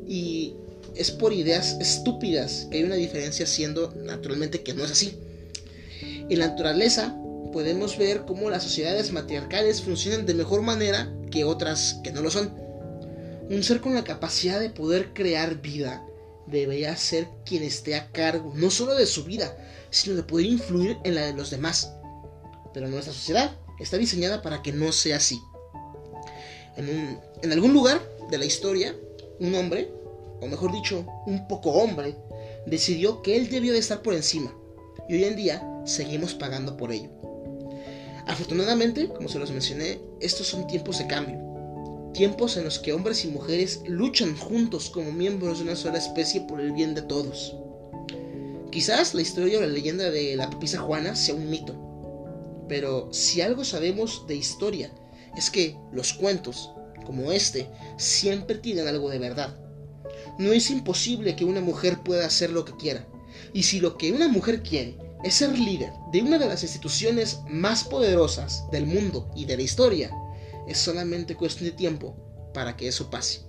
Y 0.06 0.55
es 0.94 1.11
por 1.11 1.32
ideas 1.32 1.77
estúpidas 1.81 2.69
que 2.70 2.78
hay 2.78 2.85
una 2.85 2.94
diferencia 2.94 3.47
siendo 3.47 3.93
naturalmente 3.97 4.62
que 4.62 4.74
no 4.74 4.85
es 4.85 4.93
así. 4.93 5.19
En 6.30 6.38
la 6.38 6.48
naturaleza 6.48 7.14
podemos 7.52 7.98
ver 7.98 8.24
cómo 8.24 8.51
las 8.51 8.62
sociedades 8.62 9.12
matriarcales 9.12 9.82
funcionan 9.82 10.24
de 10.24 10.34
mejor 10.34 10.62
manera 10.62 11.12
que 11.30 11.44
otras 11.44 12.01
que 12.02 12.12
no 12.12 12.22
lo 12.22 12.30
son. 12.30 12.52
Un 13.51 13.62
ser 13.62 13.80
con 13.80 13.94
la 13.94 14.05
capacidad 14.05 14.59
de 14.59 14.70
poder 14.70 15.12
crear 15.12 15.60
vida 15.60 16.05
debería 16.46 16.96
ser 16.96 17.28
quien 17.44 17.62
esté 17.62 17.94
a 17.94 18.10
cargo 18.10 18.52
no 18.55 18.70
solo 18.70 18.94
de 18.94 19.06
su 19.06 19.24
vida, 19.24 19.56
sino 19.90 20.16
de 20.16 20.22
poder 20.22 20.46
influir 20.46 20.96
en 21.05 21.14
la 21.14 21.26
de 21.26 21.34
los 21.34 21.51
demás. 21.51 21.92
Pero 22.72 22.88
nuestra 22.88 23.12
sociedad 23.12 23.56
está 23.78 23.98
diseñada 23.98 24.40
para 24.40 24.62
que 24.62 24.72
no 24.72 24.92
sea 24.92 25.18
así. 25.18 25.38
En, 26.76 27.52
algún 27.52 27.72
lugar 27.72 28.01
de 28.30 28.38
la 28.38 28.46
historia, 28.46 28.96
un 29.38 29.55
hombre, 29.55 29.90
o 30.40 30.46
mejor 30.46 30.72
dicho, 30.72 31.06
un 31.26 31.46
poco 31.46 31.70
hombre, 31.70 32.16
decidió 32.66 33.22
que 33.22 33.36
él 33.36 33.48
debió 33.48 33.72
de 33.72 33.78
estar 33.78 34.02
por 34.02 34.14
encima. 34.14 34.52
Y 35.09 35.14
hoy 35.14 35.24
en 35.24 35.36
día 35.36 35.73
seguimos 35.85 36.35
pagando 36.35 36.77
por 36.77 36.93
ello. 36.93 37.11
Afortunadamente, 38.27 39.09
como 39.09 39.28
se 39.28 39.39
los 39.39 39.51
mencioné, 39.51 40.01
estos 40.20 40.47
son 40.47 40.66
tiempos 40.66 40.98
de 40.98 41.06
cambio 41.06 41.44
tiempos 42.15 42.56
en 42.56 42.65
los 42.65 42.78
que 42.78 42.93
hombres 42.93 43.24
y 43.24 43.28
mujeres 43.28 43.81
luchan 43.86 44.36
juntos 44.36 44.89
como 44.89 45.12
miembros 45.12 45.59
de 45.59 45.65
una 45.65 45.77
sola 45.77 45.98
especie 45.98 46.40
por 46.43 46.61
el 46.61 46.73
bien 46.73 46.94
de 46.94 47.02
todos. 47.02 47.56
Quizás 48.70 49.15
la 49.15 49.23
historia 49.23 49.59
o 49.59 49.61
la 49.61 49.66
leyenda 49.66 50.11
de 50.11 50.36
la 50.36 50.48
papisa 50.48 50.78
Juana 50.78 51.16
sea 51.16 51.35
un 51.35 51.51
mito, 51.51 51.74
pero 52.69 53.12
si 53.12 53.40
algo 53.40 53.65
sabemos 53.65 54.27
de 54.27 54.36
historia 54.36 54.90
es 55.36 55.51
que 55.51 55.77
los 55.93 56.12
cuentos, 56.12 56.70
como 57.05 57.32
este, 57.32 57.69
siempre 57.98 58.56
tienen 58.56 58.86
algo 58.86 59.11
de 59.11 59.19
verdad. 59.19 59.59
No 60.39 60.52
es 60.52 60.70
imposible 60.70 61.36
que 61.36 61.44
una 61.44 61.61
mujer 61.61 61.98
pueda 62.05 62.27
hacer 62.27 62.51
lo 62.51 62.65
que 62.65 62.77
quiera, 62.77 63.06
y 63.52 63.65
si 63.65 63.81
lo 63.81 63.98
que 63.98 64.12
una 64.12 64.28
mujer 64.28 64.62
quiere 64.62 64.97
es 65.24 65.34
ser 65.34 65.59
líder 65.59 65.92
de 66.12 66.22
una 66.22 66.38
de 66.38 66.46
las 66.46 66.62
instituciones 66.62 67.40
más 67.48 67.82
poderosas 67.82 68.64
del 68.70 68.86
mundo 68.86 69.30
y 69.34 69.46
de 69.46 69.56
la 69.56 69.62
historia, 69.62 70.10
es 70.68 70.78
solamente 70.78 71.34
cuestión 71.34 71.70
de 71.70 71.76
tiempo 71.76 72.14
para 72.52 72.76
que 72.76 72.88
eso 72.88 73.10
pase. 73.10 73.40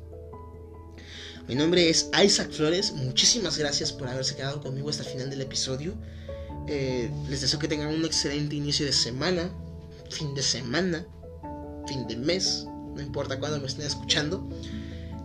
Mi 1.48 1.54
nombre 1.54 1.90
es 1.90 2.10
Isaac 2.24 2.52
Flores. 2.52 2.94
Muchísimas 2.94 3.58
gracias 3.58 3.92
por 3.92 4.08
haberse 4.08 4.36
quedado 4.36 4.62
conmigo 4.62 4.90
hasta 4.90 5.04
el 5.04 5.10
final 5.10 5.30
del 5.30 5.42
episodio. 5.42 5.94
Eh, 6.68 7.12
les 7.30 7.42
deseo 7.42 7.60
que 7.60 7.68
tengan 7.68 7.94
un 7.94 8.04
excelente 8.04 8.56
inicio 8.56 8.86
de 8.86 8.94
semana, 8.94 9.52
fin 10.10 10.34
de 10.34 10.42
semana, 10.42 11.06
fin 11.88 12.08
de 12.08 12.16
mes, 12.16 12.66
no 12.96 13.02
importa 13.02 13.40
cuándo 13.40 13.60
me 13.60 13.68
estén 13.68 13.86
escuchando. 13.86 14.50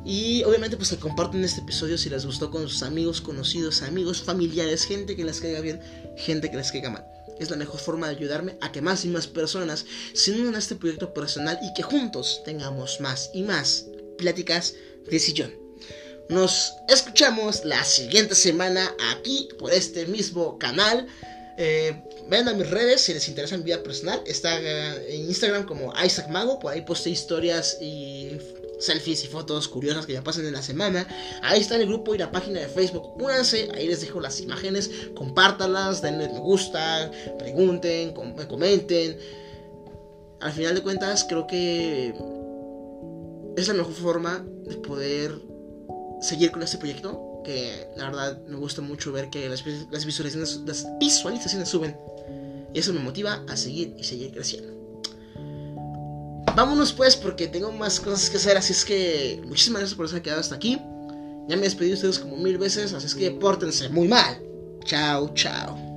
Y 0.05 0.43
obviamente 0.45 0.77
pues 0.77 0.95
comparten 0.99 1.45
este 1.45 1.61
episodio 1.61 1.99
si 1.99 2.09
les 2.09 2.25
gustó 2.25 2.51
con 2.51 2.69
sus 2.69 2.83
amigos, 2.83 3.21
conocidos, 3.21 3.83
amigos, 3.83 4.23
familiares, 4.23 4.85
gente 4.85 5.15
que 5.15 5.25
les 5.25 5.41
caiga 5.41 5.61
bien, 5.61 5.81
gente 6.17 6.51
que 6.51 6.57
les 6.57 6.73
caiga 6.73 6.91
mal 6.91 7.05
es 7.41 7.51
la 7.51 7.57
mejor 7.57 7.81
forma 7.81 8.07
de 8.07 8.17
ayudarme 8.17 8.57
a 8.61 8.71
que 8.71 8.83
más 8.83 9.05
y 9.05 9.09
más 9.09 9.27
personas 9.27 9.87
se 10.13 10.31
unan 10.33 10.55
a 10.55 10.59
este 10.59 10.77
proyecto 10.77 11.13
personal 11.15 11.59
y 11.63 11.73
que 11.73 11.83
juntos 11.83 12.43
tengamos 12.45 13.01
más 13.01 13.31
y 13.33 13.43
más 13.43 13.87
pláticas 14.19 14.75
de 15.11 15.19
sillón. 15.19 15.51
Nos 16.29 16.75
escuchamos 16.87 17.65
la 17.65 17.83
siguiente 17.83 18.35
semana 18.35 18.95
aquí 19.11 19.49
por 19.59 19.73
este 19.73 20.07
mismo 20.07 20.59
canal. 20.59 21.09
Eh, 21.57 22.05
a 22.31 22.53
mis 22.53 22.71
redes 22.71 23.01
si 23.01 23.15
les 23.15 23.27
interesa 23.27 23.57
mi 23.57 23.65
vida 23.65 23.83
personal. 23.83 24.23
Está 24.27 24.61
en 24.61 25.23
Instagram 25.23 25.65
como 25.65 25.93
Isaac 26.05 26.29
Mago. 26.29 26.61
Por 26.61 26.73
ahí 26.73 26.83
posté 26.83 27.11
historias 27.11 27.79
y 27.81 28.39
selfies 28.81 29.25
y 29.25 29.29
fotos 29.29 29.69
curiosas 29.69 30.07
que 30.07 30.15
ya 30.15 30.25
pasan 30.25 30.47
en 30.47 30.53
la 30.53 30.63
semana. 30.63 31.07
Ahí 31.43 31.61
está 31.61 31.77
el 31.77 31.87
grupo 31.87 32.15
y 32.15 32.19
la 32.19 32.33
página 32.33 32.61
de 32.61 32.69
Facebook. 32.69 33.15
Únanse, 33.23 33.69
ahí 33.75 33.87
les 33.87 34.01
dejo 34.01 34.21
las 34.21 34.41
imágenes, 34.41 34.91
compártalas, 35.15 36.03
denle 36.03 36.29
me 36.29 36.39
gusta, 36.39 37.11
pregunten, 37.39 38.13
comenten. 38.13 39.19
Al 40.41 40.53
final 40.53 40.75
de 40.75 40.83
cuentas, 40.83 41.25
creo 41.29 41.47
que 41.47 42.15
es 43.57 43.69
la 43.69 43.75
mejor 43.75 43.93
forma 43.93 44.45
de 44.65 44.77
poder 44.77 45.39
seguir 46.23 46.51
con 46.51 46.63
este 46.63 46.79
proyecto. 46.79 47.27
Que 47.45 47.89
la 47.97 48.05
verdad 48.05 48.43
me 48.47 48.57
gusta 48.57 48.83
mucho 48.83 49.13
ver 49.13 49.31
que 49.31 49.49
las, 49.49 49.65
las 49.91 50.05
las 50.05 50.07
visualizaciones 50.07 51.69
suben. 51.69 51.97
Y 52.73 52.79
eso 52.79 52.93
me 52.93 53.01
motiva 53.01 53.45
a 53.49 53.57
seguir 53.57 53.95
y 53.99 54.05
seguir 54.05 54.33
creciendo. 54.33 54.80
Vámonos 56.57 56.93
pues 56.93 57.17
porque 57.17 57.49
tengo 57.49 57.73
más 57.73 58.01
cosas 58.01 58.29
que 58.29 58.37
hacer, 58.37 58.57
así 58.57 58.73
es 58.73 58.85
que 58.85 59.43
muchísimas 59.47 59.81
gracias 59.81 59.97
por 59.97 60.09
haber 60.09 60.23
quedado 60.23 60.41
hasta 60.41 60.57
aquí. 60.57 60.81
Ya 61.49 61.57
me 61.57 61.63
despedí 61.63 61.89
de 61.89 61.95
ustedes 61.95 62.19
como 62.19 62.37
mil 62.37 62.59
veces, 62.59 62.93
así 62.93 63.07
es 63.07 63.15
que 63.15 63.31
pórtense 63.31 63.89
muy 63.89 64.09
mal. 64.09 64.41
Chao, 64.85 65.33
chao. 65.35 65.90